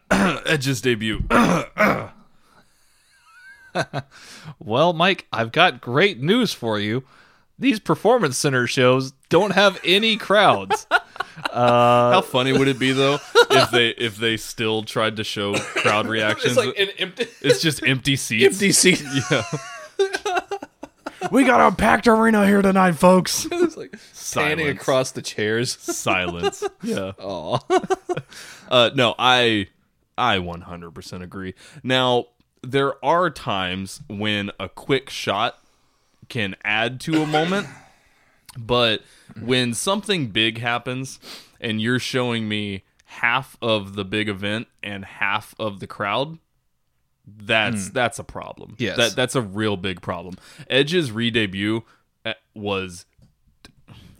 Edge's 0.49 0.81
debut. 0.81 1.23
Well, 4.59 4.93
Mike, 4.93 5.27
I've 5.31 5.51
got 5.51 5.79
great 5.79 6.19
news 6.19 6.53
for 6.53 6.79
you. 6.79 7.03
These 7.59 7.79
performance 7.79 8.37
center 8.37 8.67
shows 8.67 9.11
don't 9.29 9.51
have 9.51 9.79
any 9.83 10.17
crowds. 10.17 10.87
How 11.53 12.21
funny 12.21 12.51
would 12.51 12.67
it 12.67 12.79
be 12.79 12.91
though 12.91 13.19
if 13.51 13.69
they 13.71 13.89
if 13.89 14.17
they 14.17 14.37
still 14.37 14.83
tried 14.83 15.17
to 15.17 15.23
show 15.23 15.53
crowd 15.55 16.07
reactions? 16.09 16.57
It's 16.57 16.65
like 16.65 16.77
an 16.79 16.89
empty, 16.97 17.27
It's 17.41 17.61
just 17.61 17.85
empty 17.85 18.15
seats. 18.15 18.45
empty 18.55 18.71
seat. 18.71 19.03
Yeah. 19.31 19.43
we 21.31 21.43
got 21.43 21.59
a 21.71 21.75
packed 21.75 22.07
arena 22.07 22.45
here 22.47 22.61
tonight, 22.61 22.93
folks. 22.93 23.45
it's 23.51 23.75
like 23.77 23.91
panning 24.33 24.65
Silence. 24.65 24.81
across 24.81 25.11
the 25.11 25.21
chairs. 25.21 25.77
Silence. 25.79 26.63
Yeah. 26.81 27.11
Aw. 27.19 27.59
Uh, 28.69 28.89
no, 28.95 29.13
I 29.19 29.67
I 30.19 30.37
100% 30.37 31.23
agree. 31.23 31.53
Now, 31.81 32.27
there 32.61 33.03
are 33.03 33.29
times 33.29 34.01
when 34.09 34.51
a 34.59 34.67
quick 34.69 35.09
shot 35.09 35.63
can 36.27 36.55
add 36.63 36.99
to 37.01 37.21
a 37.23 37.25
moment, 37.25 37.67
but 38.57 39.01
when 39.41 39.73
something 39.73 40.27
big 40.27 40.59
happens 40.59 41.19
and 41.59 41.81
you're 41.81 41.99
showing 41.99 42.47
me 42.47 42.83
half 43.05 43.57
of 43.61 43.95
the 43.95 44.05
big 44.05 44.29
event 44.29 44.67
and 44.83 45.05
half 45.05 45.55
of 45.57 45.79
the 45.79 45.87
crowd, 45.87 46.37
that's 47.25 47.89
that's 47.89 48.19
a 48.19 48.23
problem. 48.23 48.75
Yes. 48.79 48.97
that 48.97 49.15
that's 49.15 49.35
a 49.35 49.41
real 49.41 49.77
big 49.77 50.01
problem. 50.01 50.35
Edge's 50.69 51.11
re-debut 51.11 51.83
uh, 52.25 52.33
was 52.55 53.05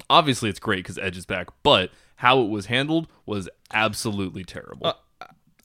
obviously 0.09 0.49
it's 0.49 0.59
great 0.59 0.83
because 0.83 0.97
Edge 0.97 1.17
is 1.17 1.25
back, 1.25 1.49
but 1.63 1.91
how 2.17 2.41
it 2.41 2.49
was 2.49 2.67
handled 2.67 3.07
was 3.25 3.49
absolutely 3.73 4.43
terrible. 4.43 4.87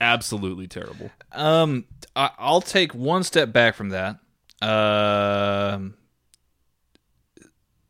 Absolutely 0.05 0.67
terrible. 0.69 1.11
Um, 1.33 1.87
I, 2.15 2.31
I'll 2.39 2.61
take 2.61 2.95
one 2.95 3.23
step 3.25 3.53
back 3.53 3.75
from 3.75 3.89
that. 3.91 4.19
Um, 4.63 5.95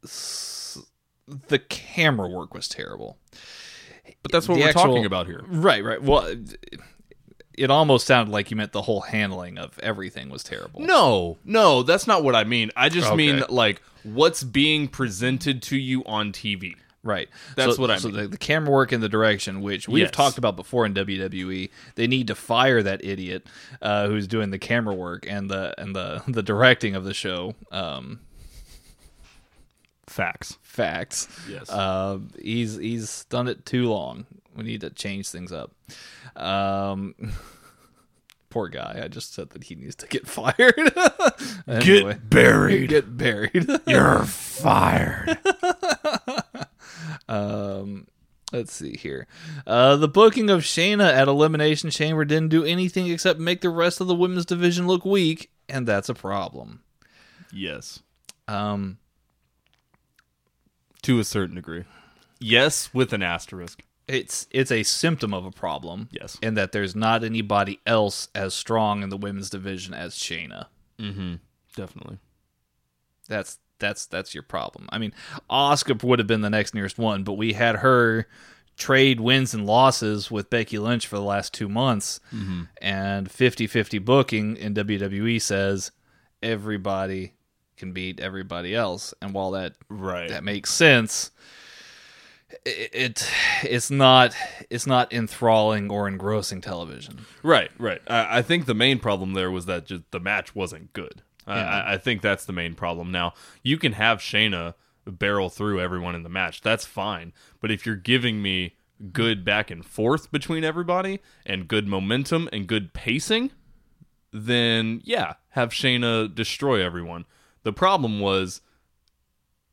s- 0.04 0.78
the 1.48 1.58
camera 1.58 2.28
work 2.28 2.54
was 2.54 2.68
terrible. 2.68 3.18
But 4.22 4.32
that's 4.32 4.48
what 4.48 4.54
The 4.56 4.62
we're 4.62 4.68
actual- 4.68 4.84
talking 4.84 5.04
about 5.04 5.26
here. 5.26 5.42
Right, 5.46 5.82
right. 5.84 6.02
Well, 6.02 6.26
it- 6.26 6.56
it 7.56 7.70
almost 7.70 8.06
sounded 8.06 8.32
like 8.32 8.50
you 8.50 8.56
meant 8.56 8.72
the 8.72 8.82
whole 8.82 9.02
handling 9.02 9.58
of 9.58 9.78
everything 9.78 10.28
was 10.28 10.42
terrible. 10.42 10.80
No, 10.80 11.38
no, 11.44 11.82
that's 11.84 12.06
not 12.06 12.24
what 12.24 12.34
I 12.34 12.42
mean. 12.44 12.70
I 12.76 12.88
just 12.88 13.06
Okay. 13.06 13.16
mean 13.16 13.44
like 13.48 13.80
what's 14.02 14.42
being 14.42 14.88
presented 14.88 15.62
to 15.64 15.76
you 15.76 16.04
on 16.04 16.32
TV. 16.32 16.74
Right. 17.04 17.28
That's 17.54 17.76
So- 17.76 17.80
what 17.82 17.90
I 17.92 17.98
So 17.98 18.08
mean. 18.08 18.16
the, 18.16 18.28
the 18.28 18.38
camera 18.38 18.70
work 18.72 18.90
and 18.90 19.02
the 19.02 19.08
direction, 19.10 19.60
which 19.60 19.86
we've 19.88 20.04
Yes. 20.04 20.10
talked 20.10 20.38
about 20.38 20.56
before 20.56 20.84
in 20.86 20.94
WWE, 20.94 21.70
they 21.96 22.06
need 22.06 22.26
to 22.28 22.34
fire 22.34 22.82
that 22.82 23.04
idiot 23.04 23.46
uh, 23.82 24.08
who's 24.08 24.26
doing 24.26 24.50
the 24.50 24.58
camera 24.58 24.94
work 24.94 25.26
and 25.30 25.50
the 25.50 25.74
and 25.78 25.94
the 25.94 26.22
the 26.26 26.42
directing 26.42 26.94
of 26.96 27.04
the 27.04 27.12
show. 27.14 27.54
Um, 27.70 28.20
Facts. 30.06 30.58
facts. 30.62 31.28
Yes. 31.48 31.68
Uh, 31.70 32.18
he's 32.40 32.76
he's 32.76 33.24
done 33.26 33.48
it 33.48 33.64
too 33.66 33.88
long. 33.88 34.26
We 34.56 34.62
need 34.64 34.82
to 34.82 34.90
change 34.90 35.28
things 35.28 35.50
up. 35.52 35.72
Um, 36.36 37.14
poor 38.50 38.68
guy. 38.68 39.00
I 39.02 39.08
just 39.08 39.34
said 39.34 39.50
that 39.50 39.64
he 39.64 39.74
needs 39.74 39.96
to 39.96 40.06
get 40.06 40.26
fired. 40.28 40.92
Anyway. 41.66 42.18
buried. 42.22 42.90
Get 42.90 43.16
buried. 43.16 43.66
You're 43.86 44.24
fired. 44.24 45.38
Um, 47.34 48.06
let's 48.52 48.72
see 48.72 48.96
here. 48.96 49.26
Uh, 49.66 49.96
the 49.96 50.08
booking 50.08 50.50
of 50.50 50.60
Shayna 50.62 51.12
at 51.12 51.28
Elimination 51.28 51.90
Chamber 51.90 52.24
didn't 52.24 52.48
do 52.50 52.64
anything 52.64 53.06
except 53.08 53.40
make 53.40 53.60
the 53.60 53.70
rest 53.70 54.00
of 54.00 54.06
the 54.06 54.14
women's 54.14 54.46
division 54.46 54.86
look 54.86 55.04
weak, 55.04 55.50
and 55.68 55.86
that's 55.86 56.08
a 56.08 56.14
problem. 56.14 56.82
yes. 57.52 58.00
Um, 58.46 58.98
To 61.02 61.18
a 61.18 61.24
certain 61.24 61.54
degree. 61.56 61.84
Yes, 62.40 62.92
with 62.92 63.12
an 63.14 63.22
asterisk. 63.22 63.82
it's 64.06 64.46
it's 64.50 64.70
a 64.70 64.82
symptom 64.82 65.32
of 65.32 65.46
a 65.46 65.50
problem. 65.50 66.08
Yes. 66.12 66.38
And 66.42 66.56
that 66.58 66.72
there's 66.72 66.94
not 66.94 67.24
anybody 67.24 67.80
else 67.86 68.28
as 68.34 68.52
strong 68.52 69.02
in 69.02 69.08
the 69.08 69.16
women's 69.16 69.48
division 69.48 69.94
as 69.94 70.14
Shayna. 70.14 70.66
Definitely. 71.76 72.18
That's 73.28 73.58
that's 73.84 74.06
that's 74.06 74.34
your 74.34 74.42
problem. 74.42 74.88
I 74.90 74.98
mean, 74.98 75.12
Asuka 75.50 76.02
would 76.02 76.18
have 76.18 76.26
been 76.28 76.40
the 76.40 76.50
next 76.50 76.74
nearest 76.74 76.98
one, 76.98 77.22
but 77.22 77.34
we 77.34 77.52
had 77.52 77.76
her 77.76 78.26
trade 78.76 79.20
wins 79.20 79.54
and 79.54 79.66
losses 79.66 80.30
with 80.30 80.50
Becky 80.50 80.78
Lynch 80.78 81.06
for 81.06 81.16
the 81.16 81.22
last 81.22 81.52
two 81.54 81.68
months, 81.68 82.18
mm-hmm. 82.34 82.62
and 82.82 83.28
50-50 83.28 84.04
booking 84.04 84.56
in 84.56 84.74
WWE 84.74 85.40
says 85.40 85.92
everybody 86.42 87.34
can 87.76 87.92
beat 87.92 88.20
everybody 88.20 88.74
else, 88.74 89.14
and 89.20 89.32
while 89.34 89.50
that 89.52 89.74
Right. 89.88 90.28
that 90.28 90.42
makes 90.44 90.72
sense, 90.72 91.30
it, 92.64 92.90
it 92.92 93.30
it's 93.62 93.90
not 93.90 94.34
it's 94.70 94.86
not 94.86 95.12
enthralling 95.12 95.90
or 95.90 96.08
engrossing 96.08 96.60
television. 96.60 97.26
Right, 97.42 97.70
right. 97.78 98.00
I, 98.06 98.38
I 98.38 98.42
think 98.42 98.66
the 98.66 98.74
main 98.74 98.98
problem 98.98 99.34
there 99.34 99.50
was 99.50 99.66
that 99.66 99.86
just 99.86 100.02
the 100.10 100.20
match 100.20 100.54
wasn't 100.54 100.92
good. 100.92 101.22
I, 101.46 101.60
I, 101.60 101.92
I 101.94 101.98
think 101.98 102.22
that's 102.22 102.44
the 102.44 102.52
main 102.52 102.74
problem. 102.74 103.10
Now 103.10 103.34
you 103.62 103.78
can 103.78 103.92
have 103.92 104.18
Shayna 104.18 104.74
barrel 105.06 105.50
through 105.50 105.80
everyone 105.80 106.14
in 106.14 106.22
the 106.22 106.28
match. 106.28 106.60
That's 106.62 106.86
fine. 106.86 107.32
But 107.60 107.70
if 107.70 107.84
you're 107.84 107.96
giving 107.96 108.42
me 108.42 108.76
good 109.12 109.44
back 109.44 109.70
and 109.70 109.84
forth 109.84 110.30
between 110.30 110.64
everybody 110.64 111.20
and 111.44 111.68
good 111.68 111.86
momentum 111.86 112.48
and 112.52 112.66
good 112.66 112.92
pacing, 112.92 113.50
then 114.32 115.00
yeah, 115.04 115.34
have 115.50 115.70
Shayna 115.70 116.34
destroy 116.34 116.84
everyone. 116.84 117.24
The 117.62 117.72
problem 117.72 118.20
was, 118.20 118.60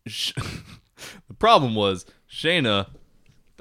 Sh- 0.07 0.33
the 1.27 1.33
problem 1.33 1.75
was 1.75 2.05
Shayna 2.29 2.87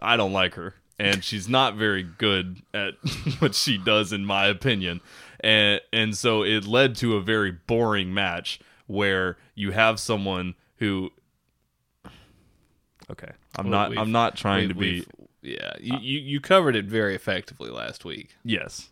I 0.02 0.16
don't 0.16 0.32
like 0.32 0.54
her, 0.54 0.74
and 0.98 1.22
she's 1.22 1.48
not 1.48 1.76
very 1.76 2.02
good 2.02 2.62
at 2.72 2.94
what 3.38 3.54
she 3.54 3.78
does, 3.78 4.12
in 4.12 4.24
my 4.24 4.46
opinion. 4.46 5.01
And 5.42 5.80
and 5.92 6.16
so 6.16 6.42
it 6.42 6.64
led 6.66 6.94
to 6.96 7.16
a 7.16 7.20
very 7.20 7.50
boring 7.52 8.12
match 8.14 8.60
where 8.86 9.36
you 9.54 9.70
have 9.72 9.98
someone 10.00 10.54
who. 10.76 11.10
Okay, 13.10 13.30
I'm 13.56 13.70
not. 13.70 13.96
I'm 13.98 14.12
not 14.12 14.36
trying 14.36 14.68
to 14.68 14.74
be. 14.74 15.04
Yeah, 15.42 15.72
you, 15.80 15.96
you 16.00 16.18
you 16.20 16.40
covered 16.40 16.76
it 16.76 16.84
very 16.84 17.14
effectively 17.14 17.70
last 17.70 18.04
week. 18.04 18.36
Yes, 18.44 18.90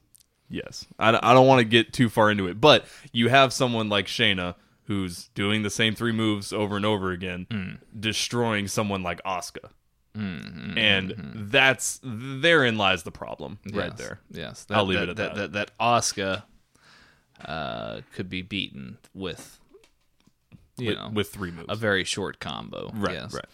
yes. 0.48 0.86
I, 0.98 1.12
don't- 1.12 1.22
I 1.22 1.34
don't 1.34 1.46
want 1.46 1.58
to 1.60 1.64
get 1.64 1.92
too 1.92 2.08
far 2.08 2.30
into 2.30 2.46
it, 2.48 2.58
but 2.60 2.86
you 3.12 3.28
have 3.28 3.52
someone 3.52 3.88
like 3.90 4.06
Shayna 4.06 4.54
who's 4.84 5.28
doing 5.34 5.62
the 5.62 5.68
same 5.70 5.94
three 5.94 6.12
moves 6.12 6.50
over 6.52 6.74
and 6.76 6.86
over 6.86 7.12
again, 7.12 7.46
Hmm. 7.50 7.70
destroying 8.00 8.66
someone 8.66 9.02
like 9.02 9.22
Asuka. 9.24 9.68
Mm-hmm. 10.16 10.76
and 10.76 11.14
that's 11.50 12.00
therein 12.02 12.76
lies 12.76 13.04
the 13.04 13.12
problem 13.12 13.58
right 13.72 13.96
there. 13.96 14.20
Yes, 14.30 14.66
I'll 14.70 14.84
leave 14.84 14.98
that, 14.98 15.08
it 15.08 15.10
at 15.10 15.16
that. 15.16 15.34
that. 15.34 15.52
That 15.52 15.70
that 15.76 15.78
Asuka 15.78 16.42
uh, 17.44 18.00
could 18.14 18.28
be 18.28 18.42
beaten 18.42 18.98
with 19.14 19.60
you 20.76 20.88
with, 20.88 20.98
know 20.98 21.10
with 21.12 21.28
three 21.30 21.50
moves. 21.50 21.66
a 21.68 21.76
very 21.76 22.04
short 22.04 22.40
combo. 22.40 22.90
right, 22.94 23.14
yes. 23.14 23.34
right. 23.34 23.44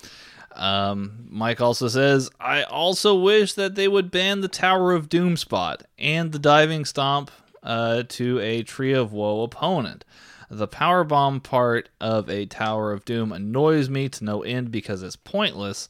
Um, 0.57 1.27
Mike 1.31 1.61
also 1.61 1.89
says, 1.89 2.31
I 2.39 2.63
also 2.63 3.19
wish 3.19 3.55
that 3.55 3.75
they 3.75 3.89
would 3.89 4.11
ban 4.13 4.41
the 4.41 4.49
Tower 4.49 4.93
of 4.93 5.09
Doom 5.09 5.37
spot 5.37 5.83
and 5.99 6.31
the 6.31 6.39
diving 6.39 6.85
stomp 6.85 7.33
uh, 7.65 8.05
to 8.11 8.39
a 8.39 8.63
Tree 8.63 8.93
of 8.93 9.13
Woe 9.13 9.43
opponent. 9.43 10.05
The 10.49 10.69
power 10.69 11.03
bomb 11.03 11.41
part 11.41 11.89
of 12.01 12.31
a 12.31 12.47
Tower 12.47 12.93
of 12.93 13.05
Doom 13.05 13.33
annoys 13.33 13.91
me 13.91 14.09
to 14.11 14.25
no 14.25 14.43
end 14.43 14.71
because 14.71 15.03
it's 15.03 15.17
pointless, 15.17 15.89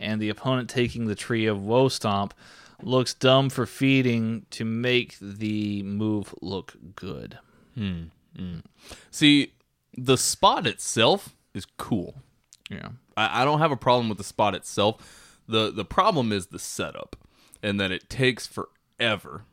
and 0.00 0.20
the 0.20 0.28
opponent 0.28 0.68
taking 0.68 1.06
the 1.06 1.14
Tree 1.14 1.46
of 1.46 1.62
Woe 1.62 1.88
stomp 1.88 2.34
looks 2.82 3.14
dumb 3.14 3.48
for 3.50 3.66
feeding 3.66 4.46
to 4.50 4.64
make 4.64 5.16
the 5.20 5.82
move 5.82 6.34
look 6.42 6.76
good. 6.94 7.38
Hmm, 7.74 8.04
hmm. 8.36 8.58
See, 9.10 9.52
the 9.96 10.18
spot 10.18 10.66
itself 10.66 11.34
is 11.54 11.66
cool. 11.78 12.16
Yeah. 12.70 12.90
I, 13.16 13.42
I 13.42 13.44
don't 13.44 13.60
have 13.60 13.72
a 13.72 13.76
problem 13.76 14.08
with 14.08 14.18
the 14.18 14.24
spot 14.24 14.54
itself. 14.54 15.38
the 15.48 15.72
The 15.72 15.84
problem 15.84 16.32
is 16.32 16.48
the 16.48 16.58
setup, 16.58 17.16
and 17.62 17.80
that 17.80 17.90
it 17.90 18.10
takes 18.10 18.46
forever. 18.46 19.44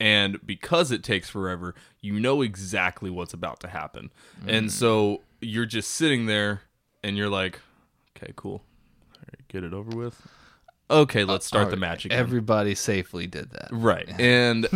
And 0.00 0.44
because 0.44 0.90
it 0.90 1.04
takes 1.04 1.30
forever, 1.30 1.76
you 2.00 2.18
know 2.18 2.42
exactly 2.42 3.08
what's 3.08 3.32
about 3.32 3.60
to 3.60 3.68
happen. 3.68 4.10
And 4.48 4.66
mm. 4.66 4.70
so 4.70 5.20
you're 5.40 5.64
just 5.66 5.92
sitting 5.92 6.26
there 6.26 6.62
and 7.04 7.16
you're 7.16 7.28
like, 7.28 7.60
okay, 8.16 8.32
cool. 8.34 8.64
Right, 9.22 9.48
get 9.48 9.64
it 9.64 9.72
over 9.72 9.96
with. 9.96 10.20
Okay, 10.90 11.24
let's 11.24 11.46
start 11.46 11.70
the 11.70 11.76
match 11.76 12.04
again. 12.04 12.18
Everybody 12.18 12.74
safely 12.74 13.26
did 13.26 13.50
that. 13.52 13.68
Right. 13.70 14.08
And 14.20 14.66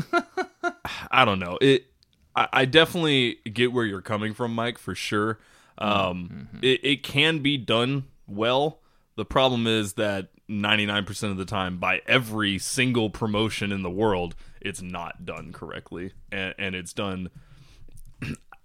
I 1.11 1.25
don't 1.25 1.39
know. 1.39 1.59
It 1.61 1.87
I, 2.35 2.49
I 2.53 2.65
definitely 2.65 3.39
get 3.53 3.73
where 3.73 3.85
you're 3.85 4.01
coming 4.03 4.33
from, 4.35 4.55
Mike, 4.55 4.79
for 4.79 4.95
sure. 4.95 5.39
Um 5.79 6.49
it, 6.63 6.81
it 6.85 7.03
can 7.03 7.41
be 7.41 7.57
done 7.59 8.05
well. 8.27 8.81
The 9.17 9.25
problem 9.25 9.67
is 9.67 9.95
that 9.95 10.29
99% 10.49 11.31
of 11.31 11.37
the 11.39 11.45
time 11.45 11.79
by 11.79 12.03
every 12.07 12.59
single 12.59 13.11
promotion 13.11 13.73
in 13.73 13.83
the 13.83 13.91
world, 13.91 14.37
it's 14.61 14.81
not 14.81 15.25
done 15.25 15.53
correctly. 15.53 16.13
And, 16.31 16.55
and 16.59 16.75
it's 16.75 16.93
done 16.93 17.31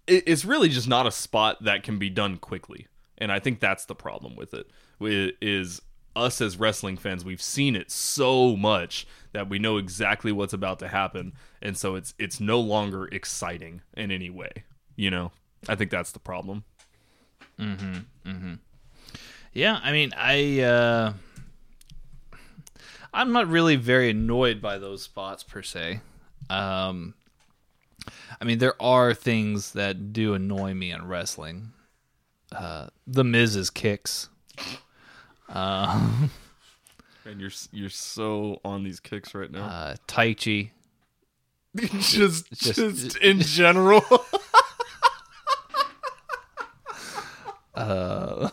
it- 0.08 0.24
it's 0.28 0.46
really 0.46 0.70
just 0.70 0.88
not 0.88 1.06
a 1.08 1.12
spot 1.12 1.64
that 1.64 1.84
can 1.84 1.98
be 2.00 2.10
done 2.10 2.38
quickly 2.38 2.88
and 3.18 3.32
i 3.32 3.40
think 3.40 3.60
that's 3.60 3.86
the 3.86 3.96
problem 3.96 4.36
with 4.36 4.54
it 4.54 4.68
is 5.02 5.82
us 6.16 6.42
as 6.42 6.58
wrestling 6.58 6.98
fans 6.98 7.24
we've 7.24 7.42
seen 7.42 7.76
it 7.76 7.90
so 7.90 8.56
much 8.58 9.08
that 9.32 9.48
we 9.50 9.58
know 9.58 9.78
exactly 9.78 10.32
what's 10.32 10.54
about 10.54 10.80
to 10.80 10.88
happen 10.88 11.34
and 11.62 11.78
so 11.78 11.96
it's 11.96 12.14
it's 12.20 12.40
no 12.40 12.60
longer 12.60 13.08
exciting 13.14 13.82
in 13.96 14.12
any 14.12 14.30
way 14.30 14.52
you 14.98 15.10
know 15.10 15.32
i 15.70 15.76
think 15.76 15.90
that's 15.90 16.12
the 16.12 16.20
problem 16.20 16.64
Hmm. 17.58 17.76
Hmm. 18.26 18.54
Yeah, 19.54 19.80
I 19.84 19.92
mean, 19.92 20.14
I 20.18 20.62
uh 20.62 21.14
I'm 23.14 23.32
not 23.32 23.48
really 23.48 23.76
very 23.76 24.10
annoyed 24.10 24.62
by 24.62 24.78
those 24.80 25.04
spots 25.04 25.44
per 25.44 25.62
se. 25.62 26.02
Um 26.50 27.14
I 28.40 28.46
mean, 28.46 28.58
there 28.58 28.82
are 28.82 29.14
things 29.14 29.74
that 29.74 30.12
do 30.14 30.34
annoy 30.34 30.74
me 30.74 30.92
in 30.92 31.08
wrestling. 31.08 31.72
Uh 32.52 32.88
the 33.06 33.24
Miz's 33.24 33.70
kicks. 33.70 34.30
and 37.26 37.40
you're 37.40 37.52
you're 37.72 37.90
so 37.90 38.60
on 38.64 38.84
these 38.84 39.00
kicks 39.00 39.34
right 39.36 39.52
now 39.52 39.64
Uh 39.66 39.96
Taichi. 40.08 40.72
just, 41.76 42.50
just- 42.52 42.76
just 42.76 43.18
in 43.18 43.40
general 43.40 44.04
uh, 47.76 48.50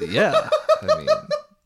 Yeah. 0.00 0.48
I 0.82 0.98
mean, 0.98 1.08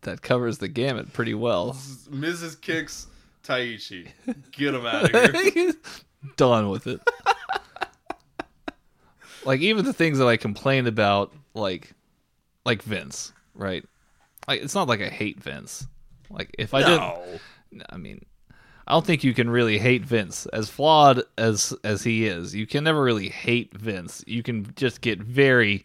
that 0.03 0.23
covers 0.23 0.59
the 0.59 0.69
gamut 0.69 1.13
pretty 1.13 1.35
well. 1.35 1.77
Miz's 2.11 2.57
kicks 2.57 3.07
taichi 3.45 4.09
get 4.53 4.75
him 4.75 4.87
out 4.87 5.15
of 5.15 5.35
here 5.53 5.73
Done 6.37 6.71
with 6.71 6.87
it. 6.87 7.01
like 9.45 9.61
even 9.61 9.85
the 9.85 9.93
things 9.93 10.19
that 10.19 10.27
I 10.27 10.37
complain 10.39 10.87
about, 10.87 11.33
like 11.55 11.93
like 12.65 12.83
Vince, 12.83 13.33
right? 13.55 13.85
Like 14.49 14.63
it's 14.63 14.75
not 14.75 14.89
like 14.89 15.01
I 15.01 15.09
hate 15.09 15.43
Vince. 15.43 15.87
Like 16.31 16.55
if 16.59 16.75
I 16.75 16.81
no 16.81 17.23
didn't, 17.71 17.87
I 17.91 17.97
mean, 17.97 18.25
I 18.87 18.93
don't 18.93 19.07
think 19.07 19.25
you 19.25 19.35
can 19.35 19.49
really 19.49 19.79
hate 19.79 20.05
Vince 20.05 20.47
as 20.47 20.69
flawed 20.69 21.23
as 21.39 21.75
as 21.85 22.03
he 22.03 22.27
is. 22.27 22.55
You 22.55 22.67
can 22.67 22.85
never 22.85 23.03
really 23.03 23.29
hate 23.29 23.77
Vince. 23.77 24.25
You 24.27 24.43
can 24.43 24.73
just 24.77 25.01
get 25.01 25.21
very 25.21 25.85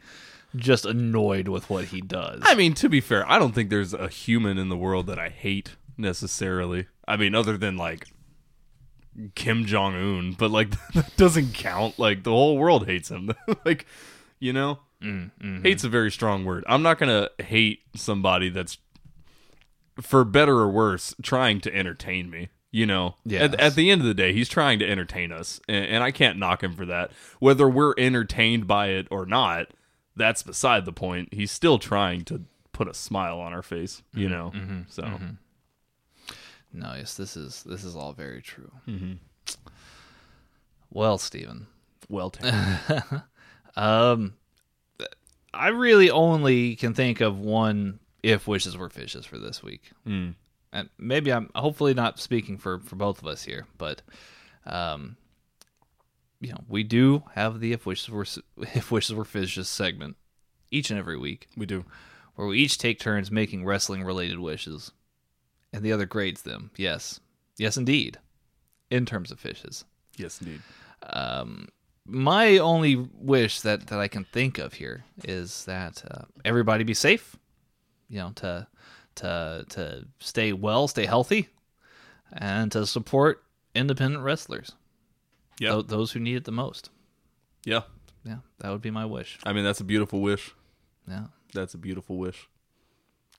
just 0.55 0.85
annoyed 0.85 1.47
with 1.47 1.69
what 1.69 1.85
he 1.85 2.01
does. 2.01 2.41
I 2.43 2.55
mean, 2.55 2.73
to 2.75 2.89
be 2.89 3.01
fair, 3.01 3.29
I 3.29 3.37
don't 3.37 3.53
think 3.53 3.69
there's 3.69 3.93
a 3.93 4.07
human 4.07 4.57
in 4.57 4.69
the 4.69 4.77
world 4.77 5.07
that 5.07 5.19
I 5.19 5.29
hate 5.29 5.75
necessarily. 5.97 6.87
I 7.07 7.17
mean, 7.17 7.35
other 7.35 7.57
than 7.57 7.77
like 7.77 8.07
Kim 9.35 9.65
Jong 9.65 9.95
Un, 9.95 10.35
but 10.37 10.51
like 10.51 10.71
that 10.93 11.15
doesn't 11.17 11.53
count. 11.53 11.99
Like 11.99 12.23
the 12.23 12.31
whole 12.31 12.57
world 12.57 12.87
hates 12.87 13.09
him. 13.09 13.31
like, 13.65 13.85
you 14.39 14.53
know, 14.53 14.79
hate's 15.01 15.83
a 15.83 15.89
very 15.89 16.11
strong 16.11 16.45
word. 16.45 16.63
I'm 16.67 16.81
not 16.83 16.97
gonna 16.99 17.29
hate 17.39 17.79
somebody 17.95 18.49
that's, 18.49 18.77
for 20.01 20.23
better 20.23 20.57
or 20.59 20.69
worse, 20.69 21.13
trying 21.21 21.61
to 21.61 21.75
entertain 21.75 22.29
me. 22.29 22.49
You 22.71 22.85
know, 22.85 23.15
Yes. 23.25 23.41
at, 23.53 23.59
at 23.59 23.75
the 23.75 23.89
end 23.89 24.01
of 24.01 24.07
the 24.07 24.13
day, 24.13 24.31
he's 24.31 24.47
trying 24.47 24.77
to 24.79 24.87
entertain 24.87 25.31
us, 25.31 25.59
and, 25.67 25.85
and 25.85 26.03
I 26.03 26.11
can't 26.11 26.37
knock 26.37 26.61
him 26.63 26.75
for 26.75 26.85
that. 26.85 27.09
Whether 27.39 27.67
we're 27.67 27.95
entertained 27.97 28.67
by 28.67 28.89
it 28.89 29.07
or 29.09 29.25
not, 29.25 29.71
that's 30.15 30.43
beside 30.43 30.85
the 30.85 30.91
point. 30.93 31.33
He's 31.33 31.51
still 31.51 31.79
trying 31.79 32.25
to 32.25 32.43
put 32.71 32.87
a 32.87 32.93
smile 32.93 33.39
on 33.39 33.53
our 33.53 33.63
face, 33.63 34.03
you 34.13 34.29
know. 34.29 34.53
so 34.87 35.19
no, 36.71 36.93
yes, 36.95 37.15
this 37.15 37.35
is 37.35 37.63
this 37.63 37.83
is 37.83 37.95
all 37.95 38.13
very 38.13 38.41
true. 38.43 38.71
Mm-hmm. 38.87 39.13
Well, 40.91 41.17
Stephen, 41.17 41.67
well 42.07 42.29
taken. 42.29 43.23
Um, 43.75 44.33
I 45.53 45.69
really 45.69 46.09
only 46.11 46.75
can 46.75 46.93
think 46.93 47.21
of 47.21 47.39
one 47.39 47.99
if 48.23 48.47
wishes 48.47 48.77
were 48.77 48.89
fishes 48.89 49.25
for 49.25 49.37
this 49.37 49.63
week. 49.63 49.91
Mm. 50.07 50.35
And 50.71 50.89
maybe 50.97 51.31
I'm 51.33 51.49
hopefully 51.55 51.93
not 51.93 52.19
speaking 52.19 52.57
for 52.57 52.79
for 52.79 52.95
both 52.95 53.21
of 53.21 53.27
us 53.27 53.43
here, 53.43 53.65
but 53.77 54.01
um, 54.65 55.17
you 56.39 56.51
know, 56.51 56.63
we 56.67 56.83
do 56.83 57.23
have 57.33 57.59
the 57.59 57.73
if 57.73 57.85
wishes 57.85 58.09
were 58.09 58.25
if 58.75 58.91
wishes 58.91 59.15
were 59.15 59.25
fishes 59.25 59.67
segment 59.67 60.15
each 60.71 60.89
and 60.91 60.99
every 60.99 61.17
week 61.17 61.47
we 61.57 61.65
do. 61.65 61.83
where 62.35 62.47
we 62.47 62.59
each 62.59 62.77
take 62.77 62.99
turns 62.99 63.31
making 63.31 63.65
wrestling 63.65 64.03
related 64.03 64.37
wishes, 64.39 64.91
and 65.73 65.83
the 65.83 65.91
other 65.91 66.05
grades 66.05 66.43
them. 66.43 66.69
Yes, 66.77 67.19
yes, 67.57 67.75
indeed. 67.77 68.19
In 68.91 69.05
terms 69.05 69.29
of 69.31 69.39
fishes, 69.39 69.85
Yes, 70.17 70.41
indeed. 70.41 70.61
um, 71.13 71.67
my 72.09 72.57
only 72.57 72.95
wish 72.95 73.61
that, 73.61 73.87
that 73.87 73.99
I 73.99 74.07
can 74.07 74.23
think 74.25 74.57
of 74.57 74.73
here 74.73 75.03
is 75.23 75.65
that 75.65 76.03
uh, 76.09 76.23
everybody 76.43 76.83
be 76.83 76.93
safe, 76.93 77.35
you 78.09 78.19
know, 78.19 78.31
to 78.35 78.67
to 79.15 79.65
to 79.69 80.05
stay 80.19 80.53
well, 80.53 80.87
stay 80.87 81.05
healthy, 81.05 81.49
and 82.31 82.71
to 82.71 82.85
support 82.85 83.43
independent 83.75 84.23
wrestlers, 84.23 84.71
Yeah. 85.59 85.69
tho- 85.71 85.81
those 85.83 86.11
who 86.11 86.19
need 86.19 86.35
it 86.35 86.43
the 86.45 86.51
most. 86.51 86.89
Yeah. 87.65 87.81
Yeah, 88.25 88.37
that 88.59 88.69
would 88.71 88.81
be 88.81 88.91
my 88.91 89.05
wish. 89.05 89.39
I 89.45 89.53
mean, 89.53 89.63
that's 89.63 89.79
a 89.79 89.83
beautiful 89.85 90.19
wish. 90.21 90.53
Yeah, 91.07 91.25
That's 91.53 91.73
a 91.73 91.77
beautiful 91.77 92.17
wish. 92.17 92.47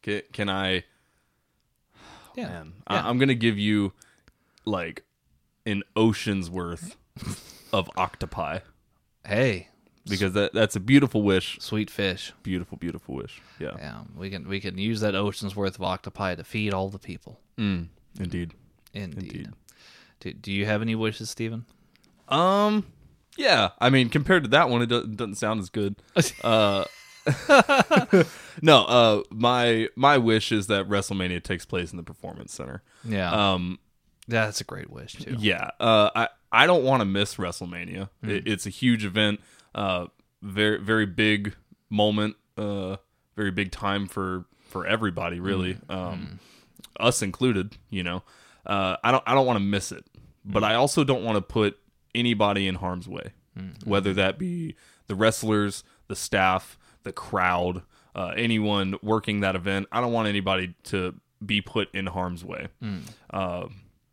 Can, 0.02 0.22
can 0.32 0.48
I? 0.48 0.84
yeah, 2.34 2.48
Man, 2.48 2.72
Yeah. 2.90 3.02
I, 3.04 3.08
I'm 3.08 3.18
gonna 3.18 3.34
give 3.34 3.58
you 3.58 3.92
like 4.64 5.04
an 5.66 5.82
ocean's 5.94 6.48
worth 6.50 6.96
of 7.72 7.90
octopi 7.96 8.60
Hey, 9.26 9.68
because 10.08 10.32
that 10.32 10.52
that's 10.54 10.76
a 10.76 10.80
beautiful 10.80 11.22
wish. 11.22 11.58
sweet 11.60 11.90
fish. 11.90 12.32
Beautiful, 12.42 12.78
beautiful 12.78 13.14
wish. 13.16 13.40
Yeah. 13.58 13.72
Yeah, 13.78 14.00
we 14.16 14.30
can 14.30 14.48
we 14.48 14.58
can 14.60 14.78
use 14.78 15.00
that 15.00 15.14
ocean's 15.14 15.54
worth 15.54 15.74
of 15.76 15.82
octopi 15.82 16.34
to 16.34 16.44
feed 16.44 16.72
all 16.72 16.88
the 16.88 16.98
people. 16.98 17.38
Mm, 17.58 17.88
indeed. 18.18 18.52
Indeed. 18.94 19.22
Indeed. 19.22 19.48
Do, 20.20 20.32
do 20.32 20.52
you 20.52 20.66
have 20.66 20.80
any 20.82 20.94
wishes, 20.94 21.30
Stephen? 21.30 21.64
Um. 22.28 22.86
Yeah. 23.36 23.70
I 23.78 23.90
mean, 23.90 24.08
compared 24.08 24.42
to 24.44 24.48
that 24.50 24.68
one, 24.68 24.82
it 24.82 24.86
do- 24.88 25.06
doesn't 25.06 25.36
sound 25.36 25.60
as 25.60 25.68
good. 25.70 25.96
Uh. 26.42 26.84
no. 28.62 28.84
Uh. 28.84 29.22
My 29.30 29.88
my 29.96 30.18
wish 30.18 30.52
is 30.52 30.66
that 30.68 30.88
WrestleMania 30.88 31.42
takes 31.42 31.64
place 31.64 31.90
in 31.90 31.96
the 31.96 32.02
Performance 32.02 32.52
Center. 32.54 32.82
Yeah, 33.04 33.30
Um. 33.54 33.78
yeah, 34.26 34.46
that's 34.46 34.60
a 34.60 34.64
great 34.64 34.90
wish 34.90 35.14
too. 35.14 35.36
Yeah. 35.38 35.70
Uh. 35.78 36.10
I 36.14 36.28
I 36.52 36.66
don't 36.66 36.84
want 36.84 37.00
to 37.00 37.04
miss 37.04 37.36
WrestleMania. 37.36 38.08
It, 38.22 38.46
it's 38.46 38.66
a 38.66 38.70
huge 38.70 39.04
event. 39.04 39.40
Uh. 39.74 40.06
Very 40.42 40.78
very 40.78 41.06
big 41.06 41.54
moment. 41.90 42.36
Uh. 42.56 42.96
Very 43.36 43.50
big 43.50 43.70
time 43.70 44.06
for 44.06 44.46
for 44.68 44.86
everybody. 44.86 45.40
Really. 45.40 45.78
Um. 45.88 46.40
Us 46.98 47.22
included. 47.22 47.76
You 47.88 48.02
know. 48.02 48.22
Uh. 48.66 48.96
I 49.04 49.10
don't 49.12 49.22
I 49.26 49.34
don't 49.34 49.46
want 49.46 49.58
to 49.58 49.64
miss 49.64 49.92
it. 49.92 50.04
But 50.44 50.64
I 50.64 50.74
also 50.74 51.04
don't 51.04 51.22
want 51.22 51.36
to 51.36 51.42
put 51.42 51.78
anybody 52.14 52.66
in 52.66 52.76
harm's 52.76 53.06
way. 53.08 53.32
Whether 53.84 54.14
that 54.14 54.38
be 54.38 54.74
the 55.06 55.14
wrestlers, 55.14 55.84
the 56.08 56.16
staff, 56.16 56.78
the 57.02 57.12
crowd, 57.12 57.82
uh, 58.14 58.32
anyone 58.36 58.94
working 59.02 59.40
that 59.40 59.54
event. 59.54 59.86
I 59.92 60.00
don't 60.00 60.12
want 60.12 60.28
anybody 60.28 60.74
to 60.84 61.14
be 61.44 61.60
put 61.60 61.94
in 61.94 62.06
harm's 62.06 62.42
way. 62.44 62.68
Uh, 63.30 63.66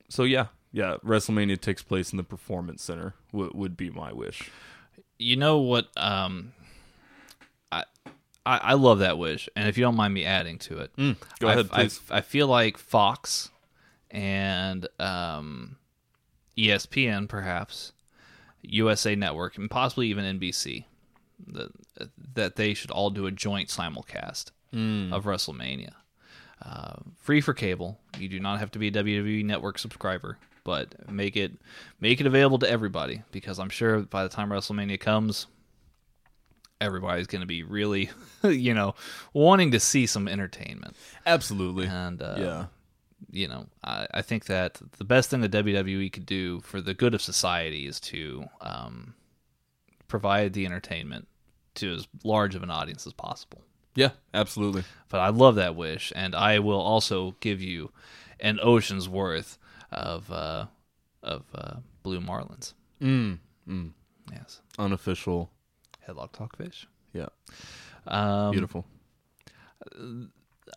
so 0.09 0.23
yeah, 0.23 0.47
yeah, 0.71 0.97
WrestleMania 1.05 1.59
takes 1.59 1.81
place 1.83 2.11
in 2.11 2.17
the 2.17 2.23
Performance 2.23 2.83
Center. 2.83 3.13
W- 3.31 3.51
would 3.53 3.75
be 3.77 3.89
my 3.89 4.11
wish. 4.13 4.51
You 5.19 5.35
know 5.35 5.59
what? 5.59 5.87
Um, 5.97 6.53
I, 7.71 7.83
I 8.45 8.57
I 8.57 8.73
love 8.73 8.99
that 8.99 9.17
wish, 9.17 9.49
and 9.55 9.67
if 9.67 9.77
you 9.77 9.83
don't 9.83 9.95
mind 9.95 10.13
me 10.13 10.25
adding 10.25 10.57
to 10.59 10.77
it, 10.79 10.91
Go 11.39 11.47
I, 11.47 11.53
ahead, 11.53 11.69
I- 11.71 11.83
please. 11.83 12.01
I, 12.09 12.21
feel 12.21 12.47
like 12.47 12.77
Fox 12.77 13.49
and 14.11 14.87
um, 14.99 15.77
ESPN, 16.57 17.27
perhaps 17.27 17.91
USA 18.61 19.15
Network, 19.15 19.57
and 19.57 19.69
possibly 19.69 20.07
even 20.07 20.39
NBC, 20.39 20.85
that 21.47 21.71
that 22.35 22.55
they 22.55 22.73
should 22.73 22.91
all 22.91 23.09
do 23.09 23.25
a 23.25 23.31
joint 23.31 23.69
simulcast 23.69 24.51
Hmm. 24.71 25.13
of 25.13 25.23
WrestleMania. 25.23 25.93
uh, 26.61 26.95
free 27.15 27.39
for 27.39 27.53
cable. 27.53 27.99
You 28.19 28.27
do 28.27 28.39
not 28.39 28.59
have 28.59 28.69
to 28.71 28.79
be 28.79 28.87
a 28.89 28.91
WWE 28.91 29.45
Network 29.45 29.77
subscriber, 29.79 30.37
but 30.67 31.09
make 31.09 31.37
it 31.37 31.53
make 32.01 32.19
it 32.19 32.27
available 32.27 32.59
to 32.59 32.69
everybody 32.69 33.21
because 33.31 33.57
I'm 33.57 33.69
sure 33.69 34.01
by 34.01 34.23
the 34.23 34.29
time 34.29 34.49
WrestleMania 34.49 34.99
comes, 34.99 35.47
everybody's 36.81 37.27
going 37.27 37.39
to 37.39 37.47
be 37.47 37.63
really, 37.63 38.09
you 38.43 38.73
know, 38.73 38.93
wanting 39.31 39.71
to 39.71 39.79
see 39.79 40.05
some 40.05 40.27
entertainment. 40.27 40.97
Absolutely. 41.25 41.87
And 41.87 42.21
uh, 42.21 42.35
yeah. 42.37 42.65
you 43.31 43.47
know, 43.47 43.67
I, 43.81 44.07
I 44.15 44.21
think 44.21 44.47
that 44.47 44.81
the 44.97 45.05
best 45.05 45.29
thing 45.29 45.39
that 45.39 45.53
WWE 45.53 46.11
could 46.11 46.25
do 46.25 46.59
for 46.59 46.81
the 46.81 46.93
good 46.93 47.13
of 47.13 47.21
society 47.21 47.87
is 47.87 48.01
to 48.01 48.43
um, 48.59 49.13
provide 50.09 50.51
the 50.51 50.65
entertainment 50.65 51.29
to 51.75 51.93
as 51.93 52.09
large 52.25 52.55
of 52.55 52.63
an 52.63 52.69
audience 52.69 53.07
as 53.07 53.13
possible. 53.13 53.61
Yeah, 53.95 54.09
absolutely. 54.33 54.83
But 55.07 55.21
I 55.21 55.29
love 55.29 55.55
that 55.55 55.77
wish, 55.77 56.11
and 56.13 56.35
I 56.35 56.59
will 56.59 56.81
also 56.81 57.37
give 57.39 57.61
you 57.61 57.91
an 58.41 58.59
ocean's 58.61 59.07
worth 59.07 59.57
of 59.91 60.31
uh, 60.31 60.65
of 61.23 61.43
uh, 61.55 61.75
blue 62.03 62.19
marlins. 62.21 62.73
Mm. 63.01 63.39
Mm. 63.67 63.91
Yes, 64.31 64.61
Unofficial. 64.77 65.49
headlock 66.07 66.31
talk 66.33 66.55
fish. 66.57 66.87
Yeah. 67.13 67.27
Um, 68.07 68.51
Beautiful. 68.51 68.85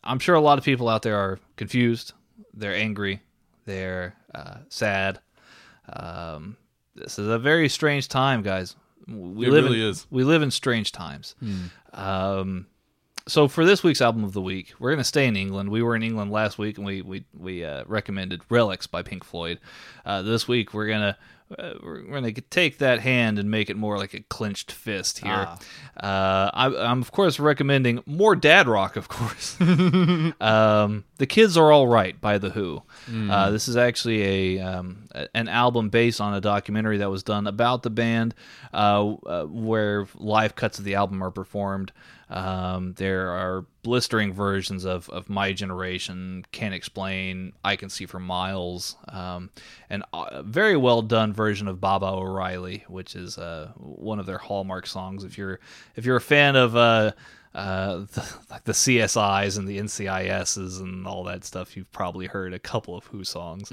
I'm 0.04 0.18
sure 0.18 0.34
a 0.34 0.40
lot 0.40 0.58
of 0.58 0.64
people 0.64 0.88
out 0.88 1.02
there 1.02 1.16
are 1.16 1.38
confused. 1.56 2.12
They're 2.54 2.74
angry. 2.74 3.20
They're 3.64 4.14
uh, 4.34 4.58
sad. 4.68 5.20
Um, 5.92 6.56
this 6.94 7.18
is 7.18 7.28
a 7.28 7.38
very 7.38 7.68
strange 7.68 8.08
time, 8.08 8.42
guys. 8.42 8.76
We 9.08 9.46
It 9.46 9.50
live 9.50 9.64
really 9.64 9.80
in, 9.82 9.88
is. 9.88 10.06
We 10.10 10.24
live 10.24 10.42
in 10.42 10.50
strange 10.50 10.92
times. 10.92 11.34
Um, 11.92 12.66
so 13.30 13.48
for 13.48 13.64
this 13.64 13.82
week's 13.82 14.00
album 14.00 14.24
of 14.24 14.32
the 14.32 14.42
week, 14.42 14.74
we're 14.78 14.90
going 14.90 14.98
to 14.98 15.04
stay 15.04 15.26
in 15.26 15.36
England. 15.36 15.70
We 15.70 15.82
were 15.82 15.94
in 15.94 16.02
England 16.02 16.30
last 16.32 16.58
week, 16.58 16.76
and 16.76 16.86
we 16.86 17.02
we 17.02 17.24
we 17.38 17.64
uh, 17.64 17.84
recommended 17.86 18.42
"Relics" 18.50 18.86
by 18.86 19.02
Pink 19.02 19.24
Floyd. 19.24 19.60
Uh, 20.04 20.22
this 20.22 20.48
week, 20.48 20.74
we're 20.74 20.88
gonna 20.88 21.16
uh, 21.58 21.74
we're 21.82 22.02
going 22.02 22.32
to 22.32 22.40
take 22.40 22.78
that 22.78 23.00
hand 23.00 23.38
and 23.38 23.50
make 23.50 23.70
it 23.70 23.76
more 23.76 23.98
like 23.98 24.14
a 24.14 24.20
clenched 24.20 24.70
fist 24.70 25.18
here. 25.18 25.48
Uh, 25.96 26.50
I, 26.54 26.66
I'm 26.66 27.02
of 27.02 27.10
course 27.10 27.40
recommending 27.40 28.02
more 28.06 28.36
dad 28.36 28.68
rock, 28.68 28.96
of 28.96 29.08
course. 29.08 29.60
um, 29.60 31.04
the 31.18 31.26
kids 31.26 31.56
are 31.56 31.72
all 31.72 31.88
right 31.88 32.20
by 32.20 32.38
the 32.38 32.50
Who. 32.50 32.82
Uh, 33.30 33.50
this 33.50 33.66
is 33.68 33.76
actually 33.76 34.58
a 34.58 34.60
um, 34.60 35.08
an 35.34 35.48
album 35.48 35.88
based 35.88 36.20
on 36.20 36.34
a 36.34 36.40
documentary 36.40 36.98
that 36.98 37.10
was 37.10 37.22
done 37.22 37.46
about 37.46 37.82
the 37.82 37.90
band, 37.90 38.34
uh, 38.72 39.14
uh, 39.26 39.44
where 39.44 40.06
live 40.14 40.54
cuts 40.54 40.78
of 40.78 40.84
the 40.84 40.94
album 40.94 41.22
are 41.22 41.30
performed. 41.30 41.92
Um, 42.30 42.94
there 42.94 43.30
are 43.30 43.66
blistering 43.82 44.32
versions 44.32 44.84
of, 44.84 45.10
of 45.10 45.28
My 45.28 45.52
Generation, 45.52 46.44
Can't 46.52 46.74
Explain, 46.74 47.52
I 47.64 47.74
Can 47.74 47.90
See 47.90 48.06
for 48.06 48.20
Miles, 48.20 48.96
um, 49.08 49.50
and 49.90 50.04
a 50.12 50.42
very 50.44 50.76
well 50.76 51.02
done 51.02 51.32
version 51.32 51.66
of 51.66 51.80
Baba 51.80 52.06
O'Riley, 52.06 52.84
which 52.86 53.16
is 53.16 53.36
uh, 53.36 53.72
one 53.76 54.20
of 54.20 54.26
their 54.26 54.38
hallmark 54.38 54.86
songs. 54.86 55.24
If 55.24 55.36
you're 55.36 55.58
if 55.96 56.04
you're 56.04 56.16
a 56.16 56.20
fan 56.20 56.54
of 56.54 56.76
uh, 56.76 57.12
uh, 57.54 57.98
the, 58.12 58.36
like 58.50 58.64
the 58.64 58.72
CSIs 58.72 59.58
and 59.58 59.66
the 59.66 59.78
NCISs 59.78 60.80
and 60.80 61.06
all 61.06 61.24
that 61.24 61.44
stuff, 61.44 61.76
you've 61.76 61.90
probably 61.92 62.26
heard 62.26 62.54
a 62.54 62.58
couple 62.58 62.96
of 62.96 63.04
Who 63.06 63.24
songs. 63.24 63.70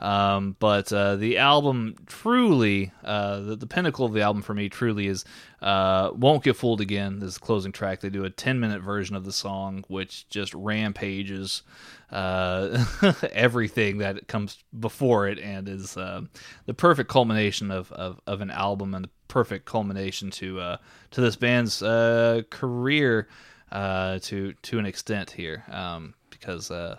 Um, 0.00 0.56
but 0.58 0.92
uh, 0.92 1.16
the 1.16 1.38
album 1.38 1.96
truly, 2.06 2.92
uh, 3.04 3.40
the, 3.40 3.56
the 3.56 3.66
pinnacle 3.66 4.06
of 4.06 4.12
the 4.12 4.22
album 4.22 4.42
for 4.42 4.54
me 4.54 4.68
truly 4.68 5.08
is 5.08 5.24
uh, 5.60 6.10
Won't 6.14 6.44
Get 6.44 6.56
Fooled 6.56 6.80
Again. 6.80 7.18
This 7.18 7.30
is 7.30 7.34
the 7.34 7.40
closing 7.40 7.72
track. 7.72 8.00
They 8.00 8.10
do 8.10 8.24
a 8.24 8.30
10 8.30 8.60
minute 8.60 8.82
version 8.82 9.16
of 9.16 9.24
the 9.24 9.32
song, 9.32 9.84
which 9.88 10.28
just 10.28 10.54
rampages 10.54 11.62
uh, 12.10 12.84
everything 13.32 13.98
that 13.98 14.28
comes 14.28 14.62
before 14.78 15.26
it 15.26 15.40
and 15.40 15.68
is 15.68 15.96
uh, 15.96 16.22
the 16.66 16.74
perfect 16.74 17.10
culmination 17.10 17.70
of, 17.70 17.90
of, 17.92 18.20
of 18.26 18.40
an 18.40 18.50
album 18.50 18.94
and 18.94 19.08
perfect 19.28 19.64
culmination 19.64 20.30
to 20.32 20.60
uh, 20.60 20.76
to 21.12 21.20
this 21.20 21.36
band's 21.36 21.82
uh, 21.82 22.42
career 22.50 23.28
uh, 23.72 24.18
to 24.20 24.54
to 24.62 24.78
an 24.78 24.86
extent 24.86 25.30
here. 25.30 25.64
Um, 25.70 26.14
because 26.30 26.70
uh, 26.70 26.98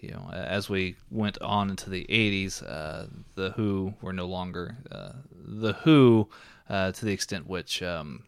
you 0.00 0.10
know 0.10 0.30
as 0.32 0.68
we 0.68 0.96
went 1.10 1.40
on 1.40 1.70
into 1.70 1.88
the 1.88 2.04
80s 2.08 2.62
uh, 2.68 3.06
the 3.34 3.50
Who 3.52 3.94
were 4.02 4.12
no 4.12 4.26
longer 4.26 4.76
uh, 4.90 5.12
the 5.32 5.74
Who 5.84 6.28
uh, 6.68 6.92
to 6.92 7.04
the 7.04 7.12
extent 7.12 7.46
which 7.46 7.82
um, 7.82 8.24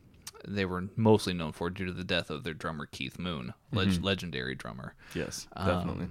they 0.46 0.64
were 0.64 0.84
mostly 0.96 1.34
known 1.34 1.52
for 1.52 1.70
due 1.70 1.86
to 1.86 1.92
the 1.92 2.04
death 2.04 2.30
of 2.30 2.44
their 2.44 2.54
drummer 2.54 2.86
Keith 2.86 3.18
Moon, 3.18 3.54
leg- 3.72 4.02
legendary 4.02 4.54
drummer. 4.54 4.94
Yes, 5.14 5.46
definitely. 5.56 6.06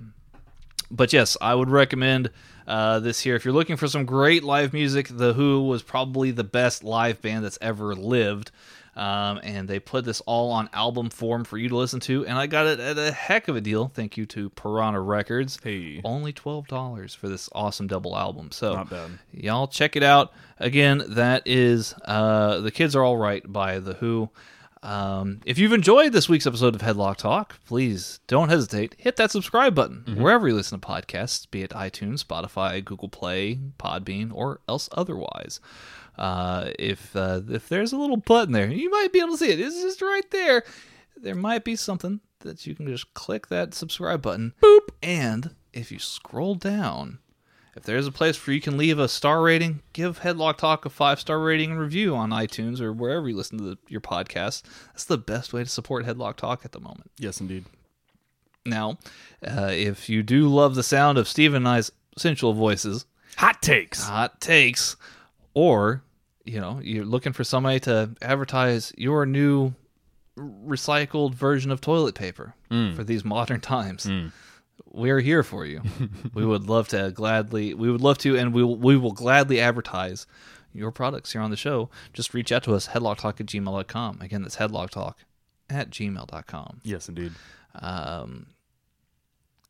But 0.93 1.11
yes, 1.11 1.35
I 1.41 1.55
would 1.55 1.69
recommend 1.69 2.29
uh, 2.67 2.99
this 2.99 3.19
here. 3.19 3.35
If 3.35 3.43
you're 3.43 3.53
looking 3.53 3.75
for 3.77 3.87
some 3.87 4.05
great 4.05 4.43
live 4.43 4.71
music, 4.71 5.07
The 5.09 5.33
Who 5.33 5.63
was 5.63 5.83
probably 5.83 6.31
the 6.31 6.43
best 6.43 6.83
live 6.83 7.21
band 7.21 7.43
that's 7.43 7.57
ever 7.61 7.93
lived. 7.95 8.51
Um, 8.95 9.39
and 9.41 9.67
they 9.67 9.79
put 9.79 10.05
this 10.05 10.21
all 10.21 10.51
on 10.51 10.69
album 10.71 11.09
form 11.09 11.45
for 11.45 11.57
you 11.57 11.67
to 11.69 11.75
listen 11.75 11.99
to, 12.01 12.27
and 12.27 12.37
I 12.37 12.45
got 12.45 12.67
it 12.67 12.79
at 12.79 12.95
a 12.95 13.11
heck 13.11 13.47
of 13.47 13.55
a 13.55 13.61
deal. 13.61 13.87
Thank 13.87 14.17
you 14.17 14.27
to 14.27 14.51
Piranha 14.51 15.01
Records. 15.01 15.57
Hey. 15.63 15.99
only 16.03 16.31
twelve 16.31 16.67
dollars 16.67 17.15
for 17.15 17.27
this 17.27 17.49
awesome 17.53 17.87
double 17.87 18.15
album. 18.15 18.51
So 18.51 18.85
y'all 19.31 19.67
check 19.67 19.95
it 19.95 20.03
out. 20.03 20.31
Again, 20.59 21.03
that 21.07 21.41
is 21.47 21.95
uh, 22.05 22.59
"The 22.59 22.69
Kids 22.69 22.95
Are 22.95 23.03
All 23.03 23.17
Right" 23.17 23.41
by 23.51 23.79
The 23.79 23.95
Who. 23.95 24.29
Um, 24.83 25.39
if 25.45 25.57
you've 25.57 25.71
enjoyed 25.71 26.11
this 26.11 26.27
week's 26.27 26.45
episode 26.45 26.75
of 26.75 26.81
Headlock 26.81 27.15
Talk, 27.15 27.57
please 27.65 28.19
don't 28.27 28.49
hesitate. 28.49 28.95
Hit 28.97 29.15
that 29.15 29.31
subscribe 29.31 29.73
button 29.73 30.03
wherever 30.17 30.45
you 30.47 30.53
listen 30.53 30.79
to 30.79 30.85
podcasts, 30.85 31.49
be 31.49 31.63
it 31.63 31.71
iTunes, 31.71 32.23
Spotify, 32.23 32.83
Google 32.83 33.07
Play, 33.07 33.59
Podbean, 33.79 34.31
or 34.33 34.59
else 34.67 34.89
otherwise. 34.91 35.61
Uh, 36.17 36.71
if 36.77 37.15
uh, 37.15 37.41
if 37.49 37.69
there's 37.69 37.93
a 37.93 37.97
little 37.97 38.17
button 38.17 38.51
there, 38.51 38.69
you 38.69 38.89
might 38.89 39.13
be 39.13 39.19
able 39.19 39.31
to 39.31 39.37
see 39.37 39.51
it. 39.51 39.59
It's 39.59 39.81
just 39.81 40.01
right 40.01 40.29
there. 40.31 40.63
There 41.15 41.33
might 41.33 41.63
be 41.63 41.77
something 41.77 42.19
that 42.39 42.67
you 42.67 42.75
can 42.75 42.85
just 42.85 43.13
click 43.13 43.47
that 43.47 43.73
subscribe 43.73 44.21
button. 44.21 44.53
Boop. 44.61 44.89
And 45.01 45.55
if 45.71 45.91
you 45.93 45.99
scroll 45.99 46.55
down, 46.55 47.19
if 47.75 47.83
there's 47.83 48.05
a 48.07 48.11
place 48.11 48.45
where 48.45 48.53
you 48.53 48.61
can 48.61 48.77
leave 48.77 48.99
a 48.99 49.07
star 49.07 49.41
rating, 49.41 49.81
give 49.93 50.19
Headlock 50.19 50.57
Talk 50.57 50.85
a 50.85 50.89
five 50.89 51.19
star 51.19 51.39
rating 51.39 51.71
and 51.71 51.79
review 51.79 52.15
on 52.15 52.29
iTunes 52.29 52.79
or 52.79 52.93
wherever 52.93 53.27
you 53.27 53.35
listen 53.35 53.57
to 53.57 53.63
the, 53.63 53.77
your 53.87 54.01
podcast. 54.01 54.61
That's 54.87 55.05
the 55.05 55.17
best 55.17 55.53
way 55.53 55.63
to 55.63 55.69
support 55.69 56.05
Headlock 56.05 56.35
Talk 56.35 56.65
at 56.65 56.71
the 56.71 56.79
moment. 56.79 57.11
Yes, 57.17 57.41
indeed. 57.41 57.65
Now, 58.65 58.97
uh, 59.45 59.69
if 59.71 60.07
you 60.07 60.23
do 60.23 60.47
love 60.47 60.75
the 60.75 60.83
sound 60.83 61.17
of 61.17 61.27
Steve 61.27 61.53
and 61.53 61.67
I's 61.67 61.91
sensual 62.17 62.53
voices, 62.53 63.05
Hot 63.37 63.61
takes. 63.61 64.03
hot 64.07 64.39
takes, 64.39 64.95
or 65.55 66.03
you 66.45 66.61
know 66.61 66.79
you're 66.83 67.03
looking 67.05 67.33
for 67.33 67.43
somebody 67.43 67.79
to 67.81 68.11
advertise 68.21 68.93
your 68.95 69.25
new 69.25 69.73
recycled 70.37 71.33
version 71.33 71.71
of 71.71 71.81
toilet 71.81 72.15
paper 72.15 72.53
for 72.95 73.03
these 73.03 73.23
modern 73.23 73.59
times. 73.61 74.09
We're 74.91 75.19
here 75.19 75.43
for 75.43 75.65
you. 75.65 75.81
we 76.33 76.45
would 76.45 76.67
love 76.67 76.87
to 76.89 77.11
gladly, 77.11 77.73
we 77.73 77.91
would 77.91 78.01
love 78.01 78.17
to, 78.19 78.37
and 78.37 78.53
we 78.53 78.63
will, 78.63 78.75
we 78.75 78.95
will 78.97 79.11
gladly 79.11 79.59
advertise 79.59 80.27
your 80.73 80.91
products 80.91 81.33
here 81.33 81.41
on 81.41 81.49
the 81.51 81.57
show. 81.57 81.89
Just 82.13 82.33
reach 82.33 82.51
out 82.51 82.63
to 82.63 82.73
us, 82.73 82.89
headlocktalk 82.89 83.39
at 83.39 83.45
gmail.com. 83.47 84.21
Again, 84.21 84.41
that's 84.43 84.57
headlocktalk 84.57 85.15
at 85.69 85.89
gmail.com. 85.89 86.81
Yes, 86.83 87.09
indeed. 87.09 87.31
Um, 87.75 88.47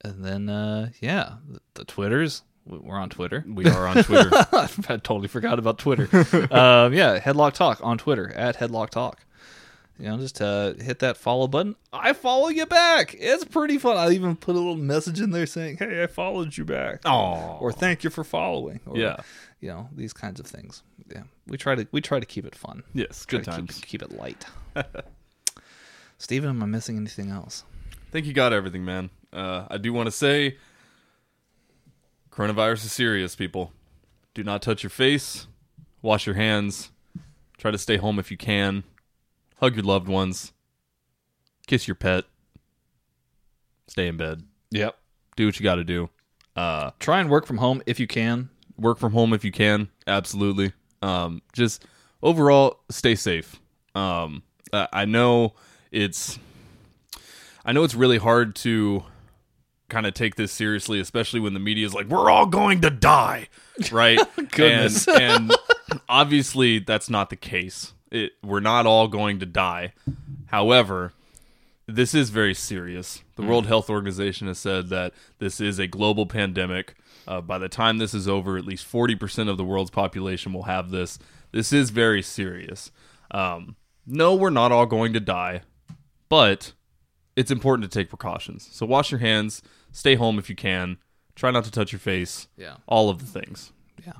and 0.03 0.23
then, 0.25 0.49
uh, 0.49 0.89
yeah, 0.99 1.35
the, 1.49 1.59
the 1.75 1.85
Twitters. 1.85 2.43
We- 2.65 2.77
We're 2.79 2.97
on 2.97 3.09
Twitter. 3.09 3.43
We 3.47 3.65
are 3.65 3.87
on 3.87 4.03
Twitter. 4.03 4.29
I 4.53 4.67
totally 4.97 5.27
forgot 5.27 5.59
about 5.59 5.79
Twitter. 5.79 6.03
um, 6.53 6.93
yeah, 6.93 7.19
Headlock 7.19 7.53
Talk 7.53 7.79
on 7.83 7.97
Twitter 7.97 8.31
at 8.33 8.57
Headlock 8.57 8.89
Talk. 8.89 9.25
You 9.99 10.07
know, 10.07 10.17
just 10.17 10.41
uh, 10.41 10.73
hit 10.73 10.99
that 10.99 11.17
follow 11.17 11.47
button. 11.47 11.75
I 11.93 12.13
follow 12.13 12.47
you 12.49 12.65
back. 12.65 13.15
It's 13.17 13.45
pretty 13.45 13.77
fun. 13.77 13.95
I 13.95 14.09
even 14.11 14.35
put 14.35 14.55
a 14.55 14.57
little 14.57 14.75
message 14.75 15.21
in 15.21 15.29
there 15.29 15.45
saying, 15.45 15.77
"Hey, 15.77 16.01
I 16.03 16.07
followed 16.07 16.57
you 16.57 16.65
back," 16.65 17.01
Oh, 17.05 17.57
or 17.61 17.71
"Thank 17.71 18.03
you 18.03 18.09
for 18.09 18.23
following." 18.23 18.79
Or, 18.87 18.97
Yeah. 18.97 19.17
you 19.61 19.69
know 19.69 19.89
these 19.95 20.11
kinds 20.11 20.39
of 20.39 20.47
things. 20.47 20.81
Yeah, 21.11 21.23
we 21.47 21.57
try 21.57 21.75
to 21.75 21.87
we 21.91 22.01
try 22.01 22.19
to 22.19 22.25
keep 22.25 22.43
it 22.45 22.55
fun. 22.55 22.81
yes, 22.93 23.23
good 23.25 23.43
to 23.43 23.51
times. 23.51 23.75
Keep, 23.75 23.85
keep 23.85 24.01
it 24.01 24.11
light. 24.17 24.45
Steven, 26.17 26.49
am 26.49 26.63
I 26.63 26.65
missing 26.65 26.97
anything 26.97 27.29
else? 27.29 27.63
I 27.91 28.11
think 28.11 28.25
you 28.25 28.33
got 28.33 28.51
everything, 28.53 28.83
man. 28.85 29.09
Uh, 29.31 29.65
I 29.69 29.77
do 29.77 29.93
want 29.93 30.07
to 30.07 30.11
say, 30.11 30.57
coronavirus 32.31 32.85
is 32.85 32.91
serious, 32.91 33.35
people. 33.35 33.71
Do 34.33 34.43
not 34.43 34.61
touch 34.61 34.83
your 34.83 34.89
face. 34.89 35.47
Wash 36.01 36.25
your 36.25 36.35
hands. 36.35 36.89
Try 37.57 37.71
to 37.71 37.77
stay 37.77 37.97
home 37.97 38.19
if 38.19 38.31
you 38.31 38.37
can. 38.37 38.83
Hug 39.63 39.77
your 39.77 39.85
loved 39.85 40.09
ones. 40.09 40.51
Kiss 41.67 41.87
your 41.87 41.95
pet. 41.95 42.25
Stay 43.87 44.09
in 44.09 44.17
bed. 44.17 44.43
Yep. 44.71 44.97
Do 45.37 45.45
what 45.45 45.57
you 45.57 45.63
got 45.63 45.75
to 45.75 45.85
do. 45.85 46.09
Uh, 46.53 46.91
Try 46.99 47.21
and 47.21 47.29
work 47.29 47.45
from 47.45 47.59
home 47.59 47.81
if 47.85 47.97
you 47.97 48.05
can. 48.05 48.49
work 48.77 48.97
from 48.97 49.13
home 49.13 49.31
if 49.31 49.45
you 49.45 49.53
can. 49.53 49.87
Absolutely. 50.05 50.73
Um, 51.01 51.41
just 51.53 51.85
overall, 52.21 52.81
stay 52.89 53.15
safe. 53.15 53.57
Um, 53.95 54.43
I 54.73 55.05
know 55.05 55.53
it's, 55.93 56.39
I 57.63 57.71
know 57.71 57.85
it's 57.85 57.95
really 57.95 58.17
hard 58.17 58.57
to 58.57 59.05
kind 59.87 60.05
of 60.05 60.13
take 60.13 60.35
this 60.35 60.51
seriously, 60.51 60.99
especially 60.99 61.39
when 61.39 61.53
the 61.53 61.61
media 61.61 61.85
is 61.85 61.93
like, 61.93 62.07
"We're 62.07 62.29
all 62.29 62.47
going 62.47 62.81
to 62.81 62.89
die," 62.89 63.47
right? 63.93 64.19
Goodness. 64.35 65.07
And, 65.07 65.53
and 65.89 66.01
obviously, 66.09 66.79
that's 66.79 67.09
not 67.09 67.29
the 67.29 67.37
case. 67.37 67.93
It, 68.13 68.33
we're 68.43 68.59
not 68.59 68.85
all 68.85 69.07
going 69.07 69.39
to 69.39 69.45
die. 69.45 69.93
However, 70.45 71.13
this 71.87 72.13
is 72.13 72.29
very 72.29 72.53
serious. 72.53 73.23
The 73.35 73.41
World 73.41 73.65
Health 73.65 73.89
Organization 73.89 74.47
has 74.47 74.59
said 74.59 74.89
that 74.89 75.13
this 75.39 75.59
is 75.59 75.79
a 75.79 75.87
global 75.87 76.25
pandemic. 76.25 76.95
Uh, 77.27 77.41
by 77.41 77.57
the 77.57 77.67
time 77.67 77.97
this 77.97 78.13
is 78.13 78.27
over, 78.27 78.57
at 78.57 78.65
least 78.65 78.89
40% 78.89 79.49
of 79.49 79.57
the 79.57 79.63
world's 79.63 79.89
population 79.89 80.53
will 80.53 80.63
have 80.63 80.91
this. 80.91 81.19
This 81.51 81.73
is 81.73 81.89
very 81.89 82.21
serious. 82.21 82.91
Um, 83.31 83.75
no, 84.05 84.35
we're 84.35 84.49
not 84.49 84.71
all 84.71 84.85
going 84.85 85.13
to 85.13 85.19
die, 85.19 85.61
but 86.29 86.73
it's 87.35 87.51
important 87.51 87.89
to 87.89 87.99
take 87.99 88.09
precautions. 88.09 88.69
So 88.71 88.85
wash 88.85 89.11
your 89.11 89.19
hands, 89.19 89.61
stay 89.91 90.15
home 90.15 90.37
if 90.37 90.49
you 90.49 90.55
can, 90.55 90.97
try 91.35 91.51
not 91.51 91.63
to 91.65 91.71
touch 91.71 91.91
your 91.91 91.99
face. 91.99 92.47
Yeah. 92.57 92.75
All 92.85 93.09
of 93.09 93.19
the 93.19 93.39
things. 93.39 93.71
Yeah. 94.05 94.13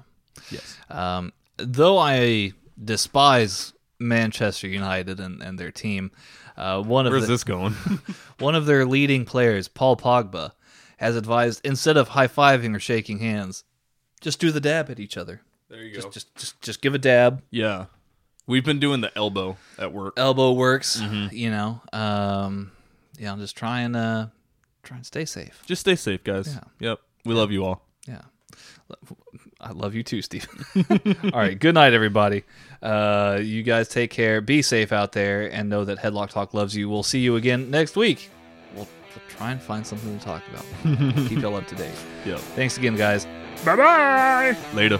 Yes. 0.49 0.78
Um, 0.90 1.34
though 1.57 1.98
I 1.98 2.53
despise 2.84 3.73
Manchester 4.04 4.68
United 4.68 5.20
and, 5.20 5.42
and 5.42 5.58
their 5.58 5.72
team, 5.72 6.12
uh, 6.58 6.82
one 6.82 7.06
of 7.06 7.12
Where's 7.12 7.28
the, 7.28 7.34
this 7.34 7.44
going? 7.44 7.74
one 8.40 8.56
of 8.56 8.66
their 8.66 8.86
leading 8.86 9.26
players, 9.26 9.68
Paul 9.68 9.98
Pogba, 9.98 10.52
has 10.98 11.16
advised 11.16 11.62
instead 11.64 11.98
of 11.98 12.10
high 12.10 12.28
fiving 12.28 12.76
or 12.76 12.80
shaking 12.80 13.20
hands, 13.20 13.64
just 14.22 14.40
do 14.40 14.52
the 14.52 14.62
dab 14.62 14.90
at 14.90 15.00
each 15.00 15.18
other. 15.18 15.42
there 15.70 15.84
you 15.84 15.94
Just 15.94 16.12
just 16.12 16.36
just 16.36 16.62
just 16.62 16.82
give 16.82 16.94
a 16.94 17.00
dab. 17.00 17.42
Yeah. 17.50 17.86
We've 18.46 18.66
been 18.66 18.80
doing 18.80 19.02
the 19.02 19.12
elbow 19.18 19.58
at 19.80 19.94
work. 19.94 20.16
Elbow 20.18 20.52
works. 20.52 21.00
Mm-hmm. 21.00 21.36
You 21.36 21.50
know. 21.50 21.82
Um, 21.94 22.72
yeah, 23.18 23.32
I'm 23.32 23.40
just 23.40 23.56
trying 23.56 23.94
to 23.94 24.32
try 24.84 24.98
and 24.98 25.06
stay 25.06 25.24
safe. 25.26 25.64
Just 25.66 25.82
stay 25.82 25.96
safe, 25.96 26.24
guys. 26.24 26.54
Yeah. 26.54 26.90
Yep. 26.90 27.00
We 27.26 27.34
love 27.36 27.52
you 27.52 27.64
all. 27.66 27.86
Yeah. 28.08 28.22
I 29.64 29.72
love 29.72 29.95
you 29.95 30.03
too, 30.03 30.22
Steve. 30.22 30.45
All 31.34 31.40
right. 31.40 31.57
Good 31.57 31.76
night, 31.76 31.94
everybody. 31.94 32.44
Uh, 32.81 33.40
you 33.41 33.64
guys 33.64 33.88
take 33.88 34.11
care. 34.11 34.41
Be 34.41 34.61
safe 34.61 34.91
out 34.91 35.14
there 35.14 35.52
and 35.52 35.69
know 35.69 35.85
that 35.85 35.99
Headlock 35.99 36.30
Talk 36.31 36.53
loves 36.53 36.76
you. 36.76 36.90
We'll 36.90 37.02
see 37.03 37.19
you 37.19 37.38
again 37.38 37.72
next 37.72 37.95
week. 37.95 38.30
We'll, 38.76 38.88
we'll 39.15 39.23
try 39.30 39.52
and 39.52 39.61
find 39.61 39.88
something 39.88 40.19
to 40.19 40.23
talk 40.23 40.44
about. 40.49 40.65
Keep 41.30 41.40
y'all 41.40 41.56
up 41.56 41.68
to 41.68 41.76
date. 41.76 41.94
Yep. 42.26 42.40
Thanks 42.40 42.77
again, 42.77 42.95
guys. 42.95 43.26
Bye 43.65 43.76
bye. 43.76 44.57
Later. 44.73 44.99